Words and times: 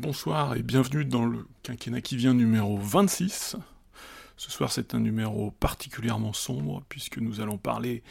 Bonsoir 0.00 0.56
et 0.56 0.62
bienvenue 0.62 1.04
dans 1.04 1.26
le 1.26 1.46
quinquennat 1.62 2.00
qui 2.00 2.16
vient 2.16 2.32
numéro 2.32 2.78
26. 2.78 3.56
Ce 4.38 4.50
soir 4.50 4.72
c'est 4.72 4.94
un 4.94 4.98
numéro 4.98 5.50
particulièrement 5.50 6.32
sombre 6.32 6.82
puisque 6.88 7.18
nous 7.18 7.42
allons 7.42 7.58
parler 7.58 8.02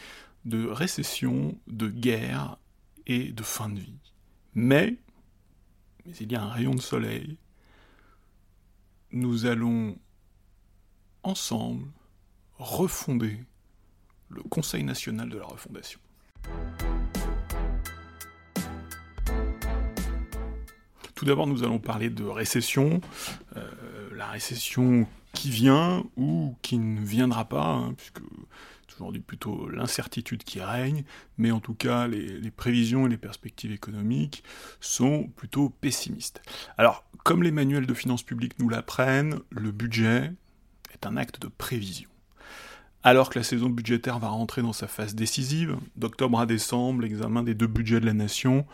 de 0.44 0.68
récession, 0.68 1.58
de 1.66 1.88
guerre 1.88 2.58
et 3.08 3.32
de 3.32 3.42
fin 3.42 3.68
de 3.68 3.80
vie. 3.80 3.98
Mais, 4.54 4.98
mais 6.06 6.12
il 6.20 6.30
y 6.30 6.36
a 6.36 6.42
un 6.44 6.48
rayon 6.48 6.76
de 6.76 6.80
soleil. 6.80 7.38
Nous 9.10 9.46
allons 9.46 9.98
ensemble 11.24 11.90
refonder 12.56 13.36
le 14.28 14.44
Conseil 14.44 14.84
national 14.84 15.28
de 15.28 15.38
la 15.38 15.46
refondation. 15.46 15.98
Tout 21.20 21.26
d'abord, 21.26 21.46
nous 21.46 21.64
allons 21.64 21.78
parler 21.78 22.08
de 22.08 22.24
récession, 22.24 23.02
euh, 23.54 23.68
la 24.16 24.28
récession 24.28 25.06
qui 25.34 25.50
vient 25.50 26.02
ou 26.16 26.56
qui 26.62 26.78
ne 26.78 27.04
viendra 27.04 27.44
pas, 27.44 27.74
hein, 27.74 27.92
puisque 27.94 28.22
c'est 28.88 28.94
aujourd'hui 28.94 29.20
plutôt 29.20 29.68
l'incertitude 29.68 30.44
qui 30.44 30.62
règne, 30.62 31.04
mais 31.36 31.50
en 31.50 31.60
tout 31.60 31.74
cas, 31.74 32.06
les, 32.06 32.50
prévisions 32.50 33.04
et 33.04 33.10
les 33.10 33.18
perspectives 33.18 33.70
économiques 33.70 34.42
sont 34.80 35.24
plutôt 35.36 35.68
pessimistes. 35.68 36.40
Alors, 36.78 37.04
comme 37.22 37.42
les 37.42 37.50
manuels 37.50 37.84
de 37.84 37.92
finances 37.92 38.22
publiques 38.22 38.58
nous 38.58 38.70
l'apprennent, 38.70 39.40
le 39.50 39.72
budget 39.72 40.32
est 40.94 41.04
un 41.04 41.18
acte 41.18 41.38
de 41.38 41.48
prévision. 41.48 42.08
Alors 43.02 43.28
que 43.28 43.38
la 43.38 43.44
saison 43.44 43.68
budgétaire 43.68 44.18
va 44.18 44.28
rentrer 44.28 44.62
dans 44.62 44.72
sa 44.72 44.86
phase 44.86 45.14
décisive, 45.14 45.76
d'octobre 45.96 46.40
à 46.40 46.46
décembre, 46.46 47.02
l'examen 47.02 47.42
des 47.42 47.54
deux 47.54 47.66
budgets 47.66 48.00
de 48.00 48.06
la 48.06 48.14
nation 48.14 48.64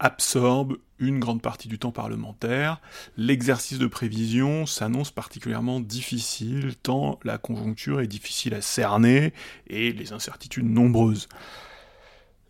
absorbe 0.00 0.76
une 0.98 1.18
grande 1.18 1.42
partie 1.42 1.68
du 1.68 1.78
temps 1.78 1.92
parlementaire. 1.92 2.80
L'exercice 3.16 3.78
de 3.78 3.86
prévision 3.86 4.66
s'annonce 4.66 5.10
particulièrement 5.10 5.80
difficile, 5.80 6.74
tant 6.82 7.18
la 7.24 7.38
conjoncture 7.38 8.00
est 8.00 8.06
difficile 8.06 8.54
à 8.54 8.62
cerner 8.62 9.32
et 9.66 9.92
les 9.92 10.12
incertitudes 10.12 10.68
nombreuses. 10.68 11.28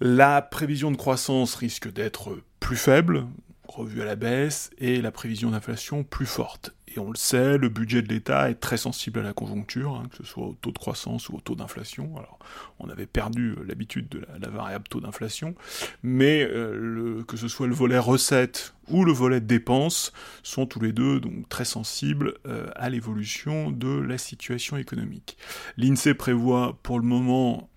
La 0.01 0.43
prévision 0.43 0.91
de 0.91 0.97
croissance 0.97 1.55
risque 1.55 1.91
d'être 1.93 2.39
plus 2.61 2.77
faible, 2.77 3.27
revue 3.75 4.03
à 4.03 4.05
la 4.05 4.17
baisse, 4.17 4.71
et 4.79 5.01
la 5.03 5.11
prévision 5.11 5.51
d'inflation 5.51 6.05
plus 6.05 6.27
forte. 6.27 6.75
Et 6.95 7.01
on 7.01 7.11
le 7.11 7.17
sait, 7.17 7.59
le 7.59 7.69
budget 7.69 8.03
de 8.03 8.09
l'État 8.09 8.51
est 8.51 8.55
très 8.55 8.77
sensible 8.77 9.19
à 9.19 9.23
la 9.23 9.33
conjoncture, 9.33 9.97
hein, 9.97 10.05
que 10.11 10.19
ce 10.19 10.23
soit 10.23 10.47
au 10.47 10.55
taux 10.55 10.71
de 10.71 10.79
croissance 10.79 11.29
ou 11.29 11.37
au 11.37 11.41
taux 11.41 11.57
d'inflation. 11.57 12.17
Alors, 12.17 12.39
on 12.79 12.89
avait 12.89 13.07
perdu 13.07 13.51
euh, 13.51 13.65
l'habitude 13.67 14.09
de 14.09 14.25
la, 14.41 14.49
variable 14.49 14.85
taux 14.89 15.01
d'inflation, 15.01 15.57
mais 16.05 16.45
euh, 16.49 17.25
que 17.27 17.37
ce 17.37 17.49
soit 17.49 17.67
le 17.67 17.75
volet 17.75 17.99
recette 17.99 18.75
ou 18.89 19.05
le 19.05 19.13
volet 19.13 19.41
dépenses 19.41 20.13
sont 20.45 20.67
tous 20.67 20.81
les 20.81 20.93
deux 20.93 21.19
donc 21.19 21.49
très 21.49 21.65
sensibles 21.65 22.35
euh, 22.47 22.69
à 22.77 22.91
l'évolution 22.91 23.73
de 23.73 23.99
la 23.99 24.19
situation 24.19 24.77
économique. 24.77 25.37
L'INSEE 25.77 26.15
prévoit 26.15 26.79
pour 26.83 27.01
le 27.01 27.07
moment 27.07 27.69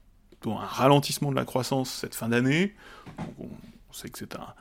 un 0.45 0.56
ralentissement 0.56 1.31
de 1.31 1.36
la 1.36 1.45
croissance 1.45 1.92
cette 1.92 2.16
fin 2.16 2.30
d'année. 2.30 2.73
On 3.40 3.94
sait 3.94 4.09
que 4.09 4.18
c'est 4.18 4.36
un 4.36 4.53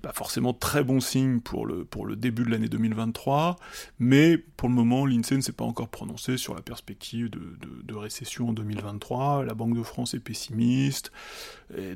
pas 0.00 0.12
forcément 0.12 0.54
très 0.54 0.82
bon 0.82 1.00
signe 1.00 1.40
pour 1.40 1.66
le, 1.66 1.84
pour 1.84 2.06
le 2.06 2.16
début 2.16 2.44
de 2.44 2.50
l'année 2.50 2.68
2023, 2.68 3.56
mais 3.98 4.38
pour 4.38 4.68
le 4.68 4.74
moment, 4.74 5.04
l'INSEE 5.04 5.36
ne 5.36 5.40
s'est 5.42 5.52
pas 5.52 5.64
encore 5.64 5.88
prononcé 5.88 6.36
sur 6.36 6.54
la 6.54 6.62
perspective 6.62 7.30
de, 7.30 7.58
de, 7.82 7.94
récession 7.94 8.48
en 8.48 8.52
2023. 8.52 9.44
La 9.44 9.54
Banque 9.54 9.76
de 9.76 9.82
France 9.82 10.14
est 10.14 10.20
pessimiste, 10.20 11.12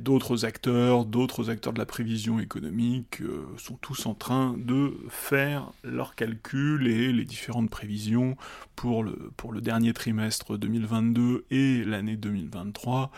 d'autres 0.01 0.45
acteurs, 0.45 1.07
d'autres 1.07 1.49
acteurs 1.49 1.73
de 1.73 1.79
la 1.79 1.87
prévision 1.87 2.39
économique 2.41 3.23
euh, 3.23 3.47
sont 3.57 3.77
tous 3.77 4.07
en 4.07 4.15
train 4.15 4.55
de 4.59 4.95
faire 5.09 5.73
leurs 5.83 6.15
calculs 6.15 6.87
et 6.87 7.13
les 7.13 7.25
différentes 7.25 7.71
prévisions 7.71 8.37
pour 8.77 9.03
le, 9.03 9.31
pour 9.37 9.53
le 9.53 9.61
dernier 9.61 9.93
trimestre 9.93 10.59
2022 10.59 11.47
et 11.51 11.85
l'année 11.85 12.17
2023 12.17 13.11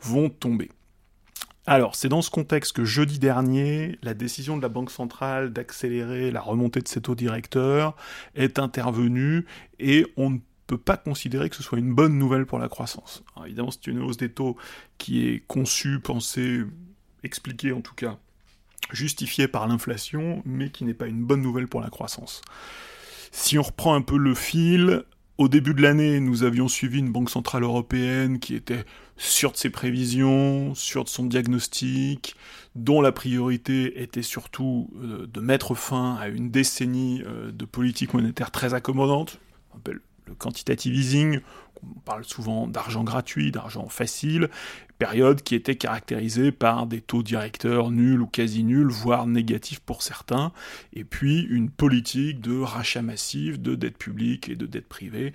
vont 0.00 0.30
tomber. 0.30 0.70
Alors, 1.66 1.94
c'est 1.94 2.08
dans 2.08 2.22
ce 2.22 2.30
contexte 2.30 2.72
que 2.72 2.84
jeudi 2.84 3.18
dernier, 3.18 3.98
la 4.02 4.14
décision 4.14 4.56
de 4.56 4.62
la 4.62 4.68
Banque 4.68 4.90
centrale 4.90 5.52
d'accélérer 5.52 6.30
la 6.30 6.40
remontée 6.40 6.80
de 6.80 6.88
ses 6.88 7.02
taux 7.02 7.14
directeurs 7.14 7.96
est 8.34 8.58
intervenue 8.58 9.44
et 9.78 10.06
on 10.16 10.30
ne 10.30 10.38
peut 10.66 10.78
pas 10.78 10.96
considérer 10.96 11.50
que 11.50 11.56
ce 11.56 11.62
soit 11.62 11.78
une 11.78 11.94
bonne 11.94 12.18
nouvelle 12.18 12.46
pour 12.46 12.58
la 12.58 12.68
croissance. 12.68 13.22
évidemment, 13.44 13.70
c'est 13.70 13.88
une 13.88 14.00
hausse 14.00 14.16
des 14.16 14.30
taux 14.30 14.56
qui 14.96 15.28
est 15.28 15.46
conçue, 15.46 16.00
pensée, 16.00 16.62
expliquée 17.22 17.72
en 17.72 17.82
tout 17.82 17.94
cas, 17.94 18.18
justifiée 18.90 19.46
par 19.46 19.68
l'inflation, 19.68 20.42
mais 20.46 20.70
qui 20.70 20.84
n'est 20.84 20.94
pas 20.94 21.06
une 21.06 21.22
bonne 21.22 21.42
nouvelle 21.42 21.68
pour 21.68 21.80
la 21.80 21.90
croissance. 21.90 22.40
Si 23.32 23.58
on 23.58 23.62
reprend 23.62 23.94
un 23.94 24.02
peu 24.02 24.16
le 24.16 24.34
fil, 24.34 25.04
au 25.40 25.48
début 25.48 25.72
de 25.72 25.80
l'année, 25.80 26.20
nous 26.20 26.42
avions 26.42 26.68
suivi 26.68 26.98
une 26.98 27.10
banque 27.10 27.30
centrale 27.30 27.62
européenne 27.62 28.40
qui 28.40 28.54
était 28.54 28.84
sûre 29.16 29.52
de 29.52 29.56
ses 29.56 29.70
prévisions, 29.70 30.74
sûre 30.74 31.02
de 31.02 31.08
son 31.08 31.24
diagnostic, 31.24 32.36
dont 32.74 33.00
la 33.00 33.10
priorité 33.10 34.02
était 34.02 34.20
surtout 34.20 34.90
euh, 35.02 35.26
de 35.26 35.40
mettre 35.40 35.74
fin 35.74 36.16
à 36.16 36.28
une 36.28 36.50
décennie 36.50 37.22
euh, 37.24 37.52
de 37.52 37.64
politique 37.64 38.12
monétaire 38.12 38.50
très 38.50 38.74
accommodante, 38.74 39.40
quantitative 40.38 40.94
easing, 40.94 41.40
on 41.82 42.00
parle 42.00 42.24
souvent 42.24 42.66
d'argent 42.66 43.04
gratuit, 43.04 43.52
d'argent 43.52 43.88
facile, 43.88 44.48
période 44.98 45.42
qui 45.42 45.54
était 45.54 45.76
caractérisée 45.76 46.52
par 46.52 46.86
des 46.86 47.00
taux 47.00 47.22
directeurs 47.22 47.90
nuls 47.90 48.20
ou 48.20 48.26
quasi 48.26 48.64
nuls, 48.64 48.90
voire 48.90 49.26
négatifs 49.26 49.80
pour 49.80 50.02
certains, 50.02 50.52
et 50.92 51.04
puis 51.04 51.40
une 51.48 51.70
politique 51.70 52.40
de 52.40 52.60
rachat 52.60 53.02
massif 53.02 53.58
de 53.58 53.74
dette 53.74 53.96
publique 53.96 54.50
et 54.50 54.56
de 54.56 54.66
dette 54.66 54.88
privée, 54.88 55.32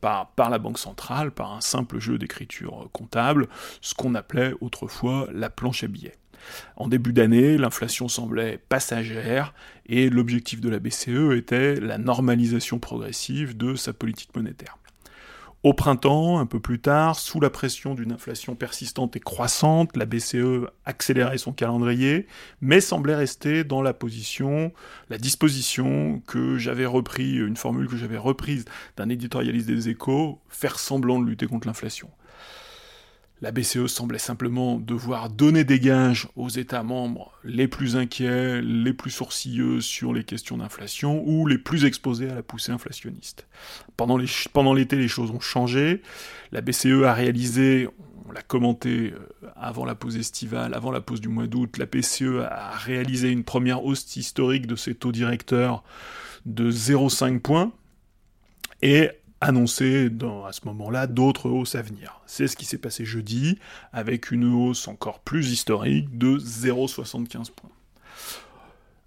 par 0.00 0.50
la 0.50 0.58
Banque 0.58 0.78
centrale, 0.78 1.30
par 1.30 1.52
un 1.52 1.60
simple 1.60 2.00
jeu 2.00 2.18
d'écriture 2.18 2.88
comptable, 2.92 3.48
ce 3.80 3.94
qu'on 3.94 4.16
appelait 4.16 4.54
autrefois 4.60 5.28
la 5.32 5.48
planche 5.48 5.84
à 5.84 5.86
billets. 5.86 6.18
En 6.76 6.88
début 6.88 7.12
d'année, 7.12 7.56
l'inflation 7.58 8.08
semblait 8.08 8.58
passagère 8.68 9.54
et 9.86 10.10
l'objectif 10.10 10.60
de 10.60 10.68
la 10.68 10.78
BCE 10.78 11.36
était 11.36 11.76
la 11.80 11.98
normalisation 11.98 12.78
progressive 12.78 13.56
de 13.56 13.74
sa 13.74 13.92
politique 13.92 14.34
monétaire. 14.34 14.78
Au 15.64 15.74
printemps, 15.74 16.40
un 16.40 16.46
peu 16.46 16.58
plus 16.58 16.80
tard, 16.80 17.16
sous 17.16 17.38
la 17.38 17.48
pression 17.48 17.94
d'une 17.94 18.10
inflation 18.10 18.56
persistante 18.56 19.14
et 19.14 19.20
croissante, 19.20 19.96
la 19.96 20.06
BCE 20.06 20.66
accélérait 20.84 21.38
son 21.38 21.52
calendrier, 21.52 22.26
mais 22.60 22.80
semblait 22.80 23.14
rester 23.14 23.62
dans 23.62 23.80
la 23.80 23.94
position, 23.94 24.72
la 25.08 25.18
disposition 25.18 26.20
que 26.26 26.58
j'avais 26.58 26.86
repris, 26.86 27.36
une 27.36 27.56
formule 27.56 27.86
que 27.86 27.96
j'avais 27.96 28.16
reprise 28.16 28.64
d'un 28.96 29.08
éditorialiste 29.08 29.68
des 29.68 29.88
échos, 29.88 30.40
faire 30.48 30.80
semblant 30.80 31.20
de 31.20 31.26
lutter 31.26 31.46
contre 31.46 31.68
l'inflation. 31.68 32.10
La 33.42 33.50
BCE 33.50 33.88
semblait 33.88 34.20
simplement 34.20 34.78
devoir 34.78 35.28
donner 35.28 35.64
des 35.64 35.80
gages 35.80 36.28
aux 36.36 36.48
États 36.48 36.84
membres 36.84 37.32
les 37.42 37.66
plus 37.66 37.96
inquiets, 37.96 38.62
les 38.62 38.92
plus 38.92 39.10
sourcilleux 39.10 39.80
sur 39.80 40.12
les 40.12 40.22
questions 40.22 40.58
d'inflation 40.58 41.24
ou 41.26 41.48
les 41.48 41.58
plus 41.58 41.84
exposés 41.84 42.30
à 42.30 42.36
la 42.36 42.44
poussée 42.44 42.70
inflationniste. 42.70 43.48
Pendant 43.96 44.16
l'été, 44.16 44.94
les, 44.94 45.08
choses 45.08 45.32
ont 45.32 45.40
changé. 45.40 46.02
La 46.52 46.60
BCE 46.60 47.02
a 47.04 47.14
réalisé, 47.14 47.88
on 48.28 48.30
l'a 48.30 48.42
commenté 48.42 49.12
euh, 49.12 49.48
avant 49.56 49.84
la 49.84 49.96
pause 49.96 50.16
estivale, 50.16 50.72
avant 50.72 50.92
la 50.92 51.00
pause 51.00 51.20
du 51.20 51.28
mois 51.28 51.48
d'août, 51.48 51.78
la 51.78 51.86
BCE 51.86 52.44
a 52.48 52.70
réalisé 52.76 53.30
une 53.30 53.42
première 53.42 53.84
hausse 53.84 54.14
historique 54.14 54.68
de 54.68 54.76
ses 54.76 54.94
taux 54.94 55.10
directeurs 55.10 55.82
de 56.46 56.70
0,5 56.70 57.40
points. 57.40 57.72
Et 58.82 59.10
annoncer 59.42 60.08
à 60.46 60.52
ce 60.52 60.60
moment-là 60.66 61.06
d'autres 61.06 61.50
hausses 61.50 61.74
à 61.74 61.82
venir. 61.82 62.20
C'est 62.26 62.46
ce 62.46 62.56
qui 62.56 62.64
s'est 62.64 62.78
passé 62.78 63.04
jeudi, 63.04 63.58
avec 63.92 64.30
une 64.30 64.44
hausse 64.44 64.86
encore 64.86 65.18
plus 65.18 65.50
historique 65.50 66.16
de 66.16 66.38
0,75 66.38 67.50
points. 67.50 67.70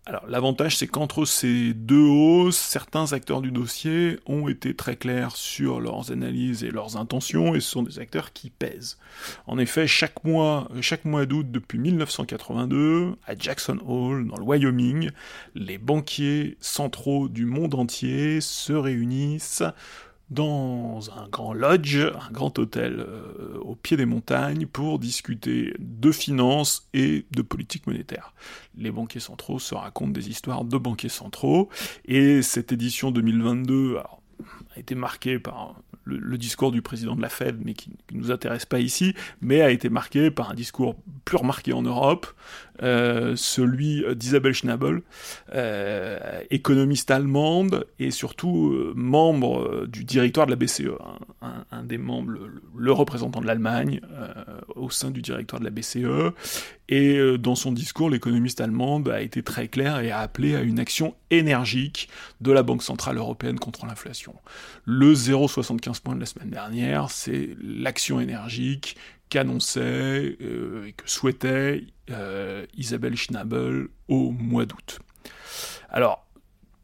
Alors 0.07 0.27
l'avantage 0.27 0.77
c'est 0.77 0.85
qu'entre 0.85 1.25
ces 1.25 1.73
deux 1.73 2.05
hausses, 2.05 2.57
certains 2.57 3.13
acteurs 3.13 3.41
du 3.41 3.49
dossier 3.49 4.19
ont 4.27 4.47
été 4.47 4.75
très 4.75 4.97
clairs 4.97 5.35
sur 5.35 5.79
leurs 5.79 6.11
analyses 6.11 6.63
et 6.63 6.69
leurs 6.69 6.95
intentions, 6.97 7.55
et 7.55 7.59
ce 7.59 7.71
sont 7.71 7.81
des 7.81 7.97
acteurs 7.97 8.31
qui 8.31 8.51
pèsent. 8.51 8.99
En 9.47 9.57
effet, 9.57 9.87
chaque 9.87 10.23
mois, 10.23 10.69
chaque 10.81 11.05
mois 11.05 11.25
d'août 11.25 11.47
depuis 11.49 11.79
1982, 11.79 13.15
à 13.25 13.35
Jackson 13.35 13.79
Hole, 13.87 14.27
dans 14.27 14.37
le 14.37 14.43
Wyoming, 14.43 15.09
les 15.55 15.79
banquiers 15.79 16.55
centraux 16.59 17.27
du 17.27 17.45
monde 17.45 17.73
entier 17.73 18.41
se 18.41 18.73
réunissent 18.73 19.63
dans 20.29 21.01
un 21.17 21.27
grand 21.29 21.53
lodge, 21.53 21.97
un 21.97 22.31
grand 22.31 22.57
hôtel 22.57 22.99
euh, 22.99 23.59
au 23.61 23.75
pied 23.75 23.95
des 23.95 24.05
montagnes 24.05 24.65
pour 24.65 24.99
discuter 24.99 25.73
de 25.79 26.11
finances 26.11 26.87
et 26.93 27.25
de 27.31 27.41
politique 27.41 27.85
monétaire. 27.85 28.33
Les 28.77 28.91
banquiers 28.91 29.19
centraux 29.19 29.59
se 29.59 29.75
racontent 29.75 30.11
des 30.11 30.29
histoires 30.29 30.65
de 30.65 30.77
banquiers 30.77 31.09
centraux 31.09 31.69
et 32.05 32.41
cette 32.41 32.71
édition 32.71 33.11
2022 33.11 33.99
a 34.75 34.79
été 34.79 34.95
marquée 34.95 35.39
par 35.39 35.75
le, 36.05 36.37
discours 36.37 36.71
du 36.71 36.81
président 36.81 37.15
de 37.15 37.21
la 37.21 37.29
Fed, 37.29 37.57
mais 37.63 37.73
qui 37.73 37.89
ne 38.11 38.19
nous 38.19 38.31
intéresse 38.31 38.65
pas 38.65 38.79
ici, 38.79 39.15
mais 39.41 39.61
a 39.61 39.71
été 39.71 39.89
marqué 39.89 40.31
par 40.31 40.51
un 40.51 40.53
discours 40.53 40.95
plus 41.25 41.37
remarqué 41.37 41.73
en 41.73 41.81
Europe, 41.81 42.27
euh, 42.83 43.35
celui 43.35 44.03
d'Isabelle 44.15 44.53
Schnabel, 44.53 45.01
euh, 45.53 46.41
économiste 46.51 47.09
allemande 47.09 47.87
et 47.99 48.11
surtout 48.11 48.71
euh, 48.73 48.93
membre 48.95 49.85
du 49.87 50.03
directoire 50.03 50.45
de 50.45 50.51
la 50.51 50.57
BCE, 50.57 50.91
un, 51.41 51.83
des 51.83 51.97
membres, 51.97 52.33
le, 52.75 52.91
représentant 52.91 53.41
de 53.41 53.47
l'Allemagne 53.47 54.01
au 54.75 54.89
sein 54.89 55.11
du 55.11 55.21
directoire 55.21 55.59
de 55.59 55.65
la 55.65 55.71
BCE. 55.71 56.33
Et 56.87 57.37
dans 57.39 57.55
son 57.55 57.71
discours, 57.71 58.09
l'économiste 58.09 58.61
allemande 58.61 59.09
a 59.09 59.21
été 59.21 59.41
très 59.41 59.67
clair 59.67 59.99
et 59.99 60.11
a 60.11 60.19
appelé 60.19 60.55
à 60.55 60.61
une 60.61 60.79
action 60.79 61.15
énergique 61.31 62.09
de 62.41 62.51
la 62.51 62.61
Banque 62.63 62.83
Centrale 62.83 63.17
Européenne 63.17 63.59
contre 63.59 63.85
l'inflation. 63.85 64.35
Le 64.85 65.13
0,75 65.13 66.01
points 66.01 66.15
de 66.15 66.19
la 66.19 66.25
semaine 66.25 66.49
dernière, 66.49 67.09
c'est 67.09 67.55
l'action 67.61 68.19
énergique 68.19 68.97
qu'annonçait 69.29 70.37
euh, 70.41 70.85
et 70.85 70.93
que 70.93 71.09
souhaitait 71.09 71.85
euh, 72.11 72.65
Isabelle 72.75 73.15
Schnabel 73.15 73.87
au 74.07 74.31
mois 74.31 74.65
d'août. 74.65 74.99
Alors, 75.89 76.27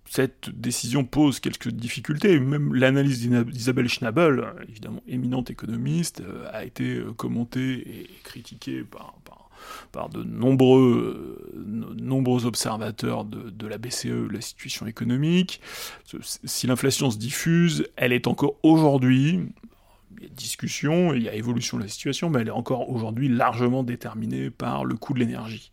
cette 0.06 0.50
décision 0.50 1.06
pose 1.06 1.40
quelques 1.40 1.70
difficultés, 1.70 2.40
même 2.40 2.74
l'analyse 2.74 3.30
d'Isabelle 3.30 3.88
Schnabel, 3.88 4.44
évidemment 4.68 5.02
éminente 5.08 5.50
économiste, 5.50 6.22
euh, 6.22 6.50
a 6.52 6.66
été 6.66 7.02
commentée 7.16 8.02
et 8.02 8.10
critiquée 8.24 8.84
par, 8.84 9.16
par, 9.24 9.41
de 10.14 10.24
nombreux, 10.24 11.52
nombreux 12.00 12.46
observateurs 12.46 13.26
de, 13.26 13.50
de, 13.50 13.68
la 13.68 13.78
BCE, 13.78 14.32
la 14.32 14.42
situation 14.42 14.88
économique. 14.88 15.62
Si 16.44 16.68
l'inflation 16.68 17.12
se 17.12 17.18
diffuse, 17.18 17.88
elle 17.96 18.14
est 18.14 18.28
encore 18.28 18.56
aujourd'hui, 18.64 19.40
il 20.18 20.24
y 20.24 20.26
a 20.26 20.30
discussion, 20.30 21.14
il 21.14 21.24
y 21.24 21.30
a 21.30 21.34
évolution 21.34 21.78
de 21.78 21.84
la 21.84 21.90
situation, 21.90 22.30
mais 22.30 22.42
elle 22.42 22.48
est 22.48 22.52
encore 22.52 22.90
aujourd'hui 22.90 23.28
largement 23.28 23.84
déterminée 23.84 24.50
par 24.50 24.86
le 24.86 24.96
coût 24.96 25.14
de 25.14 25.20
l'énergie. 25.20 25.72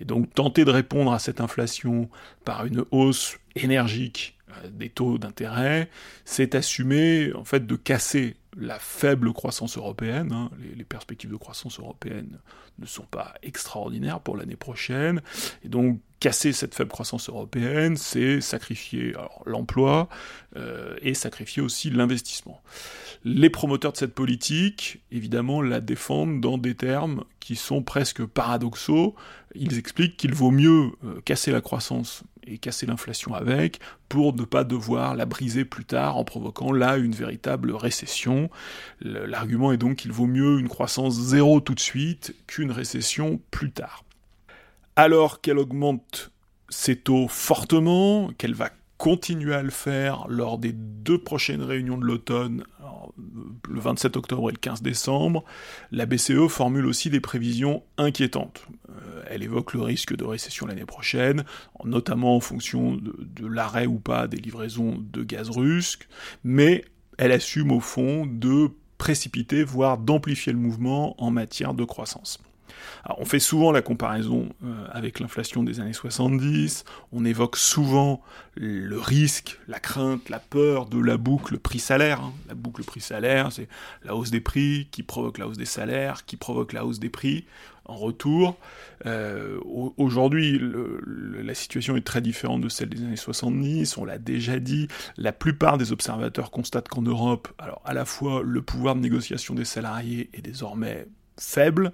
Et 0.00 0.04
donc 0.04 0.32
tenter 0.34 0.64
de 0.64 0.70
répondre 0.70 1.12
à 1.12 1.18
cette 1.18 1.40
inflation 1.40 2.08
par 2.44 2.66
une 2.66 2.84
hausse 2.90 3.38
énergique 3.56 4.36
euh, 4.50 4.68
des 4.70 4.88
taux 4.88 5.18
d'intérêt, 5.18 5.88
c'est 6.24 6.54
assumer 6.54 7.32
en 7.34 7.44
fait 7.44 7.66
de 7.66 7.76
casser 7.76 8.36
la 8.58 8.78
faible 8.78 9.32
croissance 9.32 9.78
européenne. 9.78 10.32
Hein. 10.32 10.50
Les, 10.76 10.84
perspectives 10.84 11.30
de 11.30 11.36
croissance 11.36 11.78
européenne 11.78 12.40
ne 12.78 12.86
sont 12.86 13.04
pas 13.04 13.34
extraordinaires 13.42 14.20
pour 14.20 14.36
l'année 14.36 14.56
prochaine. 14.56 15.22
Et 15.62 15.68
donc, 15.68 16.00
casser 16.20 16.52
cette 16.52 16.74
faible 16.74 16.90
croissance 16.90 17.28
européenne, 17.28 17.96
c'est 17.96 18.40
sacrifier 18.40 19.14
l'emploi 19.46 20.08
euh, 20.56 20.96
et 21.02 21.14
sacrifier 21.14 21.62
aussi 21.62 21.90
l'investissement. 21.90 22.60
Les 23.24 23.50
promoteurs 23.50 23.92
de 23.92 23.96
cette 23.96 24.14
politique, 24.14 25.00
évidemment, 25.10 25.60
la 25.62 25.80
défendent 25.80 26.40
dans 26.40 26.58
des 26.58 26.74
termes 26.74 27.24
qui 27.40 27.56
sont 27.56 27.82
presque 27.82 28.24
paradoxaux. 28.24 29.14
Ils 29.54 29.78
expliquent 29.78 30.16
qu'il 30.16 30.34
vaut 30.34 30.50
mieux 30.50 30.90
euh, 31.04 31.20
casser 31.24 31.50
la 31.50 31.60
croissance 31.60 32.22
et 32.46 32.58
casser 32.58 32.86
l'inflation 32.86 33.34
avec, 33.34 33.80
pour 34.08 34.34
ne 34.34 34.44
pas 34.44 34.64
devoir 34.64 35.14
la 35.14 35.26
briser 35.26 35.64
plus 35.64 35.84
tard 35.84 36.16
en 36.16 36.24
provoquant 36.24 36.72
là 36.72 36.96
une 36.96 37.12
véritable 37.12 37.72
récession. 37.72 38.50
L'argument 39.00 39.72
est 39.72 39.76
donc 39.76 39.96
qu'il 39.96 40.12
vaut 40.12 40.26
mieux 40.26 40.58
une 40.58 40.68
croissance 40.68 41.14
zéro 41.14 41.60
tout 41.60 41.74
de 41.74 41.80
suite 41.80 42.34
qu'une 42.46 42.70
récession 42.70 43.40
plus 43.50 43.70
tard. 43.70 44.04
Alors 44.98 45.40
qu'elle 45.40 45.58
augmente 45.58 46.32
ses 46.70 46.96
taux 46.96 47.28
fortement, 47.28 48.32
qu'elle 48.36 48.54
va 48.54 48.70
continuer 48.96 49.54
à 49.54 49.62
le 49.62 49.70
faire 49.70 50.26
lors 50.28 50.58
des 50.58 50.72
deux 50.72 51.18
prochaines 51.22 51.62
réunions 51.62 51.96
de 51.96 52.04
l'automne, 52.04 52.64
le 53.68 53.78
27 53.78 54.16
octobre 54.16 54.48
et 54.48 54.52
le 54.52 54.58
15 54.58 54.82
décembre, 54.82 55.44
la 55.92 56.04
BCE 56.04 56.48
formule 56.48 56.84
aussi 56.84 57.10
des 57.10 57.20
prévisions 57.20 57.84
inquiétantes. 57.96 58.66
Euh, 58.88 59.22
elle 59.28 59.44
évoque 59.44 59.72
le 59.72 59.82
risque 59.82 60.16
de 60.16 60.24
récession 60.24 60.66
l'année 60.66 60.84
prochaine, 60.84 61.44
notamment 61.84 62.34
en 62.34 62.40
fonction 62.40 62.98
de 63.00 63.46
l'arrêt 63.46 63.86
ou 63.86 64.00
pas 64.00 64.26
des 64.26 64.38
livraisons 64.38 64.96
de 64.98 65.22
gaz 65.22 65.48
russe, 65.48 66.00
mais 66.42 66.84
elle 67.18 67.30
assume 67.30 67.70
au 67.70 67.78
fond 67.78 68.26
de 68.26 68.70
précipiter, 68.98 69.62
voire 69.62 69.96
d'amplifier 69.96 70.52
le 70.52 70.58
mouvement 70.58 71.14
en 71.22 71.30
matière 71.30 71.72
de 71.72 71.84
croissance 71.84 72.40
on 73.18 73.24
fait 73.24 73.38
souvent 73.38 73.72
la 73.72 73.82
comparaison 73.82 74.48
euh, 74.64 74.86
avec 74.90 75.20
l'inflation 75.20 75.62
des 75.62 75.80
années 75.80 75.92
70, 75.92 76.84
on 77.12 77.24
évoque 77.24 77.56
souvent 77.56 78.22
le 78.54 78.98
risque, 78.98 79.58
la 79.68 79.78
crainte, 79.78 80.28
la 80.28 80.38
peur 80.38 80.86
de 80.86 81.00
la 81.00 81.16
boucle 81.16 81.58
prix-salaire. 81.58 82.20
Hein. 82.20 82.32
La 82.48 82.54
boucle 82.54 82.82
prix-salaire, 82.82 83.52
c'est 83.52 83.68
la 84.04 84.14
hausse 84.14 84.30
des 84.30 84.40
prix 84.40 84.88
qui 84.90 85.02
provoque 85.02 85.38
la 85.38 85.46
hausse 85.46 85.58
des 85.58 85.64
salaires, 85.64 86.24
qui 86.24 86.36
provoque 86.36 86.72
la 86.72 86.84
hausse 86.84 86.98
des 86.98 87.10
prix 87.10 87.44
en 87.88 87.96
retour. 87.96 88.56
Euh, 89.06 89.58
aujourd'hui, 89.64 90.60
la 91.06 91.54
situation 91.54 91.96
est 91.96 92.06
très 92.06 92.20
différente 92.20 92.60
de 92.60 92.68
celle 92.68 92.90
des 92.90 93.02
années 93.02 93.16
70, 93.16 93.96
on 93.96 94.04
l'a 94.04 94.18
déjà 94.18 94.60
dit. 94.60 94.88
La 95.16 95.32
plupart 95.32 95.78
des 95.78 95.90
observateurs 95.90 96.50
constatent 96.50 96.88
qu'en 96.88 97.02
Europe, 97.02 97.48
à 97.84 97.94
la 97.94 98.04
fois 98.04 98.42
le 98.44 98.62
pouvoir 98.62 98.94
de 98.94 99.00
négociation 99.00 99.54
des 99.54 99.64
salariés 99.64 100.28
est 100.34 100.42
désormais 100.42 101.06
faible, 101.38 101.92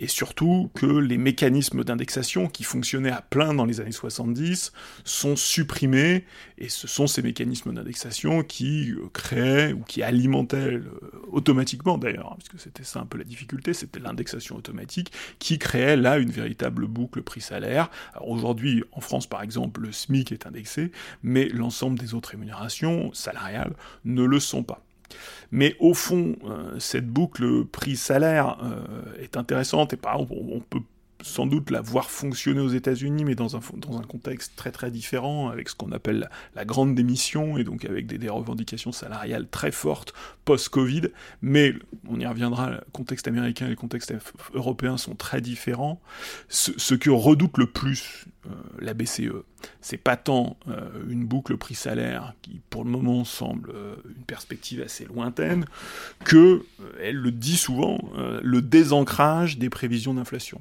et 0.00 0.08
surtout 0.08 0.70
que 0.74 0.86
les 0.86 1.16
mécanismes 1.16 1.84
d'indexation 1.84 2.48
qui 2.48 2.64
fonctionnaient 2.64 3.12
à 3.12 3.22
plein 3.22 3.54
dans 3.54 3.64
les 3.64 3.80
années 3.80 3.92
70 3.92 4.72
sont 5.04 5.36
supprimés, 5.36 6.24
et 6.58 6.68
ce 6.68 6.88
sont 6.88 7.06
ces 7.06 7.22
mécanismes 7.22 7.72
d'indexation 7.72 8.42
qui 8.42 8.90
euh, 8.90 9.08
créaient, 9.12 9.72
ou 9.72 9.82
qui 9.82 10.02
alimentaient, 10.02 10.74
euh, 10.74 10.82
automatiquement 11.30 11.98
d'ailleurs, 11.98 12.32
hein, 12.32 12.36
puisque 12.38 12.60
c'était 12.60 12.82
ça 12.82 13.00
un 13.00 13.06
peu 13.06 13.18
la 13.18 13.24
difficulté, 13.24 13.74
c'était 13.74 14.00
l'indexation 14.00 14.56
automatique, 14.56 15.12
qui 15.38 15.58
créait 15.58 15.96
là 15.96 16.18
une 16.18 16.30
véritable 16.30 16.86
boucle 16.86 17.22
prix-salaire. 17.22 17.90
Aujourd'hui, 18.20 18.82
en 18.92 19.00
France 19.00 19.28
par 19.28 19.42
exemple, 19.42 19.82
le 19.82 19.92
SMIC 19.92 20.32
est 20.32 20.46
indexé, 20.46 20.90
mais 21.22 21.48
l'ensemble 21.48 21.98
des 21.98 22.14
autres 22.14 22.30
rémunérations 22.30 23.12
salariales 23.12 23.74
ne 24.04 24.24
le 24.24 24.40
sont 24.40 24.64
pas. 24.64 24.82
Mais 25.50 25.76
au 25.80 25.94
fond, 25.94 26.36
euh, 26.44 26.78
cette 26.78 27.08
boucle 27.08 27.64
prix-salaire 27.66 28.58
euh, 28.62 29.22
est 29.22 29.36
intéressante 29.36 29.92
et 29.92 29.98
on 30.06 30.60
peut 30.60 30.80
sans 31.22 31.46
doute 31.46 31.70
la 31.70 31.80
voir 31.80 32.10
fonctionner 32.10 32.60
aux 32.60 32.68
États-Unis, 32.68 33.24
mais 33.24 33.34
dans 33.34 33.56
un, 33.56 33.60
dans 33.76 33.98
un 33.98 34.02
contexte 34.02 34.52
très 34.56 34.70
très 34.70 34.90
différent, 34.90 35.48
avec 35.48 35.68
ce 35.68 35.74
qu'on 35.74 35.92
appelle 35.92 36.28
la, 36.54 36.64
grande 36.64 36.94
démission, 36.94 37.56
et 37.58 37.64
donc 37.64 37.84
avec 37.84 38.06
des, 38.06 38.28
revendications 38.28 38.92
salariales 38.92 39.48
très 39.48 39.70
fortes 39.70 40.12
post-Covid. 40.44 41.08
Mais 41.40 41.74
on 42.08 42.18
y 42.18 42.26
reviendra, 42.26 42.70
le 42.70 42.80
contexte 42.92 43.28
américain 43.28 43.66
et 43.66 43.70
le 43.70 43.76
contexte 43.76 44.14
européen 44.54 44.96
sont 44.96 45.14
très 45.14 45.40
différents. 45.40 46.00
Ce, 46.48 46.72
ce 46.76 46.94
que 46.94 47.10
redoute 47.10 47.58
le 47.58 47.66
plus 47.66 48.26
euh, 48.46 48.50
la 48.80 48.92
BCE, 48.92 49.30
c'est 49.80 49.96
pas 49.96 50.16
tant 50.16 50.56
euh, 50.66 50.90
une 51.08 51.24
boucle 51.24 51.56
prix-salaire 51.56 52.34
qui 52.42 52.60
pour 52.70 52.82
le 52.82 52.90
moment 52.90 53.24
semble 53.24 53.70
euh, 53.72 53.94
une 54.16 54.24
perspective 54.24 54.82
assez 54.82 55.04
lointaine, 55.04 55.64
que, 56.24 56.64
elle 57.00 57.16
le 57.16 57.30
dit 57.30 57.56
souvent, 57.56 58.00
le 58.42 58.62
désancrage 58.62 59.58
des 59.58 59.70
prévisions 59.70 60.14
d'inflation. 60.14 60.60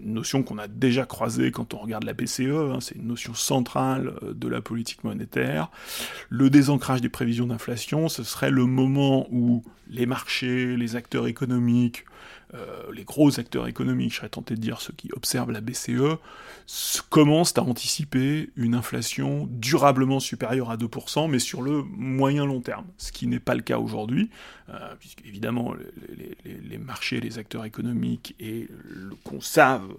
Une 0.00 0.14
notion 0.14 0.42
qu'on 0.42 0.58
a 0.58 0.68
déjà 0.68 1.04
croisée 1.04 1.50
quand 1.50 1.74
on 1.74 1.78
regarde 1.78 2.04
la 2.04 2.12
BCE, 2.12 2.40
hein, 2.40 2.78
c'est 2.80 2.94
une 2.94 3.08
notion 3.08 3.34
centrale 3.34 4.14
de 4.22 4.48
la 4.48 4.60
politique 4.60 5.02
monétaire. 5.04 5.70
Le 6.28 6.50
désancrage 6.50 7.00
des 7.00 7.08
prévisions 7.08 7.46
d'inflation, 7.46 8.08
ce 8.08 8.22
serait 8.22 8.50
le 8.50 8.66
moment 8.66 9.26
où 9.30 9.64
les 9.88 10.06
marchés, 10.06 10.76
les 10.76 10.96
acteurs 10.96 11.26
économiques, 11.26 12.04
euh, 12.52 12.92
les 12.92 13.04
gros 13.04 13.40
acteurs 13.40 13.66
économiques, 13.66 14.12
je 14.12 14.16
serais 14.18 14.28
tenté 14.28 14.54
de 14.54 14.60
dire 14.60 14.80
ceux 14.80 14.92
qui 14.92 15.10
observent 15.12 15.50
la 15.50 15.60
BCE, 15.60 16.18
commencent 17.10 17.56
à 17.58 17.62
anticiper 17.62 18.50
une 18.56 18.74
inflation 18.74 19.48
durablement 19.50 20.20
supérieure 20.20 20.70
à 20.70 20.76
2%, 20.76 21.30
mais 21.30 21.38
sur 21.38 21.62
le 21.62 21.82
moyen 21.82 22.44
long 22.46 22.60
terme, 22.60 22.86
ce 22.98 23.12
qui 23.12 23.26
n'est 23.26 23.40
pas 23.40 23.54
le 23.54 23.62
cas 23.62 23.78
aujourd'hui, 23.78 24.30
euh, 24.68 24.94
puisque 24.98 25.24
évidemment 25.26 25.74
les, 26.44 26.78
marchés, 26.78 27.20
les 27.20 27.38
acteurs 27.38 27.64
économiques 27.64 28.34
et 28.38 28.68
le 28.88 29.14
conservent 29.24 29.96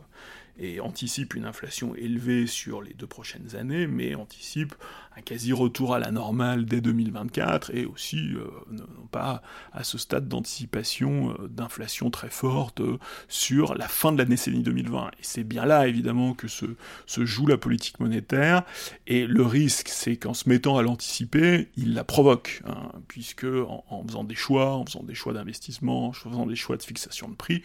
et 0.57 0.79
anticipe 0.79 1.33
une 1.35 1.45
inflation 1.45 1.95
élevée 1.95 2.47
sur 2.47 2.81
les 2.81 2.93
deux 2.93 3.07
prochaines 3.07 3.55
années, 3.55 3.88
mais 3.88 4.15
anticipe 4.15 4.75
un 5.17 5.21
quasi-retour 5.21 5.95
à 5.95 6.00
la 6.00 6.12
normale 6.12 6.65
dès 6.65 6.81
2024, 6.81 7.74
et 7.74 7.85
aussi 7.85 8.33
euh, 8.35 8.47
non 8.71 8.85
pas 9.12 9.41
à 9.71 9.83
ce 9.83 9.97
stade 9.97 10.27
d'anticipation 10.27 11.35
euh, 11.39 11.47
d'inflation 11.47 12.09
très 12.09 12.29
forte 12.29 12.81
euh, 12.81 12.97
sur 13.27 13.75
la 13.75 13.88
fin 13.88 14.12
de 14.12 14.17
la 14.17 14.25
décennie 14.25 14.63
2020. 14.63 15.07
Et 15.07 15.12
c'est 15.21 15.43
bien 15.43 15.65
là, 15.65 15.88
évidemment, 15.88 16.33
que 16.33 16.47
se, 16.47 16.65
joue 17.07 17.47
la 17.47 17.57
politique 17.57 18.00
monétaire, 18.00 18.63
et 19.07 19.25
le 19.25 19.43
risque, 19.43 19.88
c'est 19.89 20.17
qu'en 20.17 20.33
se 20.33 20.50
mettant 20.50 20.77
à 20.77 20.83
l'anticiper, 20.83 21.69
il 21.77 21.93
la 21.93 22.03
provoque, 22.03 22.62
hein, 22.65 22.91
puisque 23.07 23.45
en, 23.45 24.03
faisant 24.07 24.24
des 24.24 24.35
choix, 24.35 24.74
en 24.74 24.85
faisant 24.85 25.03
des 25.03 25.15
choix 25.15 25.33
d'investissement, 25.33 26.07
en 26.07 26.13
faisant 26.13 26.45
des 26.45 26.55
choix 26.55 26.77
de 26.77 26.83
fixation 26.83 27.29
de 27.29 27.35
prix, 27.35 27.63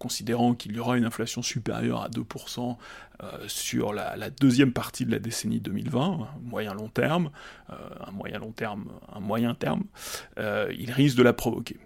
considérant 0.00 0.54
qu'il 0.54 0.74
y 0.74 0.80
aura 0.80 0.98
une 0.98 1.04
inflation 1.04 1.42
supérieure 1.42 2.02
à 2.02 2.08
2% 2.08 2.76
sur 3.46 3.92
la, 3.92 4.30
deuxième 4.30 4.72
partie 4.72 5.04
de 5.04 5.12
la 5.12 5.18
décennie 5.18 5.60
2020, 5.60 6.26
moyen 6.42 6.74
long 6.74 6.88
terme, 6.88 7.30
un 7.68 8.10
moyen 8.10 8.38
long 8.38 8.50
terme, 8.50 8.86
un 9.14 9.20
moyen 9.20 9.54
terme, 9.54 9.84
il 10.38 10.90
risque 10.90 11.16
de 11.16 11.22
la 11.22 11.34
provoquer. 11.34 11.76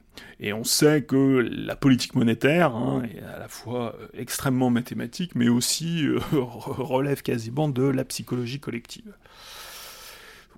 Et 0.41 0.53
on 0.53 0.65
sait 0.65 1.03
que 1.03 1.49
la 1.51 1.77
politique 1.77 2.15
monétaire 2.15 2.75
hein, 2.75 3.03
est 3.05 3.23
à 3.23 3.39
la 3.39 3.49
fois 3.49 3.97
euh, 4.01 4.07
extrêmement 4.15 4.71
mathématique, 4.71 5.35
mais 5.35 5.49
aussi 5.49 6.07
euh, 6.07 6.19
relève 6.33 7.23
quasiment 7.23 7.69
de 7.69 7.85
la 7.85 8.05
psychologie 8.05 8.61
collective. 8.61 9.15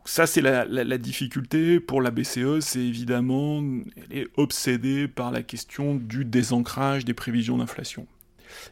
Ça, 0.07 0.27
c'est 0.27 0.41
la, 0.41 0.99
difficulté 0.99 1.81
pour 1.81 2.01
la 2.01 2.11
BCE, 2.11 2.61
c'est 2.61 2.81
évidemment, 2.81 3.63
elle 3.97 4.19
est 4.19 4.29
obsédée 4.37 5.09
par 5.09 5.31
la 5.33 5.43
question 5.43 5.97
du 5.97 6.25
désancrage 6.25 7.05
des 7.05 7.15
prévisions 7.15 7.59
d'inflation. 7.59 8.07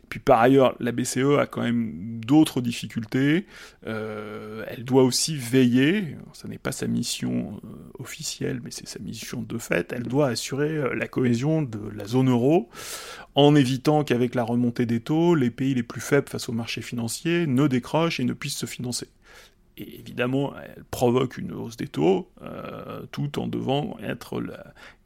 Puis 0.08 0.20
par 0.20 0.40
ailleurs, 0.40 0.76
la 0.80 0.92
BCE 0.92 1.38
a 1.38 1.46
quand 1.46 1.62
même 1.62 2.20
d'autres 2.24 2.60
difficultés. 2.60 3.46
Euh, 3.86 4.64
elle 4.68 4.84
doit 4.84 5.02
aussi 5.02 5.36
veiller, 5.36 6.16
ce 6.32 6.46
n'est 6.46 6.58
pas 6.58 6.72
sa 6.72 6.86
mission 6.86 7.60
euh, 7.64 7.68
officielle, 7.98 8.60
mais 8.62 8.70
c'est 8.70 8.88
sa 8.88 9.00
mission 9.00 9.42
de 9.42 9.58
fait, 9.58 9.92
elle 9.92 10.04
doit 10.04 10.28
assurer 10.28 10.76
euh, 10.76 10.94
la 10.94 11.08
cohésion 11.08 11.62
de 11.62 11.80
la 11.94 12.06
zone 12.06 12.30
euro 12.30 12.70
en 13.34 13.56
évitant 13.56 14.04
qu'avec 14.04 14.34
la 14.34 14.44
remontée 14.44 14.86
des 14.86 15.00
taux, 15.00 15.34
les 15.34 15.50
pays 15.50 15.74
les 15.74 15.82
plus 15.82 16.00
faibles 16.00 16.28
face 16.28 16.48
au 16.48 16.52
marché 16.52 16.80
financier 16.80 17.46
ne 17.46 17.66
décrochent 17.66 18.20
et 18.20 18.24
ne 18.24 18.32
puissent 18.32 18.56
se 18.56 18.66
financer 18.66 19.08
et 19.76 19.98
évidemment, 19.98 20.54
elle 20.56 20.84
provoque 20.90 21.36
une 21.36 21.52
hausse 21.52 21.76
des 21.76 21.88
taux, 21.88 22.30
euh, 22.42 23.02
tout 23.10 23.40
en 23.40 23.48
devant 23.48 23.96
être 24.00 24.40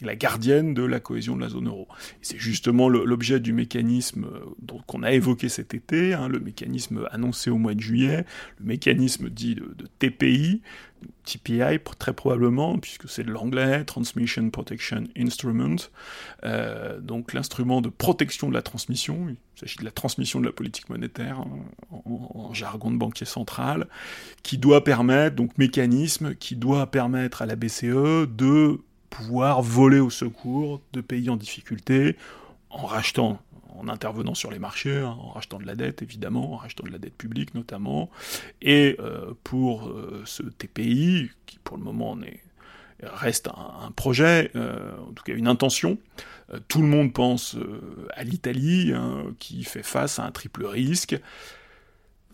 la, 0.01 0.15
gardienne 0.15 0.75
de 0.75 0.83
la 0.83 1.01
cohésion 1.01 1.37
de 1.37 1.41
la 1.41 1.49
zone 1.49 1.69
euro. 1.69 1.89
C'est 2.21 2.39
justement 2.39 2.89
l'objet 2.91 3.41
du 3.41 3.55
mécanisme 3.55 4.27
euh, 4.27 4.79
qu'on 4.87 5.03
a 5.03 5.13
évoqué 5.13 5.49
cet 5.49 5.73
été, 5.73 6.13
hein, 6.13 6.29
le 6.29 6.39
mécanisme 6.39 7.09
annoncé 7.11 7.49
au 7.51 7.57
mois 7.57 7.75
de 7.75 7.81
juillet, 7.81 8.27
le 8.59 8.67
mécanisme 8.67 9.31
dit 9.31 9.55
de, 9.55 9.75
de 9.75 9.87
TPI, 9.99 10.61
TPI 11.25 11.79
très 11.99 12.13
probablement, 12.13 12.79
puisque 12.79 13.09
c'est 13.09 13.23
de 13.23 13.31
l'anglais, 13.31 13.85
Transmission 13.85 14.49
Protection 14.51 15.05
Instrument, 15.17 15.77
euh, 16.45 17.01
donc 17.01 17.33
l'instrument 17.33 17.81
de 17.81 17.89
protection 17.89 18.49
de 18.49 18.55
la 18.55 18.63
transmission, 18.63 19.29
il 19.29 19.37
s'agit 19.61 19.79
de 19.79 19.85
la 19.85 19.91
transmission 19.91 20.41
de 20.41 20.47
la 20.47 20.53
politique 20.53 20.89
monétaire 20.89 21.41
hein, 21.41 21.49
en, 22.05 22.53
jargon 22.55 22.91
de 22.91 22.97
banquier 22.97 23.27
central, 23.27 23.89
qui 24.43 24.59
doit 24.59 24.85
permettre, 24.85 25.37
donc 25.37 25.57
mécanisme 25.59 26.35
qui 26.35 26.57
doit 26.57 26.91
permettre 26.91 27.43
à 27.43 27.47
la 27.47 27.57
BCE 27.57 28.27
de 28.29 28.81
pouvoir 29.11 29.63
voler 29.63 30.01
au 30.01 30.11
secours 30.11 30.81
de 30.93 31.01
pays 31.01 31.31
en 31.31 31.37
difficulté 31.37 32.17
en 32.71 32.87
rachetant 32.87 33.41
en 33.79 33.89
intervenant 33.89 34.35
sur 34.35 34.51
les 34.51 34.59
marchés, 34.59 34.99
hein, 34.99 35.17
en 35.21 35.31
rachetant 35.31 35.59
de 35.59 35.67
la 35.67 35.75
dette 35.75 36.03
évidemment, 36.03 36.55
en 36.55 36.57
rachetant 36.57 36.85
de 36.85 36.91
la 36.91 36.99
dette 36.99 37.17
publique 37.17 37.55
notamment, 37.55 38.11
et 38.61 38.97
euh, 38.99 39.33
pour 39.45 39.89
euh, 39.89 40.23
ce 40.27 40.43
TPI, 40.43 41.31
qui 41.47 41.59
pour 41.59 41.77
le 41.77 41.85
moment 41.85 42.17
reste 43.03 43.49
un, 43.49 43.91
projet, 43.93 44.51
euh, 44.57 44.97
en 44.99 45.13
tout 45.13 45.23
cas 45.23 45.35
une 45.35 45.49
intention, 45.49 45.99
tout 46.67 46.81
le 46.81 46.89
monde 46.89 47.13
pense 47.13 47.57
à 48.15 48.25
l'Italie, 48.25 48.93
hein, 48.95 49.35
qui 49.39 49.65
fait 49.65 49.83
face 49.83 50.19
à 50.19 50.25
un 50.25 50.31
triple 50.31 50.65
risque, 50.65 51.17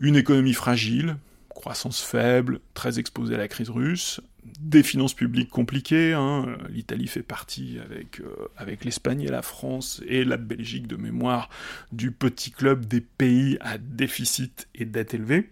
une 0.01 0.17
économie 0.17 0.55
fragile, 0.55 1.17
croissance 1.49 2.01
faible, 2.01 2.61
très 2.75 2.99
exposée 2.99 3.35
à 3.35 3.39
la 3.39 3.49
crise 3.49 3.71
russe, 3.71 4.21
des 4.61 4.83
finances 4.83 5.15
publiques 5.15 5.51
compliquées. 5.51 6.13
Hein. 6.13 6.57
L'Italie 6.71 7.07
fait 7.07 7.23
partie 7.23 7.79
avec, 7.85 8.21
euh, 8.21 8.49
avec 8.57 8.85
l'Espagne 8.85 9.23
et 9.23 9.29
la 9.29 9.43
France 9.43 10.03
et 10.07 10.25
la 10.25 10.37
Belgique 10.37 10.87
de 10.87 10.97
mémoire 10.97 11.49
du 11.93 12.11
petit 12.11 12.51
club 12.51 12.87
des 12.87 13.01
pays 13.01 13.57
à 13.61 13.79
déficit 13.79 14.69
et 14.75 14.85
dette 14.85 15.15
élevée. 15.15 15.51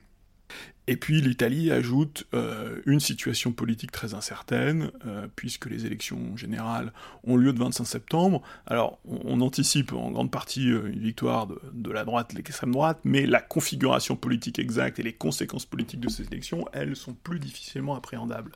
Et 0.88 0.96
puis 0.96 1.20
l'Italie 1.20 1.70
ajoute 1.70 2.24
euh, 2.34 2.80
une 2.86 2.98
situation 2.98 3.52
politique 3.52 3.92
très 3.92 4.14
incertaine, 4.14 4.90
euh, 5.06 5.28
puisque 5.36 5.66
les 5.66 5.86
élections 5.86 6.36
générales 6.36 6.92
ont 7.22 7.36
lieu 7.36 7.52
le 7.52 7.58
25 7.58 7.84
septembre. 7.84 8.42
Alors 8.66 8.98
on, 9.04 9.40
anticipe 9.40 9.92
en 9.92 10.10
grande 10.10 10.32
partie 10.32 10.72
euh, 10.72 10.90
une 10.92 10.98
victoire 10.98 11.46
de, 11.46 11.60
de 11.72 11.90
la 11.92 12.04
droite, 12.04 12.32
l'extrême 12.32 12.72
droite, 12.72 12.98
mais 13.04 13.26
la 13.26 13.40
configuration 13.40 14.16
politique 14.16 14.58
exacte 14.58 14.98
et 14.98 15.04
les 15.04 15.12
conséquences 15.12 15.66
politiques 15.66 16.00
de 16.00 16.08
ces 16.08 16.24
élections, 16.26 16.64
elles, 16.72 16.96
sont 16.96 17.14
plus 17.14 17.38
difficilement 17.38 17.94
appréhendables. 17.94 18.52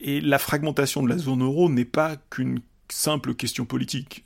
Et 0.00 0.22
la 0.22 0.38
fragmentation 0.38 1.02
de 1.02 1.08
la 1.08 1.18
zone 1.18 1.42
euro 1.42 1.68
n'est 1.68 1.84
pas 1.84 2.16
qu'une 2.30 2.60
simple 2.88 3.34
question 3.34 3.66
politique, 3.66 4.24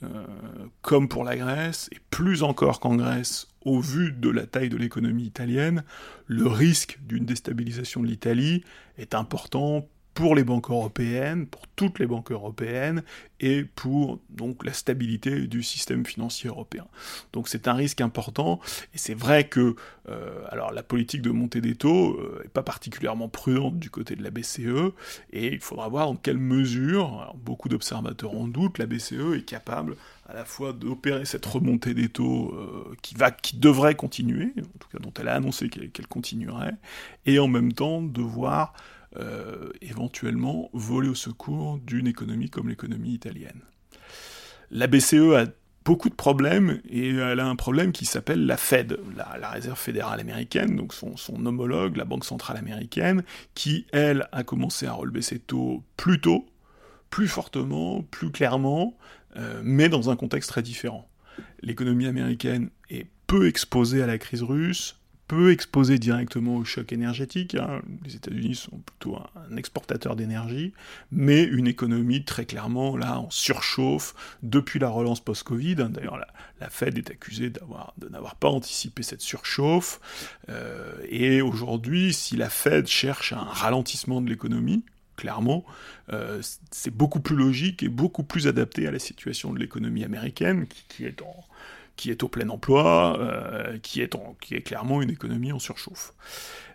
comme 0.82 1.08
pour 1.08 1.24
la 1.24 1.36
Grèce, 1.36 1.88
et 1.92 1.98
plus 2.10 2.42
encore 2.42 2.78
qu'en 2.78 2.94
Grèce, 2.94 3.48
au 3.64 3.80
vu 3.80 4.12
de 4.12 4.30
la 4.30 4.46
taille 4.46 4.68
de 4.68 4.76
l'économie 4.76 5.24
italienne, 5.24 5.84
le 6.26 6.46
risque 6.46 6.98
d'une 7.06 7.24
déstabilisation 7.24 8.02
de 8.02 8.06
l'Italie 8.06 8.64
est 8.98 9.14
important 9.14 9.88
pour 10.14 10.34
les 10.34 10.44
banques 10.44 10.70
européennes, 10.70 11.46
pour 11.46 11.66
toutes 11.74 11.98
les 11.98 12.06
banques 12.06 12.30
européennes, 12.30 13.02
et 13.40 13.64
pour 13.64 14.20
donc 14.30 14.64
la 14.64 14.72
stabilité 14.72 15.46
du 15.46 15.62
système 15.62 16.06
financier 16.06 16.48
européen. 16.48 16.86
Donc 17.32 17.48
c'est 17.48 17.66
un 17.66 17.74
risque 17.74 18.00
important, 18.00 18.60
et 18.94 18.98
c'est 18.98 19.14
vrai 19.14 19.48
que 19.48 19.74
euh, 20.08 20.44
alors 20.48 20.72
la 20.72 20.82
politique 20.82 21.22
de 21.22 21.30
montée 21.30 21.60
des 21.60 21.74
taux 21.74 22.16
n'est 22.16 22.46
euh, 22.46 22.50
pas 22.52 22.62
particulièrement 22.62 23.28
prudente 23.28 23.78
du 23.78 23.90
côté 23.90 24.14
de 24.14 24.22
la 24.22 24.30
BCE, 24.30 24.92
et 25.32 25.52
il 25.54 25.60
faudra 25.60 25.88
voir 25.88 26.08
en 26.08 26.16
quelle 26.16 26.38
mesure, 26.38 27.34
beaucoup 27.42 27.68
d'observateurs 27.68 28.34
en 28.34 28.46
doutent, 28.46 28.78
la 28.78 28.86
BCE 28.86 29.34
est 29.36 29.44
capable 29.44 29.96
à 30.28 30.34
la 30.34 30.44
fois 30.44 30.72
d'opérer 30.72 31.24
cette 31.24 31.44
remontée 31.44 31.94
des 31.94 32.08
taux 32.08 32.54
euh, 32.54 32.94
qui, 33.02 33.14
va, 33.14 33.30
qui 33.30 33.56
devrait 33.56 33.94
continuer, 33.94 34.52
en 34.56 34.78
tout 34.78 34.88
cas 34.92 34.98
dont 35.00 35.12
elle 35.18 35.28
a 35.28 35.34
annoncé 35.34 35.68
qu'elle 35.68 36.06
continuerait, 36.06 36.74
et 37.26 37.38
en 37.38 37.48
même 37.48 37.72
temps 37.72 38.02
de 38.02 38.22
voir 38.22 38.72
euh, 39.18 39.70
éventuellement 39.80 40.70
voler 40.72 41.08
au 41.08 41.14
secours 41.14 41.78
d'une 41.78 42.06
économie 42.06 42.50
comme 42.50 42.68
l'économie 42.68 43.12
italienne. 43.12 43.60
La 44.70 44.86
BCE 44.86 45.34
a 45.34 45.46
beaucoup 45.84 46.08
de 46.08 46.14
problèmes 46.14 46.80
et 46.88 47.10
elle 47.10 47.40
a 47.40 47.46
un 47.46 47.56
problème 47.56 47.92
qui 47.92 48.06
s'appelle 48.06 48.46
la 48.46 48.56
Fed, 48.56 48.98
la, 49.16 49.50
Réserve 49.50 49.78
fédérale 49.78 50.20
américaine, 50.20 50.76
donc 50.76 50.94
son, 50.94 51.46
homologue, 51.46 51.96
la 51.96 52.04
Banque 52.04 52.24
centrale 52.24 52.56
américaine, 52.56 53.22
qui 53.54 53.86
elle 53.92 54.28
a 54.32 54.44
commencé 54.44 54.86
à 54.86 54.92
relever 54.92 55.22
ses 55.22 55.38
taux 55.38 55.82
plus 55.96 56.20
tôt, 56.20 56.46
plus 57.10 57.28
fortement, 57.28 58.02
plus 58.02 58.30
clairement, 58.30 58.96
euh, 59.36 59.60
mais 59.64 59.88
dans 59.88 60.10
un 60.10 60.16
contexte 60.16 60.50
très 60.50 60.62
différent. 60.62 61.08
L'économie 61.60 62.06
américaine 62.06 62.70
est 62.90 63.06
peu 63.26 63.46
exposée 63.46 64.02
à 64.02 64.06
la 64.06 64.18
crise 64.18 64.42
russe, 64.42 65.01
peu 65.28 65.50
exposé 65.50 65.98
directement 65.98 66.56
au 66.56 66.64
choc 66.64 66.92
énergétique. 66.92 67.54
Hein. 67.54 67.82
Les 68.04 68.16
États-Unis 68.16 68.54
sont 68.54 68.78
plutôt 68.78 69.16
un, 69.16 69.56
exportateur 69.56 70.16
d'énergie, 70.16 70.72
mais 71.10 71.42
une 71.42 71.66
économie 71.66 72.24
très 72.24 72.44
clairement 72.44 72.96
là 72.96 73.18
en 73.18 73.30
surchauffe 73.30 74.14
depuis 74.42 74.78
la 74.78 74.88
relance 74.88 75.20
post-Covid. 75.20 75.76
Hein. 75.78 75.90
D'ailleurs, 75.90 76.18
la, 76.18 76.70
Fed 76.70 76.96
est 76.96 77.10
accusée 77.10 77.50
d'avoir, 77.50 77.92
de 77.98 78.08
n'avoir 78.08 78.36
pas 78.36 78.48
anticipé 78.48 79.02
cette 79.02 79.20
surchauffe. 79.20 80.00
Euh, 80.48 80.92
et 81.08 81.42
aujourd'hui, 81.42 82.12
si 82.12 82.36
la 82.36 82.48
Fed 82.50 82.86
cherche 82.86 83.32
un 83.32 83.42
ralentissement 83.42 84.20
de 84.20 84.28
l'économie, 84.28 84.84
clairement, 85.16 85.64
euh, 86.12 86.40
c'est 86.70 86.94
beaucoup 86.94 87.20
plus 87.20 87.36
logique 87.36 87.82
et 87.82 87.88
beaucoup 87.88 88.22
plus 88.22 88.46
adapté 88.46 88.86
à 88.86 88.90
la 88.90 88.98
situation 88.98 89.52
de 89.52 89.58
l'économie 89.58 90.04
américaine, 90.04 90.66
qui 90.88 91.04
est 91.04 91.20
en, 91.22 91.44
qui 91.96 92.10
est 92.10 92.22
au 92.22 92.28
plein 92.28 92.48
emploi, 92.48 93.18
euh, 93.20 93.78
qui, 93.78 94.00
est 94.00 94.62
clairement 94.62 95.02
une 95.02 95.10
économie 95.10 95.52
en 95.52 95.58
surchauffe. 95.58 96.14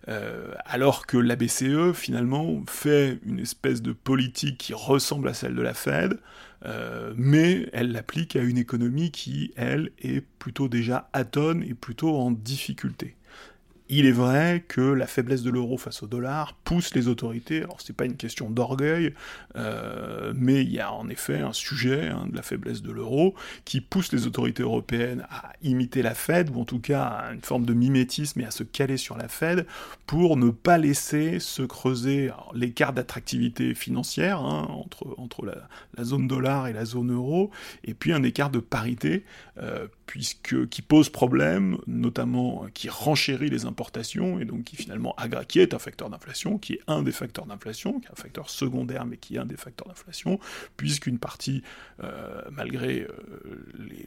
Euh, 0.07 0.53
alors 0.65 1.05
que 1.05 1.17
la 1.17 1.35
BCE, 1.35 1.91
finalement, 1.93 2.63
fait 2.67 3.19
une 3.25 3.39
espèce 3.39 3.81
de 3.81 3.91
politique 3.91 4.57
qui 4.57 4.73
ressemble 4.73 5.27
à 5.27 5.33
celle 5.33 5.55
de 5.55 5.61
la 5.61 5.73
Fed, 5.73 6.19
euh, 6.65 7.13
mais 7.17 7.67
elle 7.73 7.91
l'applique 7.91 8.35
à 8.35 8.41
une 8.41 8.57
économie 8.57 9.11
qui, 9.11 9.51
elle, 9.57 9.91
est 9.99 10.21
plutôt 10.21 10.69
déjà 10.69 11.09
atone 11.13 11.61
et 11.63 11.73
plutôt 11.73 12.15
en 12.15 12.31
difficulté. 12.31 13.16
Il 13.89 14.05
est 14.05 14.11
vrai 14.11 14.65
que 14.67 14.81
la 14.81 15.07
faiblesse 15.07 15.43
de 15.43 15.49
l'euro 15.49 15.77
face 15.77 16.03
au 16.03 16.07
dollar 16.07 16.55
pousse 16.65 16.93
les 16.93 17.07
autorités, 17.07 17.59
alors 17.59 17.79
c'est 17.79 17.95
pas 17.95 18.03
une 18.03 18.17
question 18.17 18.49
d'orgueil, 18.49 19.13
euh, 19.55 20.33
mais 20.35 20.61
il 20.61 20.71
y 20.71 20.81
a 20.81 20.91
en 20.91 21.07
effet 21.07 21.39
un 21.39 21.53
sujet 21.53 22.07
hein, 22.07 22.27
de 22.29 22.35
la 22.35 22.41
faiblesse 22.41 22.81
de 22.81 22.91
l'euro 22.91 23.33
qui 23.63 23.79
pousse 23.79 24.11
les 24.11 24.27
autorités 24.27 24.63
européennes 24.63 25.25
à 25.29 25.53
imiter 25.63 26.01
la 26.01 26.15
Fed, 26.15 26.49
ou 26.49 26.59
en 26.59 26.65
tout 26.65 26.79
cas 26.79 27.03
à 27.03 27.33
une 27.33 27.41
forme 27.41 27.65
de 27.65 27.73
mimétisme 27.73 28.41
et 28.41 28.45
à 28.45 28.51
se 28.51 28.63
caler 28.63 28.97
sur 28.97 29.15
la 29.15 29.29
Fed 29.29 29.65
pour 30.05 30.35
ne 30.35 30.49
pas 30.49 30.77
laisser 30.77 31.39
se 31.39 31.61
creuser 31.61 32.29
l'écart 32.53 32.91
d'attractivité 32.91 33.73
financière 33.73 34.41
hein, 34.41 34.67
entre, 35.17 35.45
la, 35.45 36.03
zone 36.03 36.27
dollar 36.27 36.67
et 36.67 36.73
la 36.73 36.83
zone 36.83 37.13
euro, 37.13 37.51
et 37.85 37.93
puis 37.93 38.11
un 38.11 38.23
écart 38.23 38.49
de 38.49 38.59
parité, 38.59 39.23
euh, 39.61 39.87
puisque 40.07 40.67
qui 40.69 40.81
pose 40.81 41.09
problème, 41.09 41.77
notamment 41.85 42.65
qui 42.73 42.89
renchérit 42.89 43.49
les 43.49 43.65
importations, 43.65 44.39
et 44.39 44.45
donc 44.45 44.63
qui 44.63 44.75
finalement 44.75 45.15
qui 45.47 45.59
est 45.59 45.73
un 45.73 45.79
facteur 45.79 46.09
d'inflation, 46.09 46.57
qui 46.57 46.73
est 46.73 46.81
un 46.87 47.03
des 47.03 47.11
facteurs 47.11 47.45
d'inflation, 47.45 47.99
qui 47.99 48.07
est 48.07 48.11
un 48.11 48.15
facteur 48.15 48.49
secondaire, 48.49 49.05
mais 49.05 49.17
qui 49.17 49.35
est 49.35 49.39
un 49.39 49.45
des 49.45 49.57
facteurs 49.57 49.87
d'inflation, 49.87 50.39
puisqu'une 50.77 51.19
partie, 51.19 51.61
euh, 52.03 52.41
malgré 52.51 53.01
euh, 53.01 53.09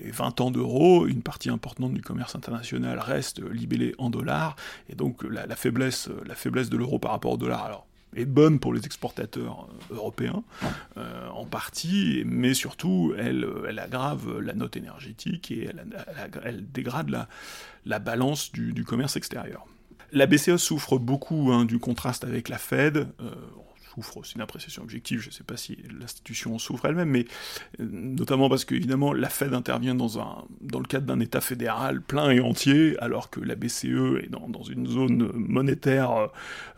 les 0.01 0.11
20 0.11 0.41
ans 0.41 0.51
d'euros, 0.51 1.07
une 1.07 1.23
partie 1.23 1.51
importante 1.51 1.93
du 1.93 2.01
commerce 2.01 2.35
international 2.35 2.99
reste 2.99 3.41
libellée 3.53 3.95
en 3.99 4.11
dollars, 4.11 4.57
et 4.89 4.95
donc 4.95 5.23
la, 5.23 5.55
faiblesse, 5.55 6.09
de 6.09 6.77
l'euro 6.77 6.99
par 6.99 7.13
rapport 7.13 7.33
au 7.33 7.37
dollar, 7.37 7.85
est 8.17 8.25
bonne 8.25 8.59
pour 8.59 8.73
les 8.73 8.85
exportateurs 8.87 9.69
euh, 9.91 9.95
européens, 9.95 10.43
euh, 10.97 11.29
en 11.29 11.47
partie, 11.47 12.23
mais 12.27 12.55
surtout, 12.55 13.15
elle, 13.19 13.47
elle, 13.69 13.79
aggrave 13.79 14.41
la 14.41 14.53
note 14.53 14.77
énergétique 14.77 15.51
et 15.51 15.69
elle, 16.45 16.71
dégrade 16.71 17.11
la, 17.11 17.29
la 17.87 17.99
balance 17.99 18.53
du, 18.53 18.85
commerce 18.85 19.17
extérieur. 19.17 19.67
La 20.13 20.27
BCE 20.27 20.57
souffre 20.57 20.99
beaucoup 20.99 21.53
hein, 21.53 21.65
du 21.65 21.79
contraste 21.79 22.25
avec 22.25 22.49
la 22.49 22.59
Fed. 22.59 23.09
Euh, 23.21 23.31
souffre, 24.01 24.25
c'est 24.25 24.35
une 24.35 24.41
appréciation 24.41 24.83
objective, 24.83 25.21
je 25.21 25.29
ne 25.29 25.33
sais 25.33 25.45
pas 25.45 25.57
si 25.57 25.79
l'institution 25.99 26.59
souffre 26.59 26.87
elle-même, 26.87 27.11
mais 27.11 27.27
euh, 27.81 27.89
notamment 27.91 28.49
parce 28.49 28.65
qu'évidemment 28.65 29.13
la 29.13 29.29
Fed 29.29 29.55
intervient 29.55 29.95
dans, 29.95 30.19
un, 30.19 30.45
dans 30.61 30.79
le 30.79 30.87
cadre 30.87 31.07
d'un 31.07 31.21
État 31.21 31.41
fédéral 31.41 32.01
plein 32.01 32.31
et 32.31 32.41
entier, 32.41 32.97
alors 33.01 33.31
que 33.31 33.41
la 33.41 33.55
BCE 33.55 34.23
est 34.23 34.31
dans, 34.31 34.49
dans 34.49 34.63
une 34.63 34.87
zone 34.87 35.31
monétaire 35.35 36.31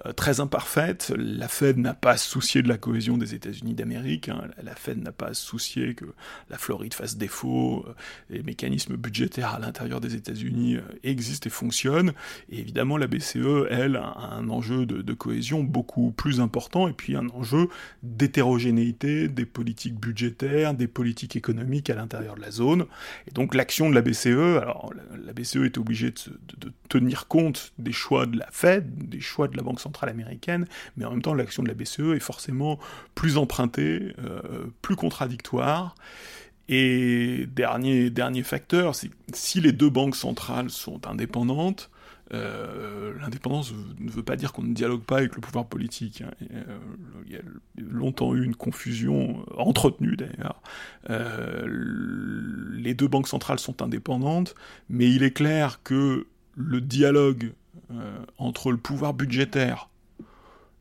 euh, 0.07 0.13
très 0.13 0.41
imparfaite. 0.41 1.13
La 1.17 1.49
Fed 1.49 1.79
n'a 1.79 1.95
pas 1.95 2.13
à 2.13 2.17
soucier 2.17 2.63
de 2.63 2.69
la 2.69 2.79
cohésion 2.79 3.17
des 3.17 3.35
États-Unis 3.35 3.75
d'Amérique, 3.75 4.29
hein. 4.29 4.49
la 4.63 4.75
Fed 4.75 5.03
n'a 5.03 5.13
pas 5.13 5.29
à 5.29 5.35
soucier 5.35 5.95
que 5.95 6.07
la 6.51 6.59
Floride 6.59 6.95
fasse 6.95 7.17
défaut, 7.17 7.85
euh, 7.89 7.95
les 8.31 8.43
mécanismes 8.43 8.97
budgétaires 8.97 9.55
à 9.55 9.59
l'intérieur 9.59 10.01
des 10.01 10.15
États-Unis 10.15 10.79
existent 11.05 11.47
et 11.47 11.51
fonctionnent, 11.51 12.13
et 12.51 12.59
évidemment 12.59 12.97
la 12.97 13.07
BCE, 13.07 13.67
elle, 13.71 13.97
a 13.97 14.33
un 14.33 14.49
enjeu 14.49 14.87
de, 14.87 15.03
de 15.03 15.13
cohésion 15.13 15.63
beaucoup 15.63 16.11
plus 16.13 16.41
important, 16.41 16.89
et 16.89 16.93
puis 16.93 17.12
un 17.17 17.29
enjeu 17.31 17.69
d'hétérogénéité 18.03 19.29
des 19.29 19.47
politiques 19.47 19.99
budgétaires, 19.99 20.75
des 20.75 20.87
politiques 20.87 21.37
économiques 21.37 21.91
à 21.91 21.95
l'intérieur 21.95 22.35
de 22.37 22.41
la 22.41 22.51
zone. 22.51 22.87
Et 23.27 23.31
donc 23.33 23.55
l'action 23.55 23.91
de 23.91 23.95
la 23.95 24.03
BCE, 24.03 24.59
alors 24.61 24.93
la, 25.25 25.33
BCE 25.33 25.65
est 25.65 25.79
obligée 25.79 26.11
de, 26.11 26.73
tenir 26.89 27.27
compte 27.27 27.73
des 27.79 27.93
choix 27.93 28.27
de 28.27 28.39
la 28.39 28.49
Fed, 28.51 29.09
des 29.09 29.21
choix 29.21 29.49
de 29.49 29.57
la 29.57 29.63
Banque 29.63 29.81
centrale 29.81 30.11
américaine, 30.11 30.67
mais 30.97 31.05
en 31.05 31.11
même 31.11 31.23
temps 31.23 31.35
l'action 31.35 31.63
de 31.63 31.69
la 31.69 31.75
BCE 31.75 32.15
est 32.15 32.21
forcément 32.21 32.79
plus 33.15 33.37
empruntée, 33.37 34.15
euh, 34.19 34.67
plus 34.83 34.97
contradictoire. 34.97 35.95
Et 36.69 37.47
dernier, 37.55 38.11
dernier 38.11 38.43
facteur, 38.43 38.95
si 38.95 39.61
les 39.61 39.73
deux 39.73 39.91
banques 39.91 40.17
centrales 40.17 40.71
sont 40.71 41.07
indépendantes, 41.07 41.91
euh, 42.35 43.13
l'indépendance 43.21 43.73
ne 43.99 44.11
veut 44.11 44.23
pas 44.23 44.37
dire 44.37 44.53
qu'on 44.53 44.63
ne 44.63 44.73
dialogue 44.73 45.03
pas 45.03 45.19
avec 45.19 45.35
le 45.35 45.41
pouvoir 45.41 45.67
politique. 45.67 46.23
Hein. 46.23 46.31
Euh, 46.53 46.79
il 47.27 47.33
y 47.33 47.37
a 47.37 47.41
longtemps 47.77 48.35
eu 48.35 48.45
une 48.45 48.57
confusion, 48.57 49.45
euh, 49.51 49.61
entretenue 49.61 50.17
d'ailleurs. 50.17 50.63
les 52.79 52.95
deux 52.95 53.09
banques 53.09 53.29
centrales 53.29 53.59
sont 53.59 53.83
indépendantes, 53.83 54.55
mais 54.89 55.11
il 55.11 55.23
est 55.23 55.33
clair 55.33 55.81
que 55.83 56.27
le 56.57 56.81
dialogue 56.81 57.53
entre 58.39 58.71
le 58.71 58.79
pouvoir 58.79 59.13
budgétaire 59.13 59.91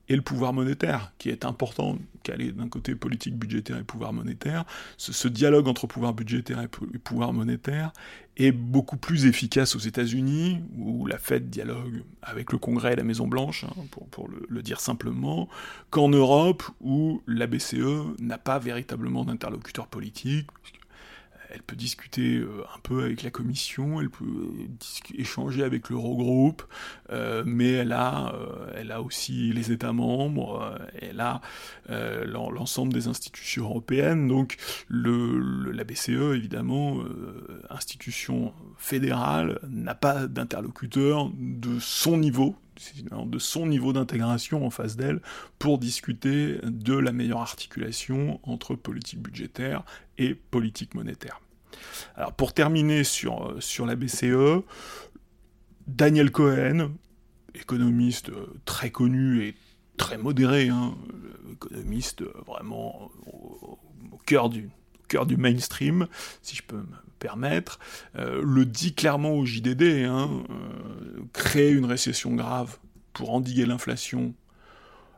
et 0.07 0.15
le 0.15 0.21
pouvoir 0.21 0.53
monétaire, 0.53 1.11
qui 1.17 1.29
est 1.29 1.45
important, 1.45 1.97
qu'aller 2.23 2.51
d'un 2.51 2.69
côté 2.69 2.95
politique 2.95 3.35
budgétaire 3.35 3.77
et 3.77 3.83
pouvoir 3.83 4.13
monétaire, 4.13 4.65
ce, 4.97 5.27
dialogue 5.27 5.67
entre 5.67 5.87
pouvoir 5.87 6.13
budgétaire 6.13 6.61
et, 6.61 6.67
pouvoir 6.97 7.33
monétaire 7.33 7.91
est 8.37 8.51
beaucoup 8.51 8.97
plus 8.97 9.25
efficace 9.25 9.75
aux 9.75 9.79
États-Unis, 9.79 10.61
où 10.77 11.05
la 11.05 11.17
Fed 11.17 11.49
dialogue 11.49 12.03
avec 12.21 12.51
le 12.51 12.57
Congrès 12.57 12.93
et 12.93 12.95
la 12.95 13.03
Maison-Blanche, 13.03 13.65
hein, 13.65 13.83
pour, 14.11 14.29
le, 14.49 14.61
dire 14.61 14.79
simplement, 14.79 15.49
qu'en 15.89 16.09
Europe, 16.09 16.63
où 16.79 17.21
la 17.27 17.47
BCE 17.47 18.19
n'a 18.19 18.37
pas 18.37 18.59
véritablement 18.59 19.25
d'interlocuteur 19.25 19.87
politique, 19.87 20.47
elle 21.53 21.61
peut 21.63 21.75
discuter 21.75 22.37
euh, 22.37 22.63
un 22.75 22.79
peu 22.79 23.03
avec 23.03 23.23
la 23.23 23.29
Commission, 23.29 23.99
elle 23.99 24.09
peut 24.09 24.25
euh, 24.25 25.17
échanger 25.17 25.63
avec 25.63 25.89
l'Eurogroupe, 25.89 26.63
euh, 27.11 27.43
mais 27.45 27.71
elle 27.71 27.91
a, 27.91 28.33
elle 28.75 28.91
a 28.91 29.01
aussi 29.01 29.51
les 29.53 29.71
États 29.71 29.93
membres, 29.93 30.77
elle 30.99 31.19
a 31.19 31.41
l'ensemble 31.89 32.93
des 32.93 33.07
institutions 33.07 33.65
européennes, 33.65 34.27
donc 34.27 34.57
la 34.89 35.83
BCE, 35.83 36.35
évidemment, 36.35 37.03
institution 37.69 38.53
fédérale, 38.77 39.59
n'a 39.67 39.95
pas 39.95 40.27
d'interlocuteur 40.27 41.31
de 41.35 41.79
son 41.79 42.17
niveau, 42.17 42.55
de 43.25 43.39
son 43.39 43.65
niveau 43.65 43.93
d'intégration 43.93 44.65
en 44.65 44.69
face 44.69 44.95
d'elle 44.95 45.21
pour 45.59 45.77
discuter 45.77 46.59
de 46.63 46.95
la 46.95 47.11
meilleure 47.11 47.41
articulation 47.41 48.39
entre 48.43 48.75
politique 48.75 49.21
budgétaire 49.21 49.83
et 50.17 50.35
politique 50.35 50.95
monétaire. 50.95 51.41
Alors 52.15 52.33
pour 52.33 52.53
terminer 52.53 53.03
sur, 53.03 53.47
euh, 53.47 53.61
sur 53.61 53.85
la 53.85 53.95
BCE, 53.95 54.63
Daniel 55.87 56.31
Cohen, 56.31 56.91
économiste 57.55 58.29
euh, 58.29 58.47
très 58.65 58.91
connu 58.91 59.43
et 59.43 59.55
très 59.97 60.17
modéré, 60.17 60.69
hein, 60.69 60.95
économiste 61.51 62.21
euh, 62.21 62.33
vraiment 62.45 63.11
au, 63.27 63.79
cœur 64.25 64.49
du, 64.49 64.69
cœur 65.07 65.25
du 65.25 65.37
mainstream, 65.37 66.07
si 66.41 66.55
je 66.55 66.63
peux 66.63 66.77
me 66.77 66.95
permettre, 67.19 67.79
le 68.15 68.65
dit 68.65 68.95
clairement 68.95 69.33
au 69.33 69.45
JDD, 69.45 70.05
hein, 70.05 70.29
créer 71.33 71.71
une 71.71 71.85
récession 71.85 72.33
grave 72.33 72.77
pour 73.13 73.31
endiguer 73.33 73.65
l'inflation 73.65 74.33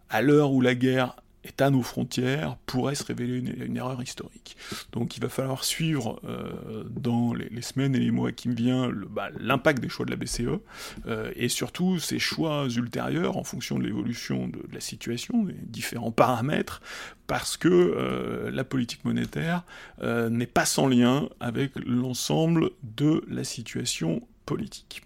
à 0.10 0.22
l'heure 0.22 0.52
où 0.52 0.62
la 0.62 0.76
guerre 0.76 1.16
est 1.44 1.62
à 1.62 1.70
nos 1.70 1.82
frontières 1.82 2.58
pourrait 2.66 2.96
se 2.96 3.04
révéler 3.04 3.38
une, 3.38 3.78
erreur 3.78 4.02
historique. 4.02 4.56
Donc 4.92 5.18
il 5.18 5.22
va 5.22 5.30
falloir 5.30 5.64
suivre 5.64 6.20
euh, 6.26 6.84
dans 6.90 7.34
les, 7.34 7.62
semaines 7.62 7.96
et 7.96 8.00
les 8.00 8.12
mois 8.12 8.32
qui 8.32 8.50
me 8.50 8.56
viennent 8.56 8.92
bah, 9.10 9.30
l'impact 9.40 9.82
des 9.82 9.90
choix 9.90 10.06
de 10.06 10.12
la 10.12 10.18
BCE 10.18 10.60
euh, 11.06 11.32
et 11.36 11.50
surtout 11.50 12.00
ses 12.00 12.20
choix 12.20 12.68
ultérieurs 12.76 13.38
en 13.38 13.44
fonction 13.44 13.78
de 13.78 13.84
l'évolution 13.84 14.48
de, 14.48 14.62
la 14.72 14.80
situation, 14.80 15.44
des 15.44 15.54
différents 15.54 16.12
paramètres, 16.12 16.82
parce 17.28 17.58
que 17.58 17.68
euh, 17.68 18.52
la 18.52 18.64
politique 18.64 19.06
monétaire 19.06 19.64
n'est 20.02 20.48
pas 20.48 20.66
sans 20.66 20.88
lien 20.88 21.30
avec 21.40 21.72
l'ensemble 21.86 22.72
de 22.84 23.24
la 23.28 23.44
situation 23.44 24.22
politique. 24.46 25.04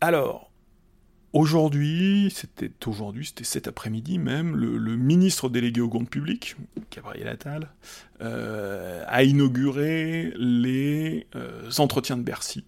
Alors, 0.00 0.47
Aujourd'hui, 1.34 2.32
c'était 2.34 2.70
aujourd'hui, 2.86 3.26
c'était 3.26 3.44
cet 3.44 3.68
après-midi 3.68 4.18
même, 4.18 4.56
le, 4.56 4.96
ministre 4.96 5.50
délégué 5.50 5.82
au 5.82 5.88
compte 5.88 6.08
public, 6.08 6.56
Gabriel 6.90 7.28
Attal, 7.28 7.68
euh, 8.22 9.04
a 9.06 9.22
inauguré 9.24 10.32
les 10.36 11.26
euh, 11.36 11.70
entretiens 11.78 12.16
de 12.16 12.22
Bercy. 12.22 12.64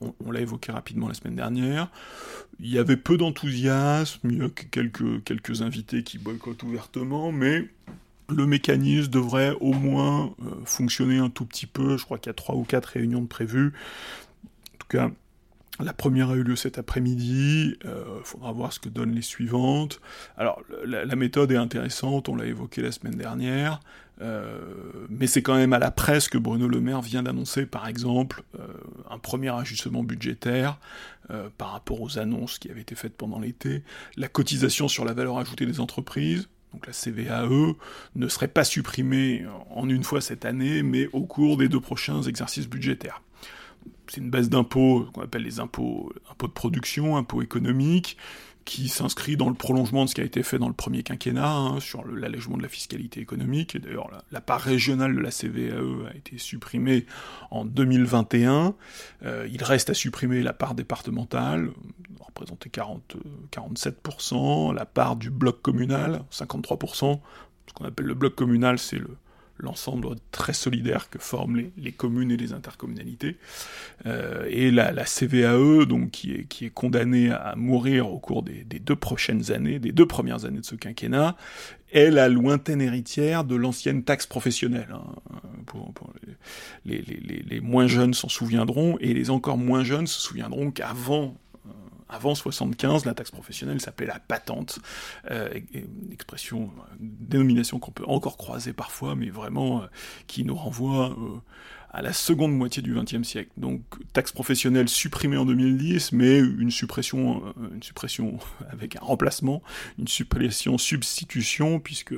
on, 0.00 0.30
l'a 0.30 0.40
évoqué 0.40 0.72
rapidement 0.72 1.08
la 1.08 1.14
semaine 1.14 1.36
dernière. 1.36 1.90
Il 2.58 2.70
y 2.70 2.78
avait 2.78 2.96
peu 2.96 3.18
d'enthousiasme, 3.18 4.30
il 4.30 4.38
y 4.38 4.42
a 4.42 4.48
quelques, 4.48 5.22
quelques 5.24 5.60
invités 5.60 6.02
qui 6.02 6.16
boycottent 6.16 6.62
ouvertement, 6.62 7.32
mais 7.32 7.68
le 8.30 8.46
mécanisme 8.46 9.10
devrait 9.10 9.54
au 9.60 9.74
moins 9.74 10.34
euh, 10.42 10.50
fonctionner 10.64 11.18
un 11.18 11.28
tout 11.28 11.44
petit 11.44 11.66
peu. 11.66 11.98
Je 11.98 12.04
crois 12.04 12.16
qu'il 12.16 12.28
y 12.28 12.30
a 12.30 12.34
trois 12.34 12.54
ou 12.54 12.62
quatre 12.64 12.86
réunions 12.86 13.20
de 13.20 13.26
prévues. 13.26 13.74
En 14.74 14.78
tout 14.78 14.88
cas, 14.88 15.10
la 15.80 15.92
première 15.92 16.30
a 16.30 16.34
eu 16.36 16.44
lieu 16.44 16.56
cet 16.56 16.78
après-midi, 16.78 17.76
il 17.82 17.88
euh, 17.88 18.22
faudra 18.22 18.52
voir 18.52 18.72
ce 18.72 18.78
que 18.78 18.88
donnent 18.88 19.14
les 19.14 19.22
suivantes. 19.22 20.00
Alors, 20.36 20.62
la, 20.84 21.16
méthode 21.16 21.50
est 21.50 21.56
intéressante, 21.56 22.28
on 22.28 22.36
l'a 22.36 22.46
évoqué 22.46 22.80
la 22.80 22.92
semaine 22.92 23.16
dernière, 23.16 23.80
euh, 24.20 24.60
mais 25.08 25.26
c'est 25.26 25.42
quand 25.42 25.56
même 25.56 25.72
à 25.72 25.80
la 25.80 25.90
presse 25.90 26.28
que 26.28 26.38
Bruno 26.38 26.68
Le 26.68 26.80
Maire 26.80 27.00
vient 27.02 27.24
d'annoncer, 27.24 27.66
par 27.66 27.88
exemple, 27.88 28.44
euh, 28.58 28.66
un 29.10 29.18
premier 29.18 29.48
ajustement 29.48 30.02
budgétaire 30.02 30.78
par 31.56 31.72
rapport 31.72 32.02
aux 32.02 32.18
annonces 32.18 32.58
qui 32.58 32.70
avaient 32.70 32.82
été 32.82 32.94
faites 32.94 33.16
pendant 33.16 33.40
l'été. 33.40 33.82
La 34.18 34.28
cotisation 34.28 34.88
sur 34.88 35.06
la 35.06 35.14
valeur 35.14 35.38
ajoutée 35.38 35.64
des 35.64 35.80
entreprises, 35.80 36.50
donc 36.74 36.86
la 36.86 36.92
CVAE, 36.92 37.76
ne 38.14 38.28
serait 38.28 38.48
pas 38.48 38.62
supprimée 38.62 39.46
en 39.70 39.88
une 39.88 40.04
fois 40.04 40.20
cette 40.20 40.44
année, 40.44 40.82
mais 40.82 41.08
au 41.14 41.22
cours 41.22 41.56
des 41.56 41.70
deux 41.70 41.80
prochains 41.80 42.20
exercices 42.20 42.68
budgétaires 42.68 43.22
c'est 44.08 44.20
une 44.20 44.30
baisse 44.30 44.48
d'impôts, 44.48 45.06
qu'on 45.12 45.22
appelle 45.22 45.42
les 45.42 45.60
impôts, 45.60 46.12
impôts 46.30 46.48
de 46.48 46.52
production, 46.52 47.16
impôts 47.16 47.42
économiques, 47.42 48.16
qui 48.64 48.88
s'inscrit 48.88 49.36
dans 49.36 49.48
le 49.48 49.54
prolongement 49.54 50.04
de 50.04 50.10
ce 50.10 50.14
qui 50.14 50.20
a 50.20 50.24
été 50.24 50.42
fait 50.42 50.58
dans 50.58 50.68
le 50.68 50.74
premier 50.74 51.02
quinquennat, 51.02 51.50
hein, 51.50 51.80
sur 51.80 52.06
l'allègement 52.06 52.56
de 52.56 52.62
la 52.62 52.68
fiscalité 52.68 53.20
économique. 53.20 53.76
D'ailleurs, 53.76 54.10
la, 54.30 54.40
part 54.40 54.60
régionale 54.60 55.14
de 55.14 55.20
la 55.20 55.30
CVAE 55.30 56.08
a 56.10 56.16
été 56.16 56.38
supprimée 56.38 57.04
en 57.50 57.64
2021. 57.64 58.74
Euh, 59.24 59.48
il 59.52 59.62
reste 59.62 59.90
à 59.90 59.94
supprimer 59.94 60.42
la 60.42 60.54
part 60.54 60.74
départementale, 60.74 61.70
représenter 62.20 62.70
40, 62.70 63.16
47%, 63.52 64.74
la 64.74 64.86
part 64.86 65.16
du 65.16 65.30
bloc 65.30 65.60
communal, 65.60 66.22
53%. 66.32 67.20
Ce 67.66 67.72
qu'on 67.72 67.84
appelle 67.84 68.06
le 68.06 68.14
bloc 68.14 68.34
communal, 68.34 68.78
c'est 68.78 68.98
le, 68.98 69.16
l'ensemble 69.58 70.08
très 70.30 70.52
solidaire 70.52 71.08
que 71.10 71.18
forment 71.18 71.62
les, 71.76 71.92
communes 71.92 72.30
et 72.30 72.36
les 72.36 72.52
intercommunalités. 72.52 73.36
Euh, 74.06 74.46
et 74.50 74.70
la, 74.70 74.92
CVAE, 75.04 75.86
donc, 75.86 76.10
qui 76.10 76.32
est, 76.32 76.44
qui 76.44 76.66
est 76.66 76.70
condamnée 76.70 77.30
à 77.30 77.54
mourir 77.56 78.10
au 78.10 78.18
cours 78.18 78.42
des, 78.42 78.64
deux 78.64 78.96
prochaines 78.96 79.52
années, 79.52 79.78
des 79.78 79.92
deux 79.92 80.06
premières 80.06 80.44
années 80.44 80.60
de 80.60 80.64
ce 80.64 80.74
quinquennat, 80.74 81.36
est 81.92 82.10
la 82.10 82.28
lointaine 82.28 82.80
héritière 82.80 83.44
de 83.44 83.54
l'ancienne 83.54 84.02
taxe 84.02 84.26
professionnelle. 84.26 84.88
Hein. 84.92 85.40
Pour, 85.66 85.92
les, 86.84 87.02
les, 87.02 87.60
moins 87.60 87.86
jeunes 87.86 88.14
s'en 88.14 88.28
souviendront, 88.28 88.98
et 89.00 89.14
les 89.14 89.30
encore 89.30 89.58
moins 89.58 89.84
jeunes 89.84 90.06
se 90.06 90.20
souviendront 90.20 90.70
qu'avant 90.70 91.36
avant 92.14 92.34
75, 92.34 93.04
la 93.06 93.14
taxe 93.14 93.30
professionnelle 93.30 93.80
s'appelait 93.80 94.06
la 94.06 94.20
patente, 94.20 94.78
euh, 95.30 95.48
expression, 96.12 96.70
une 97.00 97.16
dénomination 97.26 97.78
qu'on 97.80 97.90
peut 97.90 98.04
encore 98.06 98.36
croiser 98.36 98.72
parfois, 98.72 99.16
mais 99.16 99.30
vraiment 99.30 99.82
euh, 99.82 99.86
qui 100.26 100.44
nous 100.44 100.54
renvoie 100.54 101.10
euh, 101.10 101.40
à 101.94 102.02
la 102.02 102.12
seconde 102.12 102.52
moitié 102.52 102.82
du 102.82 102.92
XXe 102.92 103.22
siècle. 103.22 103.50
Donc 103.56 103.80
taxe 104.12 104.32
professionnelle 104.32 104.88
supprimée 104.88 105.36
en 105.36 105.44
2010, 105.44 106.10
mais 106.10 106.38
une 106.38 106.72
suppression, 106.72 107.46
euh, 107.46 107.68
une 107.72 107.82
suppression 107.84 108.38
avec 108.70 108.96
un 108.96 109.00
remplacement, 109.00 109.62
une 109.98 110.08
suppression 110.08 110.76
substitution, 110.76 111.78
puisque 111.78 112.14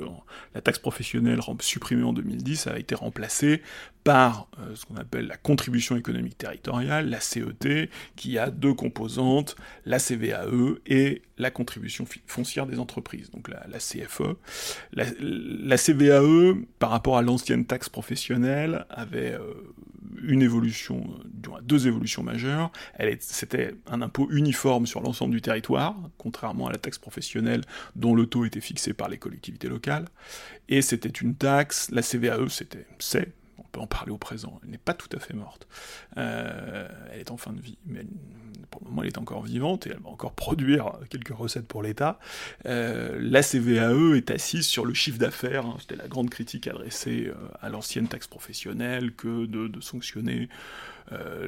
la 0.55 0.61
taxe 0.61 0.79
professionnelle 0.79 1.39
supprimée 1.61 2.03
en 2.03 2.13
2010 2.13 2.67
a 2.67 2.79
été 2.79 2.95
remplacée 2.95 3.61
par 4.07 4.47
euh, 4.57 4.73
ce 4.73 4.85
qu'on 4.85 4.95
appelle 4.95 5.27
la 5.27 5.35
contribution 5.35 5.97
économique 5.97 6.37
territoriale, 6.37 7.09
la 7.09 7.19
CET, 7.19 7.89
qui 8.15 8.37
a 8.37 8.49
deux 8.49 8.73
composantes, 8.73 9.57
la 9.85 9.99
CVAE 9.99 10.79
et 10.85 11.21
la 11.37 11.51
contribution 11.51 12.07
foncière 12.25 12.65
des 12.65 12.79
entreprises, 12.79 13.29
donc 13.31 13.49
la, 13.49 13.79
CFE. 13.79 14.37
La, 14.93 15.77
CVAE, 15.77 16.55
par 16.79 16.89
rapport 16.89 17.17
à 17.17 17.21
l'ancienne 17.21 17.65
taxe 17.65 17.89
professionnelle, 17.89 18.85
avait 18.89 19.33
euh, 19.33 19.66
une 20.21 20.41
évolution, 20.41 21.03
euh, 21.47 21.61
deux 21.61 21.87
évolutions 21.87 22.23
majeures. 22.23 22.71
C'était 23.19 23.75
un 23.87 24.01
impôt 24.01 24.27
uniforme 24.31 24.87
sur 24.87 25.01
l'ensemble 25.01 25.33
du 25.33 25.41
territoire, 25.41 25.95
contrairement 26.17 26.67
à 26.67 26.71
la 26.71 26.77
taxe 26.77 26.97
professionnelle 26.97 27.61
dont 27.95 28.15
le 28.15 28.25
taux 28.25 28.45
était 28.45 28.61
fixé 28.61 28.93
par 28.93 29.09
les 29.09 29.17
collectivités 29.17 29.67
locales. 29.67 30.05
Et 30.69 30.81
c'était 30.81 31.09
une 31.09 31.35
taxe, 31.35 31.89
la 31.91 32.01
CVAE, 32.01 32.49
c'était, 32.49 32.85
c'est, 32.99 33.31
on 33.57 33.63
peut 33.71 33.79
en 33.79 33.87
parler 33.87 34.11
au 34.11 34.17
présent, 34.17 34.59
elle 34.63 34.69
n'est 34.69 34.77
pas 34.77 34.93
tout 34.93 35.09
à 35.15 35.19
fait 35.19 35.33
morte. 35.33 35.67
Euh, 36.17 36.87
elle 37.11 37.19
est 37.19 37.31
en 37.31 37.37
fin 37.37 37.53
de 37.53 37.61
vie, 37.61 37.77
mais 37.85 38.05
pour 38.69 38.81
le 38.83 38.89
moment 38.89 39.01
elle 39.03 39.09
est 39.09 39.17
encore 39.17 39.43
vivante 39.43 39.87
et 39.87 39.91
elle 39.91 39.99
va 39.99 40.09
encore 40.09 40.33
produire 40.33 40.93
quelques 41.09 41.35
recettes 41.35 41.67
pour 41.67 41.83
l'État. 41.83 42.19
Euh, 42.65 43.17
la 43.19 43.41
CVAE 43.41 44.15
est 44.15 44.31
assise 44.31 44.65
sur 44.65 44.85
le 44.85 44.93
chiffre 44.93 45.17
d'affaires, 45.17 45.65
hein. 45.65 45.77
c'était 45.79 45.95
la 45.95 46.07
grande 46.07 46.29
critique 46.29 46.67
adressée 46.67 47.27
euh, 47.27 47.33
à 47.61 47.69
l'ancienne 47.69 48.07
taxe 48.07 48.27
professionnelle 48.27 49.13
que 49.13 49.45
de, 49.45 49.79
sanctionner 49.81 50.49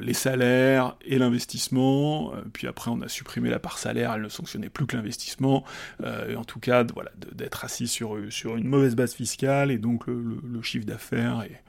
les 0.00 0.14
salaires 0.14 0.96
et 1.04 1.18
l'investissement, 1.18 2.32
puis 2.54 2.66
après 2.66 2.90
on 2.90 3.02
a 3.02 3.08
supprimé 3.08 3.50
la 3.50 3.58
part 3.58 3.76
salaire, 3.76 4.14
elle 4.14 4.22
ne 4.22 4.28
sanctionnait 4.30 4.70
plus 4.70 4.86
que 4.86 4.96
l'investissement, 4.96 5.64
et 6.02 6.34
en 6.34 6.44
tout 6.44 6.60
cas 6.60 6.84
voilà, 6.94 7.10
d'être 7.32 7.64
assis 7.64 7.86
sur, 7.86 8.16
une 8.16 8.68
mauvaise 8.68 8.94
base 8.94 9.12
fiscale, 9.12 9.70
et 9.70 9.76
donc 9.76 10.06
le, 10.06 10.40
le 10.42 10.62
chiffre 10.62 10.86
d'affaires 10.86 11.42
est 11.42 11.62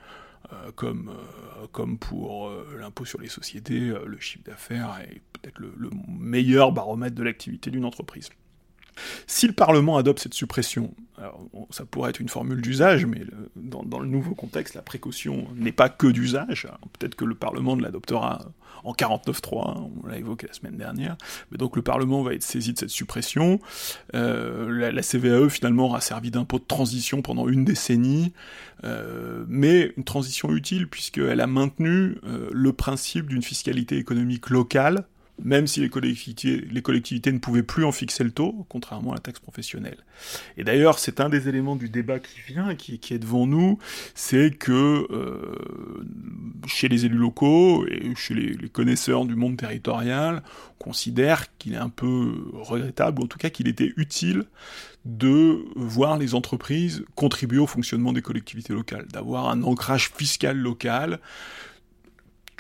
comme, 0.76 1.10
euh, 1.10 1.68
comme 1.72 1.98
pour 1.98 2.48
euh, 2.48 2.78
l'impôt 2.80 3.06
sur 3.06 3.20
les 3.22 3.30
sociétés, 3.30 3.94
le 4.06 4.20
chiffre 4.20 4.44
d'affaires 4.44 5.00
est 5.08 5.22
peut-être 5.34 5.60
le, 5.60 5.90
meilleur 6.08 6.72
baromètre 6.72 7.16
de 7.16 7.24
l'activité 7.24 7.72
d'une 7.72 7.86
entreprise. 7.86 8.30
Si 9.28 9.48
le 9.48 9.54
Parlement 9.54 9.98
adopte 9.98 10.20
cette 10.20 10.34
suppression, 10.34 10.94
ça 11.70 11.86
pourrait 11.86 12.10
être 12.10 12.20
une 12.20 12.30
formule 12.30 12.62
d'usage, 12.62 13.06
mais 13.06 13.22
dans, 13.56 14.00
le 14.00 14.08
nouveau 14.08 14.34
contexte, 14.34 14.74
la 14.74 14.82
précaution 14.82 15.48
n'est 15.56 15.72
pas 15.72 15.90
que 15.90 16.08
d'usage. 16.08 16.68
Peut-être 16.98 17.16
que 17.16 17.26
le 17.26 17.36
Parlement 17.36 17.76
l'adoptera 17.76 18.42
en 18.84 18.94
49.3, 18.94 19.70
hein, 19.70 19.90
on 20.04 20.08
l'a 20.08 20.18
évoqué 20.18 20.48
la 20.48 20.54
semaine 20.54 20.78
dernière. 20.78 21.16
Donc 21.52 21.76
le 21.76 21.82
Parlement 21.82 22.24
va 22.24 22.34
être 22.34 22.44
saisi 22.44 22.74
de 22.74 22.80
cette 22.80 22.90
suppression. 22.90 23.60
Euh, 24.16 24.92
la, 24.92 25.02
CVAE 25.02 25.50
finalement 25.50 25.86
aura 25.86 26.02
servi 26.02 26.32
d'impôt 26.32 26.60
de 26.60 26.66
transition 26.66 27.22
pendant 27.22 27.48
une 27.48 27.66
décennie, 27.66 28.34
euh, 28.84 29.46
mais 29.48 29.94
une 29.98 30.04
transition 30.04 30.52
utile 30.56 30.88
puisqu'elle 30.88 31.42
a 31.42 31.48
maintenu 31.48 32.18
euh, 32.24 32.50
le 32.52 32.74
principe 32.74 33.28
d'une 33.28 33.44
fiscalité 33.44 33.98
économique 33.98 34.50
locale 34.50 35.06
même 35.44 35.68
si 35.68 35.80
les 35.80 35.90
collectivités, 35.90 37.32
ne 37.32 37.40
pouvaient 37.40 37.64
plus 37.64 37.84
en 37.84 37.92
fixer 37.92 38.24
le 38.24 38.32
taux, 38.32 38.66
contrairement 38.70 39.12
à 39.12 39.16
la 39.16 39.20
taxe 39.20 39.40
professionnelle. 39.40 39.98
Et 40.58 40.64
d'ailleurs, 40.64 41.00
c'est 41.00 41.20
un 41.20 41.30
des 41.30 41.50
éléments 41.50 41.76
du 41.76 41.90
débat 41.90 42.20
qui 42.20 42.40
vient, 42.48 42.76
qui, 42.76 43.00
qui 43.00 43.14
est 43.14 43.20
devant 43.20 43.48
nous, 43.48 43.80
c'est 44.16 44.52
que 44.52 45.08
euh, 45.12 46.04
chez 46.68 46.88
les 46.88 47.06
élus 47.06 47.18
locaux 47.18 47.86
et 47.88 48.14
chez 48.16 48.34
les, 48.34 48.54
les 48.54 48.70
connaisseurs 48.70 49.26
du 49.26 49.36
monde 49.36 49.58
territorial, 49.58 50.44
on 50.80 50.84
considère 50.84 51.46
qu'il 51.58 51.74
est 51.74 51.78
un 51.78 51.90
peu 51.90 52.34
regrettable, 52.54 53.22
ou 53.22 53.24
en 53.26 53.28
tout 53.28 53.38
cas 53.38 53.50
qu'il 53.50 53.68
était 53.68 53.94
utile 53.98 54.46
de 55.06 55.66
voir 55.76 56.18
les 56.18 56.36
entreprises 56.36 57.04
contribuer 57.16 57.58
au 57.58 57.68
fonctionnement 57.68 58.14
des 58.14 58.22
collectivités 58.22 58.74
locales, 58.74 59.08
d'avoir 59.08 59.50
un 59.50 59.64
ancrage 59.64 60.12
fiscal 60.12 60.58
local, 60.58 61.20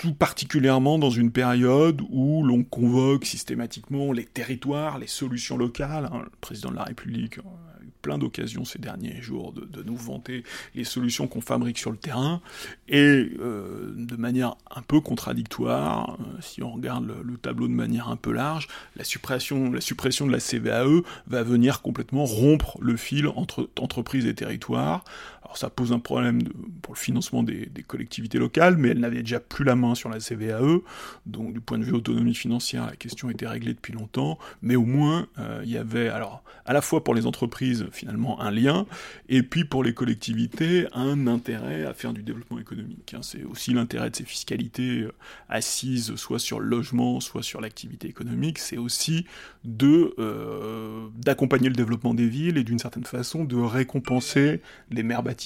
tout 0.01 0.15
particulièrement 0.15 0.97
dans 0.97 1.11
une 1.11 1.31
période 1.31 2.01
où 2.09 2.43
l'on 2.43 2.63
convoque 2.63 3.23
systématiquement 3.23 4.11
les 4.11 4.25
territoires, 4.25 4.97
les 4.97 5.05
solutions 5.05 5.57
locales. 5.57 6.09
Hein. 6.11 6.21
Le 6.23 6.31
président 6.41 6.71
de 6.71 6.75
la 6.77 6.85
République 6.85 7.37
a 7.37 7.83
eu 7.83 7.89
plein 8.01 8.17
d'occasions 8.17 8.65
ces 8.65 8.79
derniers 8.79 9.21
jours 9.21 9.53
de, 9.53 9.83
nous 9.83 9.95
vanter 9.95 10.43
les 10.73 10.85
solutions 10.85 11.27
qu'on 11.27 11.39
fabrique 11.39 11.77
sur 11.77 11.91
le 11.91 11.97
terrain, 11.97 12.41
et 12.87 13.29
euh, 13.39 13.93
de 13.95 14.15
manière 14.15 14.55
un 14.75 14.81
peu 14.81 15.01
contradictoire, 15.01 16.17
euh, 16.19 16.41
si 16.41 16.63
on 16.63 16.71
regarde 16.71 17.05
le, 17.23 17.37
tableau 17.37 17.67
de 17.67 17.73
manière 17.73 18.09
un 18.09 18.15
peu 18.15 18.31
large, 18.31 18.69
la 18.95 19.03
suppression, 19.03 19.71
la 19.71 19.81
suppression 19.81 20.25
de 20.25 20.31
la 20.31 20.39
CVAE 20.39 21.03
va 21.27 21.43
venir 21.43 21.83
complètement 21.83 22.25
rompre 22.25 22.79
le 22.81 22.97
fil 22.97 23.27
entre 23.27 23.69
entreprises 23.79 24.25
et 24.25 24.33
territoires, 24.33 25.03
alors 25.51 25.57
ça 25.57 25.69
pose 25.69 25.91
un 25.91 25.99
problème 25.99 26.43
pour 26.81 26.93
le 26.93 26.97
financement 26.97 27.43
des, 27.43 27.69
collectivités 27.85 28.37
locales, 28.37 28.77
mais 28.77 28.89
elle 28.89 28.99
n'avait 28.99 29.21
déjà 29.21 29.41
plus 29.41 29.65
la 29.65 29.75
main 29.75 29.95
sur 29.95 30.07
la 30.07 30.21
CVAE, 30.21 30.79
donc 31.25 31.51
du 31.51 31.59
point 31.59 31.77
de 31.77 31.83
vue 31.83 31.91
autonomie 31.91 32.33
financière, 32.35 32.85
la 32.85 32.95
question 32.95 33.29
était 33.29 33.47
réglée 33.47 33.73
depuis 33.73 33.91
longtemps, 33.91 34.39
mais 34.61 34.77
au 34.77 34.85
moins 34.85 35.27
euh, 35.39 35.59
il 35.65 35.69
y 35.69 35.77
avait 35.77 36.07
alors 36.07 36.41
à 36.65 36.71
la 36.71 36.81
fois 36.81 37.03
pour 37.03 37.13
les 37.13 37.25
entreprises 37.25 37.85
finalement 37.91 38.39
un 38.39 38.49
lien, 38.49 38.85
et 39.27 39.43
puis 39.43 39.65
pour 39.65 39.83
les 39.83 39.93
collectivités 39.93 40.87
un 40.93 41.27
intérêt 41.27 41.83
à 41.83 41.93
faire 41.93 42.13
du 42.13 42.23
développement 42.23 42.59
économique. 42.59 43.13
Hein. 43.13 43.19
C'est 43.21 43.43
aussi 43.43 43.73
l'intérêt 43.73 44.09
de 44.09 44.15
ces 44.15 44.23
fiscalités 44.23 45.01
euh, 45.01 45.11
assises 45.49 46.15
soit 46.15 46.39
sur 46.39 46.61
le 46.61 46.67
logement, 46.67 47.19
soit 47.19 47.43
sur 47.43 47.59
l'activité 47.59 48.07
économique, 48.07 48.57
c'est 48.57 48.77
aussi 48.77 49.25
de 49.65 50.15
euh, 50.17 51.09
d'accompagner 51.17 51.67
le 51.67 51.75
développement 51.75 52.13
des 52.13 52.29
villes 52.29 52.57
et 52.57 52.63
d'une 52.63 52.79
certaine 52.79 53.03
façon 53.03 53.43
de 53.43 53.57
récompenser 53.57 54.61
les 54.89 55.03
maires 55.03 55.23
bâtisseurs 55.23 55.40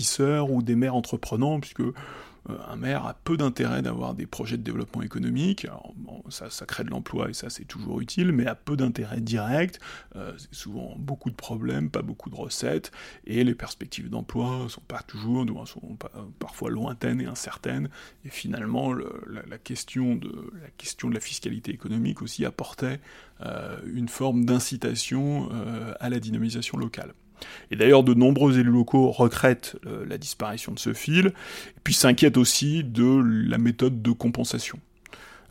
ou 0.49 0.61
des 0.61 0.75
maires 0.75 0.95
entreprenants, 0.95 1.59
puisque 1.59 1.81
euh, 2.49 2.57
un 2.67 2.75
maire 2.75 3.05
a 3.05 3.13
peu 3.13 3.37
d'intérêt 3.37 3.81
d'avoir 3.81 4.13
des 4.13 4.27
projets 4.27 4.57
de 4.57 4.63
développement 4.63 5.01
économique. 5.01 5.67
ça, 6.29 6.49
ça, 6.49 6.65
crée 6.65 6.83
de 6.83 6.89
l'emploi 6.89 7.29
et 7.29 7.33
ça 7.33 7.49
c'est 7.49 7.65
toujours 7.65 8.01
utile, 8.01 8.31
mais 8.31 8.45
a 8.45 8.55
peu 8.55 8.75
d'intérêt 8.75 9.19
direct. 9.21 9.79
Euh, 10.15 10.33
c'est 10.37 10.53
souvent 10.53 10.95
beaucoup 10.97 11.29
de 11.29 11.35
problèmes, 11.35 11.89
pas 11.89 12.01
beaucoup 12.01 12.29
de 12.29 12.35
recettes, 12.35 12.91
et 13.25 13.43
les 13.43 13.55
perspectives 13.55 14.09
d'emploi 14.09 14.67
sont 14.69 14.81
pas 14.81 15.01
toujours, 15.01 15.45
sont 15.67 15.97
parfois 16.39 16.69
lointaines 16.69 17.21
et 17.21 17.25
incertaines. 17.25 17.89
Et 18.25 18.29
finalement, 18.29 18.93
la, 18.93 19.57
question 19.57 20.15
de, 20.15 20.51
la 20.61 20.69
question 20.77 21.09
de 21.09 21.15
la 21.15 21.19
fiscalité 21.19 21.71
économique 21.71 22.21
aussi 22.21 22.45
apportait 22.45 22.99
euh, 23.41 23.77
une 23.85 24.07
forme 24.07 24.45
d'incitation 24.45 25.49
à 25.99 26.09
la 26.09 26.19
dynamisation 26.19 26.77
locale. 26.77 27.13
Et 27.71 27.75
d'ailleurs, 27.75 28.03
de 28.03 28.13
nombreux 28.13 28.59
élus 28.59 28.71
locaux 28.71 29.11
regrettent 29.11 29.77
euh, 29.85 30.05
la 30.07 30.17
disparition 30.17 30.71
de 30.71 30.79
ce 30.79 30.93
fil, 30.93 31.27
et 31.27 31.79
puis 31.83 31.93
s'inquiètent 31.93 32.37
aussi 32.37 32.83
de 32.83 33.21
la 33.47 33.57
méthode 33.57 34.01
de 34.01 34.11
compensation. 34.11 34.79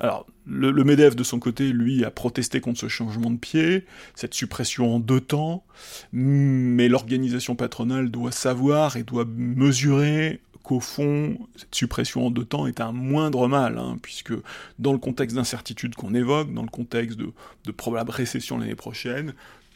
Alors, 0.01 0.27
le, 0.47 0.73
MEDEF, 0.85 1.15
de 1.15 1.23
son 1.23 1.39
côté, 1.39 1.73
lui, 1.73 2.05
a 2.05 2.11
protesté 2.11 2.61
contre 2.61 2.81
ce 2.81 2.89
changement 2.89 3.31
de 3.31 3.39
pied, 3.39 3.85
cette 4.15 4.35
suppression 4.35 4.97
en 4.97 4.99
deux 4.99 5.21
temps, 5.21 5.65
mais 6.13 6.89
l'organisation 6.89 7.55
patronale 7.55 8.11
doit 8.11 8.33
savoir 8.33 8.97
et 8.97 9.05
doit 9.05 9.25
mesurer 9.25 10.41
qu'au 10.63 10.81
fond, 10.81 11.39
cette 11.57 11.75
suppression 11.75 12.27
en 12.27 12.31
deux 12.31 12.45
temps 12.45 12.67
est 12.67 12.81
un 12.81 12.93
moindre 12.93 13.49
mal, 13.49 13.79
hein, 13.79 13.99
puisque 14.03 14.33
dans 14.79 14.93
le 14.93 14.99
contexte 14.99 15.37
d'incertitude 15.37 15.95
qu'on 15.95 16.15
évoque, 16.15 16.53
dans 16.53 16.63
le 16.63 16.69
contexte 16.69 17.19
de, 17.19 17.31
de 17.65 17.71
probable 17.71 18.11
récession 18.11 18.59
l'année 18.59 18.75
prochaine, 18.75 19.35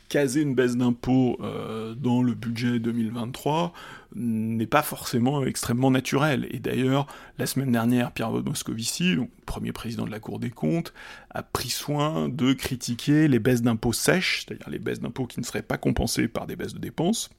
caser 0.08 0.42
une 0.42 0.54
baisse 0.54 0.76
d'impôts 0.76 1.36
euh, 1.40 1.94
dans 1.94 2.22
le 2.22 2.34
budget 2.34 2.78
2023 2.78 3.72
n'est 4.14 4.66
pas 4.66 4.82
forcément 4.82 5.44
extrêmement 5.44 5.90
naturel. 5.90 6.46
Et 6.50 6.58
d'ailleurs, 6.58 7.06
la 7.38 7.46
semaine 7.46 7.72
dernière, 7.72 8.12
Pierre 8.12 8.30
Moscovici, 8.30 9.16
premier 9.46 9.72
président 9.72 10.06
de 10.06 10.10
la 10.10 10.20
Cour 10.20 10.38
des 10.38 10.50
comptes, 10.50 10.92
a 11.30 11.42
pris 11.42 11.68
soin 11.68 12.28
de 12.28 12.52
critiquer 12.52 13.28
les 13.28 13.38
baisses 13.38 13.62
d'impôts 13.62 13.92
sèches, 13.92 14.44
c'est-à-dire 14.46 14.70
les 14.70 14.78
baisses 14.78 15.00
d'impôts 15.00 15.26
qui 15.26 15.40
ne 15.40 15.44
seraient 15.44 15.62
pas 15.62 15.76
compensées 15.76 16.28
par 16.28 16.46
des 16.46 16.56
baisses 16.56 16.74
de 16.74 16.78
dépenses, 16.78 17.30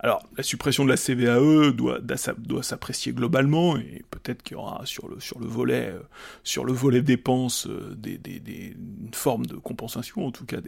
Alors, 0.00 0.24
la 0.36 0.44
suppression 0.44 0.84
de 0.84 0.90
la 0.90 0.96
CVAE 0.96 1.72
doit, 1.72 2.62
s'apprécier 2.62 3.12
globalement, 3.12 3.76
et 3.76 4.04
peut-être 4.10 4.42
qu'il 4.42 4.56
y 4.56 4.58
aura 4.58 4.82
sur 4.84 5.08
le, 5.08 5.16
euh, 5.16 6.72
volet 6.72 7.02
dépenses 7.02 7.66
euh, 7.66 7.94
des, 7.96 8.16
des, 8.16 8.76
une 8.78 9.14
forme 9.14 9.46
de 9.46 9.56
compensation, 9.56 10.24
en 10.24 10.30
tout 10.30 10.44
cas. 10.44 10.58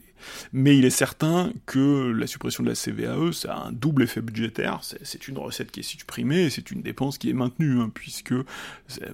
Mais 0.52 0.76
il 0.76 0.84
est 0.84 0.90
certain 0.90 1.52
que 1.66 2.10
la 2.10 2.26
suppression 2.26 2.64
de 2.64 2.68
la 2.68 2.74
CVAE, 2.74 3.32
ça 3.32 3.54
a 3.54 3.66
un 3.68 3.72
double 3.72 4.02
effet 4.02 4.20
budgétaire. 4.20 4.80
C'est 4.82 5.28
une 5.28 5.38
recette 5.38 5.70
qui 5.70 5.80
est 5.80 5.84
supprimée, 5.84 6.46
et 6.46 6.50
c'est 6.50 6.72
une 6.72 6.82
dépense 6.82 7.16
qui 7.16 7.30
est 7.30 7.34
maintenue, 7.34 7.80
hein, 7.80 7.90
puisque 7.94 8.34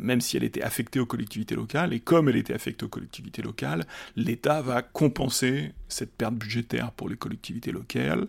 même 0.01 0.23
si 0.23 0.39
elle 0.39 0.45
était 0.45 0.63
affectée 0.63 0.99
aux 0.99 1.07
collectivités 1.07 1.55
locales, 1.55 1.93
et 1.93 2.01
comme 2.01 2.31
elle 2.31 2.37
était 2.37 2.55
affectée 2.55 2.87
aux 2.87 2.91
collectivités 2.91 3.43
locales, 3.43 3.87
l'État 4.17 4.63
va 4.63 4.81
compenser 4.81 5.73
cette 5.89 6.13
perte 6.13 6.35
budgétaire 6.35 6.91
pour 6.93 7.09
les 7.09 7.17
collectivités 7.17 7.71
locales, 7.71 8.27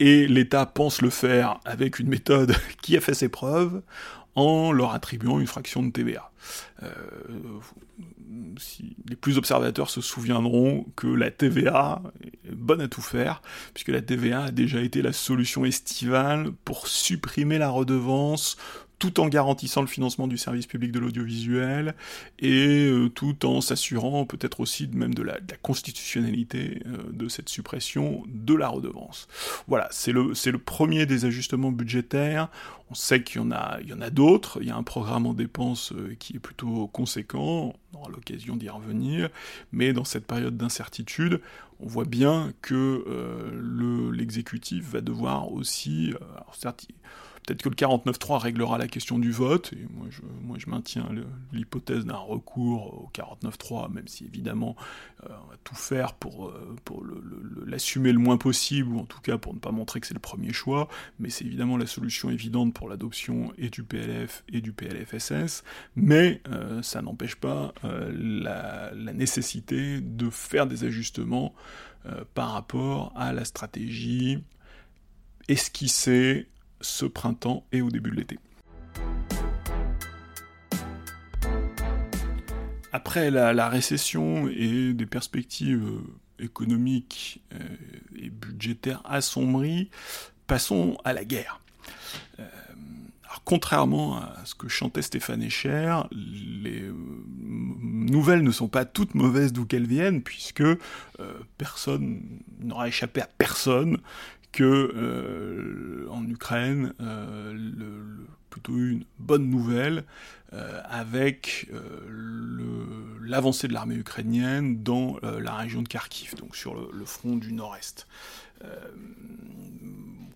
et 0.00 0.26
l'État 0.26 0.66
pense 0.66 1.02
le 1.02 1.10
faire 1.10 1.60
avec 1.64 1.98
une 2.00 2.08
méthode 2.08 2.56
qui 2.82 2.96
a 2.96 3.00
fait 3.00 3.14
ses 3.14 3.28
preuves 3.28 3.82
en 4.34 4.72
leur 4.72 4.92
attribuant 4.92 5.38
une 5.38 5.46
fraction 5.46 5.82
de 5.82 5.90
TVA. 5.90 6.32
Euh, 6.82 6.88
les 9.08 9.16
plus 9.16 9.38
observateurs 9.38 9.90
se 9.90 10.00
souviendront 10.00 10.86
que 10.96 11.06
la 11.06 11.30
TVA 11.30 12.00
est 12.44 12.54
bonne 12.54 12.80
à 12.80 12.88
tout 12.88 13.02
faire, 13.02 13.42
puisque 13.74 13.88
la 13.88 14.00
TVA 14.00 14.44
a 14.44 14.50
déjà 14.50 14.80
été 14.80 15.02
la 15.02 15.12
solution 15.12 15.64
estivale 15.64 16.52
pour 16.64 16.86
supprimer 16.86 17.58
la 17.58 17.68
redevance 17.68 18.56
tout 19.00 19.18
en 19.18 19.28
garantissant 19.28 19.80
le 19.80 19.86
financement 19.86 20.28
du 20.28 20.36
service 20.36 20.66
public 20.66 20.92
de 20.92 21.00
l'audiovisuel 21.00 21.94
et 22.38 22.86
euh, 22.86 23.08
tout 23.08 23.46
en 23.46 23.62
s'assurant 23.62 24.26
peut-être 24.26 24.60
aussi 24.60 24.88
même 24.92 25.14
de 25.14 25.22
la, 25.22 25.38
constitutionnalité 25.62 26.82
euh, 26.86 26.98
de 27.10 27.28
cette 27.28 27.48
suppression 27.48 28.22
de 28.28 28.54
la 28.54 28.68
redevance. 28.68 29.26
Voilà, 29.66 29.88
c'est 29.90 30.12
le, 30.12 30.34
c'est 30.34 30.50
le 30.52 30.58
premier 30.58 31.06
des 31.06 31.24
ajustements 31.24 31.72
budgétaires. 31.72 32.48
On 32.90 32.94
sait 32.94 33.22
qu'il 33.22 33.40
y 33.40 33.44
en 33.44 33.50
a, 33.50 33.78
il 33.80 33.88
y 33.88 33.94
en 33.94 34.02
a 34.02 34.10
d'autres. 34.10 34.58
Il 34.60 34.68
y 34.68 34.70
a 34.70 34.76
un 34.76 34.82
programme 34.82 35.26
en 35.26 35.32
dépenses 35.32 35.92
euh, 35.92 36.14
qui 36.18 36.36
est 36.36 36.40
plutôt 36.40 36.86
conséquent. 36.88 37.74
On 37.94 37.98
aura 37.98 38.10
l'occasion 38.10 38.54
d'y 38.56 38.68
revenir. 38.68 39.30
Mais 39.72 39.94
dans 39.94 40.04
cette 40.04 40.26
période 40.26 40.58
d'incertitude, 40.58 41.40
on 41.80 41.86
voit 41.86 42.04
bien 42.04 42.52
que 42.60 43.02
l'exécutif 44.12 44.84
va 44.90 45.00
devoir 45.00 45.50
aussi, 45.50 46.12
certes, 46.52 46.86
Peut-être 47.50 47.62
que 47.62 47.68
le 47.68 47.74
49.3 47.74 48.38
réglera 48.38 48.78
la 48.78 48.86
question 48.86 49.18
du 49.18 49.32
vote, 49.32 49.72
et 49.72 49.84
moi 49.92 50.06
je, 50.08 50.20
moi 50.40 50.56
je 50.56 50.70
maintiens 50.70 51.08
l'hypothèse 51.52 52.04
d'un 52.04 52.14
recours 52.14 52.94
au 52.94 53.10
49.3, 53.12 53.92
même 53.92 54.06
si 54.06 54.24
évidemment 54.24 54.76
euh, 55.24 55.30
on 55.46 55.50
va 55.50 55.56
tout 55.64 55.74
faire 55.74 56.14
pour, 56.14 56.46
euh, 56.46 56.78
l'assumer 57.66 58.12
le, 58.12 58.20
moins 58.20 58.36
possible, 58.36 58.92
ou 58.92 59.00
en 59.00 59.04
tout 59.04 59.20
cas 59.20 59.36
pour 59.36 59.52
ne 59.52 59.58
pas 59.58 59.72
montrer 59.72 59.98
que 59.98 60.06
c'est 60.06 60.14
le 60.14 60.20
premier 60.20 60.52
choix, 60.52 60.88
mais 61.18 61.28
c'est 61.28 61.44
évidemment 61.44 61.76
la 61.76 61.88
solution 61.88 62.30
évidente 62.30 62.72
pour 62.72 62.88
l'adoption 62.88 63.52
et 63.58 63.68
du 63.68 63.82
PLF 63.82 64.44
et 64.52 64.60
du 64.60 64.70
PLFSS, 64.72 65.64
mais 65.96 66.42
euh, 66.52 66.82
ça 66.82 67.02
n'empêche 67.02 67.34
pas 67.34 67.74
la, 67.82 68.92
nécessité 68.94 70.00
de 70.00 70.30
faire 70.30 70.68
des 70.68 70.84
ajustements 70.84 71.52
par 72.34 72.52
rapport 72.52 73.12
à 73.16 73.32
la 73.32 73.44
stratégie 73.44 74.38
esquissée 75.48 76.46
ce 76.80 77.04
printemps 77.06 77.64
et 77.72 77.82
au 77.82 77.90
début 77.90 78.10
de 78.10 78.16
l'été. 78.16 78.38
Après 82.92 83.30
la, 83.30 83.68
récession 83.68 84.48
et 84.48 84.92
des 84.92 85.06
perspectives 85.06 85.84
euh, 85.84 86.44
économiques 86.44 87.40
euh, 87.54 87.58
et 88.16 88.30
budgétaires 88.30 89.02
assombries, 89.04 89.90
passons 90.48 90.98
à 91.04 91.12
la 91.12 91.24
guerre. 91.24 91.60
Euh, 92.40 92.44
contrairement 93.44 94.16
à 94.16 94.44
ce 94.44 94.56
que 94.56 94.66
chantait 94.66 95.02
Stéphane 95.02 95.42
Echer, 95.42 96.00
les 96.10 96.90
nouvelles 97.80 98.42
ne 98.42 98.50
sont 98.50 98.66
pas 98.66 98.84
toutes 98.84 99.14
mauvaises 99.14 99.52
d'où 99.52 99.66
qu'elles 99.66 99.86
viennent, 99.86 100.22
puisque 100.22 100.64
personne 101.56 102.22
n'aura 102.60 102.88
échappé 102.88 103.20
à 103.20 103.28
personne 103.38 103.98
que 104.52 104.64
euh, 104.64 106.06
en 106.10 106.26
Ukraine, 106.26 106.92
euh, 107.00 107.56
plutôt 108.48 108.76
une 108.76 109.04
bonne 109.18 109.48
nouvelle 109.48 110.04
euh, 110.52 110.80
avec 110.88 111.70
l'avancée 113.22 113.68
de 113.68 113.72
l'armée 113.72 113.94
ukrainienne 113.94 114.82
dans 114.82 115.16
la 115.22 115.54
région 115.54 115.82
de 115.82 115.88
Kharkiv, 115.88 116.34
donc 116.34 116.56
sur 116.56 116.74
le, 116.74 117.04
front 117.04 117.36
du 117.36 117.52
nord-est. 117.52 118.08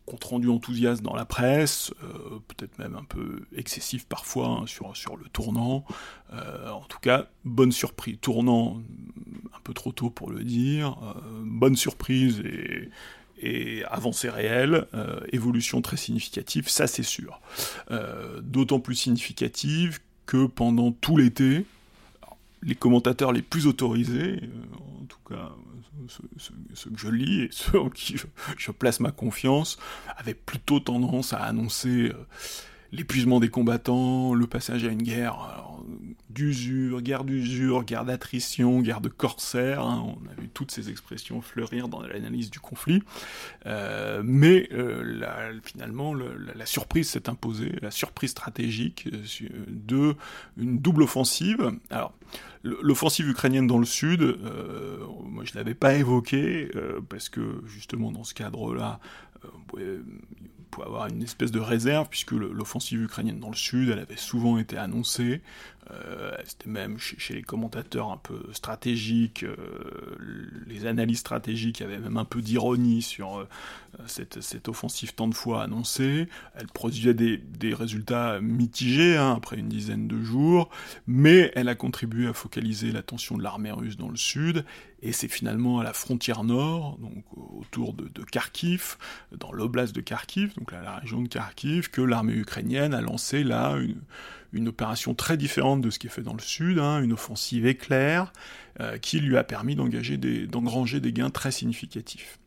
compte 0.07 0.25
rendu 0.25 0.49
enthousiaste 0.49 1.03
dans 1.03 1.17
la 1.17 1.25
presse, 1.25 1.93
peut-être 2.47 2.79
même 2.79 2.95
un 2.95 3.05
peu 3.05 3.47
excessif 3.57 4.07
parfois 4.07 4.47
hein, 4.47 4.67
sur, 4.67 4.97
sur 4.97 5.17
le 5.17 5.25
tournant. 5.25 5.85
en 6.33 6.85
tout 6.89 7.01
cas, 7.01 7.27
bonne 7.45 7.73
surprise. 7.73 8.19
Tournant 8.21 8.81
un 9.57 9.61
peu 9.65 9.75
trop 9.75 9.91
tôt 9.91 10.11
pour 10.11 10.31
le 10.31 10.45
dire, 10.45 10.97
bonne 11.43 11.75
surprise 11.75 12.41
et 12.45 12.91
et 13.45 13.85
avancée 13.85 14.31
réelle, 14.31 14.87
euh, 14.95 15.21
évolution 15.33 15.83
très 15.83 15.97
significative, 15.97 16.69
ça 16.69 16.87
c'est 16.87 17.03
sûr. 17.03 17.41
Euh, 17.91 18.41
d'autant 18.41 18.81
plus 18.81 18.95
significative 18.95 20.01
que 20.27 20.47
pendant 20.47 20.93
tout 20.93 21.17
l'été, 21.17 21.67
les 22.63 22.75
commentateurs 22.75 23.33
les 23.33 23.43
plus 23.43 23.67
autorisés, 23.67 24.41
euh, 24.43 25.03
en 25.03 25.05
tout 25.05 25.19
cas 25.29 25.53
ceux, 26.09 26.91
que 26.91 26.99
je 26.99 27.09
lis 27.09 27.43
et 27.43 27.49
ceux 27.53 27.79
en 27.79 27.91
qui 27.91 28.17
je, 28.17 28.71
place 28.73 29.01
ma 29.01 29.13
confiance, 29.13 29.79
avaient 30.17 30.35
plutôt 30.35 30.81
tendance 30.81 31.33
à 31.33 31.39
annoncer 31.39 32.13
l'épuisement 32.95 33.41
des 33.41 33.49
combattants, 33.49 34.35
le 34.35 34.47
passage 34.47 34.85
à 34.85 34.89
une 34.89 35.03
guerre 35.03 35.65
d'usure, 36.35 37.01
guerre 37.01 37.25
d'usure, 37.25 37.85
guerre 37.85 38.05
d'attrition, 38.05 38.81
guerre 38.81 39.01
de 39.01 39.09
corsaire, 39.09 39.83
hein, 39.83 40.05
on 40.05 40.31
a 40.31 40.35
vu 40.41 40.49
toutes 40.49 40.71
ces 40.71 40.91
expressions 40.91 41.41
fleurir 41.41 41.89
dans 41.89 42.03
l'analyse 42.03 42.51
du 42.51 42.59
conflit, 42.59 43.03
euh, 43.67 44.23
mais 44.25 44.69
euh, 44.73 45.59
finalement 45.63 46.13
la, 46.15 46.67
surprise 46.67 47.09
s'est 47.09 47.29
imposée, 47.29 47.73
la 47.81 47.91
surprise 47.91 48.31
stratégique 48.31 49.09
euh, 49.13 49.49
de 49.69 50.17
une 50.57 50.79
double 50.79 51.05
offensive. 51.05 51.71
Alors, 51.91 52.13
l'offensive 52.65 53.29
ukrainienne 53.29 53.67
dans 53.67 53.79
le 53.79 53.85
sud, 53.85 54.39
moi 55.31 55.45
je 55.45 55.55
l'avais 55.55 55.75
pas 55.75 55.95
évoqué 55.95 56.71
parce 57.11 57.29
que 57.29 57.63
justement 57.67 58.11
dans 58.11 58.25
ce 58.25 58.33
cadre-là, 58.33 59.01
avoir 60.83 61.07
une 61.07 61.23
espèce 61.23 61.51
de 61.51 61.61
réserve, 61.61 62.09
puisque 62.09 62.33
l'offensive 62.33 63.03
ukrainienne 63.03 63.39
dans 63.39 63.51
le 63.51 63.57
sud, 63.57 63.91
elle 63.91 63.99
avait 63.99 64.17
souvent 64.17 64.59
été 64.59 64.77
annoncée, 64.77 65.41
euh, 65.91 66.33
c'était 66.45 66.71
même 66.71 66.99
chez, 66.99 67.35
les 67.35 67.43
commentateurs 67.43 68.11
un 68.11 68.17
peu 68.17 68.41
stratégiques, 68.53 69.43
euh, 69.43 69.57
les 70.67 70.87
analyses 70.87 71.19
stratégiques 71.19 71.83
avaient 71.83 71.99
même 71.99 72.17
un 72.17 72.25
peu 72.25 72.41
d'ironie 72.41 73.03
sur 73.03 73.39
euh, 73.39 73.49
cette, 74.07 74.69
offensive 74.69 75.15
tant 75.15 75.29
de 75.29 75.35
fois 75.35 75.63
annoncée. 75.63 76.27
Elle 76.55 76.69
produisait 76.69 77.13
des, 77.13 77.75
résultats 77.75 78.41
mitigés 78.41 79.17
hein, 79.17 79.35
après 79.37 79.57
une 79.57 79.69
dizaine 79.69 80.09
de 80.09 80.23
jours, 80.23 80.71
mais 81.07 81.53
elle 81.55 81.69
a 81.69 81.75
contribué 81.75 82.29
à 82.29 82.33
focaliser 82.33 82.93
l'attention 82.93 83.37
de 83.37 83.43
l'armée 83.43 83.73
russe 83.73 83.97
dans 83.97 84.09
le 84.09 84.17
sud, 84.17 84.65
et 85.03 85.13
c'est 85.13 85.29
finalement 85.29 85.81
à 85.81 85.85
la 85.85 85.93
frontière 85.93 86.45
nord, 86.45 86.97
donc 86.99 87.25
autour 87.37 87.93
de, 87.93 88.09
Kharkiv, 88.23 88.97
dans 89.37 89.53
l'oblast 89.53 89.95
de 89.95 90.01
Kharkiv, 90.01 90.55
donc 90.65 90.83
la 90.83 90.97
région 90.97 91.21
de 91.21 91.29
Kharkiv, 91.29 91.91
que 91.91 92.01
l'armée 92.01 92.35
ukrainienne 92.35 92.95
a 92.95 93.01
lancé 93.01 93.45
là 93.45 93.77
une 93.77 94.01
une 94.55 94.69
opération 94.69 95.15
très 95.15 95.37
différente 95.37 95.81
de 95.81 95.91
ce 95.91 95.99
qui 95.99 96.07
est 96.07 96.11
fait 96.11 96.23
dans 96.23 96.33
le 96.33 96.41
sud, 96.41 96.79
hein, 96.79 97.03
une 97.03 97.13
offensive 97.13 97.67
éclair, 97.67 98.33
euh, 98.79 98.99
qui 98.99 99.19
lui 99.19 99.37
a 99.37 99.43
permis 99.43 99.75
d'engager 99.75 100.17
d'engranger 100.17 101.01
des 101.01 101.13
gains 101.13 101.31
très 101.31 101.51
significatifs 101.51 102.39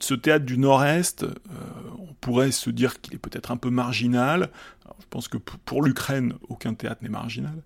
ce 0.00 0.14
théâtre 0.14 0.44
du 0.44 0.58
Nord-Est, 0.58 1.24
euh, 1.24 1.32
on 1.98 2.12
pourrait 2.20 2.50
se 2.50 2.70
dire 2.70 3.00
qu'il 3.00 3.14
est 3.14 3.18
peut-être 3.18 3.50
un 3.50 3.56
peu 3.56 3.70
marginal. 3.70 4.50
je 4.98 5.06
pense 5.08 5.28
que 5.28 5.38
pour 5.38 5.82
l'Ukraine, 5.82 6.34
aucun 6.48 6.74
théâtre 6.74 7.02
n'est 7.02 7.08
marginal. 7.08 7.62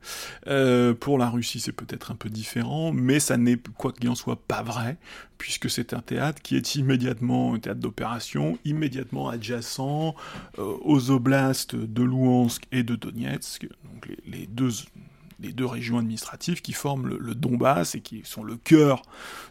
Euh, 0.46 0.94
pour 0.94 1.18
la 1.18 1.28
Russie, 1.28 1.60
c'est 1.60 1.72
peut-être 1.72 2.10
un 2.10 2.14
peu 2.14 2.28
différent, 2.28 2.92
mais 2.92 3.20
ça 3.20 3.36
n'est, 3.36 3.56
quoi 3.76 3.92
qu'il 3.92 4.08
en 4.08 4.14
soit, 4.14 4.36
pas 4.36 4.62
vrai, 4.62 4.98
puisque 5.38 5.70
c'est 5.70 5.94
un 5.94 6.00
théâtre 6.00 6.42
qui 6.42 6.56
est 6.56 6.74
immédiatement 6.74 7.54
un 7.54 7.58
théâtre 7.58 7.80
d'opération, 7.80 8.58
immédiatement 8.64 9.28
adjacent 9.28 10.14
euh, 10.58 10.76
aux 10.82 11.10
oblasts 11.10 11.74
de 11.76 12.02
Louhansk 12.02 12.64
et 12.72 12.82
de 12.82 12.96
Donetsk, 12.96 13.68
donc 13.84 14.08
les 14.26 14.46
deux 14.46 14.70
deux 15.52 15.66
régions 15.66 15.98
administratives 15.98 16.62
qui 16.62 16.72
forment 16.72 17.08
le, 17.08 17.34
Donbass 17.34 17.94
et 17.94 18.00
qui 18.00 18.22
sont 18.24 18.44
le 18.44 18.56
cœur 18.56 19.02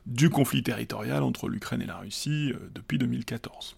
du 0.05 0.29
conflit 0.29 0.63
territorial 0.63 1.23
entre 1.23 1.49
l'Ukraine 1.49 1.81
et 1.81 1.85
la 1.85 1.97
Russie 1.97 2.51
euh, 2.53 2.69
depuis 2.73 2.97
2014. 2.97 3.75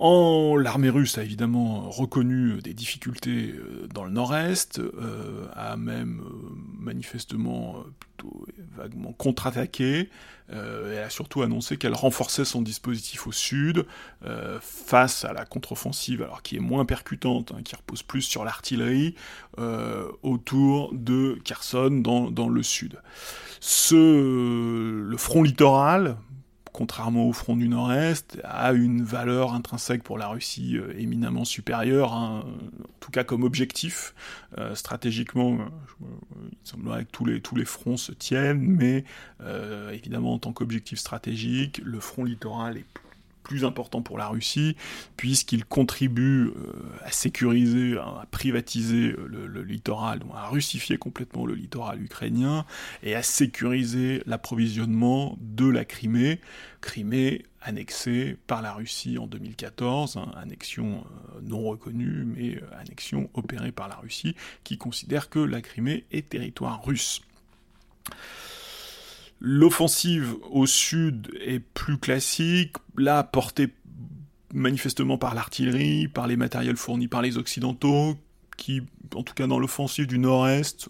L'armée 0.00 0.88
russe 0.88 1.18
a 1.18 1.22
évidemment 1.22 1.90
reconnu 1.90 2.60
des 2.62 2.74
difficultés 2.74 3.52
euh, 3.52 3.86
dans 3.92 4.04
le 4.04 4.10
nord-est, 4.10 4.78
euh, 4.78 5.46
a 5.52 5.76
même 5.76 6.22
euh, 6.24 6.54
manifestement 6.78 7.84
plutôt 7.98 8.46
vaguement 8.76 9.12
contre-attaqué, 9.12 10.08
et 10.52 10.98
a 10.98 11.08
surtout 11.10 11.42
annoncé 11.42 11.76
qu'elle 11.76 11.94
renforçait 11.94 12.44
son 12.44 12.60
dispositif 12.60 13.28
au 13.28 13.30
sud 13.30 13.86
face 14.60 15.24
à 15.24 15.32
la 15.32 15.44
contre-offensive, 15.44 16.22
alors 16.22 16.42
qui 16.42 16.56
est 16.56 16.60
moins 16.60 16.84
percutante, 16.84 17.52
hein, 17.52 17.62
qui 17.62 17.76
repose 17.76 18.02
plus 18.02 18.22
sur 18.22 18.44
l'artillerie, 18.44 19.14
autour 20.22 20.92
de 20.92 21.38
Kherson 21.44 22.00
dans, 22.02 22.32
dans 22.32 22.48
le 22.48 22.64
sud. 22.64 23.00
Ce, 23.60 23.94
le 23.94 25.16
front 25.16 25.44
littoral, 25.44 26.16
contrairement 26.80 27.26
au 27.26 27.34
front 27.34 27.56
du 27.58 27.68
Nord-Est, 27.68 28.40
a 28.42 28.72
une 28.72 29.02
valeur 29.02 29.52
intrinsèque 29.52 30.02
pour 30.02 30.16
la 30.16 30.28
Russie 30.28 30.78
euh, 30.78 30.98
éminemment 30.98 31.44
supérieure, 31.44 32.14
hein, 32.14 32.42
en 32.82 32.98
tout 33.00 33.10
cas 33.10 33.22
comme 33.22 33.42
objectif. 33.42 34.14
Euh, 34.56 34.74
stratégiquement, 34.74 35.58
euh, 35.58 36.06
il 36.50 36.56
semblerait 36.64 37.04
que 37.04 37.10
tous 37.10 37.26
les, 37.26 37.42
tous 37.42 37.54
les 37.54 37.66
fronts 37.66 37.98
se 37.98 38.12
tiennent, 38.12 38.62
mais 38.62 39.04
évidemment 39.92 40.32
en 40.32 40.38
tant 40.38 40.54
qu'objectif 40.54 40.98
stratégique, 40.98 41.82
le 41.84 42.00
front 42.00 42.24
littoral 42.24 42.78
est 42.78 42.86
plus 43.50 43.64
important 43.64 44.00
pour 44.00 44.16
la 44.16 44.28
Russie, 44.28 44.76
puisqu'il 45.16 45.64
contribue 45.64 46.50
euh, 46.50 46.72
à 47.04 47.10
sécuriser, 47.10 47.98
à 47.98 48.24
privatiser 48.30 49.12
le, 49.26 49.64
littoral, 49.64 50.20
à 50.36 50.46
russifier 50.46 50.98
complètement 50.98 51.44
le 51.46 51.54
littoral 51.56 52.00
ukrainien, 52.00 52.64
et 53.02 53.16
à 53.16 53.24
sécuriser 53.24 54.22
l'approvisionnement 54.26 55.36
de 55.40 55.66
la 55.68 55.84
Crimée, 55.84 56.38
Crimée 56.80 57.42
annexée 57.60 58.36
par 58.46 58.62
la 58.62 58.72
Russie 58.72 59.18
en 59.18 59.26
2014, 59.26 60.16
hein, 60.16 60.30
annexion 60.36 61.04
euh, 61.34 61.40
non 61.42 61.64
reconnue, 61.64 62.24
mais 62.24 62.54
euh, 62.54 62.80
annexion 62.80 63.30
opérée 63.34 63.72
par 63.72 63.88
la 63.88 63.96
Russie, 63.96 64.36
qui 64.62 64.78
considère 64.78 65.28
que 65.28 65.40
la 65.40 65.60
Crimée 65.60 66.04
est 66.12 66.28
territoire 66.28 66.84
russe. 66.84 67.20
L'offensive 69.40 70.34
au 70.50 70.66
sud 70.66 71.30
est 71.40 71.60
plus 71.60 71.98
classique, 71.98 72.76
là 72.96 73.22
portée 73.24 73.70
manifestement 74.52 75.16
par 75.16 75.34
l'artillerie, 75.34 76.08
par 76.08 76.26
les 76.26 76.36
matériels 76.36 76.76
fournis 76.76 77.08
par 77.08 77.22
les 77.22 77.38
Occidentaux, 77.38 78.16
qui, 78.56 78.82
en 79.14 79.22
tout 79.22 79.34
cas 79.34 79.46
dans 79.46 79.58
l'offensive 79.58 80.06
du 80.06 80.18
Nord-Est, 80.18 80.88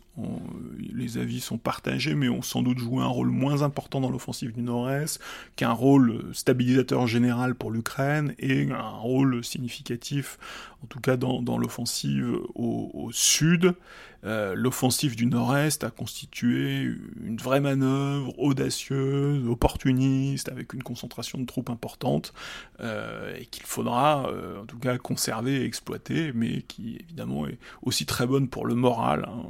les 0.92 1.18
avis 1.18 1.40
sont 1.40 1.58
partagés, 1.58 2.14
mais 2.14 2.28
ont 2.28 2.42
sans 2.42 2.62
doute 2.62 2.78
joué 2.78 3.02
un 3.02 3.06
rôle 3.06 3.30
moins 3.30 3.62
important 3.62 4.00
dans 4.00 4.10
l'offensive 4.10 4.52
du 4.52 4.62
Nord-Est 4.62 5.20
qu'un 5.56 5.72
rôle 5.72 6.24
stabilisateur 6.32 7.06
général 7.06 7.54
pour 7.54 7.70
l'Ukraine 7.70 8.34
et 8.38 8.70
un 8.70 8.88
rôle 8.88 9.44
significatif, 9.44 10.38
en 10.82 10.86
tout 10.86 11.00
cas 11.00 11.16
dans, 11.16 11.58
l'offensive 11.58 12.38
au, 12.54 13.10
Sud. 13.12 13.74
Euh, 14.22 14.54
l'offensive 14.54 15.16
du 15.16 15.24
Nord-Est 15.24 15.82
a 15.82 15.90
constitué 15.90 16.92
une 17.24 17.38
vraie 17.38 17.60
manœuvre 17.60 18.38
audacieuse, 18.38 19.46
opportuniste, 19.48 20.50
avec 20.50 20.74
une 20.74 20.82
concentration 20.82 21.38
de 21.38 21.46
troupes 21.46 21.70
importante, 21.70 22.34
euh, 22.80 23.34
et 23.38 23.46
qu'il 23.46 23.64
faudra 23.64 24.28
euh, 24.28 24.60
en 24.60 24.66
tout 24.66 24.78
cas 24.78 24.98
conserver 24.98 25.62
et 25.62 25.64
exploiter, 25.64 26.32
mais 26.34 26.62
qui 26.62 26.98
évidemment 27.00 27.46
est 27.46 27.58
aussi 27.82 27.99
très 28.06 28.26
bonne 28.26 28.48
pour 28.48 28.66
le 28.66 28.74
moral. 28.74 29.26
Hein. 29.28 29.44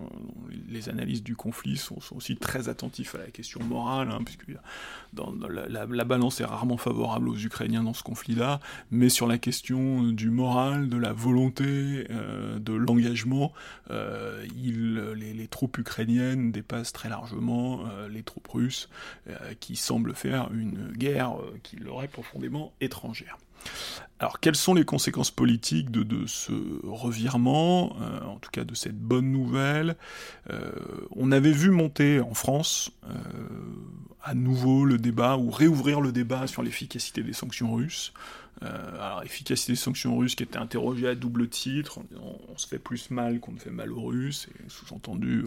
Les 0.69 0.89
analystes 0.89 1.25
du 1.25 1.37
conflit 1.37 1.77
sont, 1.77 1.99
aussi 2.15 2.37
très 2.37 2.69
attentifs 2.69 3.15
à 3.15 3.19
la 3.19 3.27
question 3.27 3.61
morale, 3.63 4.11
hein, 4.11 4.21
puisque 4.25 4.47
la, 4.49 6.05
balance 6.05 6.41
est 6.41 6.45
rarement 6.45 6.77
favorable 6.77 7.29
aux 7.29 7.37
Ukrainiens 7.37 7.83
dans 7.83 7.93
ce 7.93 8.03
conflit-là, 8.03 8.61
mais 8.91 9.09
sur 9.09 9.27
la 9.27 9.39
question 9.39 10.03
du 10.05 10.31
moral, 10.31 10.89
de 10.89 10.97
la 10.97 11.13
volonté, 11.13 12.07
de 12.09 12.73
l'engagement, 12.73 13.53
les, 13.91 15.49
troupes 15.49 15.79
ukrainiennes 15.79 16.53
dépassent 16.53 16.93
très 16.93 17.09
largement 17.09 17.81
euh, 17.87 18.09
les 18.09 18.23
troupes 18.23 18.49
russes, 18.49 18.89
euh, 19.29 19.55
qui 19.61 19.77
semblent 19.77 20.15
faire 20.15 20.51
une 20.53 20.93
guerre 20.93 21.41
euh, 21.41 21.59
qui 21.63 21.77
leur 21.77 22.03
est 22.03 22.09
profondément 22.09 22.73
étrangère. 22.81 23.39
Alors, 24.19 24.39
quelles 24.39 24.57
sont 24.57 24.75
les 24.75 24.85
conséquences 24.85 25.31
politiques 25.31 25.91
de, 25.91 26.27
ce 26.27 26.53
revirement, 26.87 27.97
en 28.27 28.37
tout 28.37 28.51
cas 28.51 28.65
de 28.65 28.75
cette 28.75 28.99
bonne 28.99 29.33
nouvelle 29.33 29.97
On 31.17 31.33
avait 31.33 31.53
vu 31.53 31.71
monter 31.71 32.21
en 32.21 32.35
France 32.35 32.93
à 34.23 34.35
nouveau 34.35 34.85
le 34.85 34.99
débat, 34.99 35.37
ou 35.37 35.51
réouvrir 35.51 36.01
le 36.01 36.13
débat 36.13 36.47
sur 36.47 36.63
l'efficacité 36.63 37.23
des 37.23 37.33
sanctions 37.33 37.75
russes. 37.75 38.13
Euh, 38.63 39.03
alors, 39.03 39.23
efficacité 39.23 39.73
des 39.73 39.77
sanctions 39.77 40.17
russes 40.17 40.35
qui 40.35 40.43
était 40.43 40.59
interrogée 40.59 41.09
à 41.09 41.15
double 41.15 41.49
titre, 41.49 42.01
on, 42.21 42.59
se 42.59 42.67
fait 42.67 42.79
plus 42.79 43.11
mal 43.11 43.41
qu'on 43.41 43.53
ne 43.53 43.59
fait 43.59 43.71
mal 43.71 43.91
aux 43.91 44.03
Russes, 44.03 44.49
et 44.55 44.69
sous-entendu, 44.69 45.47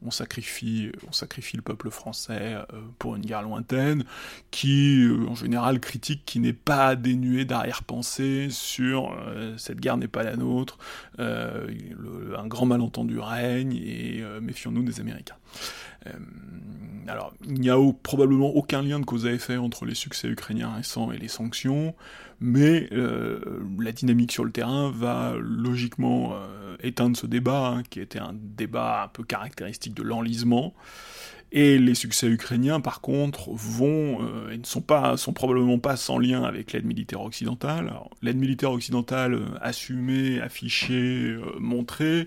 on, 0.00 0.10
sacrifie, 0.12 0.92
on 1.08 1.12
sacrifie 1.12 1.56
le 1.56 1.62
peuple 1.62 1.90
français 1.90 2.54
euh, 2.54 2.80
pour 3.00 3.16
une 3.16 3.22
guerre 3.22 3.42
lointaine, 3.42 4.04
qui, 4.52 5.02
euh, 5.02 5.26
en 5.28 5.34
général, 5.34 5.80
critique 5.80 6.22
qui 6.24 6.38
n'est 6.38 6.52
pas 6.52 6.94
dénuée 6.94 7.44
d'arrière-pensée 7.44 8.48
sur 8.50 9.16
cette 9.56 9.80
guerre 9.80 9.96
n'est 9.96 10.08
pas 10.08 10.22
la 10.22 10.36
nôtre, 10.36 10.78
un 11.18 12.46
grand 12.46 12.66
malentendu 12.66 13.18
règne, 13.18 13.74
et 13.74 14.22
méfions-nous 14.40 14.82
des 14.82 15.00
Américains. 15.00 15.36
alors, 17.08 17.32
il 17.44 17.60
n'y 17.60 17.70
a 17.70 17.78
probablement 18.02 18.50
aucun 18.50 18.82
lien 18.82 19.00
de 19.00 19.04
cause 19.04 19.26
à 19.26 19.32
effet 19.32 19.56
entre 19.56 19.84
les 19.84 19.94
succès 19.94 20.28
ukrainiens 20.28 20.74
récents 20.74 21.12
et 21.12 21.18
les 21.18 21.28
sanctions 21.28 21.94
mais 22.42 22.88
euh, 22.92 23.60
la 23.78 23.92
dynamique 23.92 24.32
sur 24.32 24.44
le 24.44 24.50
terrain 24.50 24.90
va 24.90 25.34
logiquement 25.38 26.34
euh, 26.34 26.76
éteindre 26.82 27.16
ce 27.16 27.26
débat, 27.26 27.68
hein, 27.68 27.82
qui 27.88 28.00
était 28.00 28.18
un 28.18 28.34
débat 28.34 29.04
un 29.04 29.08
peu 29.08 29.22
caractéristique 29.22 29.94
de 29.94 30.02
l'enlisement. 30.02 30.74
Et 31.54 31.78
les 31.78 31.94
succès 31.94 32.28
ukrainiens, 32.28 32.80
par 32.80 33.00
contre, 33.00 33.50
vont 33.50 34.22
euh, 34.22 34.50
et 34.50 34.58
ne 34.58 34.64
sont 34.64 34.80
pas, 34.80 35.16
sont 35.16 35.32
probablement 35.32 35.78
pas 35.78 35.96
sans 35.96 36.18
lien 36.18 36.42
avec 36.42 36.72
l'aide 36.72 36.86
militaire 36.86 37.20
occidentale. 37.20 37.92
L'aide 38.22 38.38
militaire 38.38 38.72
occidentale 38.72 39.38
assumée, 39.60 40.40
affichée, 40.40 41.36
montrée, 41.60 42.26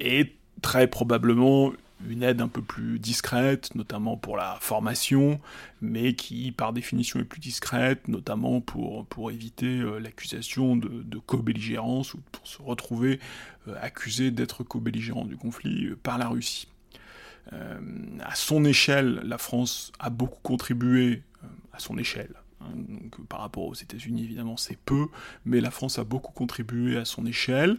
est 0.00 0.32
très 0.60 0.88
probablement 0.88 1.72
une 2.08 2.22
aide 2.22 2.40
un 2.40 2.48
peu 2.48 2.62
plus 2.62 2.98
discrète, 2.98 3.74
notamment 3.74 4.16
pour 4.16 4.36
la 4.36 4.58
formation, 4.60 5.40
mais 5.80 6.14
qui 6.14 6.52
par 6.52 6.72
définition 6.72 7.20
est 7.20 7.24
plus 7.24 7.40
discrète, 7.40 8.08
notamment 8.08 8.60
pour, 8.60 9.30
éviter 9.30 9.80
euh, 9.80 9.98
l'accusation 9.98 10.76
de, 10.76 11.18
co-belligérance 11.18 12.14
ou 12.14 12.20
pour 12.32 12.46
se 12.46 12.60
retrouver 12.60 13.20
euh, 13.68 13.74
accusé 13.80 14.30
d'être 14.30 14.64
co-belligérant 14.64 15.24
du 15.24 15.36
conflit 15.36 15.86
euh, 15.86 15.98
par 16.02 16.18
la 16.18 16.28
Russie. 16.28 16.68
à 17.50 18.34
son 18.34 18.64
échelle, 18.64 19.20
la 19.24 19.38
France 19.38 19.92
a 19.98 20.10
beaucoup 20.10 20.40
contribué, 20.42 21.22
à 21.72 21.78
son 21.78 21.98
échelle, 21.98 22.34
donc, 22.74 23.26
par 23.28 23.40
rapport 23.40 23.64
aux 23.64 23.74
États-Unis, 23.74 24.24
évidemment, 24.24 24.56
c'est 24.56 24.78
peu, 24.78 25.06
mais 25.44 25.60
la 25.60 25.70
France 25.70 25.98
a 25.98 26.04
beaucoup 26.04 26.32
contribué 26.32 26.96
à 26.96 27.04
son 27.04 27.26
échelle. 27.26 27.78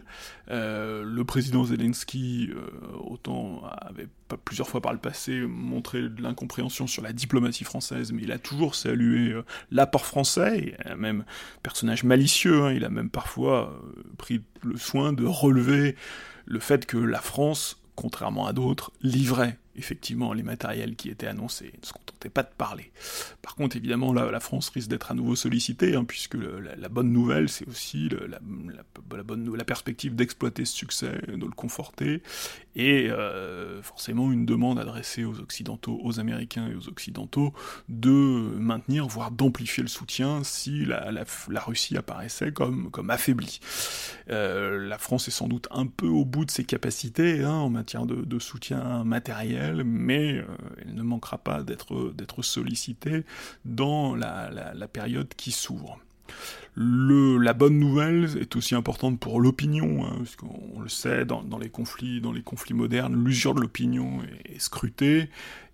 Euh, 0.50 1.02
le 1.04 1.24
président 1.24 1.64
Zelensky, 1.64 2.50
euh, 2.54 2.68
autant 2.98 3.62
avait 3.78 4.08
plusieurs 4.44 4.68
fois 4.68 4.80
par 4.80 4.92
le 4.92 4.98
passé 4.98 5.40
montré 5.40 6.02
de 6.02 6.22
l'incompréhension 6.22 6.86
sur 6.86 7.02
la 7.02 7.12
diplomatie 7.12 7.64
française, 7.64 8.12
mais 8.12 8.22
il 8.22 8.32
a 8.32 8.38
toujours 8.38 8.74
salué 8.74 9.32
euh, 9.32 9.44
l'apport 9.70 10.06
français, 10.06 10.76
même 10.96 11.24
personnage 11.62 12.04
malicieux, 12.04 12.64
hein, 12.64 12.72
il 12.72 12.84
a 12.84 12.90
même 12.90 13.10
parfois 13.10 13.80
pris 14.18 14.42
le 14.62 14.76
soin 14.76 15.12
de 15.12 15.24
relever 15.24 15.96
le 16.46 16.58
fait 16.58 16.86
que 16.86 16.96
la 16.96 17.20
France, 17.20 17.82
contrairement 17.94 18.46
à 18.46 18.52
d'autres, 18.52 18.92
livrait 19.02 19.58
effectivement 19.76 20.32
les 20.32 20.42
matériels 20.42 20.96
qui 20.96 21.08
étaient 21.10 21.26
annoncés, 21.26 21.72
ne 21.80 21.86
se 21.86 21.92
contentaient 21.92 22.28
pas 22.28 22.42
de 22.42 22.50
parler. 22.56 22.92
Par 23.42 23.54
contre, 23.54 23.76
évidemment, 23.76 24.12
la 24.12 24.40
France 24.40 24.68
risque 24.70 24.88
d'être 24.88 25.10
à 25.10 25.14
nouveau 25.14 25.36
sollicitée, 25.36 25.94
hein, 25.96 26.04
puisque 26.04 26.34
la, 26.34 26.88
bonne 26.88 27.12
nouvelle, 27.12 27.48
c'est 27.48 27.66
aussi 27.68 28.08
la, 28.08 29.64
perspective 29.64 30.14
d'exploiter 30.14 30.64
ce 30.64 30.74
succès, 30.74 31.20
de 31.28 31.44
le 31.44 31.52
conforter, 31.52 32.22
et 32.76 33.08
euh, 33.10 33.82
forcément 33.82 34.32
une 34.32 34.46
demande 34.46 34.78
adressée 34.78 35.24
aux 35.24 35.40
Occidentaux, 35.40 36.00
aux 36.02 36.20
Américains 36.20 36.68
et 36.68 36.74
aux 36.74 36.88
Occidentaux, 36.88 37.52
de 37.88 38.10
maintenir, 38.10 39.06
voire 39.06 39.30
d'amplifier 39.30 39.82
le 39.82 39.88
soutien 39.88 40.44
si 40.44 40.84
la, 40.84 41.24
Russie 41.66 41.96
apparaissait 41.96 42.52
comme, 42.52 42.90
comme 42.90 43.10
affaiblie. 43.10 43.60
Euh, 44.30 44.86
la 44.86 44.98
France 44.98 45.28
est 45.28 45.32
sans 45.32 45.48
doute 45.48 45.68
un 45.70 45.86
peu 45.86 46.06
au 46.06 46.24
bout 46.24 46.44
de 46.44 46.50
ses 46.50 46.64
capacités 46.64 47.42
hein, 47.42 47.52
en 47.52 47.70
matière 47.70 48.06
de 48.06 48.38
soutien 48.38 49.04
matériel, 49.04 49.63
mais 49.84 50.34
euh, 50.34 50.44
elle 50.82 50.94
ne 50.94 51.02
manquera 51.02 51.38
pas 51.38 51.62
d'être 51.62 52.42
sollicitée 52.42 53.24
dans 53.64 54.14
la, 54.14 54.88
période 54.92 55.28
qui 55.36 55.50
s'ouvre. 55.50 55.98
la 56.76 57.52
bonne 57.52 57.78
nouvelle 57.78 58.36
est 58.38 58.56
aussi 58.56 58.74
importante 58.74 59.18
pour 59.18 59.40
l'opinion, 59.40 60.04
hein, 60.04 60.16
puisqu'on 60.18 60.80
le 60.80 60.88
sait, 60.88 61.24
dans, 61.24 61.58
les 61.58 61.70
conflits, 61.70 62.20
modernes, 62.74 63.24
l'usure 63.24 63.54
de 63.54 63.60
l'opinion 63.60 64.20
est, 64.44 64.60
scrutée, 64.60 65.30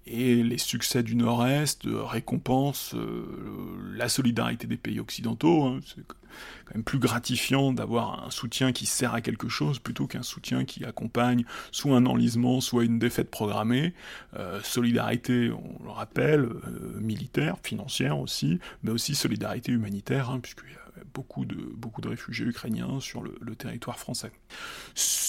et 0.06 0.42
les 0.42 0.58
succès 0.58 1.02
du 1.02 1.14
Nord-Est 1.14 1.82
récompensent 1.84 2.96
la 3.94 4.08
solidarité 4.08 4.66
des 4.66 4.76
pays 4.76 4.98
occidentaux. 4.98 5.64
Hein. 5.64 5.80
Quand 6.64 6.74
même 6.74 6.84
plus 6.84 6.98
gratifiant 6.98 7.72
d'avoir 7.72 8.24
un 8.26 8.30
soutien 8.30 8.72
qui 8.72 8.86
sert 8.86 9.14
à 9.14 9.20
quelque 9.20 9.48
chose 9.48 9.78
plutôt 9.78 10.06
qu'un 10.06 10.22
soutien 10.22 10.64
qui 10.64 10.84
accompagne 10.84 11.44
soit 11.72 11.96
un 11.96 12.06
enlisement, 12.06 12.60
soit 12.60 12.84
une 12.84 12.98
défaite 12.98 13.30
programmée. 13.30 13.94
solidarité, 14.62 15.50
on 15.50 15.84
le 15.84 15.90
rappelle, 15.90 16.48
militaire, 17.00 17.56
financière 17.62 18.18
aussi, 18.18 18.58
mais 18.82 18.90
aussi 18.90 19.14
solidarité 19.14 19.72
humanitaire, 19.72 20.30
hein, 20.30 20.40
puisqu'il 20.40 20.72
y 20.72 20.76
a 20.76 20.80
beaucoup 21.14 21.44
de, 21.44 21.56
beaucoup 21.56 22.00
de 22.00 22.08
réfugiés 22.08 22.46
ukrainiens 22.46 23.00
sur 23.00 23.22
le, 23.22 23.54
territoire 23.54 23.98
français. 23.98 24.32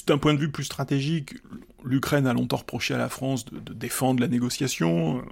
D'un 0.08 0.18
point 0.18 0.34
de 0.34 0.40
vue 0.40 0.52
plus 0.52 0.64
stratégique, 0.64 1.36
l'Ukraine 1.84 2.28
a 2.28 2.34
longtemps 2.34 2.58
reproché 2.58 2.94
à 2.94 2.98
la 2.98 3.10
France 3.10 3.46
de, 3.46 3.74
défendre 3.74 4.22
la 4.22 4.28
négociation. 4.28 5.24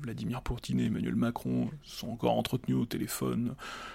Vladimir 0.00 0.42
Poutine 0.42 0.80
et 0.80 0.86
Emmanuel 0.86 1.16
Macron 1.16 1.68
sont 1.82 2.10
encore 2.10 2.36
entretenus 2.36 2.76
au 2.76 2.86
téléphone 2.86 3.54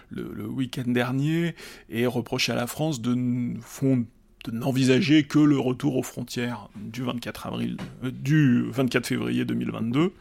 le, 0.10 0.46
week-end 0.48 0.84
dernier 0.88 1.56
et 1.90 2.06
reproché 2.06 2.52
à 2.52 2.56
la 2.56 2.68
France 2.68 3.02
de, 3.02 3.14
de 3.14 4.52
n'envisager 4.52 5.24
que 5.24 5.40
le 5.40 5.58
retour 5.58 5.98
aux 5.98 6.04
frontières 6.04 6.70
du 6.76 7.04
24 7.04 7.48
avril, 7.48 7.78
euh, 8.04 8.12
du 8.12 8.66
24 8.70 9.08
février 9.08 9.46
2022. 9.46 10.14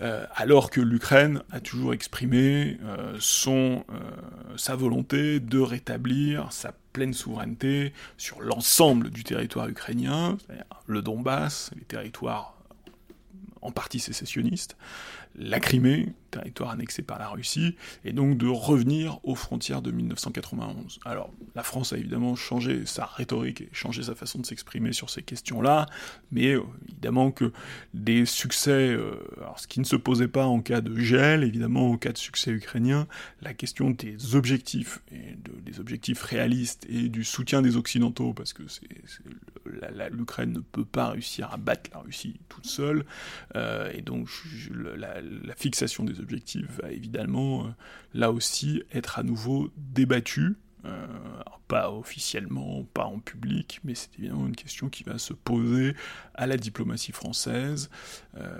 Euh, 0.00 0.24
alors 0.36 0.70
que 0.70 0.80
l'Ukraine 0.80 1.42
a 1.50 1.58
toujours 1.58 1.92
exprimé 1.92 2.78
euh, 2.84 3.18
sa 4.56 4.76
volonté 4.76 5.40
de 5.40 5.58
rétablir 5.58 6.52
sa 6.52 6.72
pleine 6.92 7.12
souveraineté 7.12 7.92
sur 8.16 8.40
l'ensemble 8.40 9.10
du 9.10 9.24
territoire 9.24 9.68
ukrainien, 9.68 10.38
le 10.86 11.02
Donbass, 11.02 11.72
les 11.76 11.84
territoires 11.84 12.57
en 13.62 13.70
partie 13.70 14.00
sécessionnistes, 14.00 14.76
la 15.38 15.60
Crimée, 15.60 16.08
territoire 16.30 16.70
annexé 16.70 17.02
par 17.02 17.18
la 17.18 17.28
Russie, 17.28 17.76
et 18.04 18.12
donc 18.12 18.36
de 18.36 18.46
revenir 18.46 19.18
aux 19.22 19.34
frontières 19.34 19.82
de 19.82 19.90
1991. 19.90 20.98
Alors, 21.04 21.32
la 21.54 21.62
France 21.62 21.92
a 21.92 21.96
évidemment 21.96 22.36
changé 22.36 22.84
sa 22.86 23.06
rhétorique 23.06 23.62
et 23.62 23.68
changé 23.72 24.02
sa 24.02 24.14
façon 24.14 24.38
de 24.40 24.46
s'exprimer 24.46 24.92
sur 24.92 25.10
ces 25.10 25.22
questions-là, 25.22 25.86
mais 26.30 26.54
euh, 26.54 26.62
évidemment 26.88 27.30
que 27.30 27.52
des 27.94 28.26
succès, 28.26 28.90
euh, 28.90 29.16
alors 29.38 29.58
ce 29.58 29.66
qui 29.66 29.80
ne 29.80 29.84
se 29.84 29.96
posait 29.96 30.28
pas 30.28 30.46
en 30.46 30.60
cas 30.60 30.80
de 30.80 30.98
gel, 30.98 31.44
évidemment 31.44 31.92
en 31.92 31.96
cas 31.96 32.12
de 32.12 32.18
succès 32.18 32.50
ukrainien, 32.50 33.06
la 33.40 33.54
question 33.54 33.90
des 33.90 34.34
objectifs, 34.34 35.00
et 35.12 35.36
des 35.62 35.80
objectifs 35.80 36.22
réalistes, 36.22 36.86
et 36.88 37.08
du 37.08 37.24
soutien 37.24 37.62
des 37.62 37.76
Occidentaux, 37.76 38.32
parce 38.32 38.52
que 38.52 38.64
l'Ukraine 40.10 40.52
ne 40.52 40.60
peut 40.60 40.84
pas 40.84 41.10
réussir 41.10 41.52
à 41.52 41.56
battre 41.56 41.90
la 41.92 42.00
Russie 42.00 42.40
toute 42.48 42.66
seule, 42.66 43.04
euh, 43.56 43.90
et 43.94 44.02
donc 44.02 44.28
la, 44.70 45.20
la 45.20 45.27
fixation 45.56 46.04
des 46.04 46.20
objectifs 46.20 46.70
va 46.82 46.90
évidemment, 46.90 47.66
euh, 47.66 47.70
là 48.14 48.30
aussi, 48.32 48.82
être 48.92 49.18
à 49.18 49.22
nouveau 49.22 49.70
débattu. 49.76 50.56
Euh, 50.84 51.06
pas 51.66 51.90
officiellement, 51.90 52.84
pas 52.94 53.04
en 53.04 53.18
public, 53.18 53.80
mais 53.84 53.94
c'est 53.94 54.08
évidemment 54.18 54.46
une 54.46 54.56
question 54.56 54.88
qui 54.88 55.02
va 55.02 55.18
se 55.18 55.34
poser 55.34 55.94
à 56.34 56.46
la 56.46 56.56
diplomatie 56.56 57.12
française. 57.12 57.90
Euh, 58.38 58.58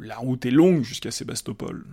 la 0.00 0.16
route 0.16 0.46
est 0.46 0.50
longue 0.50 0.82
jusqu'à 0.82 1.10
Sébastopol, 1.10 1.84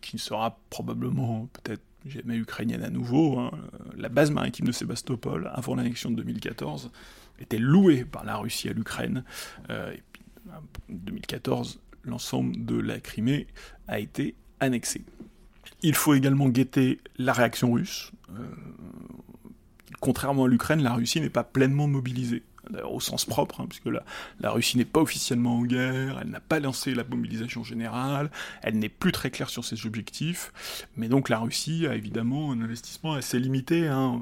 qui 0.00 0.18
sera 0.18 0.58
probablement 0.70 1.48
peut-être 1.52 1.82
jamais 2.06 2.36
ukrainienne 2.36 2.82
à 2.82 2.90
nouveau. 2.90 3.38
Hein. 3.38 3.52
La 3.96 4.08
base 4.08 4.32
maritime 4.32 4.66
de 4.66 4.72
Sébastopol, 4.72 5.48
avant 5.54 5.76
l'annexion 5.76 6.10
de 6.10 6.16
2014, 6.16 6.90
était 7.38 7.58
louée 7.58 8.04
par 8.04 8.24
la 8.24 8.36
Russie 8.36 8.68
à 8.68 8.72
l'Ukraine. 8.72 9.22
et 9.68 10.02
puis, 10.12 10.22
en 10.50 10.62
2014, 10.88 11.78
l'ensemble 12.04 12.64
de 12.64 12.78
la 12.78 13.00
Crimée 13.00 13.46
a 13.86 13.98
été 13.98 14.34
annexé. 14.60 15.04
Il 15.82 15.94
faut 15.94 16.14
également 16.14 16.48
guetter 16.48 16.98
la 17.16 17.32
réaction 17.32 17.72
russe. 17.72 18.12
Euh, 18.30 18.46
contrairement 20.00 20.44
à 20.44 20.48
l'Ukraine, 20.48 20.82
la 20.82 20.94
Russie 20.94 21.20
n'est 21.20 21.30
pas 21.30 21.44
pleinement 21.44 21.86
mobilisée 21.86 22.42
au 22.88 23.00
sens 23.00 23.24
propre, 23.24 23.60
hein, 23.60 23.66
puisque 23.68 23.86
la, 23.86 24.02
la 24.40 24.50
Russie 24.50 24.76
n'est 24.76 24.84
pas 24.84 25.00
officiellement 25.00 25.58
en 25.58 25.62
guerre, 25.62 26.18
elle 26.20 26.30
n'a 26.30 26.40
pas 26.40 26.60
lancé 26.60 26.94
la 26.94 27.04
mobilisation 27.04 27.64
générale, 27.64 28.30
elle 28.62 28.78
n'est 28.78 28.88
plus 28.88 29.12
très 29.12 29.30
claire 29.30 29.50
sur 29.50 29.64
ses 29.64 29.86
objectifs, 29.86 30.52
mais 30.96 31.08
donc 31.08 31.28
la 31.28 31.38
Russie 31.38 31.86
a 31.86 31.94
évidemment 31.94 32.52
un 32.52 32.60
investissement 32.60 33.14
assez 33.14 33.38
limité. 33.38 33.88
Hein. 33.88 34.20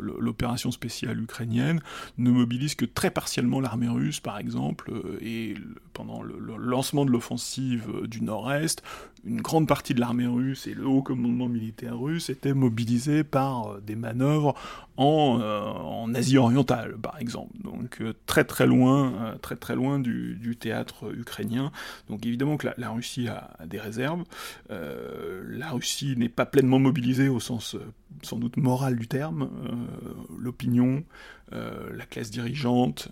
L'opération 0.00 0.70
spéciale 0.70 1.20
ukrainienne 1.20 1.80
ne 2.18 2.30
mobilise 2.30 2.74
que 2.74 2.84
très 2.84 3.10
partiellement 3.10 3.60
l'armée 3.60 3.88
russe, 3.88 4.20
par 4.20 4.38
exemple, 4.38 4.90
euh, 4.90 5.18
et 5.20 5.54
pendant 5.92 6.22
le, 6.22 6.36
lancement 6.58 7.04
de 7.04 7.10
l'offensive 7.10 7.86
du 8.06 8.22
Nord-Est, 8.22 8.82
une 9.26 9.40
grande 9.40 9.66
partie 9.66 9.92
de 9.92 10.00
l'armée 10.00 10.26
russe 10.26 10.66
et 10.66 10.74
le 10.74 10.86
haut 10.86 11.02
commandement 11.02 11.48
militaire 11.48 11.98
russe 11.98 12.30
étaient 12.30 12.54
mobilisés 12.54 13.24
par 13.24 13.72
euh, 13.72 13.80
des 13.80 13.96
manœuvres 13.96 14.54
en, 14.96 15.40
euh, 15.40 15.60
en 15.60 16.14
Asie 16.14 16.38
orientale, 16.38 16.96
par 16.96 17.18
exemple 17.18 17.52
donc 17.62 18.00
euh, 18.00 18.14
très 18.24 18.44
très 18.44 18.66
loin, 18.66 19.36
très 19.42 19.56
très 19.56 19.74
loin 19.74 19.98
du, 19.98 20.56
théâtre 20.58 21.12
ukrainien. 21.14 21.70
Donc 22.08 22.24
évidemment 22.24 22.56
que 22.56 22.68
la, 22.76 22.90
Russie 22.90 23.28
a, 23.28 23.50
des 23.66 23.78
réserves. 23.78 24.24
La 24.70 25.70
Russie 25.70 26.14
n'est 26.16 26.28
pas 26.28 26.46
pleinement 26.46 26.78
mobilisée 26.78 27.28
au 27.28 27.40
sens 27.40 27.76
sans 28.22 28.38
doute 28.38 28.56
moral 28.56 28.96
du 28.96 29.08
terme. 29.08 29.50
L'opinion, 30.38 31.04
la 31.50 32.06
classe 32.08 32.30
dirigeante, 32.30 33.08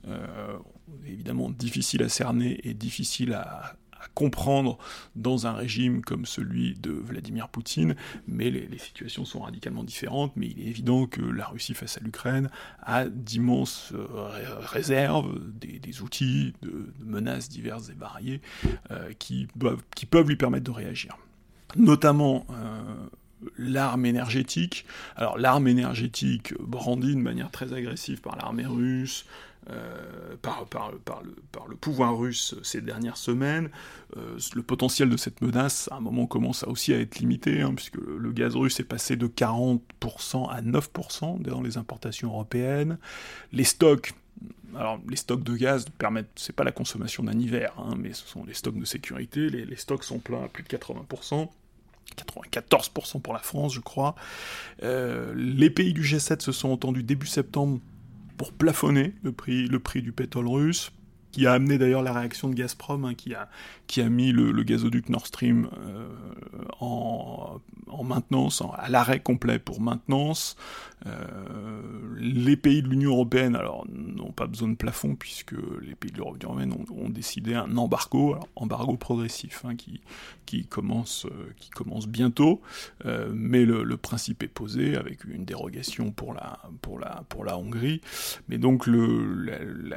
évidemment 1.06 1.50
difficile 1.50 2.02
à 2.02 2.08
cerner 2.08 2.60
et 2.64 2.72
difficile 2.72 3.34
à, 3.34 3.74
comprendre 4.14 4.78
dans 5.16 5.46
un 5.46 5.52
régime 5.52 6.02
comme 6.02 6.26
celui 6.26 6.74
de 6.74 6.90
Vladimir 6.90 7.48
Poutine, 7.48 7.96
mais 8.26 8.50
les, 8.50 8.78
situations 8.78 9.24
sont 9.24 9.40
radicalement 9.40 9.84
différentes, 9.84 10.32
mais 10.36 10.46
il 10.46 10.60
est 10.60 10.66
évident 10.66 11.06
que 11.06 11.22
la 11.22 11.46
Russie 11.46 11.74
face 11.74 11.96
à 11.96 12.00
l'Ukraine 12.00 12.50
a 12.82 13.06
d'immenses 13.06 13.92
euh, 13.94 14.06
réserves, 14.60 15.40
des, 15.54 16.02
outils, 16.02 16.54
de, 16.62 16.92
menaces 17.00 17.48
diverses 17.48 17.88
et 17.88 17.94
variées 17.94 18.40
euh, 18.90 19.12
qui, 19.18 19.48
peuvent 20.10 20.28
lui 20.28 20.36
permettre 20.36 20.64
de 20.64 20.70
réagir. 20.70 21.16
Notamment 21.76 22.46
euh, 22.50 23.08
l'arme 23.58 24.06
énergétique. 24.06 24.84
Alors 25.16 25.38
l'arme 25.38 25.68
énergétique 25.68 26.54
brandie 26.60 27.14
de 27.14 27.20
manière 27.20 27.50
très 27.50 27.72
agressive 27.72 28.20
par 28.20 28.36
l'armée 28.36 28.66
russe, 28.66 29.26
euh, 29.70 30.36
par, 30.42 30.66
le, 31.68 31.76
pouvoir 31.76 32.18
russe 32.18 32.54
ces 32.62 32.80
dernières 32.80 33.16
semaines. 33.16 33.70
Euh, 34.16 34.38
le 34.54 34.62
potentiel 34.62 35.08
de 35.08 35.16
cette 35.16 35.40
menace, 35.40 35.88
à 35.90 35.96
un 35.96 36.00
moment, 36.00 36.26
commence 36.26 36.64
aussi 36.64 36.92
à 36.92 36.98
être 36.98 37.18
limité, 37.18 37.62
hein, 37.62 37.72
puisque 37.74 37.96
le, 37.96 38.32
gaz 38.32 38.56
russe 38.56 38.78
est 38.80 38.84
passé 38.84 39.16
de 39.16 39.26
40% 39.26 40.50
à 40.50 40.60
9% 40.60 41.40
dans 41.42 41.62
les 41.62 41.78
importations 41.78 42.28
européennes. 42.28 42.98
Les 43.52 43.64
stocks 43.64 44.12
alors, 44.76 44.98
les 45.08 45.14
stocks 45.14 45.44
de 45.44 45.56
gaz 45.56 45.86
permettent, 45.98 46.32
c'est 46.34 46.54
pas 46.54 46.64
la 46.64 46.72
consommation 46.72 47.22
d'un 47.22 47.38
hiver, 47.38 47.72
hein, 47.78 47.94
mais 47.96 48.12
ce 48.12 48.26
sont 48.26 48.44
les 48.44 48.54
stocks 48.54 48.76
de 48.76 48.84
sécurité. 48.84 49.48
Les, 49.48 49.64
les, 49.64 49.76
stocks 49.76 50.02
sont 50.02 50.18
pleins 50.18 50.42
à 50.42 50.48
plus 50.48 50.64
de 50.64 50.68
80%. 50.68 51.48
94% 52.16 53.20
pour 53.20 53.32
la 53.32 53.40
France, 53.40 53.74
je 53.74 53.80
crois. 53.80 54.14
Euh, 54.82 55.32
les 55.36 55.70
pays 55.70 55.92
du 55.92 56.02
G7 56.02 56.40
se 56.40 56.52
sont 56.52 56.70
entendus 56.70 57.02
début 57.02 57.26
septembre 57.26 57.80
pour 58.36 58.52
plafonner 58.52 59.14
le 59.22 59.32
prix, 59.32 60.02
du 60.02 60.12
pétrole 60.12 60.48
russe, 60.48 60.92
qui 61.34 61.48
a 61.48 61.52
amené 61.52 61.78
d'ailleurs 61.78 62.04
la 62.04 62.12
réaction 62.12 62.48
de 62.48 62.54
Gazprom, 62.54 63.04
hein, 63.04 63.14
qui, 63.14 63.34
a, 63.34 63.48
qui 63.88 64.00
a 64.00 64.08
mis 64.08 64.30
le, 64.30 64.62
gazoduc 64.62 65.08
Nord 65.08 65.26
Stream 65.26 65.68
euh, 65.76 66.06
en, 66.78 67.60
en, 67.88 68.04
maintenance, 68.04 68.62
à 68.78 68.88
l'arrêt 68.88 69.18
complet 69.18 69.58
pour 69.58 69.80
maintenance. 69.80 70.54
Euh, 71.06 71.82
les 72.16 72.56
pays 72.56 72.82
de 72.82 72.88
l'Union 72.88 73.10
Européenne, 73.10 73.56
alors, 73.56 73.84
n'ont 73.90 74.30
pas 74.30 74.46
besoin 74.46 74.68
de 74.68 74.76
plafond, 74.76 75.16
puisque 75.16 75.56
les 75.82 75.96
pays 75.96 76.12
de 76.12 76.18
l'Union 76.18 76.36
Européenne 76.44 76.72
ont, 76.72 77.08
décidé 77.08 77.54
un 77.54 77.76
embargo, 77.76 78.34
alors, 78.34 78.48
embargo 78.54 78.96
progressif, 78.96 79.64
hein, 79.64 79.74
qui, 79.74 80.02
qui, 80.46 80.64
commence, 80.64 81.26
euh, 81.26 81.52
qui 81.56 81.70
commence 81.70 82.06
bientôt, 82.06 82.62
mais 83.32 83.64
le, 83.64 83.96
principe 83.96 84.44
est 84.44 84.48
posé, 84.48 84.96
avec 84.96 85.24
une 85.24 85.44
dérogation 85.44 86.12
pour 86.12 86.32
la, 86.32 86.60
pour 86.80 87.00
la, 87.00 87.24
pour 87.28 87.44
la 87.44 87.58
Hongrie. 87.58 88.02
Mais 88.48 88.58
donc, 88.58 88.86
le, 88.86 89.34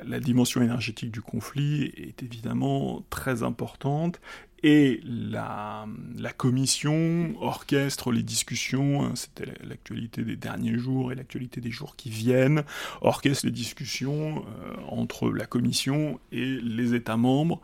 la 0.03 0.19
dimension 0.19 0.63
énergétique 0.63 1.11
du 1.11 1.21
conflit 1.29 1.91
est 1.97 2.23
évidemment 2.23 3.03
très 3.09 3.43
importante 3.43 4.19
et 4.63 5.01
la, 5.05 5.85
la, 6.17 6.33
commission 6.33 7.35
orchestre 7.39 8.11
les 8.11 8.23
discussions, 8.23 9.03
hein, 9.03 9.11
c'était 9.13 9.45
l'actualité 9.63 10.23
des 10.23 10.35
derniers 10.35 10.79
jours 10.79 11.11
et 11.11 11.15
l'actualité 11.15 11.61
des 11.61 11.69
jours 11.69 11.95
qui 11.95 12.09
viennent, 12.09 12.63
orchestre 13.01 13.45
les 13.45 13.51
discussions 13.51 14.43
euh, 14.47 14.75
entre 14.87 15.29
la 15.29 15.45
commission 15.45 16.19
et 16.31 16.45
les 16.45 16.95
États 16.95 17.17
membres 17.17 17.61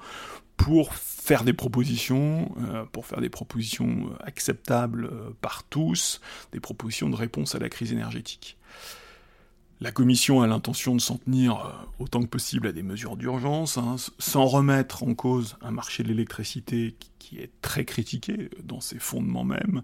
pour 0.56 0.94
faire 0.94 1.44
des 1.44 1.54
propositions, 1.54 2.54
euh, 2.62 2.86
pour 2.92 3.08
faire 3.08 3.22
des 3.22 3.30
propositions 3.30 4.12
acceptables 4.20 5.06
euh, 5.06 5.32
par 5.42 5.64
tous, 5.64 6.22
des 6.52 6.60
propositions 6.60 7.10
de 7.10 7.16
réponse 7.16 7.56
à 7.56 7.60
la 7.60 7.70
crise 7.70 7.92
énergétique. 7.92 8.58
La 9.84 9.92
Commission 9.92 10.42
a 10.42 10.48
l'intention 10.48 10.96
de 10.96 11.02
s'en 11.02 11.18
tenir 11.18 11.58
euh, 11.58 11.70
autant 12.00 12.22
que 12.22 12.28
possible 12.28 12.68
à 12.68 12.72
des 12.72 12.84
mesures 12.84 13.18
d'urgence, 13.18 13.78
hein, 13.78 13.98
sans 14.18 14.46
remettre 14.46 15.04
en 15.04 15.14
cause 15.14 15.58
un 15.62 15.72
marché 15.72 16.04
de 16.04 16.08
l'électricité 16.08 16.96
qui 17.20 17.40
est 17.40 17.52
très 17.62 17.84
critiqué 17.84 18.50
dans 18.64 18.80
ses 18.80 18.98
fondements 18.98 19.44
même. 19.44 19.84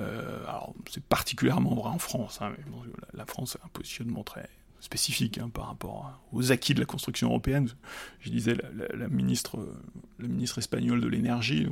Euh, 0.00 0.44
c'est 0.90 1.04
particulièrement 1.04 1.76
vrai 1.76 1.90
en 1.90 2.00
France. 2.00 2.42
Hein, 2.42 2.54
la 3.14 3.24
France 3.24 3.56
a 3.62 3.64
un 3.64 3.68
positionnement 3.68 4.24
très 4.24 4.48
spécifique 4.80 5.38
hein, 5.38 5.48
par 5.48 5.68
rapport 5.68 6.20
aux 6.32 6.50
acquis 6.50 6.74
de 6.74 6.80
la 6.80 6.86
construction 6.86 7.28
européenne. 7.28 7.68
Je 8.18 8.30
disais 8.30 8.56
la 8.94 9.06
ministre 9.06 9.58
espagnole 10.58 11.00
de 11.00 11.06
l'énergie, 11.06 11.68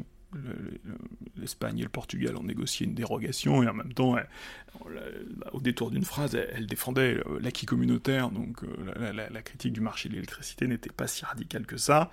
l'Espagne 1.37 1.79
et 1.79 1.83
le 1.83 1.89
Portugal 1.89 2.37
ont 2.37 2.43
négocié 2.43 2.87
une 2.87 2.95
dérogation 2.95 3.63
et 3.63 3.69
en 3.69 3.75
même 3.75 3.93
temps, 3.93 4.17
au 5.53 5.61
détour 5.61 5.91
d'une 5.91 6.05
phrase, 6.05 6.35
elle, 6.35 6.67
défendait 6.67 7.17
euh, 7.27 7.39
l'acquis 7.41 7.67
communautaire, 7.67 8.31
donc 8.31 8.63
euh, 8.65 9.13
la, 9.13 9.43
critique 9.43 9.73
du 9.73 9.81
marché 9.81 10.09
de 10.09 10.15
l'électricité 10.15 10.67
n'était 10.67 10.91
pas 10.91 11.07
si 11.07 11.25
radicale 11.25 11.67
que 11.67 11.77
ça. 11.77 12.11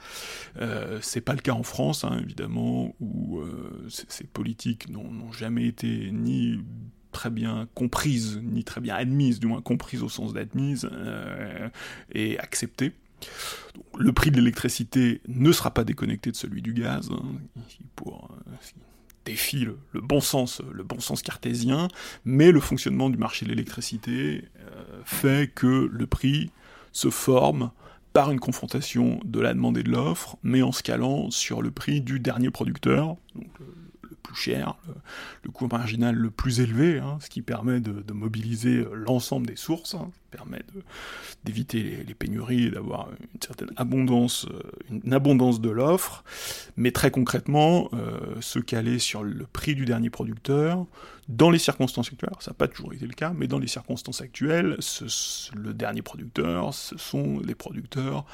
Euh, 0.57 0.99
c'est 1.01 1.22
pas 1.22 1.34
le 1.34 1.39
cas 1.39 1.53
en 1.53 1.63
France, 1.63 2.03
hein, 2.03 2.19
évidemment, 2.22 2.95
où 2.99 3.39
euh, 3.39 3.88
ces 3.89 4.26
politiques 4.26 4.89
n'ont 4.89 5.32
jamais 5.32 5.65
été 5.65 6.11
ni 6.11 6.59
très 7.11 7.30
bien 7.30 7.67
comprises, 7.74 8.39
ni 8.41 8.63
très 8.63 8.80
bien 8.80 8.95
admises, 8.95 9.39
du 9.39 9.47
moins 9.47 9.61
comprises 9.61 10.01
au 10.01 10.09
sens 10.09 10.34
d'admises, 10.34 10.89
et 12.13 12.39
le 13.97 14.11
prix 14.13 14.32
de 14.32 14.38
l'électricité 14.38 15.22
ne 15.28 15.51
sera 15.51 15.74
pas 15.74 15.84
déconnecté 15.84 16.32
de 16.32 16.36
celui 16.36 16.61
du 16.61 16.74
gaz, 16.74 17.09
hein, 17.11 17.24
euh, 18.07 18.11
défie 19.26 19.65
le, 19.65 20.01
bon 20.01 20.22
sens, 20.22 20.61
le 20.72 20.84
bon 20.84 20.99
sens 20.99 21.22
cartésien, 21.22 21.88
mais 22.26 22.51
le 22.51 22.59
fonctionnement 22.59 23.09
du 23.09 23.17
marché 23.17 23.45
de 23.45 23.51
l'électricité 23.51 24.45
euh, 24.59 25.01
fait 25.05 25.51
que 25.53 25.89
le 25.91 26.07
prix 26.07 26.51
se 26.91 27.09
forme 27.09 27.72
par 28.13 28.32
une 28.32 28.39
confrontation 28.39 29.19
de 29.24 29.39
la 29.39 29.53
demande 29.53 29.78
et 29.78 29.84
de 29.84 29.91
l'offre, 29.91 30.38
mais 30.43 30.61
en 30.61 30.72
scalant 30.72 31.32
sur 31.32 31.61
le 31.61 31.72
prix 31.72 32.01
du 32.01 32.19
dernier 32.19 32.49
producteur, 32.49 33.15
donc 33.36 33.47
plus 34.22 34.36
cher, 34.36 34.76
le, 35.43 35.49
coût 35.49 35.67
marginal 35.67 36.15
le 36.15 36.30
plus 36.30 36.59
élevé, 36.59 36.99
hein, 36.99 37.17
ce 37.22 37.30
qui 37.30 37.41
permet 37.41 37.80
de, 37.80 38.13
mobiliser 38.13 38.86
l'ensemble 38.93 39.47
des 39.47 39.55
sources, 39.55 39.95
hein, 39.95 40.11
permet 40.32 40.61
d'éviter 41.43 42.03
les, 42.07 42.15
pénuries 42.15 42.67
et 42.67 42.71
d'avoir 42.71 43.09
une 43.09 43.41
certaine 43.41 43.71
abondance, 43.75 44.45
euh, 44.49 44.61
une 44.89 45.13
abondance 45.13 45.61
de 45.61 45.69
l'offre, 45.69 46.23
mais 46.77 46.91
très 46.91 47.11
concrètement, 47.11 47.89
euh, 47.93 48.39
se 48.39 48.59
caler 48.59 48.97
sur 48.97 49.23
le 49.23 49.45
prix 49.45 49.75
du 49.75 49.86
dernier 49.86 50.09
producteur, 50.09 50.86
dans 51.27 51.49
les 51.49 51.59
circonstances 51.59 52.11
actuelles, 52.11 52.32
ça 52.39 52.51
n'a 52.51 52.55
pas 52.55 52.67
toujours 52.67 52.93
été 52.93 53.05
le 53.05 53.13
cas, 53.13 53.32
mais 53.36 53.47
dans 53.47 53.59
les 53.59 53.67
circonstances 53.67 54.21
actuelles, 54.21 54.77
le 55.55 55.73
dernier 55.73 56.01
producteur, 56.01 56.73
ce 56.73 56.97
sont 56.97 57.39
les 57.39 57.55
producteurs 57.55 58.25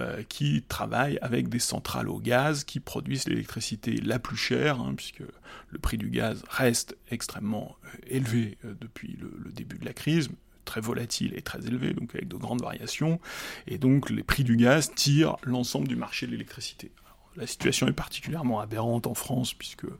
euh, 0.00 0.22
qui 0.28 0.62
travaillent 0.62 1.18
avec 1.22 1.48
des 1.48 1.58
centrales 1.58 2.08
au 2.08 2.18
gaz 2.18 2.64
qui 2.64 2.80
produisent 2.80 3.28
l'électricité 3.28 3.92
la 3.92 4.18
plus 4.18 4.36
chère, 4.36 4.80
hein, 4.80 4.94
puisque 4.96 5.22
le 5.70 5.78
prix 5.78 5.98
du 5.98 6.10
gaz 6.10 6.42
reste 6.48 6.96
extrêmement 7.10 7.76
élevé 8.06 8.58
depuis 8.80 9.18
le, 9.20 9.50
début 9.52 9.78
de 9.78 9.84
la 9.84 9.92
crise, 9.92 10.28
très 10.64 10.80
volatile 10.80 11.32
et 11.36 11.42
très 11.42 11.66
élevé, 11.66 11.92
donc 11.92 12.14
avec 12.14 12.28
de 12.28 12.36
grandes 12.36 12.62
variations, 12.62 13.20
et 13.66 13.78
donc 13.78 14.10
les 14.10 14.22
prix 14.22 14.44
du 14.44 14.56
gaz 14.56 14.92
tirent 14.94 15.36
l'ensemble 15.44 15.88
du 15.88 15.96
marché 15.96 16.26
de 16.26 16.32
l'électricité. 16.32 16.90
La 17.36 17.46
situation 17.46 17.88
est 17.88 17.92
particulièrement 17.92 18.60
aberrante 18.60 19.06
en 19.06 19.14
France, 19.14 19.54
puisque 19.54 19.84
les 19.84 19.90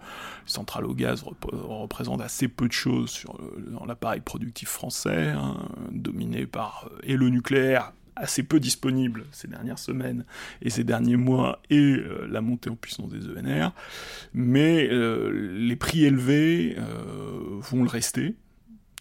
centrales 0.45 0.85
au 0.85 0.95
gaz 0.95 1.25
représentent 1.53 2.21
assez 2.21 2.47
peu 2.47 2.69
de 2.69 2.73
choses 2.73 3.11
sur 3.11 3.39
dans 3.69 3.87
l'appareil 3.87 4.21
productif 4.21 4.69
français, 4.69 5.29
hein, 5.29 5.57
dominé 5.91 6.47
par 6.47 6.91
euh, 6.91 6.99
et 7.05 7.17
le 7.17 7.31
nucléaire, 7.31 7.93
assez 8.17 8.43
peu 8.43 8.61
disponible 8.61 9.25
ces 9.33 9.49
dernières 9.49 9.79
semaines 9.79 10.27
et 10.61 10.69
ces 10.69 10.85
derniers 10.85 11.17
mois, 11.17 11.61
et 11.71 11.79
euh, 11.79 12.27
la 12.31 12.43
montée 12.43 12.69
en 12.69 12.77
puissance 12.77 13.11
des 13.11 13.27
ENR. 13.27 13.71
Mais 14.35 14.89
euh, 14.91 15.31
les 15.31 15.77
prix 15.77 16.05
élevés 16.05 16.77
vont 17.61 17.83
le 17.83 17.89
rester, 17.89 18.35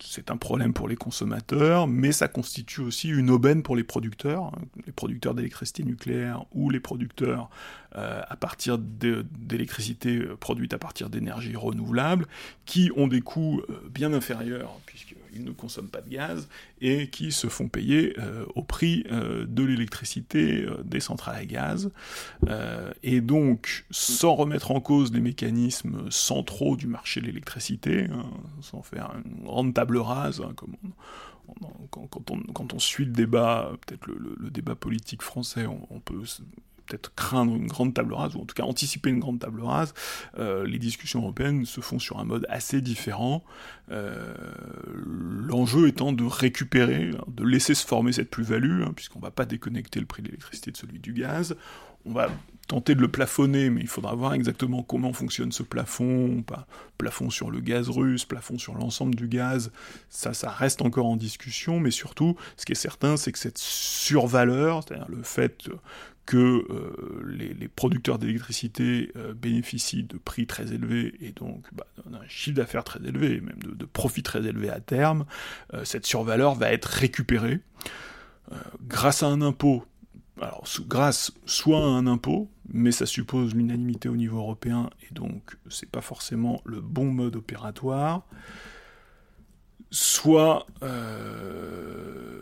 c'est 0.04 0.32
un 0.32 0.38
problème 0.38 0.74
pour 0.74 0.88
les 0.88 0.96
consommateurs, 0.96 1.88
mais 1.88 2.12
ça 2.12 2.28
constitue 2.28 2.82
aussi 2.82 3.10
une 3.10 3.30
aubaine 3.30 3.64
pour 3.64 3.76
les 3.76 3.84
producteurs, 3.84 4.46
hein, 4.46 4.62
les 4.86 4.92
producteurs 4.92 5.34
d'électricité 5.34 5.84
nucléaire 5.84 6.46
ou 6.54 6.70
les 6.70 6.80
producteurs 6.80 7.50
euh, 7.98 8.22
à 8.30 8.38
partir 8.38 8.78
d'électricité 8.78 10.16
euh, 10.16 10.38
produite 10.38 10.74
à 10.74 10.78
partir 10.78 11.10
d'énergie 11.10 11.58
renouvelable, 11.58 12.26
qui 12.66 12.90
ont 12.96 13.08
des 13.08 13.20
coûts 13.20 13.62
euh, 13.70 13.82
bien 13.94 14.14
inférieurs, 14.14 14.80
puisqu'ils 14.86 15.44
ne 15.44 15.52
consomment 15.52 15.90
pas 15.90 16.00
de 16.00 16.10
gaz, 16.10 16.48
et 16.80 17.10
qui 17.10 17.34
se 17.34 17.48
font 17.48 17.68
payer 17.68 18.16
au 18.56 18.64
prix 18.64 19.04
de 19.04 19.64
l'électricité 19.64 20.66
des 20.84 21.00
centrales 21.00 21.36
à 21.36 21.46
gaz. 21.46 21.92
et 23.04 23.22
donc, 23.22 23.86
sans 23.92 24.36
remettre 24.36 24.72
en 24.72 24.82
cause 24.82 25.14
les 25.14 25.22
mécanismes 25.22 26.10
centraux 26.10 26.76
du 26.76 26.88
marché 26.88 27.22
de 27.22 27.28
l'électricité, 27.28 28.08
hein, 28.12 28.26
sans 28.62 28.82
faire 28.82 29.14
une 29.24 29.44
grande 29.46 29.74
table 29.74 29.98
rase, 30.00 30.42
hein, 30.42 30.54
quand, 31.92 32.74
on, 32.74 32.80
suit 32.80 33.06
le 33.06 33.12
débat, 33.12 33.72
peut-être 33.86 34.08
le, 34.08 34.50
débat 34.50 34.76
politique 34.76 35.22
français, 35.22 35.66
on 35.68 36.00
peut 36.00 36.24
peut-être 36.92 37.14
craindre 37.16 37.56
une 37.56 37.68
grande 37.68 37.94
table 37.94 38.14
rase, 38.14 38.36
ou 38.36 38.42
en 38.42 38.46
tout 38.46 38.56
cas 38.56 38.64
anticiper 38.64 39.10
une 39.10 39.20
grande 39.20 39.40
table 39.40 39.62
rase, 39.62 39.94
euh, 40.38 40.66
les 40.66 40.80
discussions 40.80 41.22
européennes 41.22 41.66
se 41.66 41.82
font 41.82 42.00
sur 42.00 42.20
un 42.20 42.26
mode 42.26 42.46
assez 42.50 42.82
différent, 42.82 43.44
euh, 43.92 44.34
l'enjeu 44.96 45.88
étant 45.88 46.12
de 46.12 46.24
récupérer, 46.24 47.12
de 47.28 47.44
laisser 47.44 47.76
se 47.76 47.86
former 47.86 48.12
cette 48.12 48.30
plus-value, 48.30 48.84
hein, 48.84 48.94
puisqu'on 48.96 49.20
ne 49.20 49.24
va 49.24 49.32
pas 49.32 49.46
déconnecter 49.46 50.00
le 50.00 50.06
prix 50.06 50.22
de 50.22 50.28
l'électricité 50.28 50.72
de 50.72 50.78
celui 50.78 51.00
du 51.00 51.14
gaz, 51.14 51.56
on 52.06 52.14
va 52.14 52.30
tenter 52.68 52.96
de 52.96 53.02
le 53.02 53.10
plafonner, 53.10 53.70
mais 53.70 53.82
il 53.82 53.88
faudra 53.88 54.16
voir 54.16 54.34
exactement 54.34 54.82
comment 54.82 55.12
fonctionne 55.14 55.52
ce 55.52 55.62
plafond, 55.62 56.44
plafond 56.98 57.30
sur 57.30 57.52
le 57.52 57.60
gaz 57.60 57.90
russe, 57.90 58.26
plafond 58.26 58.58
sur 58.58 58.76
l'ensemble 58.76 59.16
du 59.16 59.28
gaz, 59.28 59.72
ça, 60.10 60.34
ça 60.34 60.50
reste 60.50 60.82
encore 60.82 61.06
en 61.06 61.18
discussion, 61.18 61.80
mais 61.80 61.92
surtout, 61.92 62.38
ce 62.56 62.66
qui 62.66 62.72
est 62.72 62.76
certain, 62.76 63.18
c'est 63.18 63.32
que 63.32 63.40
cette 63.40 63.58
survaleur, 63.58 64.84
c'est-à-dire 64.84 65.10
le 65.10 65.22
fait 65.22 65.70
que 66.26 66.38
euh, 66.38 67.24
les, 67.26 67.68
producteurs 67.68 68.20
d'électricité 68.20 69.12
euh, 69.16 69.34
bénéficient 69.34 70.04
de 70.04 70.18
prix 70.18 70.46
très 70.46 70.72
élevés 70.74 71.16
et 71.20 71.32
donc 71.32 71.66
bah, 71.74 71.88
d'un 72.06 72.22
chiffre 72.28 72.58
d'affaires 72.58 72.84
très 72.84 73.00
élevé, 73.00 73.42
même 73.42 73.60
de, 73.62 73.86
profits 73.86 74.24
très 74.24 74.46
élevés 74.46 74.70
à 74.70 74.80
terme, 74.80 75.26
euh, 75.74 75.84
cette 75.84 76.06
survaleur 76.06 76.56
va 76.56 76.72
être 76.72 76.86
récupérée 76.86 77.60
grâce 78.86 79.24
à 79.24 79.28
un 79.28 79.42
impôt. 79.42 79.86
Alors, 80.42 80.66
grâce 80.82 81.32
soit 81.46 81.80
à 81.80 81.88
un 81.88 82.06
impôt, 82.06 82.50
mais 82.74 82.92
ça 82.92 83.06
suppose 83.06 83.56
l'unanimité 83.56 84.10
au 84.10 84.18
niveau 84.18 84.40
européen, 84.40 84.90
et 85.10 85.14
donc 85.14 85.56
c'est 85.70 85.90
pas 85.90 86.02
forcément 86.02 86.62
le 86.66 86.82
bon 86.82 87.06
mode 87.06 87.38
opératoire 87.38 88.26
soit 89.92 90.66
euh, 90.84 92.42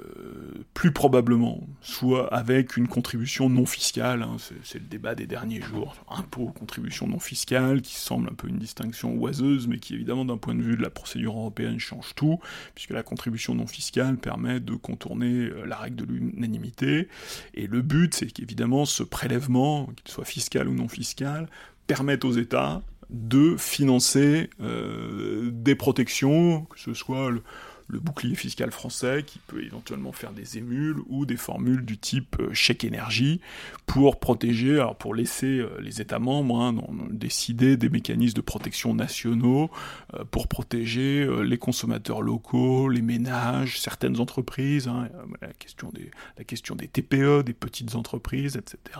plus 0.75 0.91
probablement, 0.91 1.67
soit 1.81 2.33
avec 2.33 2.77
une 2.77 2.87
contribution 2.87 3.49
non 3.49 3.65
fiscale, 3.65 4.21
hein, 4.21 4.37
c'est 4.63 4.79
le 4.79 4.85
débat 4.85 5.15
des 5.15 5.25
derniers 5.25 5.59
jours, 5.59 5.95
impôt, 6.09 6.53
contribution 6.57 7.07
non 7.07 7.19
fiscale, 7.19 7.81
qui 7.81 7.95
semble 7.95 8.29
un 8.29 8.35
peu 8.35 8.47
une 8.47 8.59
distinction 8.59 9.15
oiseuse, 9.15 9.67
mais 9.67 9.79
qui 9.79 9.95
évidemment 9.95 10.25
d'un 10.25 10.37
point 10.37 10.55
de 10.55 10.61
vue 10.61 10.77
de 10.77 10.81
la 10.81 10.91
procédure 10.91 11.35
européenne 11.35 11.79
change 11.79 12.13
tout, 12.15 12.39
puisque 12.75 12.91
la 12.91 13.03
contribution 13.03 13.55
non 13.55 13.67
fiscale 13.67 14.17
permet 14.17 14.59
de 14.59 14.75
contourner 14.75 15.49
euh, 15.49 15.65
la 15.65 15.75
règle 15.75 15.97
de 15.97 16.05
l'unanimité, 16.05 17.09
et 17.55 17.65
le 17.65 17.81
but 17.81 18.13
c'est 18.13 18.27
qu'évidemment 18.27 18.85
ce 18.85 19.01
prélèvement, 19.03 19.87
qu'il 19.87 20.13
soit 20.13 20.23
fiscal 20.23 20.67
ou 20.67 20.73
non 20.73 20.87
fiscal, 20.87 21.49
permette 21.87 22.23
aux 22.23 22.33
États 22.33 22.83
de 23.09 23.55
financer 23.57 24.49
euh, 24.61 25.49
des 25.51 25.75
protections, 25.75 26.65
que 26.65 26.79
ce 26.79 26.93
soit 26.93 27.31
le, 27.31 27.41
le 27.89 27.99
bouclier 27.99 28.35
fiscal 28.35 28.71
français 28.71 29.23
qui 29.25 29.39
peut 29.39 29.63
éventuellement 29.63 30.11
faire 30.11 30.31
des 30.31 30.57
émules 30.57 30.97
ou 31.07 31.25
des 31.25 31.37
formules 31.37 31.83
du 31.83 31.97
type 31.97 32.37
euh, 32.39 32.53
chèque 32.53 32.83
énergie 32.83 33.41
pour 33.87 34.19
protéger, 34.19 34.75
alors 34.75 34.95
pour 34.95 35.15
laisser 35.15 35.59
euh, 35.59 35.69
les 35.81 35.99
États 35.99 36.19
membres 36.19 36.61
hein, 36.61 36.75
décider 37.09 37.77
des 37.77 37.89
mécanismes 37.89 38.35
de 38.35 38.41
protection 38.41 38.93
nationaux 38.93 39.71
euh, 40.13 40.23
pour 40.29 40.47
protéger 40.47 41.27
les 41.43 41.57
consommateurs 41.57 42.21
locaux, 42.21 42.89
les 42.89 43.01
ménages, 43.01 43.79
certaines 43.79 44.19
entreprises, 44.19 44.87
hein, 44.87 45.09
la, 45.41 45.53
question 45.53 45.89
des, 45.89 46.11
la 46.37 46.43
question 46.43 46.75
des 46.75 46.87
TPE, 46.87 47.43
des 47.43 47.53
petites 47.53 47.95
entreprises, 47.95 48.55
etc. 48.55 48.99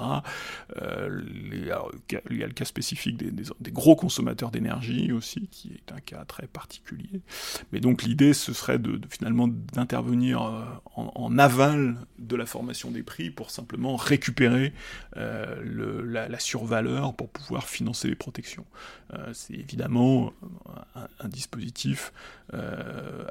il 0.75 1.65
y 1.65 1.71
a 1.71 2.47
le 2.47 2.53
cas 2.53 2.65
spécifique 2.65 3.17
des, 3.17 3.31
des 3.31 3.71
gros 3.71 3.95
consommateurs 3.95 4.49
d'énergie 4.49 5.11
aussi, 5.11 5.47
qui 5.51 5.73
est 5.73 5.91
un 5.91 5.99
cas 5.99 6.25
très 6.25 6.47
particulier. 6.47 7.21
Mais 7.71 7.79
donc 7.79 8.03
l'idée, 8.03 8.33
ce 8.33 8.53
serait 8.53 8.78
de, 8.79 8.99
finalement 9.09 9.47
d'intervenir 9.47 10.41
euh, 10.41 10.63
en, 10.95 11.37
aval 11.37 11.97
de 12.17 12.35
la 12.35 12.45
formation 12.45 12.91
des 12.91 13.03
prix 13.03 13.29
pour 13.29 13.51
simplement 13.51 13.95
récupérer 13.95 14.73
euh, 15.17 16.03
la, 16.05 16.39
survaleur 16.39 17.13
pour 17.13 17.29
pouvoir 17.29 17.67
financer 17.67 18.07
les 18.07 18.15
protections. 18.15 18.65
c'est 19.33 19.53
évidemment 19.53 20.31
un, 20.95 21.27
dispositif 21.27 22.13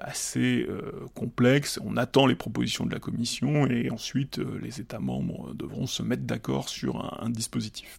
assez 0.00 0.66
complexe. 1.14 1.80
On 1.82 1.96
attend 1.96 2.26
les 2.26 2.34
propositions 2.34 2.84
de 2.84 2.92
la 2.92 3.00
Commission 3.00 3.66
et 3.66 3.90
ensuite 3.90 4.38
les 4.60 4.80
États 4.80 5.00
membres 5.00 5.54
devront 5.54 5.86
se 5.86 6.02
mettre 6.02 6.24
d'accord 6.24 6.68
sur 6.68 7.22
un 7.22 7.30
dispositif. 7.30 7.98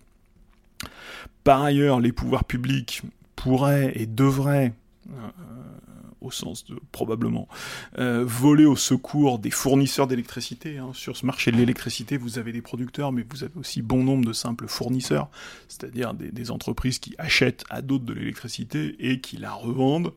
Par 1.43 1.64
ailleurs, 1.64 2.00
les 2.00 2.12
pouvoirs 2.12 2.43
publics 2.43 3.02
pourraient 3.36 3.91
et 3.95 4.06
devraient 4.06 4.74
euh, 5.10 5.30
au 6.22 6.32
sens 6.32 6.65
de 6.65 6.80
probablement, 6.91 7.47
euh, 7.97 8.24
voler 8.26 8.65
au 8.65 8.76
secours 8.76 9.39
des 9.39 9.51
fournisseurs 9.51 10.07
d'électricité. 10.07 10.78
Hein. 10.78 10.91
Sur 10.93 11.15
ce 11.15 11.26
marché 11.26 11.51
de 11.51 11.57
l'électricité, 11.57 12.17
vous 12.17 12.38
avez 12.38 12.51
des 12.51 12.61
producteurs, 12.61 13.11
mais 13.11 13.26
vous 13.30 13.43
avez 13.43 13.57
aussi 13.57 13.82
bon 13.82 14.03
nombre 14.03 14.26
de 14.26 14.34
simples 14.34 14.67
fournisseurs, 14.67 15.30
c'est-à-dire 15.67 16.13
des, 16.13 16.51
entreprises 16.51 16.99
qui 16.99 17.13
achètent 17.20 17.63
à 17.70 17.82
d'autres 17.82 18.05
de 18.05 18.13
l'électricité 18.13 18.95
et 18.99 19.22
qui 19.22 19.38
la 19.38 19.51
revendent. 19.51 20.13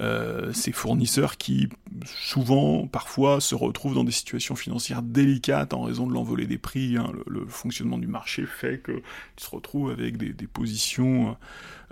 Euh, 0.00 0.52
ces 0.52 0.72
fournisseurs 0.72 1.36
qui, 1.36 1.68
souvent, 2.04 2.88
parfois, 2.88 3.40
se 3.40 3.54
retrouvent 3.54 3.94
dans 3.94 4.04
des 4.04 4.12
situations 4.12 4.56
financières 4.56 5.02
délicates 5.02 5.72
en 5.72 5.82
raison 5.82 6.06
de 6.06 6.12
l'envolée 6.12 6.46
des 6.46 6.58
prix. 6.58 6.96
Hein. 6.96 7.12
Le, 7.26 7.46
fonctionnement 7.46 7.98
du 7.98 8.08
marché 8.08 8.44
fait 8.44 8.82
qu'ils 8.82 9.02
se 9.36 9.50
retrouvent 9.50 9.90
avec 9.90 10.16
des, 10.16 10.46
positions 10.46 11.36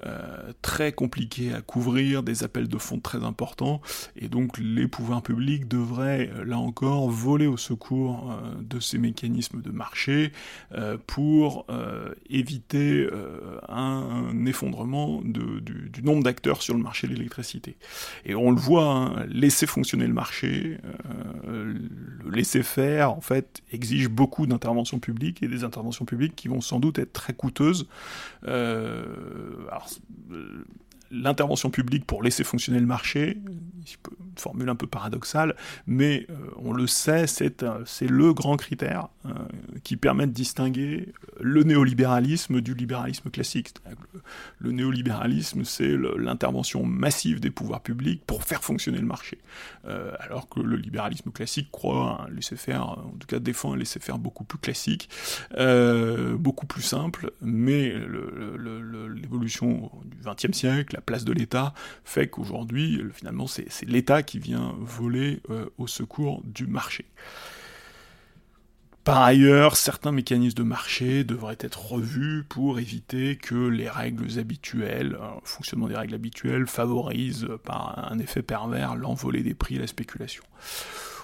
euh, 0.04 0.52
très 0.62 0.92
compliquées 0.92 1.52
à 1.52 1.61
couvrir, 1.61 2.22
des 2.22 2.42
appels 2.42 2.68
de 2.68 2.78
fonds 2.78 2.98
très 2.98 3.24
importants 3.24 3.45
et 4.16 4.28
donc 4.28 4.59
les 4.59 4.88
pouvoirs 4.88 5.22
publics 5.22 5.68
devraient, 5.68 6.30
euh, 6.34 6.44
là 6.44 6.59
encore, 6.59 7.09
voler 7.09 7.47
au 7.47 7.57
secours 7.57 8.32
euh, 8.32 8.55
de 8.61 8.80
ces 8.80 8.99
mécanismes 8.99 9.62
de 9.62 9.70
marché 9.70 10.32
euh, 10.72 10.97
pour 11.07 11.66
éviter 12.28 13.09
un, 13.68 14.47
effondrement 14.47 15.20
du, 15.22 16.03
nombre 16.03 16.22
d'acteurs 16.22 16.62
sur 16.62 16.74
le 16.74 16.82
marché 16.82 17.07
de 17.07 17.14
l'électricité. 17.14 17.76
Et 18.24 18.34
on 18.34 18.51
le 18.51 18.57
voit, 18.57 18.84
hein, 18.84 19.26
laisser 19.28 19.66
fonctionner 19.66 20.07
le 20.07 20.12
marché, 20.12 20.78
le 21.47 22.30
laisser 22.30 22.62
faire, 22.62 23.12
en 23.12 23.20
fait, 23.20 23.62
exige 23.72 24.09
beaucoup 24.09 24.47
d'interventions 24.47 24.99
publiques 24.99 25.42
et 25.42 25.49
des 25.49 25.64
interventions 25.64 26.05
publiques 26.05 26.36
qui 26.36 26.49
vont 26.49 26.61
sans 26.61 26.80
doute 26.80 26.99
être 26.99 27.12
très 27.12 27.32
coûteuses. 27.32 27.88
L'intervention 31.11 31.70
publique 31.70 32.07
pour 32.07 32.22
laisser 32.22 32.44
fonctionner 32.44 32.80
le 32.80 32.86
marché, 32.86 33.38
une 34.36 34.38
formule 34.38 34.68
un 34.68 34.74
peu 34.74 34.86
paradoxale, 34.86 35.54
mais 35.86 36.26
euh, 36.30 36.34
on 36.57 36.72
le 36.72 36.86
sait, 36.86 37.26
c'est 37.26 37.62
le 38.09 38.32
grand 38.34 38.57
critère 38.57 39.09
euh, 39.24 39.30
qui 39.82 39.96
permet 39.96 40.26
de 40.26 40.32
distinguer 40.32 41.12
le 41.40 41.62
néolibéralisme 41.62 42.61
du 42.61 42.74
libéralisme 42.74 43.30
classique. 43.30 43.74
Le, 44.59 44.72
néolibéralisme, 44.72 45.64
c'est 45.64 45.96
l'intervention 46.18 46.84
massive 46.84 47.40
des 47.40 47.50
pouvoirs 47.50 47.82
publics 47.82 48.22
pour 48.26 48.44
faire 48.44 48.62
fonctionner 48.62 48.98
le 48.98 49.07
marché, 49.07 49.38
euh, 49.86 50.12
alors 50.20 50.48
que 50.48 50.61
le 50.61 50.76
libéralisme 50.76 51.30
classique 51.30 51.70
croit 51.70 52.26
un 52.26 52.30
laisser-faire, 52.30 52.82
en 52.82 53.14
tout 53.18 53.26
cas 53.26 53.38
défend 53.38 53.72
un 53.72 53.76
laisser-faire 53.76 54.18
beaucoup 54.18 54.44
plus 54.44 54.59
classique, 54.59 55.09
beaucoup 56.38 56.66
plus 56.66 56.82
simple, 56.82 57.30
mais 57.40 57.94
l'évolution 59.14 59.90
du 60.04 60.18
XXe 60.24 60.57
siècle, 60.57 60.95
la 60.97 61.03
place 61.03 61.24
de 61.24 61.32
l'État 61.32 61.74
fait 62.05 62.28
qu'aujourd'hui, 62.28 63.03
finalement, 63.12 63.47
c'est 63.47 63.68
l'État 63.86 64.22
qui 64.22 64.38
vient 64.38 64.74
voler 64.80 65.40
euh, 65.51 65.66
au 65.76 65.86
secours 65.86 66.42
du 66.44 66.66
marché. 66.66 67.05
Par 69.05 69.22
ailleurs, 69.22 69.76
certains 69.76 70.11
mécanismes 70.11 70.57
de 70.57 70.62
marché 70.62 71.22
devraient 71.22 71.59
être 71.61 71.92
revus 71.92 72.44
pour 72.49 72.80
éviter 72.80 73.36
que 73.36 73.68
les 73.68 73.90
règles 73.90 74.38
habituelles, 74.38 75.11
le 75.11 75.20
euh, 75.20 75.40
fonctionnement 75.44 75.86
des 75.86 75.97
règles 75.97 76.14
habituelles, 76.14 76.66
favorisent 76.66 77.47
par 77.62 78.11
un 78.11 78.18
effet 78.18 78.42
pervers 78.42 78.97
l'envolée 78.97 79.42
des 79.42 79.55
prix 79.55 79.76
et 79.76 79.78
la 79.78 79.86
spéculation. 79.86 80.42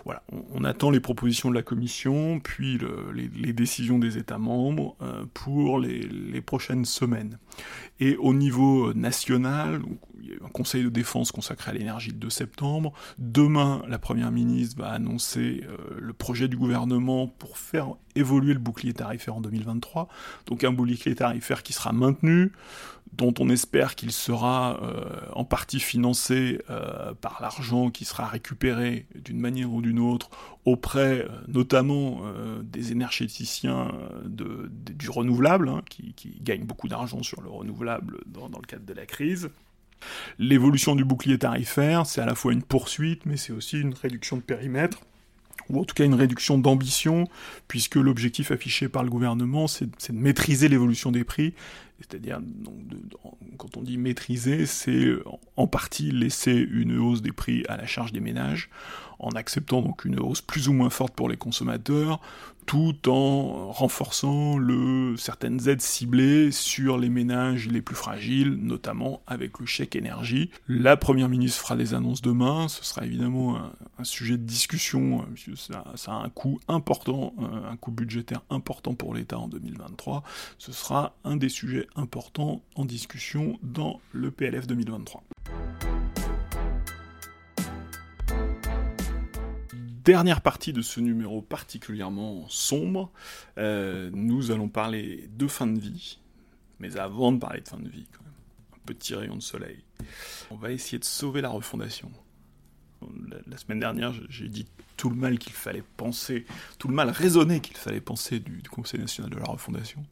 Voilà, 0.05 0.23
on, 0.53 0.65
attend 0.65 0.91
les 0.91 1.01
propositions 1.01 1.49
de 1.49 1.55
la 1.55 1.63
Commission, 1.63 2.41
puis 2.41 2.79
les, 3.15 3.53
décisions 3.53 3.99
des 3.99 4.19
États 4.19 4.39
membres 4.39 4.97
euh, 5.01 5.25
pour 5.33 5.79
les, 5.79 6.41
prochaines 6.41 6.85
semaines. 6.85 7.39
Et 8.01 8.17
au 8.17 8.35
niveau 8.35 8.93
national, 8.95 9.81
il 10.21 10.29
y 10.29 10.33
a 10.33 10.35
eu 10.35 10.41
un 10.45 10.49
conseil 10.49 10.83
de 10.83 10.89
défense 10.89 11.31
consacré 11.31 11.71
à 11.71 11.75
l'énergie 11.75 12.11
le 12.11 12.17
2 12.17 12.31
septembre. 12.31 12.93
Demain, 13.19 13.83
la 13.89 13.99
Première 13.99 14.33
ministre 14.33 14.83
va 14.83 14.91
annoncer 14.91 15.63
euh, 15.65 15.77
le 16.01 16.13
projet 16.13 16.49
du 16.49 16.57
gouvernement 16.57 17.29
pour 17.29 17.59
faire 17.59 17.95
évoluer 18.17 18.55
le 18.55 18.61
bouclier 18.61 18.93
tarifaire 18.93 19.37
en 19.37 19.41
2023. 19.41 20.09
Donc 20.47 20.65
un 20.65 20.73
bouclier 20.73 21.15
tarifaire 21.15 21.63
qui 21.63 21.73
sera 21.73 21.93
maintenu, 21.93 22.53
dont 23.13 23.35
on 23.39 23.51
espère 23.51 23.95
qu'il 23.95 24.13
sera 24.13 24.81
euh, 24.83 25.21
en 25.35 25.45
partie 25.45 25.81
financé 25.81 26.61
euh, 26.71 27.13
par 27.15 27.39
l'argent 27.43 27.91
qui 27.91 28.05
sera 28.05 28.27
récupéré 28.27 29.07
d'une 29.15 29.39
manière 29.39 29.71
ou 29.73 29.83
d'une 29.83 29.99
autre 29.99 30.31
auprès 30.65 31.21
euh, 31.21 31.29
notamment 31.49 32.23
des 32.63 32.93
énergéticiens 32.93 33.91
du 34.25 35.11
renouvelable, 35.11 35.69
hein, 35.69 35.83
qui, 35.89 36.15
gagnent 36.41 36.65
beaucoup 36.65 36.89
d'argent 36.89 37.23
sur 37.23 37.41
le 37.43 37.51
renouvelable 37.51 38.19
dans 38.27 38.49
le 38.49 38.67
cadre 38.67 38.85
de 38.85 38.95
la 38.95 39.07
crise. 39.07 39.51
L'évolution 40.39 40.97
du 40.97 41.05
bouclier 41.05 41.39
tarifaire, 41.39 42.07
c'est 42.07 42.21
à 42.21 42.27
la 42.27 42.35
fois 42.35 42.53
une 42.53 42.63
poursuite, 42.63 43.27
mais 43.27 43.37
c'est 43.37 43.53
aussi 43.53 43.81
une 43.81 43.95
réduction 43.95 44.37
de 44.37 44.43
périmètre 44.43 45.01
ou 45.69 45.81
en 45.81 45.85
tout 45.85 45.95
cas 45.95 46.05
une 46.05 46.15
réduction 46.15 46.59
d'ambition, 46.59 47.29
puisque 47.69 47.97
l'objectif 47.97 48.51
affiché 48.51 48.89
par 48.89 49.03
le 49.03 49.11
gouvernement, 49.11 49.67
c'est 49.67 49.87
de 49.87 50.19
maîtriser 50.19 50.69
l'évolution 50.69 51.13
des 51.13 51.25
prix, 51.25 51.55
c'est-à-dire, 52.03 52.41
quand 53.59 53.77
on 53.77 53.83
dit 53.83 53.97
maîtriser, 53.97 54.67
c'est 54.67 55.13
en 55.57 55.67
partie 55.67 56.11
laisser 56.11 56.53
une 56.53 56.99
hausse 56.99 57.23
des 57.23 57.33
prix 57.33 57.65
à 57.69 57.77
la 57.77 57.87
charge 57.87 58.13
des 58.13 58.21
ménages, 58.21 58.71
en 59.23 59.31
acceptant 59.31 59.83
donc 59.83 60.05
une 60.05 60.19
hausse 60.21 60.41
plus 60.41 60.69
ou 60.69 60.73
moins 60.73 60.91
forte 60.91 61.15
pour 61.15 61.29
les 61.29 61.37
consommateurs, 61.37 62.21
tout 62.67 63.09
en 63.09 63.73
renforçant 63.73 64.59
certaines 65.17 65.69
aides 65.69 65.81
ciblées 65.81 66.51
sur 66.51 66.99
les 66.99 67.09
ménages 67.09 67.69
les 67.69 67.83
plus 67.83 67.97
fragiles, 67.97 68.55
notamment 68.55 69.23
avec 69.27 69.59
le 69.59 69.67
chèque 69.67 69.97
énergie. 69.97 70.51
La 70.69 70.97
Première 70.97 71.29
ministre 71.29 71.61
fera 71.61 71.77
des 71.77 71.95
annonces 71.95 72.23
demain, 72.23 72.69
ce 72.69 72.85
sera 72.85 73.05
évidemment 73.05 73.59
un, 73.99 74.05
sujet 74.05 74.37
de 74.37 74.43
discussion, 74.43 75.21
euh, 75.21 75.25
puisque 75.35 75.57
ça, 75.57 75.85
ça, 75.95 76.13
a 76.13 76.17
un 76.17 76.29
coût 76.29 76.59
important, 76.69 77.35
euh, 77.41 77.71
un 77.71 77.77
coût 77.77 77.93
budgétaire 77.93 78.43
important 78.51 78.95
pour 78.95 79.15
l'État 79.15 79.39
en 79.39 79.49
2023. 79.49 80.23
Ce 80.59 80.73
sera 80.73 81.15
un 81.25 81.37
des 81.37 81.49
sujets 81.49 81.87
importants 81.95 82.63
en 82.75 82.85
discussion 82.85 83.59
dans 83.63 84.01
le 84.13 84.31
PLF 84.31 84.67
2023. 84.67 85.23
Dernière 90.05 90.41
partie 90.41 90.73
de 90.73 90.83
ce 90.83 91.01
numéro 91.01 91.43
particulièrement 91.43 92.47
sombre, 92.49 93.11
euh, 93.59 94.11
nous 94.13 94.51
allons 94.51 94.69
parler 94.69 95.29
de 95.37 95.47
fin 95.47 95.67
de 95.67 95.79
vie. 95.79 96.19
Mais 96.81 96.97
avant 96.97 97.33
de 97.33 97.39
parler 97.39 97.61
de 97.61 97.69
fin 97.69 97.79
de 97.79 97.89
vie, 97.89 98.07
quand 98.13 98.25
même, 98.25 98.33
un 98.75 98.87
petit 98.87 99.15
rayon 99.15 99.37
de 99.37 99.43
soleil. 99.43 99.85
On 100.51 100.57
va 100.57 100.73
essayer 100.73 100.99
de 100.99 101.05
sauver 101.05 101.41
la 101.41 101.49
refondation. 101.49 102.11
La, 103.49 103.57
semaine 103.57 103.81
dernière, 103.81 104.13
j'ai 104.29 104.49
dit 104.49 104.67
tout 104.97 105.11
le 105.11 105.17
mal 105.17 105.39
qu'il 105.39 105.53
fallait 105.53 105.83
penser, 105.97 106.47
tout 106.79 106.87
le 106.87 106.95
mal 106.95 107.11
raisonné 107.11 107.61
qu'il 107.61 107.77
fallait 107.77 108.01
penser 108.01 108.39
du, 108.39 108.63
Conseil 108.71 109.01
national 109.01 109.31
de 109.31 109.39
la 109.39 109.45
refondation. 109.45 110.05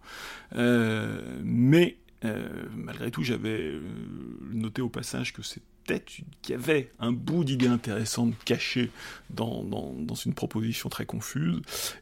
Euh, 0.57 1.41
mais 1.45 1.99
euh, 2.25 2.49
malgré 2.75 3.11
tout, 3.11 3.23
j'avais 3.23 3.75
noté 4.53 4.83
au 4.83 4.89
passage 4.89 5.33
que 5.33 5.43
c'est 5.43 5.63
qu'il 5.99 6.25
y 6.49 6.53
avait 6.53 6.93
un 7.01 7.13
bout 7.13 7.45
d'idée 7.45 7.67
intéressante 7.67 8.35
caché 8.45 8.91
dans, 9.31 9.65
dans, 9.65 10.15
une 10.15 10.35
proposition 10.35 10.89
très 10.89 11.07
confuse. 11.07 11.61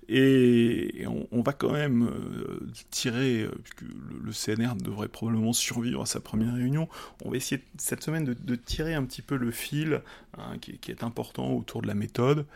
Et, 0.09 1.05
on, 1.31 1.43
va 1.43 1.53
quand 1.53 1.73
même 1.73 2.05
euh, 2.05 2.69
tirer, 2.91 3.43
euh, 3.43 3.53
puisque 3.63 3.83
le, 3.83 4.33
CNR 4.33 4.75
devrait 4.77 5.09
probablement 5.09 5.53
survivre 5.53 6.03
à 6.03 6.07
sa 6.07 6.21
première 6.21 6.55
réunion, 6.55 6.89
on 7.25 7.31
va 7.31 7.37
essayer 7.37 7.63
cette 7.79 8.03
semaine 8.03 8.25
de, 8.25 8.55
tirer 8.55 8.95
un 8.95 9.05
petit 9.05 9.23
peu 9.23 9.37
le 9.37 9.51
fil 9.51 10.03
hein, 10.37 10.59
qui, 10.61 10.79
est 10.91 11.03
important 11.03 11.53
autour 11.53 11.83
de 11.83 11.87
la 11.87 11.95
méthode. 11.95 12.47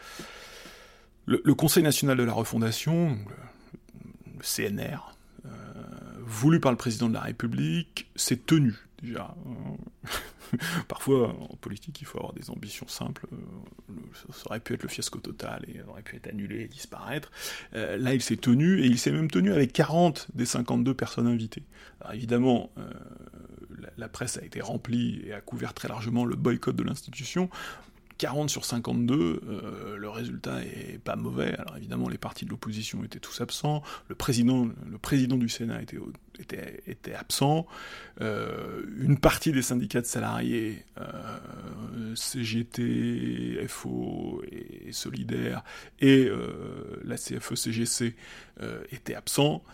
Le, 1.27 1.55
Conseil 1.55 1.83
national 1.83 2.17
de 2.17 2.25
la 2.25 2.33
refondation, 2.33 3.17
le, 4.37 4.43
CNR, 4.43 5.15
euh, 5.47 5.49
voulu 6.21 6.61
par 6.61 6.73
le 6.73 6.79
président 6.79 7.09
de 7.09 7.15
la 7.15 7.21
République, 7.21 8.11
s'est 8.17 8.37
tenu 8.37 8.75
déjà. 9.03 9.35
Parfois, 10.89 11.29
en 11.29 11.57
politique, 11.57 12.01
il 12.01 12.05
faut 12.05 12.19
avoir 12.19 12.33
des 12.35 12.51
ambitions 12.51 12.87
simples. 12.89 13.27
Euh, 13.33 13.95
ça 14.33 14.47
aurait 14.47 14.61
pu 14.61 14.75
être 14.75 14.83
le 14.83 14.89
fiasco 14.89 15.19
total 15.19 15.65
et 15.69 15.83
aurait 15.83 16.03
pu 16.03 16.17
être 16.17 16.29
annulé 16.29 16.63
et 16.63 16.69
disparaître. 16.69 17.31
Euh, 17.75 17.97
là, 17.97 18.15
il 18.15 18.23
s'est 18.23 18.37
tenu, 18.37 18.81
et 18.81 18.87
il 18.87 18.99
s'est 18.99 19.13
même 19.13 19.31
tenu 19.31 19.53
avec 19.53 19.73
40 19.73 20.29
des 20.35 20.47
52 20.47 20.95
personnes 20.95 21.27
invitées. 21.27 21.65
Alors 22.01 22.15
évidemment, 22.15 22.71
euh, 22.79 22.91
la, 23.97 24.09
presse 24.09 24.37
a 24.39 24.45
été 24.45 24.61
remplie 24.61 25.23
et 25.27 25.33
a 25.33 25.41
couvert 25.41 25.75
très 25.75 25.89
largement 25.89 26.25
le 26.25 26.37
boycott 26.37 26.77
de 26.77 26.83
l'institution 26.83 27.49
40 28.23 28.49
sur 28.49 28.65
52, 28.65 29.97
le 29.99 30.09
résultat 30.09 30.63
est 30.63 31.01
pas 31.03 31.17
mauvais. 31.17 31.57
Alors 31.59 31.77
évidemment, 31.77 32.09
les 32.09 32.19
partis 32.19 32.45
de 32.45 32.51
l'opposition 32.51 33.03
étaient 33.03 33.19
tous 33.19 33.41
absents, 33.41 33.83
le 34.09 34.15
président, 34.15 34.69
du 35.37 35.49
Sénat 35.49 35.81
était, 35.83 37.15
absent, 37.15 37.67
une 38.21 39.19
partie 39.21 39.51
des 39.51 39.63
syndicats 39.63 40.03
de 40.03 40.07
salariés, 40.07 40.85
CGT, 42.15 43.67
FO 43.67 44.45
et 44.53 44.93
Solidaire, 44.93 45.65
et 45.99 46.31
la 47.03 47.17
CFE-CGC 47.17 48.15
étaient 48.93 49.17
absents. 49.17 49.65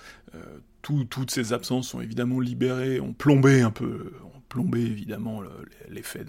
Toutes 0.80 1.30
ces 1.30 1.52
absences 1.52 1.88
sont 1.90 2.00
évidemment 2.00 2.40
libérées, 2.40 2.98
ont 2.98 3.12
plombé 3.12 3.60
un 3.60 3.70
peu, 3.70 4.14
plombé 4.48 4.80
évidemment 4.80 5.42
l'effet 5.88 6.24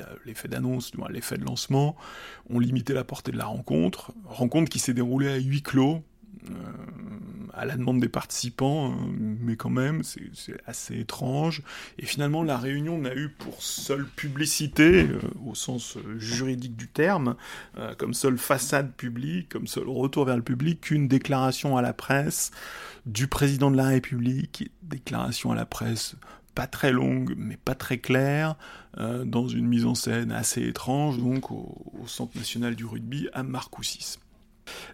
d'annonce, 0.47 0.91
l'effet 1.09 1.38
de 1.38 1.45
lancement, 1.45 1.95
ont 2.49 2.59
limité 2.59 2.93
la 2.93 3.03
portée 3.03 3.32
de 3.32 3.38
la 3.38 3.45
rencontre, 3.45 4.13
rencontre 4.26 4.70
qui 4.70 4.80
s'est 4.80 4.93
déroulée 4.93 5.30
à 5.30 5.38
huis 5.38 5.61
clos, 5.61 6.03
euh, 6.49 6.53
à 7.53 7.65
la 7.65 7.76
demande 7.76 7.99
des 7.99 8.07
participants, 8.07 8.93
hein, 8.93 9.09
mais 9.17 9.57
quand 9.57 9.70
même, 9.70 10.03
c'est 10.03 10.55
assez 10.65 10.97
étrange. 10.97 11.61
Et 11.97 12.05
finalement, 12.05 12.41
la 12.41 12.57
réunion 12.57 12.97
n'a 12.97 13.13
eu 13.13 13.28
pour 13.30 13.61
seule 13.61 14.05
publicité, 14.05 15.09
euh, 15.09 15.20
au 15.45 15.55
sens 15.55 15.97
juridique 16.17 16.78
du 16.78 16.88
terme, 16.88 17.36
euh, 17.78 17.95
comme 17.95 18.13
seule 18.13 18.38
façade 18.38 18.93
publique, 18.93 19.49
comme 19.49 19.67
seul 19.67 19.89
retour 19.89 20.24
vers 20.24 20.38
le 20.38 20.43
public, 20.43 20.80
qu'une 20.80 21.09
déclaration 21.09 21.76
à 21.76 21.82
la 21.82 21.91
presse 21.91 22.51
du 23.05 23.28
président 23.28 23.72
de 23.72 23.78
la 23.78 23.88
République, 23.88 24.72
déclaration 24.84 25.51
à 25.51 25.55
la 25.55 25.65
presse 25.65 26.15
pas 26.56 26.68
très 26.68 26.91
longue, 26.91 27.34
mais 27.38 27.58
pas 27.58 27.76
très 27.76 27.97
claire, 28.00 28.56
dans 28.97 29.47
une 29.47 29.66
mise 29.68 29.86
en 29.86 29.95
scène 29.95 30.32
assez 30.32 30.68
étrange, 30.68 31.18
donc 31.20 31.52
au, 31.52 31.76
Centre 32.06 32.38
national 32.38 32.76
du 32.76 32.86
rugby 32.86 33.30
à 33.34 33.43
Marcoussis. 33.43 34.18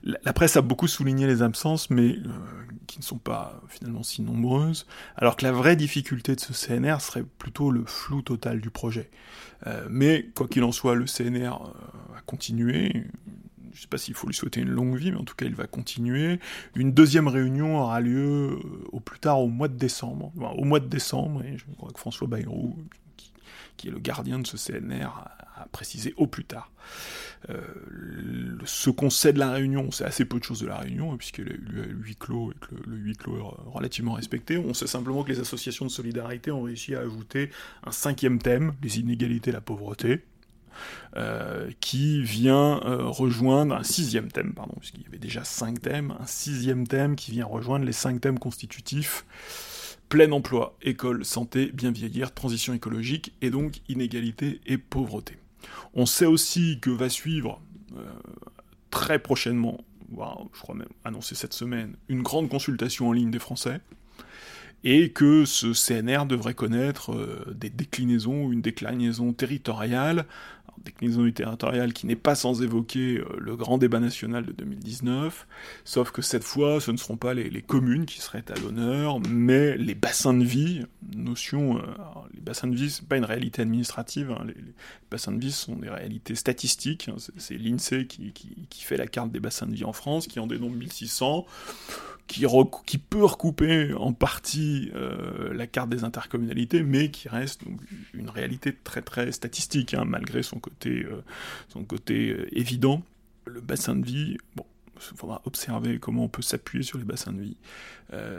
La 0.04 0.34
presse 0.34 0.58
a 0.58 0.62
beaucoup 0.62 0.88
souligné 0.88 1.28
les 1.28 1.42
absences, 1.42 1.90
mais 1.90 2.18
euh, 2.18 2.30
qui 2.88 3.00
ne 3.00 3.04
sont 3.04 3.18
pas 3.18 3.62
finalement 3.68 4.04
si 4.04 4.22
nombreuses, 4.22 4.86
alors 5.16 5.36
que 5.36 5.46
la 5.46 5.52
vraie 5.52 5.76
difficulté 5.76 6.36
de 6.36 6.40
ce 6.40 6.54
CNR 6.54 7.02
serait 7.02 7.24
plutôt 7.24 7.72
le 7.72 7.86
flou 7.86 8.22
total 8.22 8.62
du 8.62 8.70
projet. 8.70 9.10
Euh, 9.68 9.88
mais 9.90 10.30
quoi 10.36 10.48
qu'il 10.48 10.64
en 10.64 10.72
soit, 10.72 10.96
le 10.96 11.06
CNR 11.06 11.50
euh, 11.50 12.18
a 12.18 12.22
continué. 12.26 13.06
Je 13.76 13.80
ne 13.80 13.82
sais 13.82 13.88
pas 13.90 13.98
s'il 13.98 14.14
faut 14.14 14.28
lui 14.28 14.34
souhaiter 14.34 14.62
une 14.62 14.70
longue 14.70 14.96
vie, 14.96 15.12
mais 15.12 15.18
en 15.18 15.26
tout 15.26 15.36
cas, 15.36 15.46
il 15.46 15.54
va 15.54 15.68
continuer. 15.68 16.40
Une 16.76 16.94
deuxième 16.94 17.28
réunion 17.28 17.78
aura 17.82 18.00
lieu 18.00 18.58
au 18.94 19.02
plus 19.02 19.20
tard 19.20 19.42
au 19.42 19.50
mois 19.50 19.68
de 19.68 19.76
décembre. 19.76 20.32
au 20.38 20.64
mois 20.64 20.80
de 20.80 20.88
décembre, 20.88 21.44
et 21.44 21.58
je 21.58 21.66
crois 21.76 21.92
que 21.92 22.00
François 22.00 22.26
Bayrou, 22.26 22.78
qui 23.76 23.90
est 23.90 23.92
le 23.92 24.00
gardien 24.00 24.40
de 24.40 24.48
ce 24.48 24.56
CNR, 24.56 25.08
a, 25.08 25.68
précisé 25.74 26.14
au 26.16 26.26
plus 26.26 26.46
tard. 26.46 26.72
Euh, 27.50 27.60
ce 28.64 28.90
qu'on 28.90 29.10
sait 29.10 29.34
de 29.34 29.40
la 29.40 29.52
Réunion, 29.52 29.92
c'est 29.92 30.06
assez 30.06 30.24
peu 30.24 30.40
de 30.40 30.44
choses 30.46 30.62
de 30.62 30.68
la 30.68 30.78
Réunion, 30.78 31.12
hein, 31.12 31.18
a 31.18 31.42
eu 31.42 31.98
huis 32.02 32.16
clos 32.16 32.54
et 32.54 32.56
que 32.56 32.76
le, 32.88 32.96
huis 32.96 33.18
clos 33.18 33.38
est 33.38 33.70
relativement 33.70 34.14
respecté. 34.14 34.58
On 34.58 34.74
sait 34.74 34.88
simplement 34.88 35.24
que 35.24 35.34
les 35.34 35.42
associations 35.42 35.84
de 35.84 35.92
solidarité 35.92 36.50
ont 36.52 36.64
réussi 36.64 36.96
à 36.96 37.02
ajouter 37.02 37.50
un 37.84 37.92
cinquième 37.92 38.40
thème, 38.40 38.74
les 38.82 39.00
inégalités 39.00 39.50
et 39.50 39.54
la 39.54 39.60
pauvreté. 39.60 40.24
Euh, 41.18 41.70
qui 41.80 42.22
vient 42.22 42.82
euh, 42.84 43.06
rejoindre 43.06 43.74
un 43.74 43.84
sixième 43.84 44.30
thème, 44.30 44.54
pardon, 44.54 44.74
puisqu'il 44.78 45.04
y 45.04 45.08
avait 45.08 45.18
déjà 45.18 45.46
cinq 45.46 45.82
thèmes, 45.82 46.14
un 46.20 46.26
sixième 46.26 46.86
thème 46.86 47.16
qui 47.16 47.32
vient 47.32 47.46
rejoindre 47.46 47.86
les 47.86 47.94
cinq 47.94 48.20
thèmes 48.20 48.38
constitutifs 48.38 49.26
plein 50.10 50.30
emploi, 50.34 50.78
école, 50.82 51.24
santé, 51.24 51.72
bien 51.74 51.92
vieillir, 51.92 52.34
transition 52.34 52.74
écologique, 52.74 53.34
et 53.42 53.50
donc 53.50 53.80
inégalité 53.88 54.60
et 54.66 54.78
pauvreté. 54.78 55.38
On 55.94 56.06
sait 56.06 56.26
aussi 56.26 56.80
que 56.82 56.90
va 56.90 57.08
suivre 57.08 57.62
euh, 57.96 58.04
très 58.92 59.18
prochainement, 59.18 59.86
je 60.12 60.62
crois 60.62 60.76
même 60.76 60.90
annoncé 61.06 61.34
cette 61.34 61.54
semaine, 61.54 61.96
une 62.10 62.24
grande 62.24 62.50
consultation 62.50 63.08
en 63.08 63.14
ligne 63.14 63.32
des 63.32 63.40
Français, 63.40 63.80
et 64.84 65.12
que 65.12 65.46
ce 65.46 65.72
CNR 65.74 66.26
devrait 66.26 66.54
connaître 66.54 67.48
des 67.54 67.70
déclinaisons, 67.70 68.52
une 68.52 68.62
déclinaison 68.62 69.32
territoriale 69.32 70.26
déclinaison 70.84 71.30
territoriale 71.32 71.94
qui 71.94 72.08
n'est 72.08 72.16
pas 72.16 72.36
sans 72.36 72.62
évoquer 72.62 73.18
euh, 73.18 73.26
le 73.38 73.56
grand 73.56 73.78
débat 73.78 74.00
national 74.00 74.46
de 74.46 74.52
2019, 74.52 75.48
sauf 75.84 76.12
que 76.12 76.22
cette 76.22 76.44
fois, 76.44 76.80
ce 76.80 76.92
ne 76.92 76.98
seront 76.98 77.18
pas 77.18 77.34
les, 77.34 77.62
communes 77.62 78.06
qui 78.06 78.22
seraient 78.22 78.44
à 78.50 78.60
l'honneur, 78.60 79.20
mais 79.30 79.78
les 79.78 79.96
bassins 79.96 80.34
de 80.34 80.44
vie, 80.44 80.86
notion, 81.16 81.78
euh, 81.78 81.82
les 82.34 82.42
bassins 82.42 82.68
de 82.68 82.76
vie, 82.76 82.90
c'est 82.90 83.08
pas 83.08 83.18
une 83.18 83.26
réalité 83.26 83.62
administrative, 83.62 84.32
hein, 84.32 84.46
les, 84.46 84.56
bassins 85.10 85.32
de 85.32 85.40
vie 85.40 85.52
sont 85.52 85.76
des 85.76 85.90
réalités 85.90 86.36
statistiques, 86.36 87.10
hein, 87.10 87.16
c'est 87.38 87.58
l'INSEE 87.58 88.06
qui, 88.08 88.32
qui, 88.34 88.84
fait 88.84 88.98
la 88.98 89.08
carte 89.08 89.32
des 89.32 89.40
bassins 89.40 89.66
de 89.66 89.74
vie 89.74 89.86
en 89.86 89.94
France, 89.94 90.28
qui 90.28 90.40
en 90.40 90.48
dénombre 90.48 90.76
1600, 90.76 91.46
qui, 92.28 92.98
peut 92.98 93.24
recouper 93.24 93.94
en 93.94 94.14
partie 94.14 94.92
euh, 94.96 95.54
la 95.54 95.68
carte 95.68 95.90
des 95.90 96.04
intercommunalités, 96.04 96.84
mais 96.84 97.12
qui 97.12 97.30
reste 97.30 97.62
une 98.14 98.30
réalité 98.30 98.74
très 98.74 99.02
très 99.02 99.32
statistique, 99.32 99.94
hein, 99.94 100.06
malgré 100.06 100.44
son 100.44 100.60
côté, 100.60 101.06
euh, 101.06 101.24
son 101.70 101.84
côté 101.84 102.32
euh, 102.32 102.48
évident. 102.58 103.04
Le 103.46 103.62
bassin 103.62 103.96
de 103.96 104.06
vie, 104.06 104.38
bon, 104.56 104.66
il 104.96 105.18
faudra 105.18 105.42
observer 105.46 106.00
comment 106.00 106.24
on 106.24 106.30
peut 106.30 106.42
s'appuyer 106.42 106.84
sur 106.84 106.98
les 106.98 107.04
bassins 107.04 107.32
de 107.32 107.42
vie, 107.42 107.58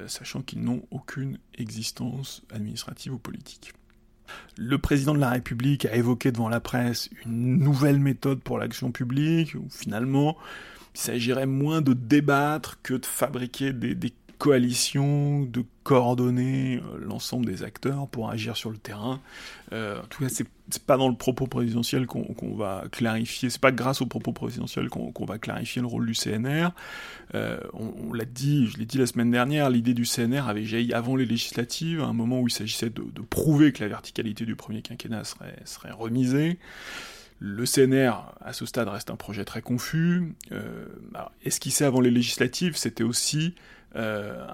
sachant 0.09 0.43
qu'ils 0.43 0.63
n'ont 0.63 0.83
aucune 0.91 1.39
existence 1.57 2.43
administrative 2.51 3.13
ou 3.13 3.19
politique. 3.19 3.73
Le 4.57 4.79
président 4.79 5.15
de 5.15 5.21
la 5.21 5.31
République 5.31 5.85
a 5.85 5.95
évoqué 5.95 6.33
devant 6.33 6.49
la 6.49 6.59
presse 6.59 7.09
une 7.25 7.59
nouvelle 7.59 8.01
méthode 8.01 8.41
pour 8.41 8.59
l'action 8.59 8.91
publique, 8.91 9.55
où 9.55 9.69
finalement, 9.71 10.37
il 10.97 11.01
s'agirait 11.01 11.47
moins 11.47 11.83
de 11.83 11.93
débattre 11.93 12.81
que 12.83 12.95
de 12.95 13.05
fabriquer 13.05 13.75
des, 13.75 14.13
coalitions, 14.39 15.45
de 15.45 15.65
coordonner 15.83 16.77
euh, 16.77 16.99
l'ensemble 17.01 17.47
des 17.47 17.63
acteurs 17.63 18.07
pour 18.07 18.29
agir 18.29 18.55
sur 18.55 18.71
le 18.71 18.77
terrain. 18.77 19.21
Euh, 19.73 19.99
en 19.99 20.07
tout 20.09 20.23
cas, 20.23 20.29
c'est 20.29 20.83
pas 20.85 20.99
dans 20.99 21.09
le 21.09 21.15
propos 21.15 21.47
présidentiel 21.47 22.07
qu'on 22.07 22.55
va 22.55 22.85
clarifier, 22.93 23.49
c'est 23.49 23.61
pas 23.61 23.73
grâce 23.73 24.03
au 24.03 24.07
propos 24.07 24.33
présidentiel 24.33 24.91
qu'on 24.91 25.25
va 25.25 25.39
clarifier 25.39 25.81
le 25.81 25.89
rôle 25.89 26.05
du 26.05 26.13
CNR. 26.13 26.73
Euh, 27.35 27.59
on, 27.73 28.13
l'a 28.13 28.27
dit, 28.27 28.67
je 28.67 28.77
l'ai 28.77 28.85
dit 28.85 28.99
la 28.99 29.07
semaine 29.07 29.31
dernière, 29.31 29.71
l'idée 29.71 29.95
du 29.95 30.05
CNR 30.05 30.49
avait 30.49 30.65
jailli 30.65 30.93
avant 30.93 31.17
les 31.17 31.25
législatives, 31.25 32.03
à 32.03 32.07
un 32.07 32.13
moment 32.13 32.41
où 32.41 32.49
il 32.49 32.53
s'agissait 32.53 32.91
de, 32.91 33.03
prouver 33.31 33.73
que 33.73 33.83
la 33.83 33.89
verticalité 33.89 34.45
du 34.45 34.55
premier 34.55 34.83
quinquennat 34.83 35.25
serait, 35.25 35.57
serait 35.65 35.93
remisée. 35.93 36.59
Le 37.39 37.65
CNR, 37.65 38.33
à 38.41 38.53
ce 38.53 38.65
stade, 38.65 38.89
reste 38.89 39.11
un 39.11 39.17
projet 39.17 39.45
très 39.45 39.61
confus. 39.61 40.35
Euh, 40.53 40.87
esquissé 41.45 41.85
avant 41.85 42.01
les 42.01 42.11
législatives, 42.11 42.77
c'était 42.77 43.05
aussi 43.05 43.55
euh, 43.95 44.47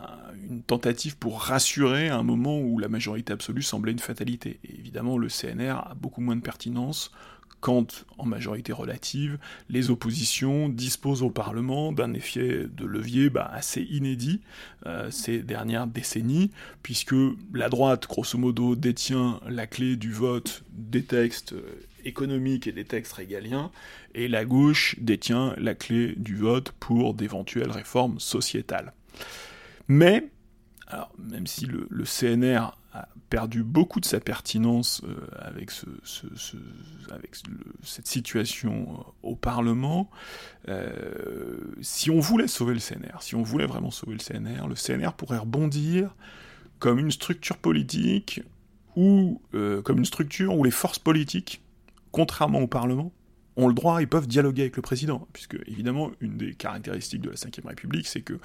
une 0.48 0.62
tentative 0.62 1.16
pour 1.16 1.40
rassurer 1.40 2.08
à 2.08 2.16
un 2.16 2.22
moment 2.22 2.58
où 2.58 2.78
la 2.78 2.88
majorité 2.88 3.32
absolue 3.32 3.62
semblait 3.62 3.92
une 3.92 3.98
fatalité. 4.00 4.58
Évidemment, 4.64 5.16
le 5.16 5.28
CNR 5.28 5.70
a 5.70 5.94
beaucoup 5.94 6.20
moins 6.20 6.36
de 6.36 6.42
pertinence 6.42 7.12
quand, 7.60 8.06
en 8.18 8.26
majorité 8.26 8.72
relative, 8.72 9.38
les 9.68 9.90
oppositions 9.90 10.68
disposent 10.68 11.22
au 11.22 11.30
Parlement 11.30 11.92
d'un 11.92 12.12
effet 12.12 12.66
de 12.68 12.84
levier 12.84 13.30
bah, 13.30 13.48
assez 13.54 13.82
inédit 13.82 14.40
euh, 14.86 15.12
ces 15.12 15.42
dernières 15.42 15.86
décennies, 15.86 16.50
puisque 16.82 17.14
la 17.54 17.68
droite, 17.68 18.08
grosso 18.08 18.36
modo, 18.36 18.74
détient 18.74 19.38
la 19.48 19.68
clé 19.68 19.94
du 19.94 20.12
vote 20.12 20.64
des 20.72 21.04
textes 21.04 21.54
économiques 22.04 22.66
et 22.66 22.72
des 22.72 22.84
textes 22.84 23.12
régaliens, 23.12 23.70
et 24.14 24.28
la 24.28 24.44
gauche 24.44 24.96
détient 24.98 25.54
la 25.58 25.74
clé 25.74 26.14
du 26.16 26.36
vote 26.36 26.72
pour 26.72 27.14
d'éventuelles 27.14 27.70
réformes 27.70 28.18
sociétales. 28.20 28.92
Mais, 29.88 30.28
alors, 30.86 31.12
même 31.18 31.46
si 31.46 31.66
le, 31.66 32.04
CNR 32.04 32.76
a 32.92 33.08
perdu 33.30 33.62
beaucoup 33.62 34.00
de 34.00 34.04
sa 34.04 34.20
pertinence 34.20 35.02
euh, 35.04 35.26
avec 35.38 35.70
cette 37.82 38.06
situation 38.06 38.88
euh, 38.90 39.28
au 39.30 39.36
Parlement, 39.36 40.10
euh, 40.68 41.56
si 41.80 42.10
on 42.10 42.20
voulait 42.20 42.48
sauver 42.48 42.74
le 42.74 42.80
CNR, 42.80 43.22
si 43.22 43.34
on 43.34 43.42
voulait 43.42 43.66
vraiment 43.66 43.90
sauver 43.90 44.14
le 44.14 44.18
CNR, 44.18 44.68
le 44.68 44.74
CNR 44.74 45.14
pourrait 45.14 45.38
rebondir 45.38 46.14
comme 46.78 46.98
une 46.98 47.10
structure 47.10 47.58
politique 47.58 48.42
ou 48.96 49.40
comme 49.84 49.98
une 49.98 50.04
structure 50.04 50.54
où 50.54 50.64
les 50.64 50.70
forces 50.70 50.98
politiques 50.98 51.62
contrairement 52.12 52.60
au 52.60 52.68
Parlement, 52.68 53.12
ont 53.56 53.68
le 53.68 53.74
droit, 53.74 54.00
ils 54.00 54.08
peuvent 54.08 54.26
dialoguer 54.26 54.62
avec 54.62 54.76
le 54.76 54.82
président, 54.82 55.26
puisque 55.32 55.56
évidemment, 55.66 56.10
une 56.20 56.36
des 56.36 56.54
caractéristiques 56.54 57.20
de 57.20 57.30
la 57.30 57.34
Ve 57.34 57.66
République, 57.66 58.06
c'est 58.06 58.22
que 58.22 58.38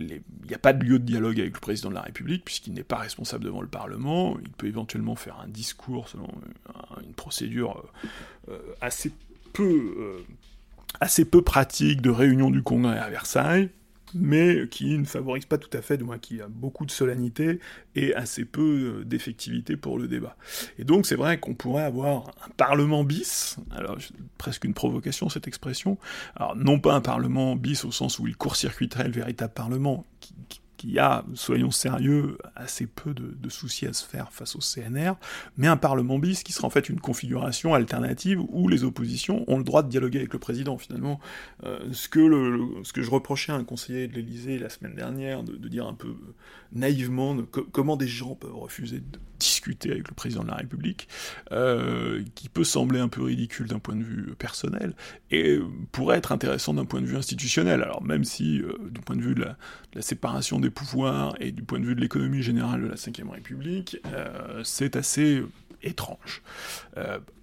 il 0.00 0.20
n'y 0.46 0.54
a 0.54 0.58
pas 0.58 0.72
de 0.72 0.84
lieu 0.84 0.98
de 0.98 1.04
dialogue 1.04 1.38
avec 1.38 1.54
le 1.54 1.60
président 1.60 1.90
de 1.90 1.94
la 1.94 2.02
République, 2.02 2.44
puisqu'il 2.44 2.72
n'est 2.72 2.82
pas 2.82 2.96
responsable 2.96 3.44
devant 3.44 3.60
le 3.60 3.68
Parlement, 3.68 4.36
il 4.42 4.50
peut 4.50 4.66
éventuellement 4.66 5.14
faire 5.14 5.38
un 5.40 5.48
discours 5.48 6.08
selon 6.08 6.28
une 7.04 7.14
procédure 7.14 7.84
euh, 8.48 8.52
euh, 8.52 9.10
euh, 9.60 10.18
assez 11.00 11.24
peu 11.24 11.42
pratique 11.42 12.00
de 12.00 12.10
réunion 12.10 12.50
du 12.50 12.62
Congrès 12.62 12.98
à 12.98 13.10
Versailles, 13.10 13.70
mais 14.14 14.68
qui 14.68 14.96
ne 14.98 15.04
favorise 15.04 15.44
pas 15.44 15.58
tout 15.58 15.76
à 15.76 15.82
fait, 15.82 15.96
du 15.96 16.04
moins 16.04 16.18
qui 16.18 16.40
a 16.40 16.48
beaucoup 16.48 16.86
de 16.86 16.90
solennité 16.90 17.60
et 17.94 18.14
assez 18.14 18.44
peu 18.44 19.02
d'effectivité 19.04 19.76
pour 19.76 19.98
le 19.98 20.08
débat. 20.08 20.36
Et 20.78 20.84
donc 20.84 21.06
c'est 21.06 21.16
vrai 21.16 21.38
qu'on 21.38 21.54
pourrait 21.54 21.84
avoir 21.84 22.28
un 22.46 22.50
parlement 22.56 23.04
bis, 23.04 23.56
alors 23.70 23.98
presque 24.38 24.64
une 24.64 24.74
provocation 24.74 25.28
cette 25.28 25.48
expression, 25.48 25.98
alors 26.36 26.56
non 26.56 26.80
pas 26.80 26.94
un 26.94 27.00
parlement 27.00 27.56
bis 27.56 27.84
au 27.84 27.92
sens 27.92 28.18
où 28.18 28.26
il 28.26 28.36
court-circuiterait 28.36 29.08
le 29.08 29.12
véritable 29.12 29.52
parlement, 29.52 30.04
a, 30.98 31.24
soyons 31.34 31.70
sérieux, 31.70 32.38
assez 32.54 32.86
peu 32.86 33.14
de, 33.14 33.48
soucis 33.48 33.86
à 33.86 33.92
se 33.92 34.04
faire 34.04 34.32
face 34.32 34.56
au 34.56 34.58
CNR, 34.58 35.14
mais 35.56 35.66
un 35.66 35.76
Parlement 35.76 36.18
bis 36.18 36.42
qui 36.42 36.52
sera 36.52 36.66
en 36.66 36.70
fait 36.70 36.88
une 36.88 37.00
configuration 37.00 37.74
alternative 37.74 38.40
où 38.50 38.68
les 38.68 38.84
oppositions 38.84 39.44
ont 39.50 39.58
le 39.58 39.64
droit 39.64 39.82
de 39.82 39.88
dialoguer 39.88 40.18
avec 40.18 40.32
le 40.32 40.38
président, 40.38 40.76
finalement. 40.76 41.18
Euh, 41.64 41.78
ce, 41.92 42.08
que 42.08 42.20
le, 42.20 42.84
ce 42.84 42.92
que 42.92 43.02
je 43.02 43.10
reprochais 43.10 43.52
à 43.52 43.56
un 43.56 43.64
conseiller 43.64 44.06
de 44.06 44.14
l'Élysée 44.14 44.58
la 44.58 44.68
semaine 44.68 44.94
dernière, 44.94 45.42
de, 45.42 45.56
dire 45.68 45.86
un 45.86 45.94
peu 45.94 46.14
naïvement 46.72 47.36
comment 47.72 47.96
des 47.96 48.06
gens 48.06 48.34
peuvent 48.34 48.56
refuser 48.56 49.00
de 49.00 49.18
discuter 49.38 49.90
avec 49.90 50.08
le 50.08 50.14
président 50.14 50.42
de 50.42 50.48
la 50.48 50.56
République, 50.56 51.08
euh, 51.52 52.22
qui 52.34 52.48
peut 52.48 52.64
sembler 52.64 53.00
un 53.00 53.08
peu 53.08 53.22
ridicule 53.22 53.66
d'un 53.66 53.78
point 53.78 53.96
de 53.96 54.02
vue 54.02 54.34
personnel, 54.38 54.94
et 55.30 55.58
pourrait 55.92 56.18
être 56.18 56.32
intéressant 56.32 56.74
d'un 56.74 56.84
point 56.84 57.00
de 57.00 57.06
vue 57.06 57.16
institutionnel. 57.16 57.82
Alors 57.82 58.02
même 58.02 58.24
si, 58.24 58.60
euh, 58.60 58.72
du 58.90 59.00
point 59.00 59.16
de 59.16 59.22
vue 59.22 59.34
de 59.34 59.44
la, 59.44 59.56
séparation 60.00 60.60
des 60.60 60.70
pouvoirs 60.70 61.34
et 61.40 61.50
du 61.50 61.62
point 61.62 61.80
de 61.80 61.84
vue 61.84 61.96
de 61.96 62.00
l'économie 62.00 62.40
générale 62.40 62.82
de 62.82 62.86
la 62.86 62.94
Ve 62.94 63.30
République, 63.30 63.96
euh, 64.06 64.62
c'est 64.62 64.94
assez 64.94 65.42
étrange. 65.82 66.42
Il 66.96 67.02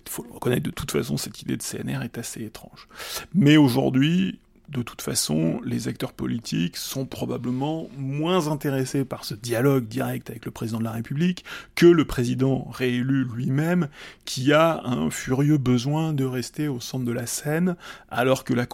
faut 0.09 0.23
le 0.23 0.31
reconnaître, 0.31 0.63
de 0.63 0.71
toute 0.71 0.91
façon, 0.91 1.17
cette 1.17 1.41
idée 1.41 1.57
de 1.57 1.63
CNR 1.63 2.03
est 2.03 2.17
assez 2.17 2.43
étrange. 2.43 2.87
Mais 3.33 3.57
aujourd'hui, 3.57 4.39
de 4.69 4.81
toute 4.81 5.01
façon, 5.01 5.61
les 5.63 5.87
acteurs 5.87 6.13
politiques 6.13 6.77
sont 6.77 7.05
probablement 7.05 7.87
moins 7.97 8.47
intéressés 8.47 9.05
par 9.05 9.23
ce 9.25 9.35
dialogue 9.35 9.87
direct 9.87 10.29
avec 10.29 10.45
le 10.45 10.51
président 10.51 10.79
de 10.79 10.83
la 10.83 10.91
République 10.91 11.45
que 11.75 11.85
le 11.85 12.05
président 12.05 12.67
réélu 12.71 13.25
lui-même, 13.25 13.89
qui 14.25 14.53
a 14.53 14.81
un 14.85 15.09
furieux 15.09 15.57
besoin 15.57 16.13
de 16.13 16.25
rester 16.25 16.67
au 16.67 16.79
centre 16.79 17.05
de 17.05 17.11
la 17.11 17.27
scène, 17.27 17.75
alors 18.09 18.43
que 18.43 18.53
la, 18.53 18.65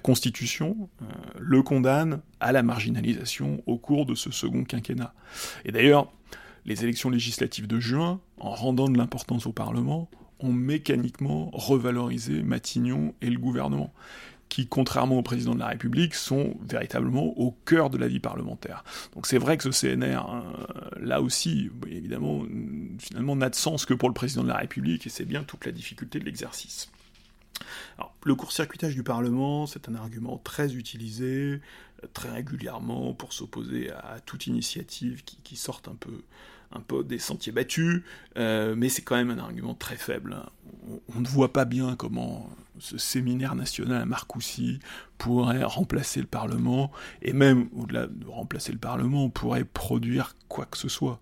Constitution 0.00 0.88
euh, 1.02 1.06
le 1.38 1.62
condamne 1.62 2.20
à 2.40 2.52
la 2.52 2.62
marginalisation 2.62 3.62
au 3.66 3.78
cours 3.78 4.06
de 4.06 4.14
ce 4.14 4.30
second 4.30 4.64
quinquennat. 4.64 5.14
Et 5.64 5.72
d'ailleurs, 5.72 6.12
les 6.66 6.84
élections 6.84 7.10
législatives 7.10 7.66
de 7.66 7.80
juin, 7.80 8.20
en 8.38 8.50
rendant 8.50 8.88
de 8.88 8.98
l'importance 8.98 9.46
au 9.46 9.52
Parlement, 9.52 10.10
ont 10.40 10.52
mécaniquement 10.52 11.50
revalorisé 11.52 12.42
Matignon 12.42 13.14
et 13.22 13.30
le 13.30 13.38
gouvernement 13.38 13.92
qui, 14.48 14.66
contrairement 14.66 15.18
au 15.18 15.22
président 15.22 15.54
de 15.54 15.60
la 15.60 15.68
République, 15.68 16.14
sont 16.14 16.56
véritablement 16.66 17.38
au 17.38 17.52
cœur 17.64 17.90
de 17.90 17.98
la 17.98 18.08
vie 18.08 18.20
parlementaire. 18.20 18.84
Donc 19.14 19.26
c'est 19.26 19.38
vrai 19.38 19.56
que 19.56 19.70
ce 19.70 19.86
CNR, 19.86 20.16
hein, 20.16 20.44
là 21.00 21.20
aussi, 21.20 21.70
évidemment, 21.86 22.44
finalement, 22.98 23.36
n'a 23.36 23.50
de 23.50 23.54
sens 23.54 23.84
que 23.86 23.94
pour 23.94 24.08
le 24.08 24.14
président 24.14 24.42
de 24.42 24.48
la 24.48 24.56
République, 24.56 25.06
et 25.06 25.10
c'est 25.10 25.24
bien 25.24 25.42
toute 25.42 25.66
la 25.66 25.72
difficulté 25.72 26.18
de 26.18 26.24
l'exercice. 26.24 26.90
Alors, 27.98 28.14
le 28.24 28.34
court-circuitage 28.34 28.94
du 28.94 29.02
Parlement, 29.02 29.66
c'est 29.66 29.88
un 29.88 29.94
argument 29.94 30.38
très 30.38 30.74
utilisé, 30.74 31.60
très 32.14 32.30
régulièrement, 32.30 33.12
pour 33.14 33.32
s'opposer 33.32 33.90
à 33.90 34.20
toute 34.24 34.46
initiative 34.46 35.24
qui, 35.24 35.38
qui 35.42 35.56
sorte 35.56 35.88
un 35.88 35.96
peu 35.96 36.22
un 36.72 36.80
peu 36.80 37.02
des 37.02 37.18
sentiers 37.18 37.52
battus, 37.52 38.02
euh, 38.36 38.74
mais 38.76 38.88
c'est 38.88 39.02
quand 39.02 39.16
même 39.16 39.30
un 39.30 39.38
argument 39.38 39.74
très 39.74 39.96
faible. 39.96 40.36
On, 41.14 41.20
ne 41.20 41.26
voit 41.26 41.52
pas 41.52 41.64
bien 41.64 41.96
comment 41.96 42.50
ce 42.78 42.98
séminaire 42.98 43.54
national 43.54 44.02
à 44.02 44.04
Marcoussis 44.04 44.78
pourrait 45.16 45.64
remplacer 45.64 46.20
le 46.20 46.26
Parlement, 46.26 46.92
et 47.22 47.32
même 47.32 47.68
au-delà 47.76 48.06
de 48.06 48.26
remplacer 48.26 48.72
le 48.72 48.78
Parlement, 48.78 49.28
pourrait 49.28 49.64
produire 49.64 50.36
quoi 50.48 50.64
que 50.64 50.78
ce 50.78 50.88
soit. 50.88 51.20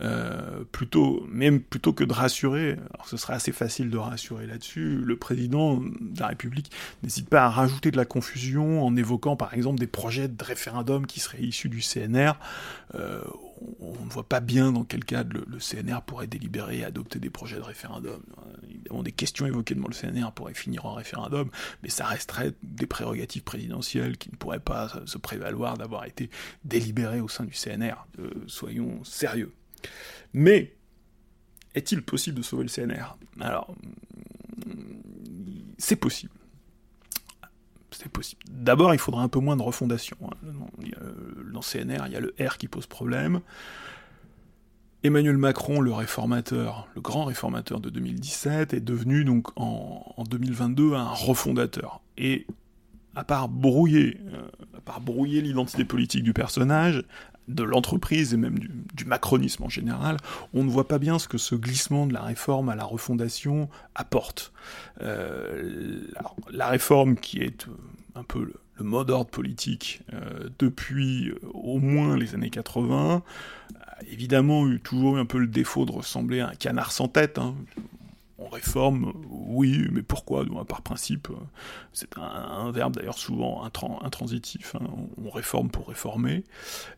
Euh, 0.00 0.64
plutôt, 0.72 1.26
même 1.30 1.60
plutôt 1.60 1.92
que 1.92 2.04
de 2.04 2.12
rassurer, 2.12 2.72
alors 2.92 3.08
ce 3.08 3.16
serait 3.16 3.34
assez 3.34 3.52
facile 3.52 3.90
de 3.90 3.96
rassurer 3.96 4.46
là-dessus, 4.46 4.96
le 4.96 5.16
président 5.16 5.76
de 5.76 6.20
la 6.20 6.28
République 6.28 6.70
n'hésite 7.02 7.28
pas 7.28 7.44
à 7.44 7.48
rajouter 7.48 7.90
de 7.90 7.96
la 7.96 8.04
confusion 8.04 8.84
en 8.84 8.96
évoquant 8.96 9.36
par 9.36 9.54
exemple 9.54 9.78
des 9.78 9.86
projets 9.86 10.28
de 10.28 10.44
référendum 10.44 11.06
qui 11.06 11.20
seraient 11.20 11.42
issus 11.42 11.68
du 11.68 11.80
CNR. 11.80 12.32
Euh, 12.94 13.20
on 13.80 14.04
ne 14.04 14.10
voit 14.10 14.28
pas 14.28 14.40
bien 14.40 14.72
dans 14.72 14.84
quel 14.84 15.04
cas 15.04 15.24
le, 15.24 15.58
CNR 15.58 16.02
pourrait 16.06 16.26
délibérer 16.26 16.78
et 16.78 16.84
adopter 16.84 17.18
des 17.18 17.30
projets 17.30 17.56
de 17.56 17.62
référendum. 17.62 18.22
Évidemment, 18.68 19.02
des 19.02 19.12
questions 19.12 19.46
évoquées 19.46 19.74
devant 19.74 19.88
le 19.88 19.94
CNR 19.94 20.32
pourraient 20.32 20.54
finir 20.54 20.86
en 20.86 20.94
référendum, 20.94 21.50
mais 21.82 21.88
ça 21.88 22.06
resterait 22.06 22.52
des 22.62 22.86
prérogatives 22.86 23.42
présidentielles 23.42 24.16
qui 24.16 24.30
ne 24.30 24.36
pourraient 24.36 24.60
pas 24.60 24.92
se 25.06 25.18
prévaloir 25.18 25.76
d'avoir 25.76 26.04
été 26.04 26.30
délibérées 26.64 27.20
au 27.20 27.28
sein 27.28 27.44
du 27.44 27.54
CNR. 27.54 28.06
Euh, 28.18 28.30
soyons 28.46 29.02
sérieux. 29.04 29.52
Mais 30.32 30.74
est-il 31.74 32.02
possible 32.02 32.38
de 32.38 32.42
sauver 32.42 32.64
le 32.64 32.70
CNR 32.70 33.16
Alors, 33.40 33.74
c'est 35.78 35.96
possible 35.96 36.32
c'est 37.94 38.10
possible. 38.10 38.42
D'abord, 38.50 38.92
il 38.94 38.98
faudra 38.98 39.22
un 39.22 39.28
peu 39.28 39.38
moins 39.38 39.56
de 39.56 39.62
refondation. 39.62 40.16
Dans 41.54 41.60
CNR, 41.60 42.04
il 42.06 42.12
y 42.12 42.16
a 42.16 42.20
le 42.20 42.34
R 42.38 42.58
qui 42.58 42.68
pose 42.68 42.86
problème. 42.86 43.40
Emmanuel 45.04 45.36
Macron, 45.36 45.80
le 45.80 45.92
réformateur, 45.92 46.88
le 46.94 47.00
grand 47.00 47.24
réformateur 47.24 47.78
de 47.78 47.90
2017, 47.90 48.74
est 48.74 48.80
devenu 48.80 49.24
donc 49.24 49.48
en, 49.56 50.24
2022 50.28 50.94
un 50.94 51.04
refondateur. 51.04 52.00
Et 52.18 52.46
à 53.14 53.22
part 53.22 53.48
brouiller, 53.48 54.18
euh, 54.32 54.48
à 54.76 54.80
part 54.80 55.00
brouiller 55.00 55.40
l'identité 55.40 55.84
politique 55.84 56.24
du 56.24 56.32
personnage, 56.32 57.04
de 57.48 57.62
l'entreprise 57.62 58.34
et 58.34 58.36
même 58.36 58.58
du, 58.58 59.04
macronisme 59.04 59.64
en 59.64 59.68
général, 59.68 60.16
on 60.54 60.64
ne 60.64 60.70
voit 60.70 60.88
pas 60.88 60.98
bien 60.98 61.18
ce 61.18 61.28
que 61.28 61.38
ce 61.38 61.54
glissement 61.54 62.06
de 62.06 62.14
la 62.14 62.22
réforme 62.22 62.68
à 62.68 62.76
la 62.76 62.84
refondation 62.84 63.68
apporte. 63.94 64.52
Euh, 65.02 66.00
la 66.50 66.68
réforme 66.68 67.16
qui 67.16 67.40
est 67.40 67.68
euh, 67.68 67.72
un 68.14 68.22
peu 68.22 68.44
le, 68.44 68.84
mot 68.84 69.04
d'ordre 69.04 69.30
politique 69.30 70.00
euh, 70.12 70.48
depuis 70.58 71.32
au 71.52 71.78
moins 71.78 72.16
les 72.16 72.34
années 72.34 72.50
80, 72.50 73.22
a 73.80 74.02
évidemment 74.10 74.66
eu 74.68 74.80
toujours 74.80 75.18
un 75.18 75.26
peu 75.26 75.38
le 75.38 75.46
défaut 75.46 75.84
de 75.84 75.92
ressembler 75.92 76.40
à 76.40 76.48
un 76.48 76.54
canard 76.54 76.92
sans 76.92 77.08
tête. 77.08 77.38
Hein 77.38 77.54
on 78.38 78.48
réforme, 78.48 79.12
oui, 79.28 79.86
mais 79.92 80.02
pourquoi 80.02 80.44
Par 80.66 80.82
principe, 80.82 81.28
c'est 81.92 82.08
un, 82.18 82.72
verbe 82.72 82.96
d'ailleurs 82.96 83.18
souvent 83.18 83.64
intransitif, 83.64 84.74
hein. 84.74 84.86
on 85.24 85.30
réforme 85.30 85.70
pour 85.70 85.88
réformer. 85.88 86.42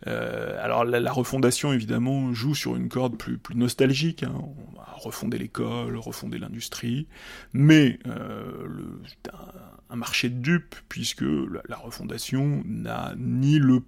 Euh, 0.06 0.62
alors 0.62 0.84
la, 0.84 1.12
refondation, 1.12 1.72
évidemment, 1.72 2.32
joue 2.32 2.54
sur 2.54 2.76
une 2.76 2.88
corde 2.88 3.18
plus, 3.18 3.38
nostalgique, 3.54 4.22
hein. 4.22 4.34
on 4.34 4.76
va 4.76 4.86
refonder 4.96 5.38
l'école, 5.38 5.96
refonder 5.98 6.38
l'industrie, 6.38 7.06
mais 7.52 7.98
euh, 8.06 8.68
un, 9.90 9.96
marché 9.96 10.30
de 10.30 10.40
dupes, 10.40 10.76
puisque 10.88 11.24
la 11.68 11.76
refondation 11.76 12.62
n'a 12.64 13.14
ni 13.16 13.58
le 13.58 13.82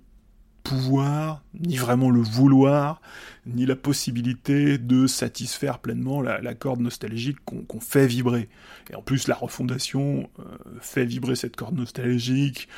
pouvoir, 0.63 1.43
ni 1.55 1.77
vraiment 1.77 2.11
le 2.11 2.21
vouloir, 2.21 3.01
ni 3.47 3.67
la 3.67 3.77
possibilité 3.77 4.79
de 4.79 5.07
satisfaire 5.07 5.79
pleinement 5.79 6.21
la, 6.21 6.55
corde 6.55 6.81
nostalgique 6.81 7.39
qu'on 7.45 7.81
fait 7.81 8.07
vibrer. 8.07 8.49
Et 8.91 8.95
en 8.95 9.03
plus, 9.03 9.29
la 9.29 9.35
refondation 9.35 10.29
euh, 10.39 10.43
fait 10.81 11.05
vibrer 11.05 11.37
cette 11.37 11.57
corde 11.57 11.77
nostalgique, 11.77 12.69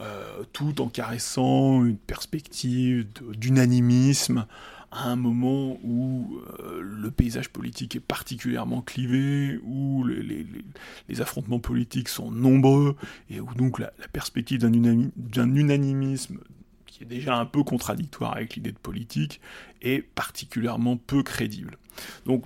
euh, 0.00 0.42
tout 0.52 0.80
en 0.80 0.88
caressant 0.88 1.84
une 1.84 1.98
perspective 1.98 3.06
d'unanimisme 3.36 4.46
à 4.94 5.08
un 5.08 5.16
moment 5.16 5.78
où 5.82 6.40
euh, 6.60 6.80
le 6.80 7.10
paysage 7.10 7.48
politique 7.48 7.96
est 7.96 8.00
particulièrement 8.00 8.80
clivé, 8.80 9.58
où 9.64 10.04
les, 10.04 11.20
affrontements 11.20 11.58
politiques 11.58 12.08
sont 12.08 12.30
nombreux, 12.30 12.96
et 13.28 13.40
où 13.40 13.52
donc 13.54 13.78
la, 13.78 13.92
la 13.98 14.08
perspective 14.08 14.60
d'un 14.60 15.54
unanimisme 15.54 16.38
qui 16.94 17.02
est 17.02 17.06
déjà 17.06 17.36
un 17.36 17.44
peu 17.44 17.64
contradictoire 17.64 18.36
avec 18.36 18.54
l'idée 18.54 18.70
de 18.70 18.78
politique, 18.78 19.40
est 19.82 20.00
particulièrement 20.00 20.96
peu 20.96 21.24
crédible. 21.24 21.76
Donc 22.24 22.44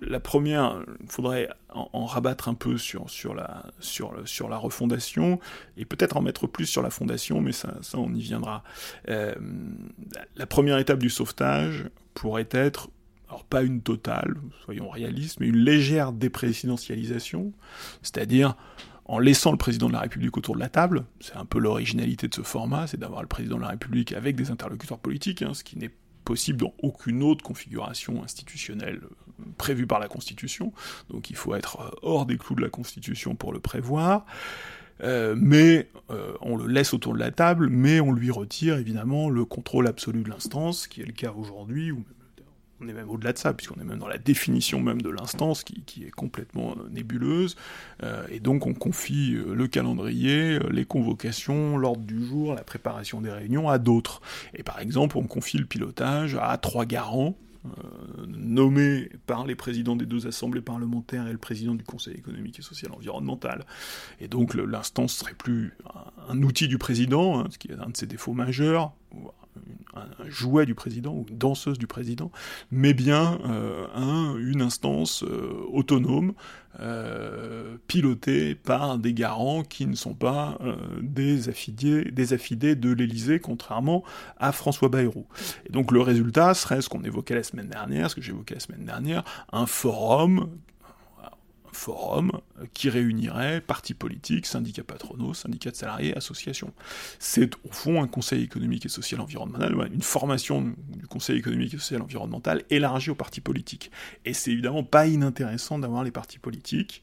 la 0.00 0.20
première, 0.20 0.80
il 1.02 1.10
faudrait 1.10 1.48
en, 1.70 2.06
rabattre 2.06 2.48
un 2.48 2.54
peu 2.54 2.78
sur, 2.78 3.10
sur, 3.10 3.34
la, 3.34 3.66
sur, 3.80 4.48
la 4.48 4.56
refondation, 4.56 5.40
et 5.76 5.84
peut-être 5.84 6.16
en 6.16 6.22
mettre 6.22 6.46
plus 6.46 6.66
sur 6.66 6.82
la 6.82 6.90
fondation, 6.90 7.40
mais 7.40 7.50
ça, 7.50 7.74
ça 7.82 7.98
on 7.98 8.14
y 8.14 8.20
viendra. 8.20 8.62
Euh, 9.08 9.34
la 10.36 10.46
première 10.46 10.78
étape 10.78 11.00
du 11.00 11.10
sauvetage 11.10 11.86
pourrait 12.14 12.48
être, 12.52 12.90
alors 13.28 13.42
pas 13.42 13.62
une 13.62 13.82
totale, 13.82 14.36
soyons 14.64 14.88
réalistes, 14.88 15.40
mais 15.40 15.48
une 15.48 15.58
légère 15.58 16.12
déprésidentialisation, 16.12 17.52
c'est-à-dire 18.02 18.54
en 19.08 19.18
laissant 19.18 19.50
le 19.50 19.56
président 19.56 19.88
de 19.88 19.94
la 19.94 20.00
République 20.00 20.36
autour 20.36 20.54
de 20.54 20.60
la 20.60 20.68
table. 20.68 21.04
C'est 21.20 21.36
un 21.36 21.46
peu 21.46 21.58
l'originalité 21.58 22.28
de 22.28 22.34
ce 22.34 22.42
format, 22.42 22.86
c'est 22.86 23.00
d'avoir 23.00 23.22
le 23.22 23.28
président 23.28 23.56
de 23.56 23.62
la 23.62 23.68
République 23.68 24.12
avec 24.12 24.36
des 24.36 24.50
interlocuteurs 24.50 24.98
politiques, 24.98 25.42
hein, 25.42 25.54
ce 25.54 25.64
qui 25.64 25.78
n'est 25.78 25.90
possible 26.24 26.60
dans 26.60 26.74
aucune 26.82 27.22
autre 27.22 27.42
configuration 27.42 28.22
institutionnelle 28.22 29.00
euh, 29.02 29.44
prévue 29.56 29.86
par 29.86 29.98
la 29.98 30.08
Constitution. 30.08 30.74
Donc 31.08 31.30
il 31.30 31.36
faut 31.36 31.54
être 31.54 31.80
euh, 31.80 31.90
hors 32.02 32.26
des 32.26 32.36
clous 32.36 32.54
de 32.54 32.60
la 32.60 32.68
Constitution 32.68 33.34
pour 33.34 33.52
le 33.52 33.60
prévoir. 33.60 34.26
Euh, 35.00 35.36
mais 35.38 35.88
on 36.40 36.56
le 36.56 36.66
laisse 36.66 36.92
autour 36.92 37.14
de 37.14 37.20
la 37.20 37.30
table, 37.30 37.68
mais 37.68 38.00
on 38.00 38.10
lui 38.10 38.30
retire 38.30 38.78
évidemment 38.78 39.30
le 39.30 39.44
contrôle 39.44 39.86
absolu 39.86 40.22
de 40.22 40.28
l'instance, 40.28 40.88
qui 40.88 41.02
est 41.02 41.06
le 41.06 41.12
cas 41.12 41.32
aujourd'hui, 41.32 41.92
ou 41.92 42.04
on 42.80 42.88
est 42.88 42.92
même 42.92 43.10
au-delà 43.10 43.32
de 43.32 43.38
ça, 43.38 43.52
puisqu'on 43.54 43.80
est 43.80 43.84
même 43.84 43.98
dans 43.98 44.08
la 44.08 44.18
définition 44.18 44.80
même 44.80 45.02
de 45.02 45.10
l'instance, 45.10 45.64
qui, 45.64 46.04
est 46.04 46.10
complètement 46.10 46.76
euh, 46.78 46.88
nébuleuse, 46.90 47.56
et 48.30 48.40
donc 48.40 48.66
on 48.66 48.74
confie 48.74 49.32
le 49.32 49.66
calendrier, 49.66 50.58
les 50.70 50.84
convocations, 50.84 51.76
l'ordre 51.76 52.02
du 52.02 52.24
jour, 52.24 52.54
la 52.54 52.62
préparation 52.62 53.20
des 53.20 53.30
réunions 53.30 53.68
à 53.68 53.78
d'autres. 53.78 54.20
Et 54.54 54.62
par 54.62 54.80
exemple, 54.80 55.18
on 55.18 55.24
confie 55.24 55.58
le 55.58 55.66
pilotage 55.66 56.38
à 56.40 56.56
trois 56.58 56.86
garants, 56.86 57.36
euh, 57.66 58.26
nommé 58.26 59.08
par 59.26 59.44
les 59.44 59.56
présidents 59.56 59.96
des 59.96 60.06
deux 60.06 60.26
assemblées 60.26 60.60
parlementaires 60.60 61.26
et 61.26 61.32
le 61.32 61.38
président 61.38 61.74
du 61.74 61.82
Conseil 61.82 62.14
économique 62.14 62.58
et 62.58 62.62
social 62.62 62.92
environnemental. 62.92 63.64
Et 64.20 64.28
donc 64.28 64.54
l'instance 64.54 65.14
serait 65.14 65.34
plus 65.34 65.72
un, 66.28 66.42
outil 66.42 66.68
du 66.68 66.78
président, 66.78 67.40
hein, 67.40 67.48
ce 67.50 67.58
qui 67.58 67.68
est 67.68 67.78
un 67.78 67.90
de 67.90 67.96
ses 67.96 68.06
défauts 68.06 68.32
majeurs, 68.32 68.92
un 69.94 70.28
jouet 70.28 70.66
du 70.66 70.74
président 70.74 71.12
ou 71.12 71.26
une 71.28 71.38
danseuse 71.38 71.78
du 71.78 71.86
président, 71.86 72.30
mais 72.70 72.94
bien 72.94 73.38
euh, 73.46 74.36
une 74.38 74.62
instance 74.62 75.22
euh, 75.22 75.64
autonome 75.72 76.34
euh, 76.80 77.76
pilotée 77.86 78.54
par 78.54 78.98
des 78.98 79.14
garants 79.14 79.62
qui 79.62 79.86
ne 79.86 79.94
sont 79.94 80.14
pas 80.14 80.58
des 81.00 81.48
affidés, 81.48 82.10
des 82.10 82.32
affidés 82.32 82.76
de 82.76 82.92
l'Élysée, 82.92 83.40
contrairement 83.40 84.04
à 84.38 84.52
François 84.52 84.88
Bayrou. 84.88 85.26
Et 85.66 85.72
donc 85.72 85.92
le 85.92 86.00
résultat 86.00 86.54
serait 86.54 86.82
ce 86.82 86.88
qu'on 86.88 87.02
évoquait 87.02 87.34
la 87.34 87.42
semaine 87.42 87.68
dernière, 87.68 88.10
ce 88.10 88.16
que 88.16 88.22
j'évoquais 88.22 88.54
la 88.54 88.60
semaine 88.60 88.84
dernière, 88.84 89.24
un 89.52 89.66
forum 89.66 90.48
forum 91.78 92.32
qui 92.74 92.90
réunirait 92.90 93.60
partis 93.60 93.94
politiques, 93.94 94.46
syndicats 94.46 94.82
patronaux, 94.82 95.32
syndicats 95.32 95.70
de 95.70 95.76
salariés, 95.76 96.16
associations. 96.16 96.72
C'est 97.18 97.54
au 97.64 97.70
fond 97.70 98.02
un 98.02 98.08
conseil 98.08 98.42
économique 98.42 98.84
et 98.84 98.88
social 98.88 99.20
environnemental, 99.20 99.74
une 99.92 100.02
formation 100.02 100.74
du 100.88 101.06
conseil 101.06 101.38
économique 101.38 101.74
et 101.74 101.78
social 101.78 102.02
environnemental 102.02 102.64
élargie 102.70 103.10
aux 103.10 103.14
partis 103.14 103.40
politiques. 103.40 103.90
Et 104.24 104.34
c'est 104.34 104.50
évidemment 104.50 104.84
pas 104.84 105.06
inintéressant 105.06 105.78
d'avoir 105.78 106.04
les 106.04 106.10
partis 106.10 106.38
politiques. 106.38 107.02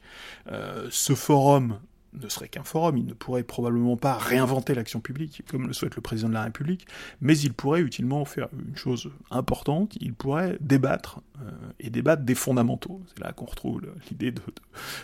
Euh, 0.51 0.87
ce 0.91 1.15
forum 1.15 1.79
ne 2.21 2.29
serait 2.29 2.47
qu'un 2.47 2.63
forum, 2.63 2.97
il 2.97 3.05
ne 3.05 3.13
pourrait 3.13 3.43
probablement 3.43 3.97
pas 3.97 4.17
réinventer 4.17 4.73
l'action 4.73 4.99
publique, 4.99 5.43
comme 5.49 5.67
le 5.67 5.73
souhaite 5.73 5.95
le 5.95 6.01
président 6.01 6.29
de 6.29 6.33
la 6.33 6.43
République, 6.43 6.87
mais 7.21 7.37
il 7.37 7.53
pourrait 7.53 7.81
utilement 7.81 8.25
faire 8.25 8.47
une 8.67 8.75
chose 8.75 9.11
importante, 9.31 9.95
il 9.99 10.13
pourrait 10.13 10.57
débattre, 10.59 11.21
euh, 11.41 11.51
et 11.79 11.89
débattre 11.89 12.23
des 12.23 12.35
fondamentaux. 12.35 13.01
C'est 13.07 13.23
là 13.23 13.33
qu'on 13.33 13.45
retrouve 13.45 13.81
l'idée 14.09 14.31
de, 14.31 14.41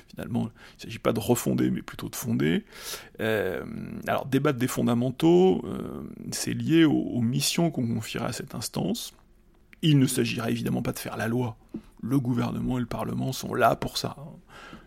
finalement, 0.10 0.42
il 0.42 0.78
ne 0.78 0.82
s'agit 0.84 1.00
pas 1.00 1.14
de 1.14 1.20
refonder, 1.20 1.70
mais 1.70 1.82
plutôt 1.82 2.10
de 2.10 2.16
fonder. 2.16 2.66
Euh, 3.20 3.64
alors, 4.08 4.26
débattre 4.26 4.60
des 4.60 4.68
fondamentaux, 4.68 5.64
euh, 5.66 6.04
c'est 6.32 6.54
lié 6.54 6.86
aux 6.86 7.22
missions 7.22 7.72
qu'on 7.72 7.88
confierait 7.88 8.26
à 8.26 8.34
cette 8.34 8.56
instance. 8.56 9.14
Il 9.82 10.00
ne 10.00 10.06
s'agirait 10.06 10.52
évidemment 10.52 10.82
pas 10.82 10.92
de 10.92 11.00
faire 11.00 11.18
la 11.18 11.28
loi. 11.28 11.58
Le 12.04 12.20
gouvernement 12.20 12.78
et 12.78 12.82
le 12.82 12.88
Parlement 12.88 13.32
sont 13.32 13.54
là 13.54 13.76
pour 13.76 13.98
ça 13.98 14.16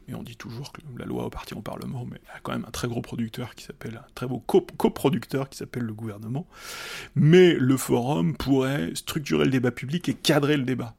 et 0.09 0.15
on 0.15 0.23
dit 0.23 0.37
toujours 0.37 0.73
que 0.73 0.81
la 0.99 1.05
loi 1.05 1.27
appartient 1.27 1.55
au 1.55 1.63
Parlement, 1.63 2.07
mais 2.11 2.19
il 2.23 2.27
y 2.27 2.37
a 2.37 2.41
quand 2.43 2.53
même 2.53 2.65
un 2.67 2.71
très 2.71 2.89
gros 2.89 3.01
producteur 3.01 3.55
qui 3.55 3.65
s'appelle, 3.65 4.01
un 4.03 4.13
très 4.15 4.27
beau 4.27 4.39
coproducteur 4.39 5.49
qui 5.49 5.59
s'appelle 5.59 5.85
le 5.85 5.95
gouvernement. 5.95 6.47
Mais 7.15 7.55
le 7.55 7.77
forum 7.77 8.37
pourrait 8.37 8.91
structurer 8.95 9.45
le 9.45 9.51
débat 9.51 9.71
public 9.71 10.09
et 10.09 10.15
cadrer 10.15 10.57
le 10.57 10.65
débat. 10.65 10.95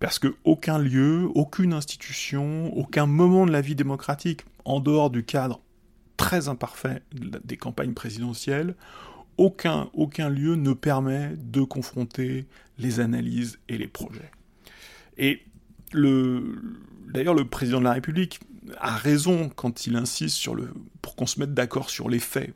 Parce 0.00 0.18
que 0.18 0.34
aucun 0.44 0.78
lieu, 0.78 1.28
aucune 1.34 1.72
institution, 1.72 2.76
aucun 2.76 3.06
moment 3.06 3.46
de 3.46 3.52
la 3.52 3.60
vie 3.60 3.76
démocratique, 3.76 4.44
en 4.64 4.80
dehors 4.80 5.10
du 5.10 5.24
cadre 5.24 5.60
très 6.16 6.48
imparfait 6.48 7.02
des 7.12 7.56
campagnes 7.56 7.94
présidentielles, 7.94 8.74
aucun, 9.36 9.88
aucun 9.94 10.28
lieu 10.28 10.56
ne 10.56 10.72
permet 10.72 11.32
de 11.36 11.62
confronter 11.62 12.46
les 12.78 13.00
analyses 13.00 13.58
et 13.68 13.78
les 13.78 13.88
projets. 13.88 14.30
Et 15.16 15.42
le, 15.92 16.60
D'ailleurs, 17.12 17.34
le 17.34 17.44
président 17.44 17.78
de 17.78 17.84
la 17.84 17.92
République 17.92 18.40
a 18.78 18.96
raison 18.96 19.48
quand 19.48 19.86
il 19.86 19.96
insiste 19.96 20.36
sur 20.36 20.54
le, 20.54 20.72
pour 21.02 21.16
qu'on 21.16 21.26
se 21.26 21.38
mette 21.38 21.54
d'accord 21.54 21.90
sur 21.90 22.08
les 22.08 22.18
faits 22.18 22.54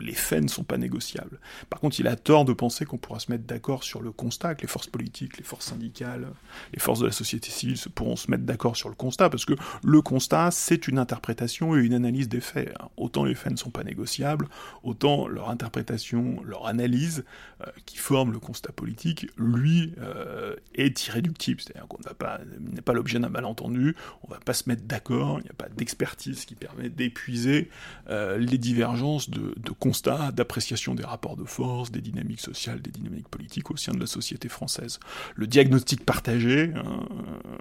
les 0.00 0.14
faits 0.14 0.42
ne 0.42 0.48
sont 0.48 0.64
pas 0.64 0.78
négociables. 0.78 1.38
Par 1.68 1.80
contre, 1.80 2.00
il 2.00 2.06
a 2.06 2.16
tort 2.16 2.44
de 2.44 2.52
penser 2.52 2.84
qu'on 2.84 2.98
pourra 2.98 3.20
se 3.20 3.30
mettre 3.30 3.44
d'accord 3.44 3.84
sur 3.84 4.02
le 4.02 4.12
constat, 4.12 4.54
que 4.54 4.62
les 4.62 4.68
forces 4.68 4.86
politiques, 4.86 5.38
les 5.38 5.44
forces 5.44 5.66
syndicales, 5.66 6.28
les 6.72 6.80
forces 6.80 7.00
de 7.00 7.06
la 7.06 7.12
société 7.12 7.50
civile 7.50 7.78
pourront 7.94 8.16
se 8.16 8.30
mettre 8.30 8.44
d'accord 8.44 8.76
sur 8.76 8.88
le 8.88 8.94
constat, 8.94 9.30
parce 9.30 9.44
que 9.44 9.54
le 9.82 10.02
constat, 10.02 10.50
c'est 10.50 10.88
une 10.88 10.98
interprétation 10.98 11.76
et 11.76 11.80
une 11.80 11.94
analyse 11.94 12.28
des 12.28 12.40
faits. 12.40 12.74
Autant 12.96 13.24
les 13.24 13.34
faits 13.34 13.52
ne 13.52 13.56
sont 13.56 13.70
pas 13.70 13.84
négociables, 13.84 14.48
autant 14.82 15.28
leur 15.28 15.50
interprétation, 15.50 16.42
leur 16.44 16.66
analyse, 16.66 17.24
euh, 17.62 17.70
qui 17.86 17.98
forme 17.98 18.32
le 18.32 18.38
constat 18.38 18.72
politique, 18.72 19.26
lui, 19.36 19.94
euh, 19.98 20.56
est 20.74 21.06
irréductible. 21.06 21.60
C'est-à-dire 21.60 21.86
qu'on 21.88 21.98
n'est 21.98 22.82
pas 22.82 22.92
l'objet 22.92 23.18
d'un 23.18 23.28
malentendu, 23.28 23.96
on 24.22 24.28
ne 24.28 24.34
va 24.34 24.40
pas 24.40 24.54
se 24.54 24.68
mettre 24.68 24.84
d'accord, 24.84 25.38
il 25.40 25.44
n'y 25.44 25.50
a 25.50 25.54
pas 25.54 25.68
d'expertise 25.68 26.44
qui 26.44 26.54
permet 26.54 26.88
d'épuiser 26.88 27.70
euh, 28.08 28.38
les 28.38 28.58
divergences 28.58 29.30
de, 29.30 29.54
de 29.56 29.70
constat 29.70 29.89
d'appréciation 30.32 30.94
des 30.94 31.04
rapports 31.04 31.36
de 31.36 31.44
force, 31.44 31.90
des 31.90 32.00
dynamiques 32.00 32.40
sociales, 32.40 32.80
des 32.80 32.90
dynamiques 32.90 33.28
politiques 33.28 33.70
au 33.70 33.76
sein 33.76 33.92
de 33.92 34.00
la 34.00 34.06
société 34.06 34.48
française. 34.48 35.00
Le 35.34 35.46
diagnostic 35.46 36.04
partagé, 36.04 36.72
hein, 36.74 37.06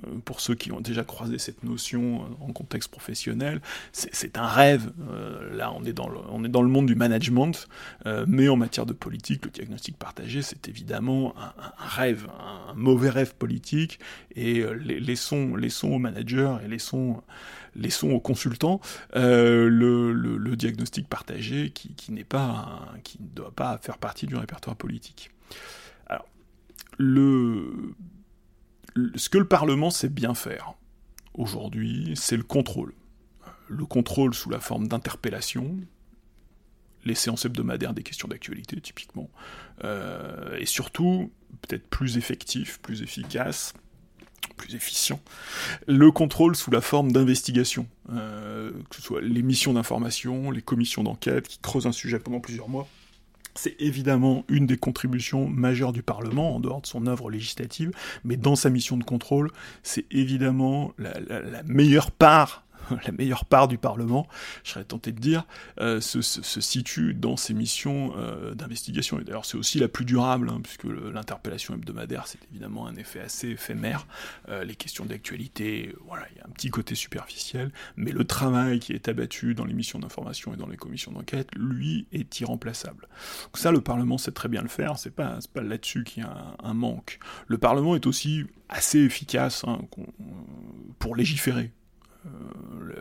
euh, 0.07 0.19
pour 0.25 0.39
ceux 0.39 0.55
qui 0.55 0.71
ont 0.71 0.81
déjà 0.81 1.03
croisé 1.03 1.37
cette 1.37 1.63
notion 1.63 2.21
euh, 2.21 2.45
en 2.45 2.53
contexte 2.53 2.89
professionnel, 2.89 3.61
c'est 3.91 4.37
un 4.37 4.47
rêve. 4.47 4.91
Euh, 5.09 5.55
là, 5.55 5.71
on 5.73 5.83
est, 5.85 5.93
dans 5.93 6.09
le, 6.09 6.19
on 6.29 6.43
est 6.43 6.49
dans 6.49 6.61
le 6.61 6.69
monde 6.69 6.85
du 6.85 6.95
management, 6.95 7.67
mais 8.27 8.49
en 8.49 8.55
matière 8.55 8.85
de 8.85 8.93
politique, 8.93 9.45
le 9.45 9.51
diagnostic 9.51 9.97
partagé, 9.97 10.41
c'est 10.41 10.67
évidemment 10.67 11.35
un, 11.37 11.51
rêve, 11.77 12.27
un, 12.39 12.73
mauvais 12.73 13.09
rêve 13.09 13.35
politique, 13.35 13.99
et 14.35 14.63
laissons, 14.79 15.55
laissons 15.55 15.89
aux 15.89 15.99
managers 15.99 16.55
et 16.63 16.67
laissons 16.67 17.21
laissons 17.79 18.11
aux 18.11 18.19
consultants 18.19 18.79
euh, 19.15 19.69
le, 19.69 20.55
diagnostic 20.55 21.07
partagé 21.07 21.71
qui, 21.71 22.11
n'est 22.11 22.23
pas 22.23 22.89
qui 23.03 23.21
ne 23.21 23.27
doit 23.27 23.51
pas 23.51 23.77
faire 23.77 23.97
partie 23.97 24.27
du 24.27 24.35
répertoire 24.35 24.75
politique. 24.75 25.31
Alors, 26.07 26.27
ce 26.99 27.93
que 29.29 29.37
le 29.37 29.47
Parlement 29.47 29.89
sait 29.89 30.09
bien 30.09 30.33
faire 30.33 30.73
aujourd'hui, 31.33 32.13
c'est 32.15 32.37
le 32.37 32.43
contrôle. 32.43 32.93
Le 33.67 33.85
contrôle 33.85 34.33
sous 34.33 34.49
la 34.49 34.59
forme 34.59 34.87
d'interpellation, 34.87 35.77
les 37.05 37.15
séances 37.15 37.45
hebdomadaires 37.45 37.93
des 37.93 38.03
questions 38.03 38.27
d'actualité, 38.27 38.81
typiquement, 38.81 39.29
euh, 39.83 40.57
et 40.57 40.65
surtout, 40.65 41.31
peut-être 41.61 41.87
plus 41.87 42.17
effectif, 42.17 42.79
plus 42.81 43.03
efficace, 43.03 43.73
plus 44.57 44.75
efficient, 44.75 45.19
le 45.87 46.11
contrôle 46.11 46.55
sous 46.55 46.71
la 46.71 46.81
forme 46.81 47.11
d'investigation, 47.11 47.87
euh, 48.11 48.71
que 48.89 48.95
ce 48.95 49.01
soit 49.01 49.21
les 49.21 49.41
missions 49.41 49.73
d'information, 49.73 50.51
les 50.51 50.61
commissions 50.61 51.03
d'enquête 51.03 51.47
qui 51.47 51.59
creusent 51.59 51.87
un 51.87 51.91
sujet 51.91 52.19
pendant 52.19 52.39
plusieurs 52.39 52.69
mois. 52.69 52.87
C'est 53.55 53.75
évidemment 53.79 54.45
une 54.47 54.67
des 54.67 54.77
contributions 54.77 55.47
majeures 55.47 55.91
du 55.91 56.03
Parlement, 56.03 56.55
en 56.55 56.59
dehors 56.59 56.81
de 56.81 56.87
son 56.87 57.07
œuvre 57.07 57.29
législative, 57.29 57.91
mais 58.23 58.37
dans 58.37 58.55
sa 58.55 58.69
mission 58.69 58.95
de 58.95 59.03
contrôle, 59.03 59.51
c'est 59.83 60.05
évidemment 60.11 60.93
la 60.97 61.63
meilleure 61.63 62.11
part 62.11 62.63
la 63.05 63.11
meilleure 63.11 63.45
part 63.45 63.67
du 63.67 63.77
Parlement, 63.77 64.27
je 64.63 64.71
serais 64.71 64.83
tenté 64.83 65.11
de 65.11 65.19
dire, 65.19 65.45
euh, 65.79 66.01
se, 66.01 66.21
situe 66.21 67.13
dans 67.13 67.37
ces 67.37 67.53
missions 67.53 68.13
euh, 68.17 68.53
d'investigation. 68.53 69.19
Et 69.19 69.23
d'ailleurs, 69.23 69.45
c'est 69.45 69.57
aussi 69.57 69.79
la 69.79 69.87
plus 69.87 70.05
durable, 70.05 70.49
hein, 70.49 70.59
puisque 70.61 70.85
l'interpellation 70.85 71.73
hebdomadaire, 71.73 72.27
c'est 72.27 72.39
évidemment 72.51 72.87
un 72.87 72.95
effet 72.95 73.19
assez 73.19 73.49
éphémère. 73.49 74.07
Euh, 74.49 74.63
les 74.63 74.75
questions 74.75 75.05
d'actualité, 75.05 75.95
voilà, 76.07 76.25
il 76.31 76.37
y 76.37 76.41
a 76.41 76.45
un 76.45 76.51
petit 76.51 76.69
côté 76.69 76.95
superficiel, 76.95 77.71
mais 77.95 78.11
le 78.11 78.23
travail 78.23 78.79
qui 78.79 78.93
est 78.93 79.07
abattu 79.07 79.53
dans 79.53 79.65
les 79.65 79.73
missions 79.73 79.99
d'information 79.99 80.53
et 80.53 80.57
dans 80.57 80.67
les 80.67 80.77
commissions 80.77 81.11
d'enquête, 81.11 81.49
lui, 81.55 82.07
est 82.11 82.39
irremplaçable. 82.39 83.07
Donc 83.45 83.57
ça, 83.57 83.71
le 83.71 83.81
Parlement 83.81 84.17
sait 84.17 84.31
très 84.31 84.49
bien 84.49 84.61
le 84.61 84.67
faire, 84.67 84.97
c'est 84.97 85.11
pas, 85.11 85.39
pas 85.53 85.61
là-dessus 85.61 86.03
qu'il 86.03 86.23
y 86.23 86.25
a 86.25 86.55
un, 86.63 86.73
manque. 86.73 87.19
Le 87.47 87.57
Parlement 87.57 87.95
est 87.95 88.05
aussi 88.05 88.45
assez 88.69 88.99
efficace 88.99 89.63
hein, 89.67 89.81
pour 90.99 91.15
légiférer. 91.15 91.71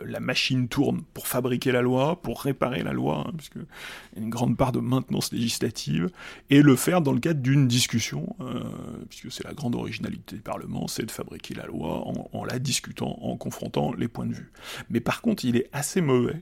La 0.05 0.19
machine 0.19 0.67
tourne 0.67 1.03
pour 1.13 1.27
fabriquer 1.27 1.71
la 1.71 1.81
loi, 1.81 2.21
pour 2.21 2.41
réparer 2.41 2.83
la 2.83 2.93
loi, 2.93 3.25
hein, 3.27 3.33
y 3.55 3.59
a 3.59 4.21
une 4.21 4.29
grande 4.29 4.57
part 4.57 4.71
de 4.71 4.79
maintenance 4.79 5.31
législative, 5.31 6.09
et 6.49 6.61
le 6.61 6.75
faire 6.75 7.01
dans 7.01 7.11
le 7.11 7.19
cadre 7.19 7.41
d'une 7.41 7.67
discussion, 7.67 8.35
euh, 8.41 8.63
puisque 9.09 9.31
c'est 9.31 9.43
la 9.43 9.53
grande 9.53 9.75
originalité 9.75 10.35
du 10.35 10.41
Parlement, 10.41 10.87
c'est 10.87 11.05
de 11.05 11.11
fabriquer 11.11 11.53
la 11.53 11.65
loi 11.65 12.03
en, 12.33 12.45
la 12.45 12.59
discutant, 12.59 13.17
en 13.21 13.35
confrontant 13.37 13.93
les 13.93 14.07
points 14.07 14.25
de 14.25 14.33
vue. 14.33 14.51
Mais 14.89 14.99
par 14.99 15.21
contre, 15.21 15.45
il 15.45 15.55
est 15.55 15.69
assez 15.73 16.01
mauvais 16.01 16.41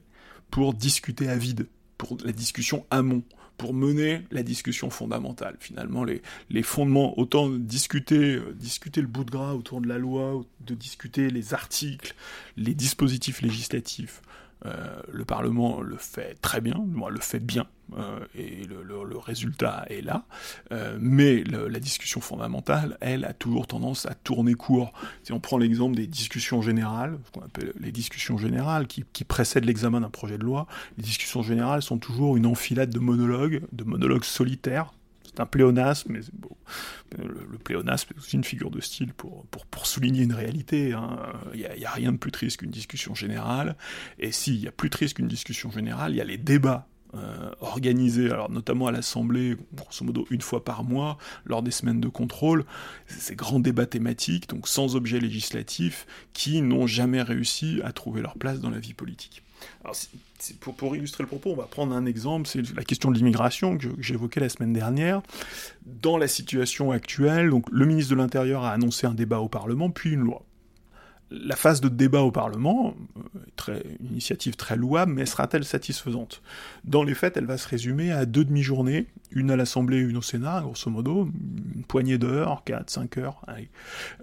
pour 0.51 0.73
discuter 0.73 1.27
à 1.29 1.35
vide, 1.35 1.67
pour 1.97 2.17
la 2.23 2.31
discussion 2.31 2.85
amont 2.89 3.23
pour 3.57 3.73
mener 3.73 4.21
la 4.31 4.43
discussion 4.43 4.89
fondamentale. 4.89 5.57
Finalement, 5.59 6.03
les, 6.03 6.21
fondements, 6.63 7.17
autant 7.19 7.49
discuter, 7.49 8.35
euh, 8.35 8.53
discuter 8.53 9.01
le 9.01 9.07
bout 9.07 9.23
de 9.23 9.31
gras 9.31 9.53
autour 9.53 9.81
de 9.81 9.87
la 9.87 9.97
loi, 9.97 10.43
de 10.61 10.75
discuter 10.75 11.29
les 11.29 11.53
articles, 11.53 12.15
les 12.55 12.73
dispositifs 12.73 13.41
législatifs, 13.41 14.21
Euh, 14.65 15.01
le 15.11 15.25
Parlement 15.25 15.81
le 15.81 15.97
fait 15.97 16.35
très 16.41 16.61
bien, 16.61 16.83
moi 16.87 17.11
le 17.11 17.19
fait 17.19 17.39
bien, 17.39 17.67
euh, 17.97 18.19
et 18.35 18.63
le, 18.65 19.17
résultat 19.17 19.85
est 19.89 20.01
là. 20.01 20.25
Euh, 20.71 20.97
mais 20.99 21.43
la 21.43 21.79
discussion 21.79 22.21
fondamentale, 22.21 22.97
elle, 23.01 23.25
a 23.25 23.33
toujours 23.33 23.67
tendance 23.67 24.05
à 24.05 24.13
tourner 24.13 24.53
court. 24.53 24.93
Si 25.23 25.33
on 25.33 25.39
prend 25.39 25.57
l'exemple 25.57 25.95
des 25.95 26.07
discussions 26.07 26.61
générales, 26.61 27.17
ce 27.25 27.31
qu'on 27.31 27.45
appelle 27.45 27.73
les 27.79 27.91
discussions 27.91 28.37
générales, 28.37 28.87
qui, 28.87 29.03
qui 29.13 29.23
précèdent 29.23 29.65
l'examen 29.65 30.01
d'un 30.01 30.09
projet 30.09 30.37
de 30.37 30.43
loi, 30.43 30.67
les 30.97 31.03
discussions 31.03 31.41
générales 31.41 31.81
sont 31.81 31.97
toujours 31.97 32.37
une 32.37 32.45
enfilade 32.45 32.89
de 32.89 32.99
monologues, 32.99 33.61
de 33.71 33.83
monologues 33.83 34.23
solitaires, 34.23 34.93
un 35.39 35.45
pléonasme, 35.45 36.11
mais 36.11 36.19
le, 37.17 37.57
pléonasme 37.57 38.13
est 38.13 38.17
aussi 38.17 38.35
une 38.35 38.43
figure 38.43 38.71
de 38.71 38.81
style 38.81 39.13
pour, 39.13 39.45
pour, 39.47 39.87
souligner 39.87 40.23
une 40.23 40.33
réalité. 40.33 40.93
Hein. 40.93 41.17
Il 41.53 41.59
n'y 41.59 41.85
a, 41.85 41.91
rien 41.91 42.11
de 42.11 42.17
plus 42.17 42.31
triste 42.31 42.57
qu'une 42.57 42.71
discussion 42.71 43.15
générale, 43.15 43.75
et 44.19 44.31
s'il 44.31 44.55
y 44.55 44.67
a 44.67 44.71
plus 44.71 44.89
triste 44.89 45.15
qu'une 45.15 45.27
discussion 45.27 45.71
générale, 45.71 46.11
il 46.13 46.17
y 46.17 46.21
a 46.21 46.25
les 46.25 46.37
débats 46.37 46.87
euh, 47.13 47.51
organisés, 47.61 48.29
alors 48.29 48.51
notamment 48.51 48.87
à 48.87 48.91
l'Assemblée, 48.91 49.55
grosso 49.73 50.03
modo 50.03 50.27
une 50.29 50.41
fois 50.41 50.65
par 50.65 50.83
mois, 50.83 51.17
lors 51.45 51.63
des 51.63 51.71
semaines 51.71 52.01
de 52.01 52.09
contrôle, 52.09 52.65
ces 53.07 53.35
grands 53.35 53.61
débats 53.61 53.85
thématiques, 53.85 54.49
donc 54.49 54.67
sans 54.67 54.97
objet 54.97 55.19
législatif, 55.19 56.05
qui 56.33 56.61
n'ont 56.61 56.85
jamais 56.85 57.21
réussi 57.21 57.79
à 57.85 57.93
trouver 57.93 58.21
leur 58.21 58.37
place 58.37 58.59
dans 58.59 58.69
la 58.69 58.79
vie 58.79 58.93
politique. 58.93 59.41
Pour, 60.59 60.75
pour, 60.75 60.95
illustrer 60.95 61.23
le 61.23 61.27
propos, 61.27 61.51
on 61.51 61.55
va 61.55 61.63
prendre 61.63 61.95
un 61.95 62.05
exemple, 62.05 62.47
c'est 62.47 62.61
la 62.75 62.83
question 62.83 63.11
de 63.11 63.17
l'immigration 63.17 63.77
que 63.77 63.87
j'évoquais 63.99 64.39
la 64.39 64.49
semaine 64.49 64.73
dernière. 64.73 65.21
Dans 65.85 66.17
la 66.17 66.27
situation 66.27 66.91
actuelle, 66.91 67.49
donc, 67.49 67.65
le 67.71 67.85
ministre 67.85 68.11
de 68.11 68.17
l'Intérieur 68.17 68.63
a 68.63 68.71
annoncé 68.71 69.07
un 69.07 69.13
débat 69.13 69.39
au 69.39 69.49
Parlement, 69.49 69.89
puis 69.89 70.11
une 70.11 70.21
loi 70.21 70.43
la 71.29 71.55
phase 71.55 71.81
de 71.81 71.89
débat 71.89 72.21
au 72.21 72.31
Parlement, 72.31 72.95
euh, 73.69 73.79
une 73.99 74.07
initiative 74.11 74.55
très 74.55 74.77
louable, 74.77 75.13
mais 75.13 75.25
sera-t-elle 75.25 75.65
satisfaisante? 75.65 76.41
Dans 76.85 77.03
les 77.03 77.13
faits, 77.13 77.35
elle 77.35 77.45
va 77.45 77.57
se 77.57 77.67
résumer 77.67 78.11
à 78.11 78.25
deux 78.25 78.45
demi-journées, 78.45 79.07
une 79.31 79.51
à 79.51 79.57
l'Assemblée 79.57 79.97
et 79.97 80.01
une 80.01 80.17
au 80.17 80.21
Sénat, 80.21 80.61
grosso 80.61 80.89
modo, 80.89 81.29
une 81.75 81.83
poignée 81.83 82.17
d'heures, 82.17 82.63
4, 82.65 82.89
5 82.89 83.17
heures, 83.17 83.45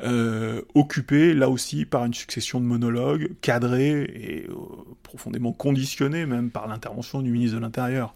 euh, 0.02 0.62
occupées 0.74 1.34
là 1.34 1.50
aussi 1.50 1.84
par 1.84 2.05
une 2.05 2.14
succession 2.14 2.61
de 2.61 2.64
monologues, 2.64 3.32
cadrés 3.42 4.02
et 4.02 4.46
euh, 4.48 4.55
profondément 5.02 5.52
conditionnés 5.52 6.26
même 6.26 6.50
par 6.50 6.66
l'intervention 6.66 7.20
du 7.20 7.30
ministre 7.30 7.57
de 7.57 7.62
l'Intérieur. 7.62 8.14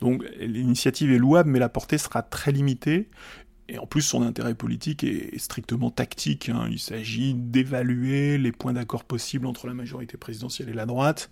Donc 0.00 0.24
l'initiative 0.40 1.12
est 1.12 1.18
louable, 1.18 1.50
mais 1.50 1.58
la 1.58 1.68
portée 1.68 1.98
sera 1.98 2.22
très 2.22 2.52
limitée, 2.52 3.08
et 3.70 3.78
en 3.78 3.86
plus, 3.86 4.02
son 4.02 4.22
intérêt 4.22 4.54
politique 4.54 5.04
est, 5.04 5.38
strictement 5.38 5.90
tactique. 5.90 6.48
Hein. 6.48 6.66
Il 6.70 6.80
s'agit 6.80 7.34
d'évaluer 7.34 8.36
les 8.36 8.50
points 8.50 8.72
d'accord 8.72 9.04
possibles 9.04 9.46
entre 9.46 9.68
la 9.68 9.74
majorité 9.74 10.16
présidentielle 10.16 10.68
et 10.68 10.74
la 10.74 10.86
droite. 10.86 11.30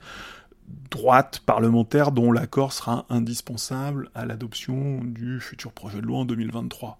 Droite 0.90 1.40
parlementaire 1.40 2.12
dont 2.12 2.30
l'accord 2.30 2.72
sera 2.72 3.06
indispensable 3.08 4.10
à 4.14 4.24
l'adoption 4.24 5.02
du 5.02 5.40
futur 5.40 5.72
projet 5.72 6.00
de 6.00 6.06
loi 6.06 6.18
en 6.18 6.24
2023. 6.26 6.98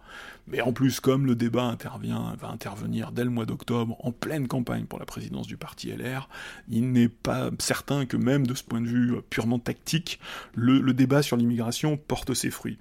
Mais 0.49 0.61
en 0.61 0.73
plus, 0.73 0.99
comme 0.99 1.27
le 1.27 1.37
débat 1.37 1.65
intervient, 1.65 2.35
va 2.41 2.49
intervenir 2.49 3.13
dès 3.13 3.25
le 3.25 3.31
mois 3.31 3.47
d'octobre, 3.47 3.97
en 4.05 4.11
pleine 4.11 4.49
campagne 4.49 4.87
pour 4.87 4.99
la 4.99 5.05
présidence 5.05 5.47
du 5.47 5.59
parti 5.59 5.93
LR, 5.93 6.29
il 6.69 6.91
n'est 6.91 7.11
pas 7.11 7.51
certain 7.59 8.07
que 8.07 8.17
même 8.17 8.47
de 8.47 8.55
ce 8.55 8.65
point 8.65 8.81
de 8.81 8.89
vue 8.89 9.17
purement 9.31 9.59
tactique, 9.59 10.19
le 10.55 10.93
débat 10.95 11.23
sur 11.23 11.37
l'immigration 11.37 11.97
porte 11.99 12.35
ses 12.35 12.51
fruits. 12.51 12.79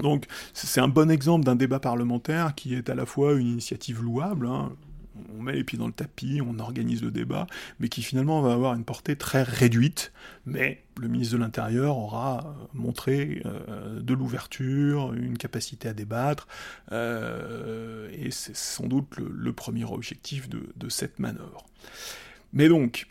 Donc 0.00 0.26
c'est 0.52 0.80
un 0.80 0.88
bon 0.88 1.10
exemple 1.10 1.44
d'un 1.44 1.56
débat 1.56 1.80
parlementaire 1.80 2.54
qui 2.54 2.74
est 2.74 2.88
à 2.90 2.94
la 2.94 3.06
fois 3.06 3.34
une 3.34 3.48
initiative 3.48 4.02
louable, 4.02 4.46
hein. 4.46 4.72
on 5.36 5.42
met 5.42 5.52
les 5.52 5.64
pieds 5.64 5.78
dans 5.78 5.86
le 5.86 5.92
tapis, 5.92 6.40
on 6.44 6.58
organise 6.58 7.02
le 7.02 7.10
débat, 7.10 7.46
mais 7.80 7.88
qui 7.88 8.02
finalement 8.02 8.40
va 8.40 8.52
avoir 8.52 8.74
une 8.74 8.84
portée 8.84 9.16
très 9.16 9.42
réduite, 9.42 10.12
mais 10.46 10.82
le 10.98 11.08
ministre 11.08 11.34
de 11.34 11.40
l'Intérieur 11.40 11.96
aura 11.96 12.38
euh, 12.38 12.66
montré 12.74 13.42
euh, 13.44 14.00
de 14.00 14.14
l'ouverture, 14.14 15.12
une 15.14 15.38
capacité 15.38 15.88
à 15.88 15.94
débattre, 15.94 16.46
euh, 16.92 18.08
et 18.12 18.30
c'est 18.30 18.56
sans 18.56 18.86
doute 18.86 19.16
le, 19.16 19.52
premier 19.52 19.84
objectif 19.84 20.48
de, 20.48 20.88
cette 20.88 21.18
manœuvre. 21.18 21.66
Mais 22.52 22.68
donc, 22.68 23.08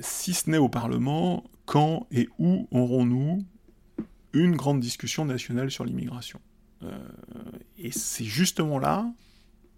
si 0.00 0.34
ce 0.34 0.50
n'est 0.50 0.58
au 0.58 0.68
Parlement, 0.68 1.44
quand 1.64 2.06
et 2.10 2.28
où 2.38 2.68
aurons-nous 2.72 3.44
une 4.34 4.56
grande 4.56 4.80
discussion 4.80 5.24
nationale 5.24 5.70
sur 5.70 5.84
l'immigration. 5.84 6.40
Euh, 6.82 6.90
et 7.78 7.90
c'est 7.90 8.24
justement 8.24 8.78
là 8.78 9.06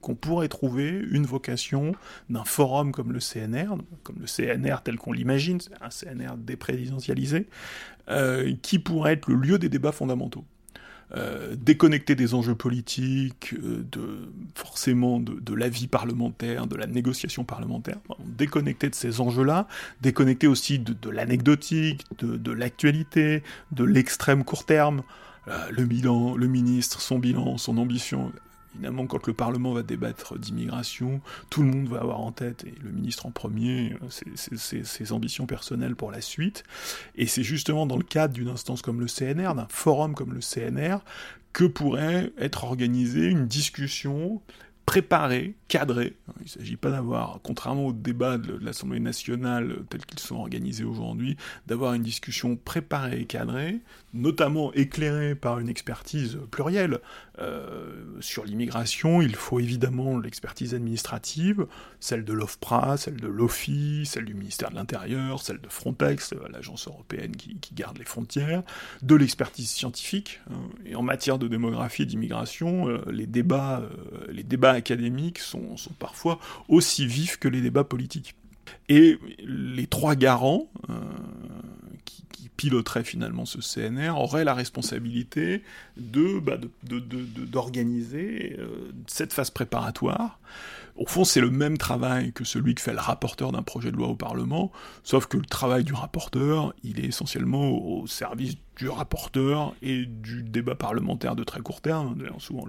qu'on 0.01 0.15
pourrait 0.15 0.49
trouver 0.49 0.89
une 1.11 1.27
vocation 1.27 1.93
d'un 2.31 2.45
forum 2.45 2.93
comme 2.93 3.13
le 3.13 3.19
CNR, 3.19 3.77
comme 4.03 4.17
le 4.21 4.27
CNR 4.27 4.83
tel 4.85 4.97
qu'on 4.97 5.13
l'imagine, 5.13 5.59
un 5.81 5.89
CNR 5.89 6.37
déprésidentialisé, 6.37 7.49
euh, 8.09 8.55
qui 8.63 8.79
pourrait 8.79 9.15
être 9.15 9.29
le 9.29 9.37
lieu 9.37 9.59
des 9.59 9.69
débats 9.69 9.93
fondamentaux. 9.93 10.45
Euh, 11.15 11.55
déconnecté 11.57 12.17
des 12.17 12.35
enjeux 12.35 12.57
politiques, 12.57 13.55
de, 13.61 14.29
forcément 14.57 15.21
de, 15.21 15.39
de 15.39 15.55
la 15.55 15.69
vie 15.69 15.87
parlementaire, 15.87 16.67
de 16.67 16.75
la 16.75 16.89
négociation 16.89 17.45
parlementaire, 17.45 17.99
déconnecté 18.25 18.91
de 18.91 18.95
ces 18.97 19.21
enjeux-là, 19.21 19.69
déconnecté 20.01 20.49
aussi 20.49 20.81
de, 20.81 20.95
de 20.95 21.09
l'anecdotique, 21.11 22.03
de, 22.19 22.51
l'actualité, 22.51 23.45
de 23.71 23.85
l'extrême 23.85 24.43
court 24.43 24.67
terme, 24.67 25.03
euh, 25.47 25.69
le 25.71 25.85
bilan, 25.85 26.37
le 26.37 26.49
ministre, 26.49 27.01
son 27.01 27.21
bilan, 27.21 27.57
son 27.57 27.79
ambition, 27.79 28.33
Évidemment, 28.77 29.07
quand 29.07 29.27
le 29.27 29.33
Parlement 29.33 29.73
va 29.73 29.83
débattre 29.83 30.39
d'immigration, 30.39 31.23
tout 31.49 31.63
le 31.63 31.69
monde 31.69 31.89
va 31.89 32.01
avoir 32.01 32.21
en 32.21 32.31
tête, 32.31 32.65
et 32.65 32.75
le 32.83 32.91
ministre 32.91 33.25
en 33.25 33.31
premier, 33.31 33.95
euh, 34.03 34.37
ses, 34.57 35.13
ambitions 35.13 35.47
personnelles 35.47 35.97
pour 35.97 36.11
la 36.11 36.21
suite. 36.21 36.63
Et 37.15 37.27
c'est 37.27 37.43
justement 37.43 37.87
dans 37.87 37.97
le 37.97 38.05
cadre 38.05 38.35
d'une 38.35 38.49
instance 38.49 38.83
comme 38.83 39.01
le 39.01 39.07
CNR, 39.07 39.55
d'un 39.55 39.67
forum 39.71 40.15
comme 40.15 40.35
le 40.35 40.41
CNR, 40.41 40.99
que 41.55 41.65
pourrait 41.65 42.33
être 42.39 42.65
organisée 42.65 43.29
une 43.29 43.47
discussion 43.47 44.43
préparés, 44.85 45.55
cadrés. 45.69 46.15
Il 46.41 46.45
ne 46.45 46.49
s'agit 46.49 46.77
pas 46.77 46.91
d'avoir, 46.91 47.41
contrairement 47.43 47.87
au 47.87 47.93
débat 47.93 48.39
de 48.39 48.57
l'Assemblée 48.63 49.01
nationale 49.01 49.85
tels 49.91 50.05
qu'ils 50.05 50.21
sont 50.21 50.37
organisés 50.37 50.85
aujourd'hui, 50.85 51.37
d'avoir 51.67 51.95
une 51.95 52.03
discussion 52.03 52.57
préparée 52.57 53.21
et 53.21 53.25
cadrée, 53.25 53.81
notamment 54.15 54.73
éclairée 54.73 55.35
par 55.35 55.59
une 55.59 55.69
expertise 55.69 56.39
plurielle. 56.51 57.01
Euh, 57.39 58.05
sur 58.21 58.45
l'immigration, 58.45 59.21
il 59.21 59.37
faut 59.37 59.61
évidemment 59.61 60.19
l'expertise 60.19 60.75
administrative, 60.75 61.67
celle 62.01 62.25
de 62.25 62.33
l'OFPRA, 62.33 62.97
celle 62.97 63.17
de 63.17 63.29
l'OFI, 63.29 64.07
celle 64.07 64.25
du 64.25 64.35
ministère 64.35 64.71
de 64.71 64.77
l'Intérieur, 64.77 65.43
celle 65.43 65.61
de 65.61 65.69
Frontex, 65.69 66.33
l'agence 66.51 66.89
européenne 66.89 67.37
qui, 67.37 67.59
garde 67.75 67.99
les 67.99 68.05
frontières, 68.05 68.63
de 69.03 69.15
l'expertise 69.15 69.69
scientifique. 69.69 70.41
Hein. 70.51 70.55
et 70.87 70.95
en 70.95 71.03
matière 71.03 71.39
de 71.39 71.49
démographie 71.49 72.03
et 72.03 72.07
d'immigration, 72.07 72.89
euh, 72.89 73.03
les 73.11 73.27
débats, 73.27 73.81
euh, 73.81 74.27
les 74.31 74.43
débats 74.43 74.73
académiques 74.73 75.39
sont, 75.39 75.56
parfois 75.99 76.39
aussi 76.69 77.07
vifs 77.07 77.39
que 77.39 77.49
les 77.49 77.61
débats 77.61 77.85
politiques. 77.85 78.35
Et 78.89 79.19
les 79.39 79.87
trois 79.87 80.15
garants 80.15 80.69
euh, 80.91 80.95
qui, 82.05 82.25
piloteraient 82.57 83.05
finalement 83.05 83.45
ce 83.45 83.59
CNR 83.59 84.13
auraient 84.17 84.45
la 84.45 84.55
responsabilité 84.55 85.63
de, 85.99 86.39
bah, 86.39 86.57
d'organiser 86.83 88.57
euh, 88.59 88.93
cette 89.07 89.35
phase 89.35 89.51
préparatoire. 89.51 90.41
Au 90.97 91.05
fond, 91.05 91.25
c'est 91.25 91.43
le 91.43 91.51
même 91.51 91.77
travail 91.77 92.33
que 92.33 92.45
celui 92.45 92.75
que 92.75 92.81
fait 92.81 92.95
le 92.95 93.01
rapporteur 93.01 93.53
d'un 93.53 93.63
projet 93.63 93.93
de 93.93 93.97
loi 93.99 94.09
au 94.09 94.15
Parlement, 94.15 94.73
sauf 95.03 95.27
que 95.27 95.37
le 95.37 95.45
travail 95.45 95.85
du 95.85 95.93
rapporteur, 95.93 96.73
il 96.83 96.99
est 96.99 97.09
essentiellement 97.09 97.69
au 97.69 98.07
service 98.07 98.57
du 98.77 98.91
rapporteur 98.91 99.75
et 99.81 100.05
du 100.05 100.43
débat 100.43 100.75
parlementaire 100.75 101.35
de 101.35 101.45
très 101.45 101.61
court 101.61 101.81
terme. 101.81 102.17
Souvent, 102.39 102.67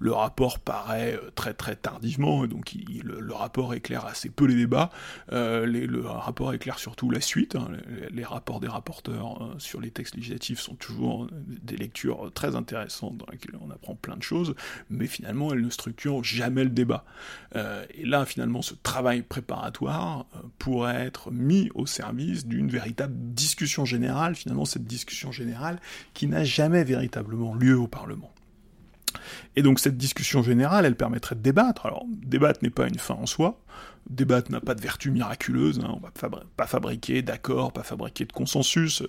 le, 0.00 0.12
rapport 0.12 0.58
paraît 0.58 1.14
euh, 1.14 1.30
très 1.34 1.52
très 1.52 1.76
tardivement, 1.76 2.44
et 2.44 2.48
donc 2.48 2.74
le, 3.04 3.34
rapport 3.34 3.74
éclaire 3.74 4.06
assez 4.06 4.30
peu 4.30 4.46
les 4.46 4.54
débats. 4.54 4.90
Euh, 5.32 5.66
le 5.66 6.00
rapport 6.06 6.54
éclaire 6.54 6.78
surtout 6.78 7.10
la 7.10 7.20
suite. 7.20 7.56
Hein. 7.56 7.68
Les, 8.10 8.24
rapports 8.24 8.60
des 8.60 8.68
rapporteurs 8.68 9.42
euh, 9.42 9.58
sur 9.58 9.80
les 9.80 9.90
textes 9.90 10.14
législatifs 10.14 10.60
sont 10.60 10.74
toujours 10.74 11.28
des 11.30 11.76
lectures 11.76 12.30
très 12.32 12.56
intéressantes 12.56 13.18
dans 13.18 13.26
lesquelles 13.30 13.56
on 13.60 13.70
apprend 13.70 13.94
plein 13.94 14.16
de 14.16 14.22
choses, 14.22 14.54
mais 14.88 15.06
finalement, 15.06 15.52
elles 15.52 15.60
ne 15.60 15.70
structurent 15.70 16.24
jamais 16.24 16.64
le 16.64 16.70
débat. 16.70 17.04
et 17.54 18.06
là, 18.06 18.24
finalement, 18.24 18.62
ce 18.62 18.74
travail 18.82 19.22
préparatoire 19.22 20.26
pourrait 20.58 21.04
être 21.06 21.30
mis 21.30 21.70
au 21.74 21.84
service 21.84 22.46
d'une 22.46 22.68
véritable 22.68 23.14
discussion 23.16 23.84
générale. 23.84 24.34
Finalement, 24.34 24.64
cette 24.64 24.84
discussion 24.84 25.30
générale 25.30 25.41
qui 26.14 26.26
n'a 26.26 26.44
jamais 26.44 26.84
véritablement 26.84 27.54
lieu 27.54 27.78
au 27.78 27.86
Parlement. 27.86 28.32
Et 29.56 29.62
donc 29.62 29.80
cette 29.80 29.96
discussion 29.96 30.42
générale, 30.42 30.86
elle 30.86 30.96
permettrait 30.96 31.34
de 31.34 31.40
débattre. 31.40 31.86
Alors, 31.86 32.04
débattre 32.08 32.60
n'est 32.62 32.70
pas 32.70 32.88
une 32.88 32.98
fin 32.98 33.14
en 33.14 33.26
soi, 33.26 33.60
débattre 34.08 34.50
n'a 34.50 34.60
pas 34.60 34.74
de 34.74 34.80
vertu 34.80 35.10
miraculeuse, 35.10 35.80
hein. 35.80 35.94
on 35.94 36.00
va 36.00 36.12
pas 36.56 36.66
fabriquer 36.66 37.22
d'accords, 37.22 37.72
pas 37.72 37.82
fabriquer 37.82 38.24
de 38.24 38.32
consensus. 38.32 39.02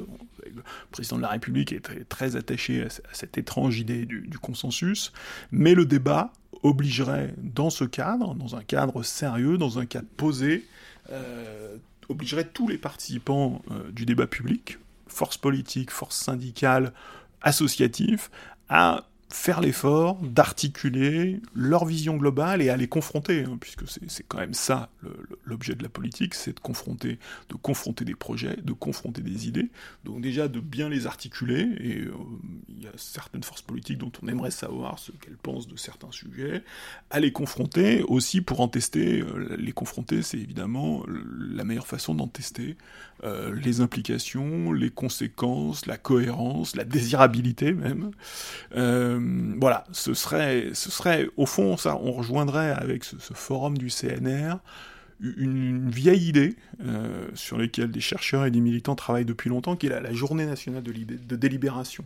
Le 0.45 0.61
président 0.91 1.17
de 1.17 1.21
la 1.21 1.29
République 1.29 1.71
est 1.71 2.07
très, 2.07 2.35
attaché 2.35 2.83
à, 2.83 2.87
cette 3.13 3.37
étrange 3.37 3.79
idée 3.79 4.05
du, 4.05 4.37
consensus, 4.41 5.13
mais 5.51 5.73
le 5.73 5.85
débat 5.85 6.33
obligerait, 6.63 7.33
dans 7.37 7.69
ce 7.69 7.83
cadre, 7.83 8.35
dans 8.35 8.55
un 8.55 8.63
cadre 8.63 9.03
sérieux, 9.03 9.57
dans 9.57 9.79
un 9.79 9.85
cadre 9.85 10.07
posé, 10.17 10.65
euh, 11.11 11.75
obligerait 12.09 12.45
tous 12.45 12.67
les 12.67 12.77
participants 12.77 13.61
du 13.91 14.05
débat 14.05 14.27
public, 14.27 14.77
forces 15.13 15.37
politiques, 15.37 15.91
forces 15.91 16.19
syndicales, 16.19 16.93
associatives, 17.41 18.29
à 18.69 19.05
faire 19.33 19.61
l'effort 19.61 20.21
d'articuler 20.21 21.41
leur 21.55 21.85
vision 21.85 22.17
globale 22.17 22.61
et 22.61 22.69
à 22.69 22.77
les 22.77 22.87
confronter, 22.87 23.43
hein, 23.43 23.57
puisque 23.59 23.81
c'est 23.87 24.23
quand 24.27 24.37
même 24.37 24.53
ça 24.53 24.89
l'objet 25.43 25.73
de 25.73 25.81
la 25.81 25.89
politique, 25.89 26.35
c'est 26.35 26.53
de 26.53 26.59
confronter, 26.59 27.17
de 27.49 27.55
confronter 27.55 28.05
des 28.05 28.13
projets, 28.13 28.57
de 28.63 28.73
confronter 28.73 29.21
des 29.21 29.47
idées, 29.47 29.69
donc 30.03 30.21
déjà 30.21 30.47
de 30.47 30.59
bien 30.59 30.87
les 30.87 31.07
articuler, 31.07 31.67
et 31.79 32.01
euh, 32.01 32.13
il 32.69 32.83
y 32.83 32.87
a 32.87 32.91
certaines 32.95 33.43
forces 33.43 33.63
politiques 33.63 33.97
dont 33.97 34.11
on 34.21 34.27
aimerait 34.27 34.51
savoir 34.51 34.99
ce 34.99 35.11
qu'elles 35.11 35.37
pensent 35.37 35.67
de 35.67 35.77
certains 35.77 36.11
sujets, 36.11 36.63
à 37.09 37.19
les 37.19 37.31
confronter 37.31 38.03
aussi 38.03 38.41
pour 38.41 38.61
en 38.61 38.67
tester, 38.67 39.21
euh, 39.21 39.55
les 39.57 39.71
confronter 39.71 40.21
c'est 40.21 40.37
évidemment 40.37 41.03
la 41.07 41.63
meilleure 41.63 41.87
façon 41.87 42.13
d'en 42.13 42.27
tester 42.27 42.77
euh, 43.23 43.55
les 43.63 43.81
implications, 43.81 44.71
les 44.73 44.89
conséquences, 44.89 45.87
la 45.87 45.97
cohérence, 45.97 46.75
la 46.75 46.83
désirabilité 46.83 47.73
même. 47.73 48.11
Voilà, 49.59 49.85
ce 49.91 50.13
serait, 50.13 50.69
ce 50.73 50.91
serait, 50.91 51.29
au 51.37 51.45
fond, 51.45 51.77
ça, 51.77 51.97
on 51.97 52.11
rejoindrait 52.11 52.71
avec 52.71 53.03
ce, 53.03 53.17
ce 53.19 53.33
forum 53.33 53.77
du 53.77 53.87
CNR 53.87 54.57
une, 55.19 55.89
vieille 55.89 56.27
idée 56.27 56.55
euh, 56.83 57.27
sur 57.33 57.57
laquelle 57.57 57.91
des 57.91 58.01
chercheurs 58.01 58.45
et 58.45 58.51
des 58.51 58.59
militants 58.59 58.95
travaillent 58.95 59.25
depuis 59.25 59.49
longtemps, 59.49 59.75
qui 59.75 59.87
est 59.87 60.01
la, 60.01 60.13
journée 60.13 60.45
nationale 60.45 60.83
de, 60.83 61.35
délibération. 61.35 62.05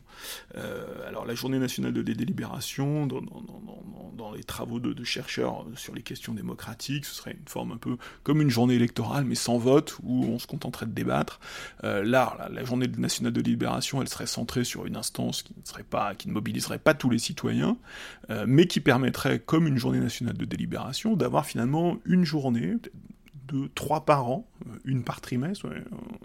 Euh, 0.56 1.08
alors 1.08 1.26
la 1.26 1.36
journée 1.36 1.60
nationale 1.60 1.94
de 1.94 2.02
délibération, 2.02 3.08
dans, 3.08 3.22
dans, 3.22 4.32
les 4.32 4.44
travaux 4.44 4.80
de, 4.80 5.04
chercheurs 5.04 5.66
sur 5.76 5.96
les 5.96 6.02
questions 6.02 6.34
démocratiques, 6.34 7.06
ce 7.06 7.16
serait 7.16 7.32
une 7.32 7.48
forme 7.48 7.72
un 7.72 7.78
peu 7.78 7.98
comme 8.24 8.42
une 8.42 8.50
journée 8.50 8.76
électorale, 8.76 9.24
mais 9.26 9.36
sans 9.36 9.58
vote, 9.58 9.98
où 10.04 10.26
on 10.26 10.38
se 10.38 10.48
contenterait 10.48 10.86
de 10.86 10.92
débattre. 10.92 11.40
Euh, 11.84 12.04
là, 12.04 12.50
la, 12.52 12.64
journée 12.66 12.88
nationale 12.98 13.34
de 13.34 13.42
délibération, 13.42 14.02
elle 14.02 14.10
serait 14.10 14.28
centrée 14.28 14.64
sur 14.64 14.86
une 14.86 14.98
instance 14.98 15.44
qui 15.44 15.54
ne, 15.58 15.66
serait 15.66 15.84
pas, 15.84 16.14
qui 16.16 16.28
ne 16.28 16.34
mobiliserait 16.34 16.80
pas 16.80 16.94
tous 16.94 17.10
les 17.10 17.20
citoyens, 17.20 17.78
mais 18.46 18.68
qui 18.68 18.82
permettrait, 18.82 19.40
comme 19.40 19.68
une 19.68 19.78
journée 19.78 20.00
nationale 20.00 20.36
de 20.38 20.46
délibération, 20.46 21.16
d'avoir 21.16 21.46
finalement 21.46 21.98
une 22.06 22.26
journée, 22.26 22.76
de 23.48 23.70
trois 23.74 24.06
par 24.06 24.30
an, 24.30 24.48
euh, 24.66 24.72
une 24.86 25.04
par 25.04 25.22
trimestre, 25.22 25.68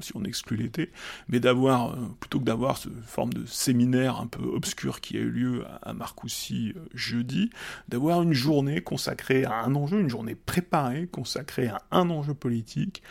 si 0.00 0.12
on 0.16 0.24
exclut 0.24 0.56
l'été, 0.56 0.90
mais 1.28 1.40
d'avoir, 1.40 1.92
euh, 1.92 1.96
plutôt 2.20 2.40
que 2.40 2.44
d'avoir 2.44 2.78
ce 2.78 2.88
forme 3.06 3.32
de 3.32 3.46
séminaire 3.46 4.20
un 4.20 4.26
peu 4.26 4.44
obscur 4.44 5.00
qui 5.00 5.16
a 5.16 5.20
eu 5.20 5.30
lieu 5.30 5.64
à 5.82 5.92
Marcoussis 5.92 6.72
euh, 6.76 6.80
jeudi, 6.94 7.50
d'avoir 7.88 8.22
une 8.22 8.32
journée 8.32 8.80
consacrée 8.80 9.44
à 9.44 9.62
un 9.64 9.74
enjeu, 9.74 10.00
une 10.00 10.10
journée 10.10 10.34
préparée 10.34 11.06
consacrée 11.06 11.68
à 11.68 11.82
un 11.90 12.10
enjeu 12.10 12.34
politique, 12.34 13.02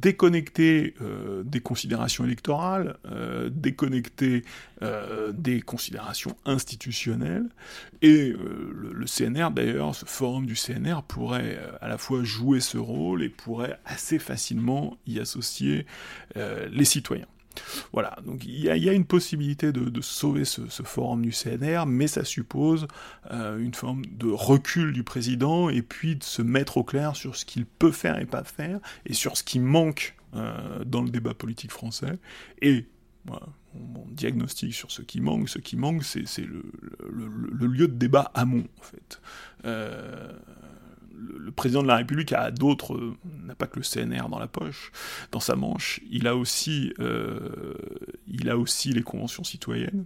déconnecté 0.00 0.94
euh, 1.00 1.42
des 1.44 1.60
considérations 1.60 2.24
électorales, 2.24 2.96
euh, 3.10 3.48
déconnecté 3.50 4.44
euh, 4.82 5.32
des 5.32 5.60
considérations 5.60 6.36
institutionnelles. 6.44 7.48
Et 8.02 8.28
le, 8.28 8.92
le, 8.92 9.06
CNR, 9.06 9.50
d'ailleurs, 9.50 9.94
ce 9.94 10.04
forum 10.04 10.46
du 10.46 10.54
CNR 10.54 11.02
pourrait 11.06 11.58
à 11.80 11.88
la 11.88 11.98
fois 11.98 12.22
jouer 12.22 12.60
ce 12.60 12.78
rôle 12.78 13.22
et 13.22 13.28
pourrait 13.28 13.78
assez 13.84 14.18
facilement 14.18 14.96
y 15.06 15.18
associer 15.18 15.86
les 16.34 16.84
citoyens. 16.84 17.26
Voilà, 17.92 18.16
donc 18.24 18.44
il 18.44 18.58
y, 18.60 18.88
a 18.88 18.92
une 18.92 19.04
possibilité 19.04 19.72
de, 19.72 20.00
sauver 20.00 20.44
ce, 20.44 20.82
forum 20.82 21.22
du 21.22 21.30
CNR, 21.30 21.86
mais 21.86 22.06
ça 22.06 22.24
suppose 22.24 22.86
euh, 23.30 23.58
une 23.58 23.74
forme 23.74 24.04
de 24.06 24.28
recul 24.28 24.92
du 24.92 25.02
président 25.02 25.68
et 25.68 25.82
puis 25.82 26.16
de 26.16 26.24
se 26.24 26.42
mettre 26.42 26.76
au 26.76 26.84
clair 26.84 27.16
sur 27.16 27.36
ce 27.36 27.44
qu'il 27.44 27.66
peut 27.66 27.92
faire 27.92 28.18
et 28.18 28.26
pas 28.26 28.44
faire, 28.44 28.80
et 29.04 29.14
sur 29.14 29.36
ce 29.36 29.42
qui 29.42 29.60
manque 29.60 30.16
euh, 30.34 30.84
dans 30.84 31.02
le 31.02 31.10
débat 31.10 31.34
politique 31.34 31.72
français. 31.72 32.18
Et 32.62 32.86
mon 33.74 34.06
diagnostic 34.10 34.74
sur 34.74 34.90
ce 34.90 35.02
qui 35.02 35.20
manque, 35.20 35.48
ce 35.48 35.58
qui 35.58 35.76
manque, 35.76 36.04
c'est 36.04 36.24
le, 36.38 36.62
lieu 37.66 37.88
de 37.88 37.94
débat 37.94 38.30
amont, 38.34 38.66
en 38.78 38.82
fait. 38.82 39.20
Euh, 39.64 40.32
le, 41.16 41.50
président 41.50 41.82
de 41.82 41.88
la 41.88 41.96
République 41.96 42.32
a 42.32 42.50
d'autres, 42.50 43.14
n'a 43.44 43.54
pas 43.54 43.66
que 43.66 43.78
le 43.78 43.84
CNR 43.84 44.28
dans 44.28 44.38
la 44.38 44.46
poche, 44.46 44.92
dans 45.32 45.40
sa 45.40 45.56
manche. 45.56 46.00
Il 46.10 46.26
a 46.26 46.36
aussi, 46.36 46.92
euh, 46.98 47.74
il 48.28 48.50
a 48.50 48.58
aussi 48.58 48.92
les 48.92 49.02
conventions 49.02 49.44
citoyennes. 49.44 50.04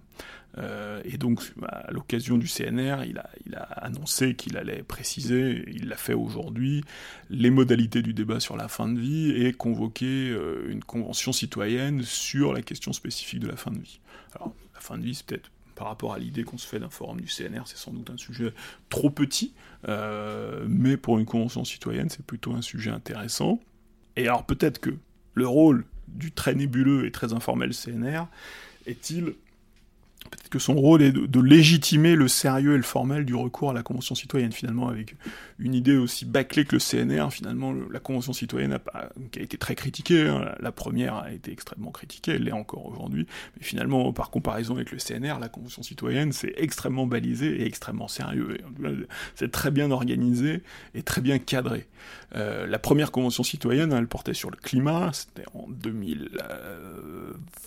Euh, 0.59 1.01
et 1.05 1.17
donc, 1.17 1.43
à 1.69 1.91
l'occasion 1.93 2.37
du 2.37 2.47
CNR, 2.49 3.05
il 3.07 3.19
a, 3.19 3.31
il 3.47 3.55
a 3.55 3.63
annoncé 3.63 4.35
qu'il 4.35 4.57
allait 4.57 4.83
préciser, 4.83 5.65
il 5.69 5.89
l'a 5.89 5.97
fait 5.97 6.15
aujourd'hui, 6.15 6.83
les 7.29 7.51
modalités 7.51 8.03
du 8.03 8.15
débat 8.15 8.41
sur 8.41 8.57
la 8.57 8.69
fin 8.69 8.89
de 8.89 8.99
vie 8.99 9.31
et 9.31 9.53
convoquer 9.53 10.31
euh, 10.31 10.67
une 10.69 10.83
convention 10.83 11.33
citoyenne 11.33 12.03
sur 12.03 12.53
la 12.53 12.63
question 12.63 12.93
spécifique 12.93 13.41
de 13.41 13.49
la 13.49 13.57
fin 13.57 13.71
de 13.71 13.79
vie. 13.79 14.01
Alors, 14.35 14.55
la 14.75 14.81
fin 14.81 14.99
de 14.99 15.05
vie, 15.05 15.15
c'est 15.15 15.27
peut-être 15.27 15.51
par 15.81 15.89
rapport 15.89 16.13
à 16.13 16.19
l'idée 16.19 16.45
qu'on 16.45 16.59
se 16.59 16.67
fait 16.67 16.79
d'un 16.79 16.91
forum 16.91 17.23
du 17.23 17.27
CNR, 17.27 17.63
c'est 17.65 17.79
sans 17.79 17.91
doute 17.91 18.11
un 18.11 18.19
sujet 18.19 18.53
trop 18.91 19.09
petit, 19.09 19.55
euh, 19.89 20.67
mais 20.69 20.99
pour 20.99 21.19
une 21.19 21.25
convention 21.25 21.65
citoyenne, 21.65 22.11
c'est 22.11 22.23
plutôt 22.23 22.53
un 22.53 22.61
sujet 22.61 22.91
intéressant. 22.91 23.59
Et 24.15 24.29
alors 24.29 24.45
peut-être 24.45 24.79
que 24.79 24.91
le 25.33 25.49
rôle 25.49 25.87
du 26.07 26.33
très 26.33 26.55
nébuleux 26.55 27.07
et 27.07 27.11
très 27.11 27.33
informel 27.33 27.71
CNR 27.71 28.25
est-il 28.85 29.33
peut-être 30.31 30.49
que 30.49 30.59
son 30.59 30.75
rôle 30.75 31.03
est 31.03 31.13
de, 31.13 31.41
légitimer 31.41 32.15
le 32.15 32.29
sérieux 32.29 32.75
et 32.75 32.77
le 32.77 32.83
formel 32.83 33.25
du 33.25 33.35
recours 33.35 33.71
à 33.71 33.73
la 33.73 33.83
Convention 33.83 34.15
citoyenne, 34.15 34.53
finalement, 34.53 34.89
avec 34.89 35.17
une 35.59 35.75
idée 35.75 35.97
aussi 35.97 36.25
bâclée 36.25 36.65
que 36.65 36.77
le 36.77 36.81
CNR, 36.81 37.31
finalement, 37.33 37.75
la 37.91 37.99
Convention 37.99 38.33
citoyenne 38.33 38.73
a, 38.73 38.79
pas, 38.79 39.11
qui 39.33 39.41
a 39.41 39.43
été 39.43 39.59
très 39.59 39.75
critiquée, 39.75 40.29
hein. 40.29 40.55
la 40.61 40.73
première 40.73 41.17
a 41.17 41.33
été 41.33 41.53
extrêmement 41.53 41.91
critiquée, 41.91 42.33
elle 42.33 42.45
l'est 42.45 42.53
encore 42.53 42.87
aujourd'hui, 42.87 43.27
mais 43.57 43.65
finalement, 43.65 44.13
par 44.13 44.31
comparaison 44.31 44.77
avec 44.77 44.93
le 44.93 44.99
CNR, 44.99 45.39
la 45.41 45.49
Convention 45.49 45.83
citoyenne, 45.83 46.33
c'est 46.33 46.55
extrêmement 46.57 47.07
balisé 47.07 47.63
et 47.63 47.67
extrêmement 47.67 48.09
sérieux, 48.09 48.59
c'est 49.35 49.51
très 49.51 49.71
bien 49.71 49.91
organisé 49.91 50.63
et 50.95 51.03
très 51.03 51.21
bien 51.21 51.39
cadré. 51.39 51.87
Euh, 52.37 52.67
la 52.67 52.79
première 52.79 53.11
Convention 53.11 53.43
citoyenne, 53.43 53.93
elle 53.93 54.07
portait 54.07 54.35
sur 54.35 54.51
le 54.51 54.57
climat, 54.57 55.11
c'était 55.13 55.49
en 55.55 55.67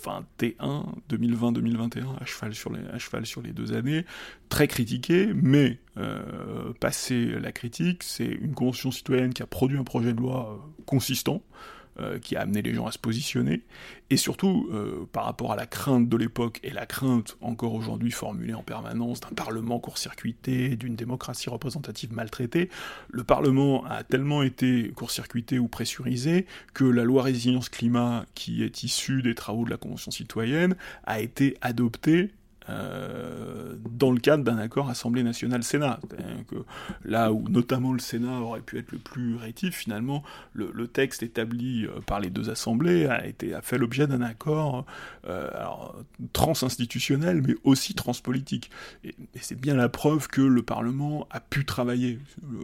2021, 0.04 0.86
2020-2021, 1.10 2.20
à 2.20 2.24
cheval 2.24 3.26
sur 3.26 3.42
les, 3.42 3.52
deux 3.52 3.72
années, 3.72 4.04
très 4.48 4.68
critiqué, 4.68 5.32
mais 5.34 5.78
euh, 5.96 6.72
la 7.40 7.52
critique, 7.52 8.02
c'est 8.02 8.26
une 8.26 8.54
convention 8.54 8.90
citoyenne 8.90 9.32
qui 9.32 9.42
a 9.42 9.46
produit 9.46 9.78
un 9.78 9.84
projet 9.84 10.12
de 10.12 10.18
loi 10.18 10.50
euh, 10.50 10.82
consistant, 10.86 11.42
euh, 12.00 12.18
qui 12.18 12.36
a 12.36 12.40
amené 12.40 12.62
les 12.62 12.74
gens 12.74 12.86
à 12.86 12.92
se 12.92 12.98
positionner, 12.98 13.62
et 14.10 14.16
surtout 14.16 14.68
euh, 14.72 15.06
par 15.12 15.24
rapport 15.24 15.52
à 15.52 15.56
la 15.56 15.66
crainte 15.66 16.08
de 16.08 16.16
l'époque 16.16 16.60
et 16.62 16.70
la 16.70 16.86
crainte 16.86 17.36
encore 17.40 17.74
aujourd'hui 17.74 18.10
formulée 18.10 18.54
en 18.54 18.62
permanence 18.62 19.20
d'un 19.20 19.34
Parlement 19.34 19.78
court-circuité, 19.78 20.76
d'une 20.76 20.96
démocratie 20.96 21.50
représentative 21.50 22.12
maltraitée, 22.12 22.68
le 23.10 23.24
Parlement 23.24 23.84
a 23.86 24.02
tellement 24.02 24.42
été 24.42 24.90
court-circuité 24.90 25.58
ou 25.58 25.68
pressurisé 25.68 26.46
que 26.72 26.84
la 26.84 27.04
loi 27.04 27.22
résilience 27.22 27.68
climat 27.68 28.26
qui 28.34 28.62
est 28.62 28.82
issue 28.82 29.22
des 29.22 29.34
travaux 29.34 29.64
de 29.64 29.70
la 29.70 29.76
Convention 29.76 30.10
citoyenne 30.10 30.74
a 31.04 31.20
été 31.20 31.56
adoptée 31.60 32.30
euh, 32.70 33.74
dans 33.90 34.10
le 34.10 34.18
cadre 34.18 34.42
d'un 34.42 34.56
accord 34.56 34.88
Assemblée 34.88 35.22
nationale-Sénat. 35.22 36.00
Là 37.04 37.32
où 37.32 37.46
notamment 37.48 37.92
le 37.92 37.98
Sénat 37.98 38.40
aurait 38.40 38.62
pu 38.62 38.78
être 38.78 38.90
le 38.92 38.98
plus 38.98 39.36
rétif, 39.36 39.74
finalement, 39.74 40.22
le, 40.54 40.86
texte 40.88 41.22
établi 41.22 41.86
euh, 41.86 42.00
par 42.06 42.20
les 42.20 42.30
deux 42.30 42.50
assemblées 42.50 43.06
a, 43.06 43.22
fait 43.62 43.78
l'objet 43.78 44.06
d'un 44.06 44.22
accord 44.22 44.86
euh, 45.26 45.50
trans-institutionnel, 46.32 47.42
mais 47.46 47.54
aussi 47.64 47.94
transpolitique. 47.94 48.70
Et, 49.02 49.08
et 49.08 49.38
c'est 49.40 49.60
bien 49.60 49.74
la 49.74 49.88
preuve 49.88 50.28
que 50.28 50.42
le 50.42 50.62
Parlement 50.62 51.26
a 51.30 51.40
pu 51.40 51.64
travailler. 51.64 52.18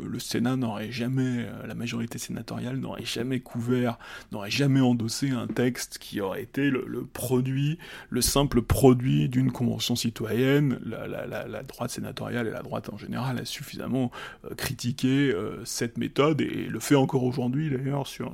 Le, 0.05 0.18
Sénat 0.18 0.56
n'aurait 0.56 0.93
jamais, 0.93 1.47
la 1.66 1.74
majorité 1.74 2.18
sénatoriale 2.18 2.77
n'aurait 2.77 3.05
jamais 3.05 3.40
couvert, 3.40 3.98
n'aurait 4.32 4.51
jamais 4.51 4.81
endossé 4.81 5.31
un 5.31 5.47
texte 5.47 5.98
qui 5.98 6.20
aurait 6.20 6.43
été 6.43 6.70
le 6.70 7.05
produit, 7.12 7.78
le 8.10 8.20
simple 8.20 8.62
produit 8.62 9.28
d'une 9.28 9.51
convention 9.51 9.90
citoyenne, 9.97 10.79
la, 10.85 11.62
droite 11.62 11.91
sénatoriale 11.91 12.47
et 12.47 12.51
la 12.51 12.62
droite 12.62 12.91
en 12.93 12.97
général 12.97 13.39
a 13.39 13.45
suffisamment 13.45 14.11
euh, 14.45 14.55
critiqué 14.55 15.31
euh, 15.31 15.65
cette 15.65 15.99
méthode 15.99 16.41
et 16.41 16.67
le 16.67 16.81
fait 16.81 16.95
encore 16.95 17.25
aujourd'hui 17.25 17.71
d'ailleurs 17.71 18.07
sur, 18.07 18.33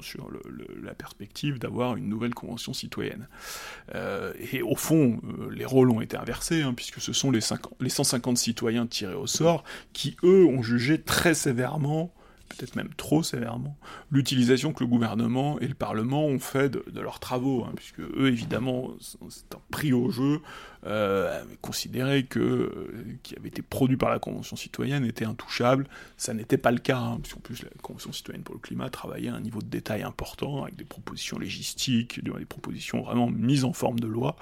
la 0.82 0.94
perspective 0.94 1.58
d'avoir 1.58 1.96
une 1.96 2.08
nouvelle 2.08 2.34
convention 2.34 2.72
citoyenne. 2.72 3.28
Euh, 3.94 4.32
et 4.52 4.62
au 4.62 4.76
fond, 4.76 5.20
les 5.50 5.64
rôles 5.64 5.90
ont 5.90 6.00
été 6.00 6.16
inversés, 6.16 6.62
hein, 6.62 6.74
puisque 6.74 7.00
ce 7.00 7.12
sont 7.12 7.30
les, 7.30 7.40
les 7.80 7.88
150 7.88 8.38
citoyens 8.38 8.86
tirés 8.86 9.14
au 9.14 9.26
sort 9.26 9.64
qui, 9.92 10.16
eux, 10.22 10.44
ont 10.46 10.62
jugé 10.62 11.00
très 11.00 11.34
sévèrement 11.34 12.12
peut-être 12.48 12.76
même 12.76 12.90
trop 12.96 13.22
sévèrement, 13.22 13.76
l'utilisation 14.10 14.72
que 14.72 14.82
le 14.84 14.88
gouvernement 14.88 15.58
et 15.60 15.66
le 15.66 15.74
Parlement 15.74 16.26
ont 16.26 16.38
fait 16.38 16.68
de, 16.68 17.00
leurs 17.00 17.20
travaux, 17.20 17.64
hein, 17.64 17.72
puisque 17.76 18.00
eux, 18.00 18.28
évidemment, 18.28 18.90
c'est 19.28 19.54
un 19.54 19.60
prix 19.70 19.92
au 19.92 20.10
jeu, 20.10 20.40
euh, 20.84 21.42
considérer 21.62 22.24
que 22.24 22.38
euh, 22.38 23.16
qui 23.22 23.34
avait 23.36 23.48
été 23.48 23.62
produit 23.62 23.96
par 23.96 24.10
la 24.10 24.18
Convention 24.18 24.56
citoyenne 24.56 25.04
était 25.04 25.24
intouchable. 25.24 25.86
Ça 26.16 26.34
n'était 26.34 26.58
pas 26.58 26.70
le 26.70 26.78
cas, 26.78 26.98
hein, 26.98 27.18
puisqu'en 27.22 27.40
plus 27.40 27.62
la 27.62 27.70
Convention 27.82 28.12
citoyenne 28.12 28.42
pour 28.42 28.54
le 28.54 28.60
climat 28.60 28.90
travaillait 28.90 29.30
à 29.30 29.34
un 29.34 29.40
niveau 29.40 29.60
de 29.60 29.66
détail 29.66 30.02
important, 30.02 30.64
avec 30.64 30.76
des 30.76 30.84
propositions 30.84 31.38
logistiques, 31.38 32.22
des 32.22 32.30
propositions 32.44 33.02
vraiment 33.02 33.28
mises 33.30 33.64
en 33.64 33.72
forme 33.72 33.98
de 34.00 34.06
loi. 34.06 34.36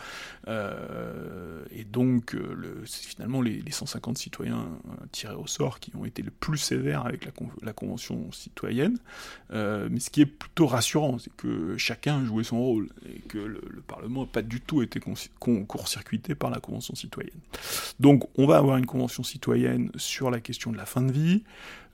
Euh, 0.49 1.65
et 1.71 1.85
donc, 1.85 2.37
c'est 2.85 3.05
finalement 3.07 3.41
les, 3.41 3.63
150 3.71 4.19
citoyens 4.19 4.69
tirés 5.11 5.35
au 5.35 5.47
sort 5.47 5.81
qui 5.81 5.93
ont 5.97 6.05
été 6.05 6.23
le 6.23 6.31
plus 6.31 6.59
sévères 6.59 7.07
avec 7.07 7.25
la, 7.63 7.73
Convention 7.73 8.31
citoyenne. 8.31 8.99
mais 9.51 10.01
ce 10.01 10.11
qui 10.11 10.21
est 10.21 10.27
plutôt 10.27 10.67
rassurant, 10.67 11.19
c'est 11.19 11.35
que 11.37 11.77
chacun 11.77 12.25
joué 12.25 12.45
son 12.45 12.59
rôle 12.59 12.89
et 13.09 13.21
que 13.21 13.39
le 13.39 13.83
Parlement 13.87 14.23
n'a 14.23 14.29
pas 14.29 14.43
du 14.43 14.61
tout 14.61 14.83
été 14.83 15.01
court-circuité 15.01 16.24
par 16.33 16.49
la 16.49 16.61
Convention 16.61 16.95
citoyenne. 16.95 17.41
Donc 18.01 18.27
on 18.39 18.47
va 18.47 18.57
avoir 18.57 18.79
une 18.79 18.87
Convention 18.87 19.23
citoyenne 19.23 19.91
sur 19.97 20.31
la 20.31 20.41
question 20.41 20.73
de 20.73 20.79
la 20.79 20.87
fin 20.87 21.03
de 21.03 21.13
vie. 21.13 21.43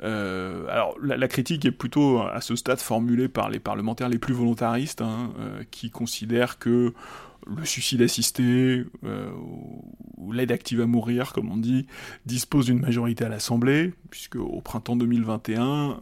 Euh, 0.03 0.67
alors 0.69 0.95
la, 1.03 1.29
critique 1.29 1.65
est 1.65 1.73
plutôt 1.73 2.21
à 2.21 2.41
ce 2.41 2.55
stade 2.57 2.81
formulée 2.81 3.29
par 3.29 3.51
les 3.51 3.59
parlementaires 3.59 4.09
les 4.09 4.19
plus 4.19 4.35
volontaristes, 4.35 5.03
hein, 5.03 5.33
euh, 5.41 5.63
qui 5.71 5.91
considèrent 5.91 6.59
que 6.59 6.95
le 7.47 7.65
suicide 7.65 8.03
assisté 8.03 8.85
euh, 9.05 9.31
ou 10.17 10.33
l'aide 10.33 10.53
active 10.53 10.81
à 10.81 10.87
mourir, 10.87 11.33
comme 11.33 11.51
on 11.51 11.57
dit, 11.57 11.87
dispose 12.27 12.67
d'une 12.67 12.81
majorité 12.81 13.25
à 13.25 13.29
l'Assemblée, 13.29 13.93
puisque 14.11 14.37
au 14.37 14.61
printemps 14.61 14.97
2021, 14.97 15.65
un 15.65 15.99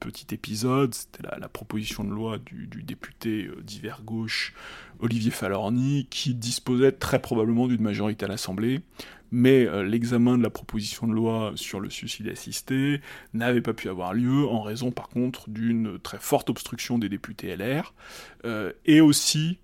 petit 0.00 0.34
épisode, 0.34 0.94
c'était 0.94 1.22
la, 1.22 1.48
proposition 1.48 2.04
de 2.04 2.10
loi 2.10 2.38
du, 2.38 2.82
député 2.82 3.46
euh, 3.46 3.60
d'hiver 3.62 4.02
gauche 4.04 4.54
Olivier 5.00 5.30
Falorni, 5.30 6.06
qui 6.10 6.34
disposait 6.34 6.92
très 6.92 7.20
probablement 7.20 7.68
d'une 7.68 7.82
majorité 7.82 8.24
à 8.24 8.28
l'Assemblée, 8.28 8.80
mais 9.30 9.66
euh, 9.66 9.82
l'examen 9.82 10.36
de 10.38 10.42
la 10.42 10.50
proposition 10.50 11.06
de 11.06 11.12
loi 11.12 11.52
sur 11.54 11.80
le 11.80 11.90
suicide 11.90 12.28
assisté 12.28 13.00
n'avait 13.32 13.60
pas 13.60 13.72
pu 13.72 13.88
avoir 13.88 14.14
lieu 14.14 14.46
en 14.46 14.62
raison 14.62 14.90
par 14.90 15.08
contre 15.08 15.48
d'une 15.48 15.98
très 15.98 16.18
forte 16.18 16.50
obstruction 16.50 16.98
des 16.98 17.08
députés 17.08 17.56
LR, 17.56 17.94
et 18.84 19.00
aussi 19.00 19.58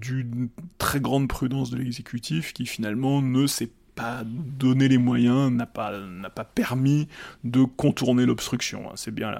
d'une 0.00 0.48
très 0.78 1.00
grande 1.00 1.28
prudence 1.28 1.70
de 1.70 1.76
l'exécutif 1.76 2.52
qui 2.52 2.66
finalement 2.66 3.22
ne 3.22 3.46
s'est 3.46 3.70
pas 3.94 4.22
donné 4.24 4.88
les 4.88 4.98
moyens, 4.98 5.50
n'a 5.50 5.66
pas, 5.66 5.92
pas 6.34 6.44
permis 6.44 7.08
de 7.44 7.64
contourner 7.64 8.24
l'obstruction. 8.26 8.88
Hein. 8.88 8.92
C'est 8.96 9.14
bien 9.14 9.32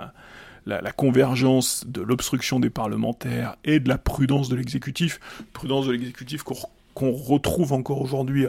la, 0.66 0.92
convergence 0.92 1.84
de 1.86 2.02
l'obstruction 2.02 2.60
des 2.60 2.70
parlementaires 2.70 3.56
et 3.64 3.80
de 3.80 3.88
la 3.88 3.98
prudence 3.98 4.48
de 4.48 4.56
l'exécutif, 4.56 5.20
prudence 5.52 5.86
de 5.86 5.92
l'exécutif 5.92 6.42
qu'on 6.42 7.12
retrouve 7.12 7.72
encore 7.72 8.02
aujourd'hui 8.02 8.46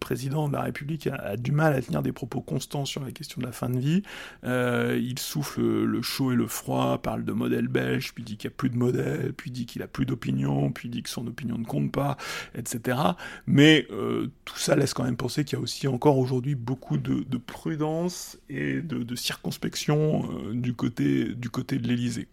président 0.00 0.48
de 0.48 0.54
la 0.54 0.62
République 0.62 1.06
a, 1.06 1.36
du 1.36 1.52
mal 1.52 1.74
à 1.74 1.82
tenir 1.82 2.02
des 2.02 2.12
propos 2.12 2.40
constants 2.40 2.84
sur 2.84 3.04
la 3.04 3.12
question 3.12 3.40
de 3.40 3.46
la 3.46 3.52
fin 3.52 3.70
de 3.70 3.78
vie. 3.78 4.02
Euh, 4.44 4.98
il 5.00 5.18
souffle 5.18 5.62
le 5.62 6.02
chaud 6.02 6.32
et 6.32 6.34
le 6.34 6.46
froid, 6.46 6.98
parle 6.98 7.24
de 7.24 7.32
modèle 7.32 7.68
belge, 7.68 8.12
puis 8.14 8.24
dit 8.24 8.36
qu'il 8.36 8.48
n'y 8.48 8.54
a 8.54 8.56
plus 8.56 8.70
de 8.70 8.76
modèle, 8.76 9.32
puis 9.32 9.50
dit 9.50 9.66
qu'il 9.66 9.82
a 9.82 9.86
plus 9.86 10.06
d'opinion, 10.06 10.70
puis 10.72 10.88
dit 10.88 11.02
que 11.02 11.10
son 11.10 11.26
opinion 11.26 11.58
ne 11.58 11.64
compte 11.64 11.92
pas, 11.92 12.16
etc. 12.54 12.98
Mais 13.46 13.86
euh, 13.90 14.28
tout 14.44 14.58
ça 14.58 14.76
laisse 14.76 14.94
quand 14.94 15.04
même 15.04 15.16
penser 15.16 15.44
qu'il 15.44 15.58
y 15.58 15.60
a 15.60 15.62
aussi 15.62 15.88
encore 15.88 16.18
aujourd'hui 16.18 16.54
beaucoup 16.54 16.96
de, 16.96 17.24
prudence 17.38 18.38
et 18.48 18.80
de, 18.80 19.14
circonspection 19.16 20.30
euh, 20.30 20.54
du, 20.54 20.74
côté, 20.74 21.34
du 21.34 21.50
côté 21.50 21.78
de 21.78 21.86
l'Élysée. 21.88 22.28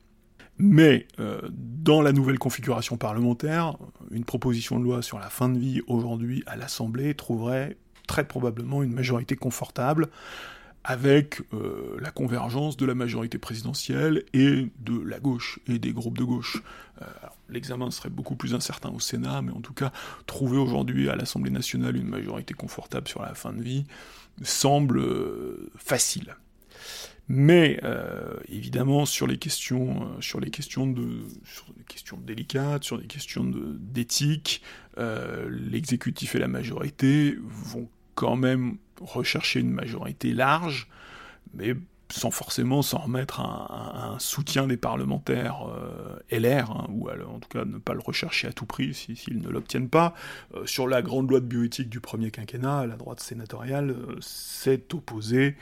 Mais 0.63 1.07
euh, 1.19 1.41
dans 1.51 2.03
la 2.03 2.11
nouvelle 2.11 2.37
configuration 2.37 2.95
parlementaire, 2.95 3.77
une 4.11 4.25
proposition 4.25 4.79
de 4.79 4.83
loi 4.83 5.01
sur 5.01 5.17
la 5.17 5.31
fin 5.31 5.49
de 5.49 5.57
vie 5.57 5.81
aujourd'hui 5.87 6.43
à 6.45 6.55
l'Assemblée 6.55 7.15
trouverait 7.15 7.77
très 8.07 8.27
probablement 8.27 8.83
une 8.83 8.93
majorité 8.93 9.35
confortable 9.35 10.09
avec 10.83 11.41
euh, 11.53 11.97
la 11.99 12.11
convergence 12.11 12.77
de 12.77 12.85
la 12.85 12.93
majorité 12.93 13.39
présidentielle 13.39 14.23
et 14.33 14.67
de 14.79 15.01
la 15.03 15.19
gauche 15.19 15.59
et 15.67 15.79
des 15.79 15.93
groupes 15.93 16.19
de 16.19 16.23
gauche. 16.23 16.61
Euh, 17.01 17.05
l'examen 17.49 17.89
serait 17.89 18.11
beaucoup 18.11 18.35
plus 18.35 18.53
incertain 18.53 18.89
au 18.89 18.99
Sénat, 18.99 19.41
mais 19.41 19.51
en 19.51 19.61
tout 19.61 19.73
cas, 19.73 19.91
trouver 20.27 20.59
aujourd'hui 20.59 21.09
à 21.09 21.15
l'Assemblée 21.15 21.51
nationale 21.51 21.97
une 21.97 22.07
majorité 22.07 22.53
confortable 22.53 23.07
sur 23.07 23.23
la 23.23 23.33
fin 23.33 23.51
de 23.51 23.63
vie 23.63 23.85
semble 24.43 25.03
facile. 25.75 26.35
Mais 27.27 27.79
euh, 27.83 28.35
évidemment, 28.49 29.05
sur 29.05 29.27
les 29.27 29.37
questions, 29.37 30.03
euh, 30.03 30.21
sur 30.21 30.39
les 30.39 30.49
questions 30.49 30.87
de, 30.87 31.21
sur 31.45 31.65
questions 31.91 32.17
délicates, 32.17 32.83
sur 32.83 32.97
les 32.97 33.07
questions 33.07 33.43
d'éthique, 33.45 34.61
euh, 34.97 35.49
l'exécutif 35.49 36.35
et 36.35 36.39
la 36.39 36.47
majorité 36.47 37.35
vont 37.41 37.89
quand 38.15 38.35
même 38.35 38.77
rechercher 39.01 39.59
une 39.59 39.71
majorité 39.71 40.33
large, 40.33 40.87
mais 41.53 41.75
sans 42.11 42.31
forcément 42.31 42.81
s'en 42.81 42.99
remettre 42.99 43.39
à, 43.39 44.13
un 44.13 44.19
soutien 44.19 44.67
des 44.67 44.77
parlementaires 44.77 45.67
euh, 45.67 46.19
LR, 46.31 46.71
hein, 46.71 46.87
ou 46.89 47.09
en 47.09 47.39
tout 47.39 47.49
cas 47.49 47.65
ne 47.65 47.77
pas 47.77 47.93
le 47.93 47.99
rechercher 47.99 48.47
à 48.47 48.53
tout 48.53 48.65
prix 48.65 48.93
s'ils 48.93 49.41
ne 49.41 49.49
l'obtiennent 49.49 49.89
pas. 49.89 50.13
Euh, 50.55 50.65
sur 50.65 50.87
la 50.87 51.01
grande 51.01 51.29
loi 51.29 51.39
de 51.39 51.45
bioéthique 51.45 51.89
du 51.89 51.99
premier 51.99 52.31
quinquennat, 52.31 52.85
la 52.85 52.95
droite 52.95 53.19
sénatoriale 53.19 53.91
euh, 53.91 54.17
s'est 54.21 54.93
opposée 54.93 55.55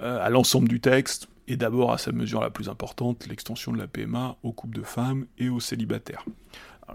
à 0.00 0.28
l'ensemble 0.28 0.66
du 0.66 0.80
texte, 0.80 1.28
et 1.46 1.56
d'abord 1.56 1.92
à 1.92 1.98
sa 1.98 2.10
mesure 2.10 2.40
la 2.40 2.50
plus 2.50 2.68
importante, 2.68 3.28
l'extension 3.28 3.70
de 3.70 3.78
la 3.78 3.86
PMA 3.86 4.36
aux 4.42 4.50
couples 4.50 4.76
de 4.76 4.82
femmes 4.82 5.26
et 5.38 5.48
aux 5.48 5.60
célibataires. 5.60 6.24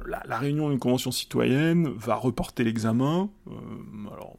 la, 0.05 0.21
la, 0.25 0.37
réunion 0.37 0.69
d'une 0.69 0.79
convention 0.79 1.11
citoyenne 1.11 1.87
va 1.87 2.15
reporter 2.15 2.65
l'examen. 2.65 3.29
alors, 4.11 4.35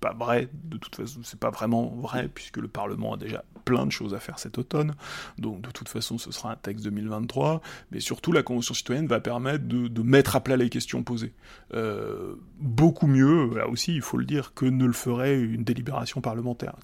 pas 0.00 0.14
vrai, 0.14 0.48
de 0.64 0.78
toute 0.78 0.96
façon, 0.96 1.20
c'est 1.22 1.38
pas 1.38 1.50
vraiment 1.50 1.94
vrai, 1.96 2.28
puisque 2.32 2.56
le 2.56 2.68
Parlement 2.68 3.14
a 3.14 3.16
déjà 3.18 3.44
plein 3.64 3.86
de 3.86 3.92
choses 3.92 4.14
à 4.14 4.18
faire 4.18 4.38
cet 4.38 4.58
automne, 4.58 4.94
donc 5.38 5.60
de 5.60 5.70
toute 5.70 5.88
façon 5.88 6.18
ce 6.18 6.32
sera 6.32 6.52
un 6.52 6.56
texte 6.56 6.84
2023, 6.84 7.60
mais 7.92 8.00
surtout 8.00 8.32
la 8.32 8.42
Convention 8.42 8.74
citoyenne 8.74 9.06
va 9.06 9.20
permettre 9.20 9.64
de, 9.66 10.02
mettre 10.02 10.34
à 10.34 10.40
plat 10.40 10.56
les 10.56 10.70
questions 10.70 11.02
posées. 11.02 11.34
Euh, 11.74 12.34
beaucoup 12.58 13.06
mieux, 13.06 13.54
là 13.54 13.68
aussi 13.68 13.94
il 13.94 14.02
faut 14.02 14.16
le 14.16 14.24
dire, 14.24 14.54
que 14.54 14.64
ne 14.64 14.86
le 14.86 14.92
ferait 14.92 15.38
une 15.38 15.62
délibération 15.62 16.20
parlementaire. 16.20 16.76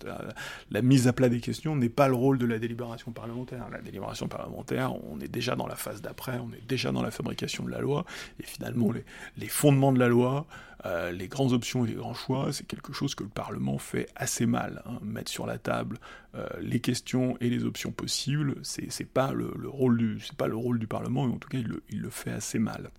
La, 0.70 0.82
mise 0.82 1.08
à 1.08 1.12
plat 1.12 1.28
des 1.28 1.40
questions 1.40 1.74
n'est 1.74 1.88
pas 1.88 2.08
le 2.08 2.14
rôle 2.14 2.38
de 2.38 2.46
la 2.46 2.58
délibération 2.58 3.10
parlementaire. 3.10 3.66
La 3.72 3.80
délibération 3.80 4.28
parlementaire, 4.28 4.92
on 5.10 5.18
est 5.20 5.28
déjà 5.28 5.56
dans 5.56 5.66
la 5.66 5.76
phase 5.76 6.02
d'après, 6.02 6.38
on 6.38 6.52
est 6.52 6.66
déjà 6.68 6.92
dans 6.92 7.02
la 7.02 7.10
fabrication 7.10 7.64
de 7.64 7.70
la 7.70 7.80
loi, 7.80 8.04
et 8.38 8.44
finalement 8.44 8.92
les, 8.92 9.04
les 9.38 9.48
fondements 9.48 9.92
de 9.92 9.98
la 9.98 10.08
loi, 10.08 10.46
euh, 10.86 11.10
les 11.10 11.26
grandes 11.26 11.52
options 11.52 11.84
et 11.84 11.88
les 11.88 11.94
grands 11.94 12.14
choix, 12.14 12.52
c'est 12.52 12.66
quelque 12.66 12.92
chose 12.92 13.14
que 13.14 13.24
le 13.24 13.28
Parlement 13.28 13.78
fait 13.78 14.08
assez 14.14 14.46
mal. 14.46 14.82
Hein. 14.86 14.98
Mettre 15.02 15.30
sur 15.30 15.46
la 15.46 15.58
table 15.58 15.98
euh, 16.34 16.46
les 16.60 16.80
questions 16.80 17.36
et 17.40 17.50
les 17.50 17.64
options 17.64 17.90
possibles, 17.90 18.56
c'est 18.62 19.08
pas 19.08 19.32
le, 19.32 19.52
rôle 19.64 19.98
du 19.98 20.20
c'est 20.20 20.36
pas 20.36 20.46
le 20.46 20.56
rôle 20.56 20.78
du 20.78 20.86
Parlement, 20.86 21.26
mais 21.26 21.34
en 21.34 21.38
tout 21.38 21.48
cas 21.48 21.58
il 21.58 22.00
le, 22.00 22.10
fait 22.10 22.30
assez 22.30 22.58
mal. 22.58 22.90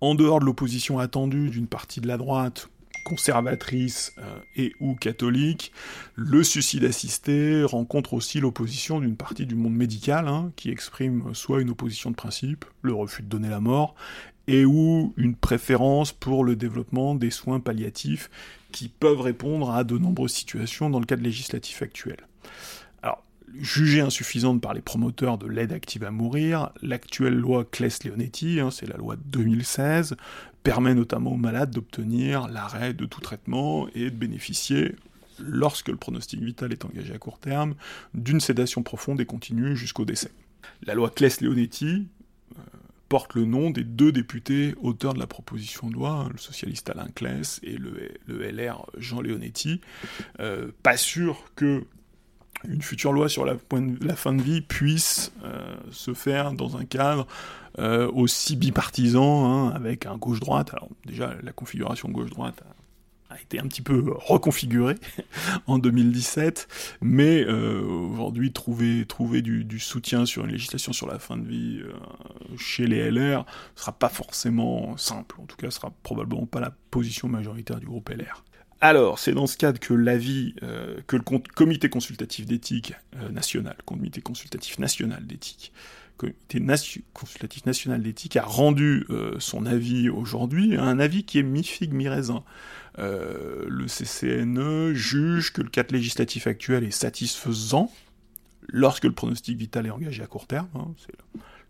En 0.00 0.14
dehors 0.14 0.40
de 0.40 0.46
l'opposition 0.46 0.98
attendue 0.98 1.50
d'une 1.50 1.66
partie 1.66 2.00
de 2.00 2.08
la 2.08 2.16
droite, 2.16 2.70
conservatrice 3.04 4.14
euh, 4.18 4.38
et 4.56 4.72
ou 4.80 4.94
catholique, 4.94 5.72
le 6.14 6.42
suicide 6.42 6.84
assisté 6.84 7.62
rencontre 7.64 8.14
aussi 8.14 8.40
l'opposition 8.40 9.00
d'une 9.00 9.16
partie 9.16 9.44
du 9.44 9.54
monde 9.54 9.74
médical, 9.74 10.28
hein, 10.28 10.52
qui 10.56 10.70
exprime 10.70 11.34
soit 11.34 11.60
une 11.60 11.70
opposition 11.70 12.10
de 12.10 12.16
principe, 12.16 12.64
le 12.82 12.94
refus 12.94 13.22
de 13.22 13.28
donner 13.28 13.48
la 13.48 13.60
mort, 13.60 13.94
et 14.48 14.64
ou 14.64 15.12
une 15.18 15.36
préférence 15.36 16.10
pour 16.10 16.42
le 16.42 16.56
développement 16.56 17.14
des 17.14 17.30
soins 17.30 17.60
palliatifs 17.60 18.30
qui 18.72 18.88
peuvent 18.88 19.20
répondre 19.20 19.70
à 19.70 19.84
de 19.84 19.96
nombreuses 19.96 20.32
situations 20.32 20.90
dans 20.90 20.98
le 20.98 21.06
cadre 21.06 21.22
législatif 21.22 21.82
actuel. 21.82 22.16
Alors, 23.02 23.22
jugée 23.60 24.00
insuffisante 24.00 24.60
par 24.62 24.72
les 24.72 24.80
promoteurs 24.80 25.36
de 25.36 25.46
l'aide 25.46 25.72
active 25.72 26.02
à 26.02 26.10
mourir, 26.10 26.70
l'actuelle 26.82 27.34
loi 27.34 27.66
Claes-Leonetti, 27.70 28.58
hein, 28.58 28.70
c'est 28.70 28.88
la 28.88 28.96
loi 28.96 29.16
de 29.16 29.22
2016, 29.26 30.16
permet 30.62 30.94
notamment 30.94 31.32
aux 31.32 31.36
malades 31.36 31.70
d'obtenir 31.70 32.48
l'arrêt 32.48 32.94
de 32.94 33.04
tout 33.04 33.20
traitement 33.20 33.86
et 33.94 34.10
de 34.10 34.16
bénéficier, 34.16 34.96
lorsque 35.38 35.88
le 35.88 35.96
pronostic 35.96 36.40
vital 36.40 36.72
est 36.72 36.86
engagé 36.86 37.12
à 37.12 37.18
court 37.18 37.38
terme, 37.38 37.74
d'une 38.14 38.40
sédation 38.40 38.82
profonde 38.82 39.20
et 39.20 39.26
continue 39.26 39.76
jusqu'au 39.76 40.06
décès. 40.06 40.30
La 40.82 40.94
loi 40.94 41.10
Claes-Leonetti, 41.10 42.08
porte 43.08 43.34
le 43.34 43.44
nom 43.44 43.70
des 43.70 43.84
deux 43.84 44.12
députés 44.12 44.74
auteurs 44.82 45.14
de 45.14 45.18
la 45.18 45.26
proposition 45.26 45.88
de 45.88 45.94
loi, 45.94 46.28
le 46.30 46.38
socialiste 46.38 46.90
Alain 46.90 47.08
Claes 47.14 47.60
et 47.62 47.76
le, 47.76 48.10
LR 48.28 48.86
Jean 48.96 49.20
Leonetti. 49.20 49.80
Euh, 50.40 50.70
pas 50.82 50.96
sûr 50.96 51.44
que 51.56 51.84
une 52.64 52.82
future 52.82 53.12
loi 53.12 53.28
sur 53.28 53.44
la, 53.44 53.56
fin 54.16 54.34
de 54.34 54.42
vie 54.42 54.60
puisse 54.60 55.32
euh, 55.44 55.76
se 55.92 56.12
faire 56.12 56.52
dans 56.52 56.76
un 56.76 56.84
cadre 56.84 57.26
euh, 57.78 58.10
aussi 58.12 58.56
bipartisan, 58.56 59.46
hein, 59.46 59.70
avec 59.70 60.06
un 60.06 60.16
gauche-droite. 60.16 60.70
Alors 60.72 60.88
déjà, 61.06 61.34
la 61.42 61.52
configuration 61.52 62.08
gauche-droite 62.08 62.62
a 63.30 63.40
été 63.40 63.58
un 63.60 63.64
petit 63.64 63.82
peu 63.82 64.02
reconfiguré 64.16 64.94
en 65.66 65.78
2017, 65.78 66.68
mais 67.02 67.44
euh, 67.44 67.82
aujourd'hui 67.82 68.52
trouver, 68.52 69.04
trouver 69.06 69.42
du, 69.42 69.78
soutien 69.78 70.24
sur 70.26 70.44
une 70.44 70.52
législation 70.52 70.92
sur 70.92 71.06
la 71.06 71.18
fin 71.18 71.36
de 71.36 71.46
vie 71.46 71.80
euh, 71.82 71.92
chez 72.56 72.86
les 72.86 73.10
LR 73.10 73.44
sera 73.76 73.92
pas 73.92 74.08
forcément 74.08 74.96
simple, 74.96 75.36
en 75.40 75.44
tout 75.44 75.56
cas 75.56 75.70
ce 75.70 75.76
sera 75.76 75.92
probablement 76.02 76.46
pas 76.46 76.60
la 76.60 76.72
position 76.90 77.28
majoritaire 77.28 77.80
du 77.80 77.86
groupe 77.86 78.08
LR. 78.08 78.44
Alors, 78.80 79.18
c'est 79.18 79.32
dans 79.32 79.48
ce 79.48 79.56
cadre 79.56 79.80
que 79.80 79.92
l'avis, 79.92 80.54
euh, 80.62 81.00
que 81.08 81.16
le 81.16 81.22
comité 81.22 81.88
consultatif 81.88 82.46
d'éthique 82.46 82.94
national, 83.30 83.76
comité 83.84 84.20
consultatif 84.20 84.78
national 84.78 85.26
d'éthique, 85.26 85.72
comité 86.16 86.62
consultatif 87.12 87.66
national 87.66 88.02
d'éthique 88.02 88.36
a 88.36 88.42
rendu 88.44 89.04
son 89.40 89.66
avis 89.66 90.08
aujourd'hui, 90.08 90.76
un 90.76 91.00
avis 91.00 91.24
qui 91.24 91.40
est 91.40 91.42
mi-figue, 91.42 91.92
mi-raisin. 91.92 92.44
Euh, 92.98 93.64
le 93.68 93.86
CCNE 93.86 94.92
juge 94.94 95.52
que 95.52 95.62
le 95.62 95.68
cadre 95.68 95.94
législatif 95.94 96.46
actuel 96.46 96.84
est 96.84 96.90
satisfaisant 96.90 97.92
lorsque 98.68 99.04
le 99.04 99.12
pronostic 99.12 99.56
vital 99.56 99.86
est 99.86 99.90
engagé 99.90 100.22
à 100.22 100.26
court 100.26 100.46
terme, 100.46 100.68
hein, 100.74 100.88
c'est 100.98 101.14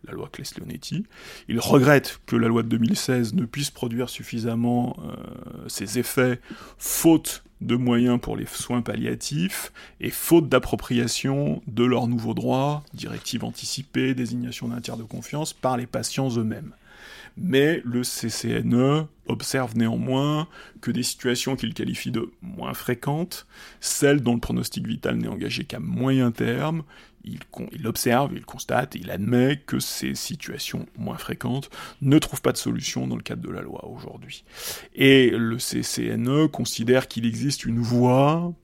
la 0.06 0.12
loi 0.12 0.30
Claes-Leonetti. 0.32 1.04
Il 1.48 1.60
regrette 1.60 2.20
que 2.26 2.36
la 2.36 2.48
loi 2.48 2.62
de 2.62 2.68
2016 2.68 3.34
ne 3.34 3.44
puisse 3.44 3.70
produire 3.70 4.08
suffisamment 4.08 4.96
euh, 5.04 5.68
ses 5.68 5.98
effets, 5.98 6.40
faute 6.78 7.44
de 7.60 7.74
moyens 7.74 8.20
pour 8.20 8.36
les 8.36 8.46
soins 8.46 8.82
palliatifs 8.82 9.72
et 10.00 10.10
faute 10.10 10.48
d'appropriation 10.48 11.60
de 11.66 11.84
leurs 11.84 12.06
nouveaux 12.06 12.34
droits, 12.34 12.84
directives 12.94 13.44
anticipées, 13.44 14.14
désignation 14.14 14.68
d'un 14.68 14.80
tiers 14.80 14.96
de 14.96 15.02
confiance 15.02 15.52
par 15.52 15.76
les 15.76 15.86
patients 15.86 16.30
eux-mêmes 16.36 16.72
mais 17.40 17.80
le 17.84 18.02
CCNE 18.02 19.06
observe 19.26 19.76
néanmoins 19.76 20.48
que 20.80 20.90
des 20.90 21.02
situations 21.02 21.56
qu'il 21.56 21.74
qualifie 21.74 22.10
de 22.10 22.30
moins 22.42 22.74
fréquentes, 22.74 23.46
celles 23.80 24.20
dont 24.20 24.34
le 24.34 24.40
pronostic 24.40 24.86
vital 24.86 25.16
n'est 25.16 25.28
engagé 25.28 25.64
qu'à 25.64 25.80
moyen 25.80 26.30
terme, 26.30 26.82
il, 27.24 27.38
il, 27.72 27.86
observe, 27.86 28.32
il 28.34 28.44
constate, 28.44 28.94
il 28.94 29.10
admet 29.10 29.60
que 29.66 29.80
ces 29.80 30.14
situations 30.14 30.86
moins 30.96 31.18
fréquentes 31.18 31.68
ne 32.00 32.18
trouvent 32.18 32.42
pas 32.42 32.52
de 32.52 32.56
solution 32.56 33.06
dans 33.06 33.16
le 33.16 33.22
cadre 33.22 33.42
de 33.42 33.50
la 33.50 33.60
loi 33.60 33.86
aujourd'hui. 33.86 34.44
Et 34.94 35.30
le 35.30 35.56
CCNE 35.56 36.48
considère 36.48 37.08
qu'il 37.08 37.26
existe 37.26 37.64
une 37.64 37.80
voie 37.80 38.54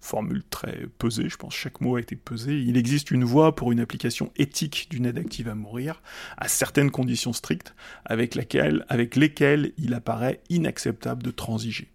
formule 0.00 0.42
très 0.48 0.86
pesée, 0.98 1.28
je 1.28 1.36
pense 1.36 1.54
chaque 1.54 1.80
mot 1.80 1.96
a 1.96 2.00
été 2.00 2.16
pesé, 2.16 2.58
il 2.60 2.76
existe 2.76 3.10
une 3.10 3.24
voie 3.24 3.54
pour 3.54 3.72
une 3.72 3.80
application 3.80 4.32
éthique 4.36 4.88
d'une 4.90 5.06
aide 5.06 5.18
active 5.18 5.48
à 5.48 5.54
mourir, 5.54 6.02
à 6.36 6.48
certaines 6.48 6.90
conditions 6.90 7.32
strictes, 7.32 7.74
avec, 8.04 8.34
laquelle, 8.34 8.84
avec 8.88 9.16
lesquelles 9.16 9.72
il 9.78 9.94
apparaît 9.94 10.40
inacceptable 10.48 11.22
de 11.22 11.30
transiger. 11.30 11.88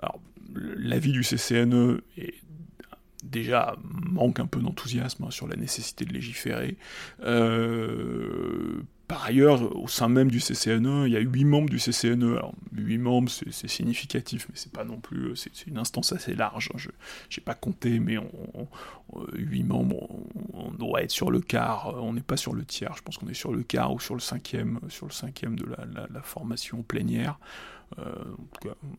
Alors, 0.00 0.20
l'avis 0.54 1.12
du 1.12 1.22
CCNE 1.22 2.00
est 2.16 2.34
déjà 3.22 3.76
manque 3.82 4.38
un 4.40 4.46
peu 4.46 4.60
d'enthousiasme 4.60 5.24
hein, 5.24 5.30
sur 5.30 5.48
la 5.48 5.56
nécessité 5.56 6.04
de 6.04 6.12
légiférer. 6.12 6.76
Euh, 7.24 8.82
par 9.06 9.24
ailleurs, 9.24 9.76
au 9.76 9.86
sein 9.86 10.08
même 10.08 10.30
du 10.30 10.40
CCNE, 10.40 11.06
il 11.06 11.12
y 11.12 11.16
a 11.16 11.20
huit 11.20 11.44
membres 11.44 11.68
du 11.68 11.78
CCNE. 11.78 12.36
Alors, 12.36 12.54
huit 12.72 12.98
membres, 12.98 13.30
c'est 13.30 13.68
significatif, 13.68 14.46
mais 14.48 14.54
c'est 14.56 14.72
pas 14.72 14.84
non 14.84 14.98
plus. 14.98 15.36
C'est 15.36 15.66
une 15.66 15.78
instance 15.78 16.12
assez 16.12 16.34
large. 16.34 16.70
Hein. 16.72 16.78
Je 16.78 16.88
n'ai 16.88 17.44
pas 17.44 17.54
compté, 17.54 18.00
mais 18.00 18.16
huit 19.34 19.64
membres, 19.64 20.08
on, 20.54 20.70
doit 20.70 21.02
être 21.02 21.10
sur 21.10 21.30
le 21.30 21.40
quart. 21.40 21.94
On 22.02 22.14
n'est 22.14 22.22
pas 22.22 22.38
sur 22.38 22.54
le 22.54 22.64
tiers. 22.64 22.94
Je 22.96 23.02
pense 23.02 23.18
qu'on 23.18 23.28
est 23.28 23.34
sur 23.34 23.52
le 23.52 23.62
quart 23.62 23.92
ou 23.92 24.00
sur 24.00 24.14
le 24.14 24.20
cinquième, 24.20 24.80
sur 24.88 25.06
le 25.06 25.12
cinquième 25.12 25.56
de 25.56 25.66
la 25.66 26.22
formation 26.22 26.82
plénière. 26.82 27.38
Euh, 27.98 28.12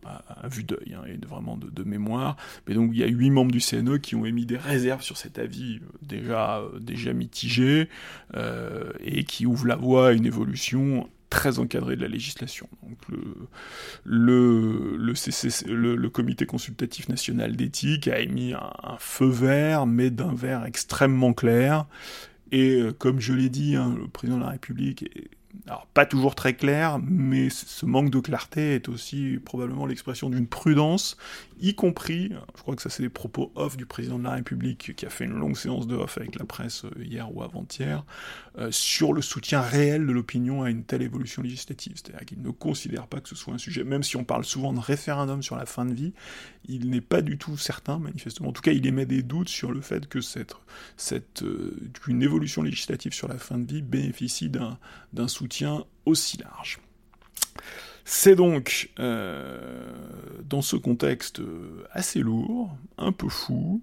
à, 0.06 0.48
vue 0.48 0.64
d'œil 0.64 0.96
hein, 0.96 1.02
et 1.08 1.18
vraiment 1.26 1.58
de, 1.58 1.84
mémoire. 1.84 2.38
Mais 2.68 2.76
donc 2.76 2.92
il 2.94 3.00
y 3.00 3.04
a 3.04 3.08
huit 3.08 3.30
membres 3.30 3.52
du 3.52 3.60
CNE 3.60 3.98
qui 3.98 4.16
ont 4.16 4.26
émis 4.26 4.46
des 4.46 4.58
réserves 4.58 5.02
sur 5.02 5.18
cet 5.18 5.40
avis 5.40 5.80
euh, 5.82 5.98
déjà, 6.02 6.60
euh, 6.60 6.80
déjà 6.80 7.12
mitigé 7.12 7.90
et 9.04 9.24
qui 9.24 9.46
ouvre 9.46 9.66
la 9.66 9.76
voie 9.76 10.10
à 10.10 10.12
une 10.14 10.26
évolution 10.26 11.10
très 11.30 11.60
encadrée 11.60 11.96
de 11.96 12.02
la 12.02 12.08
législation. 12.08 12.70
Donc 12.84 12.98
le, 13.10 13.50
le, 14.06 15.96
le, 15.96 16.10
comité 16.10 16.46
consultatif 16.46 17.10
national 17.10 17.56
d'éthique 17.56 18.08
a 18.08 18.20
émis 18.20 18.54
un, 18.54 18.98
feu 19.00 19.28
vert, 19.28 19.88
mais 19.88 20.10
d'un 20.10 20.34
vert 20.34 20.66
extrêmement 20.66 21.34
clair. 21.34 21.86
Et 22.52 22.82
comme 23.00 23.20
je 23.20 23.34
l'ai 23.34 23.50
dit, 23.50 23.76
hein, 23.76 23.96
le 23.98 24.08
président 24.08 24.38
de 24.38 24.44
la 24.44 24.52
République 24.52 25.10
alors 25.68 25.88
pas 25.88 26.06
toujours 26.06 26.36
très 26.36 26.54
clair, 26.54 27.00
mais 27.08 27.50
ce 27.50 27.86
manque 27.86 28.10
de 28.10 28.20
clarté 28.20 28.76
est 28.76 28.90
aussi 28.90 29.40
probablement 29.44 29.86
l'expression 29.86 30.30
d'une 30.30 30.48
prudence, 30.48 31.18
y 31.60 31.74
compris, 31.74 32.32
je 32.56 32.62
crois 32.62 32.76
que 32.76 32.82
ça 32.82 32.90
c'est 32.90 33.04
des 33.04 33.10
propos 33.10 33.52
off 33.56 33.78
du 33.78 33.86
président 33.86 34.20
de 34.20 34.24
la 34.24 34.32
République 34.32 34.96
qui 34.96 35.06
a 35.06 35.10
fait 35.10 35.26
une 35.26 35.34
longue 35.38 35.56
séance 35.56 35.88
de 35.88 35.96
off 35.96 36.18
avec 36.18 36.38
la 36.38 36.46
presse 36.46 36.86
euh, 36.86 37.04
hier 37.04 37.34
ou 37.36 37.44
avant-hier, 37.44 38.04
euh, 38.58 38.70
sur 38.72 39.14
le 39.14 39.22
soutien 39.22 39.62
réel 39.62 40.06
de 40.06 40.12
l'opinion 40.12 40.64
à 40.64 40.70
une 40.70 40.84
telle 40.84 41.02
évolution 41.02 41.42
législative. 41.42 41.94
C'est-à-dire 41.96 42.26
qu'il 42.26 42.42
ne 42.42 42.52
considère 42.52 43.08
pas 43.08 43.22
que 43.22 43.30
ce 43.30 43.36
soit 43.36 43.54
un 43.54 43.58
sujet, 43.58 43.84
même 43.84 44.04
si 44.04 44.18
on 44.18 44.24
parle 44.24 44.44
souvent 44.44 44.74
de 44.74 44.80
référendum 44.80 45.42
sur 45.42 45.56
la 45.56 45.66
fin 45.66 45.86
de 45.86 45.94
vie, 45.94 46.14
il 46.68 46.90
n'est 46.90 47.02
pas 47.02 47.22
du 47.22 47.38
tout 47.38 47.58
certain, 47.58 48.00
manifestement. 48.00 48.50
En 48.50 48.54
tout 48.54 48.62
cas, 48.62 48.72
il 48.72 48.86
émet 48.86 49.06
des 49.06 49.24
doutes 49.24 49.50
sur 49.50 49.72
le 49.72 49.82
fait 49.82 50.08
que 50.08 50.22
cette, 50.22 50.56
cette, 50.98 51.44
euh, 51.44 51.76
une 52.08 52.24
évolution 52.24 52.62
législative 52.62 53.14
sur 53.14 53.28
la 53.28 53.38
fin 53.38 53.58
de 53.58 53.72
vie 53.72 53.82
bénéficie 53.82 54.50
d'un 54.50 55.28
soutien 55.28 55.84
aussi 56.06 56.38
large. 56.38 56.80
C'est 58.06 58.36
donc 58.36 58.92
euh, 59.00 59.60
dans 60.48 60.62
ce 60.62 60.76
contexte 60.76 61.42
assez 61.92 62.20
lourd, 62.20 62.78
un 62.98 63.12
peu 63.12 63.30
fou, 63.30 63.82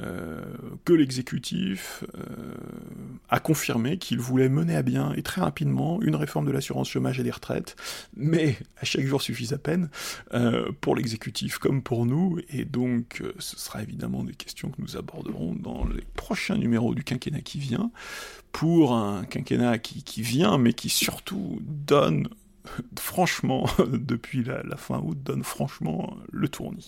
euh, 0.00 0.42
que 0.84 0.92
l'exécutif 0.92 2.02
euh, 2.18 2.24
a 3.28 3.38
confirmé 3.38 3.96
qu'il 3.96 4.18
voulait 4.18 4.48
mener 4.48 4.74
à 4.74 4.82
bien, 4.82 5.12
et 5.12 5.22
très 5.22 5.40
rapidement, 5.40 6.02
une 6.02 6.16
réforme 6.16 6.46
de 6.46 6.50
l'assurance 6.50 6.88
chômage 6.88 7.20
et 7.20 7.22
des 7.22 7.30
retraites, 7.30 7.76
mais 8.16 8.56
à 8.80 8.84
chaque 8.84 9.04
jour 9.04 9.22
suffit 9.22 9.54
à 9.54 9.58
peine, 9.58 9.88
euh, 10.32 10.72
pour 10.80 10.96
l'exécutif 10.96 11.58
comme 11.58 11.80
pour 11.80 12.06
nous, 12.06 12.40
et 12.48 12.64
donc 12.64 13.22
ce 13.38 13.56
sera 13.56 13.84
évidemment 13.84 14.24
des 14.24 14.34
questions 14.34 14.68
que 14.70 14.82
nous 14.82 14.96
aborderons 14.96 15.54
dans 15.54 15.86
les 15.86 16.02
prochains 16.14 16.56
numéros 16.56 16.92
du 16.96 17.04
quinquennat 17.04 17.42
qui 17.42 17.60
vient, 17.60 17.92
pour 18.50 18.94
un 18.94 19.24
quinquennat 19.24 19.78
qui, 19.78 20.02
qui 20.02 20.22
vient, 20.22 20.58
mais 20.58 20.72
qui 20.72 20.88
surtout 20.88 21.60
donne 21.62 22.28
franchement, 22.98 23.66
depuis 23.88 24.44
la, 24.44 24.76
fin 24.76 24.98
août, 24.98 25.18
donne 25.22 25.42
franchement 25.44 26.16
le 26.32 26.48
tournis. 26.48 26.86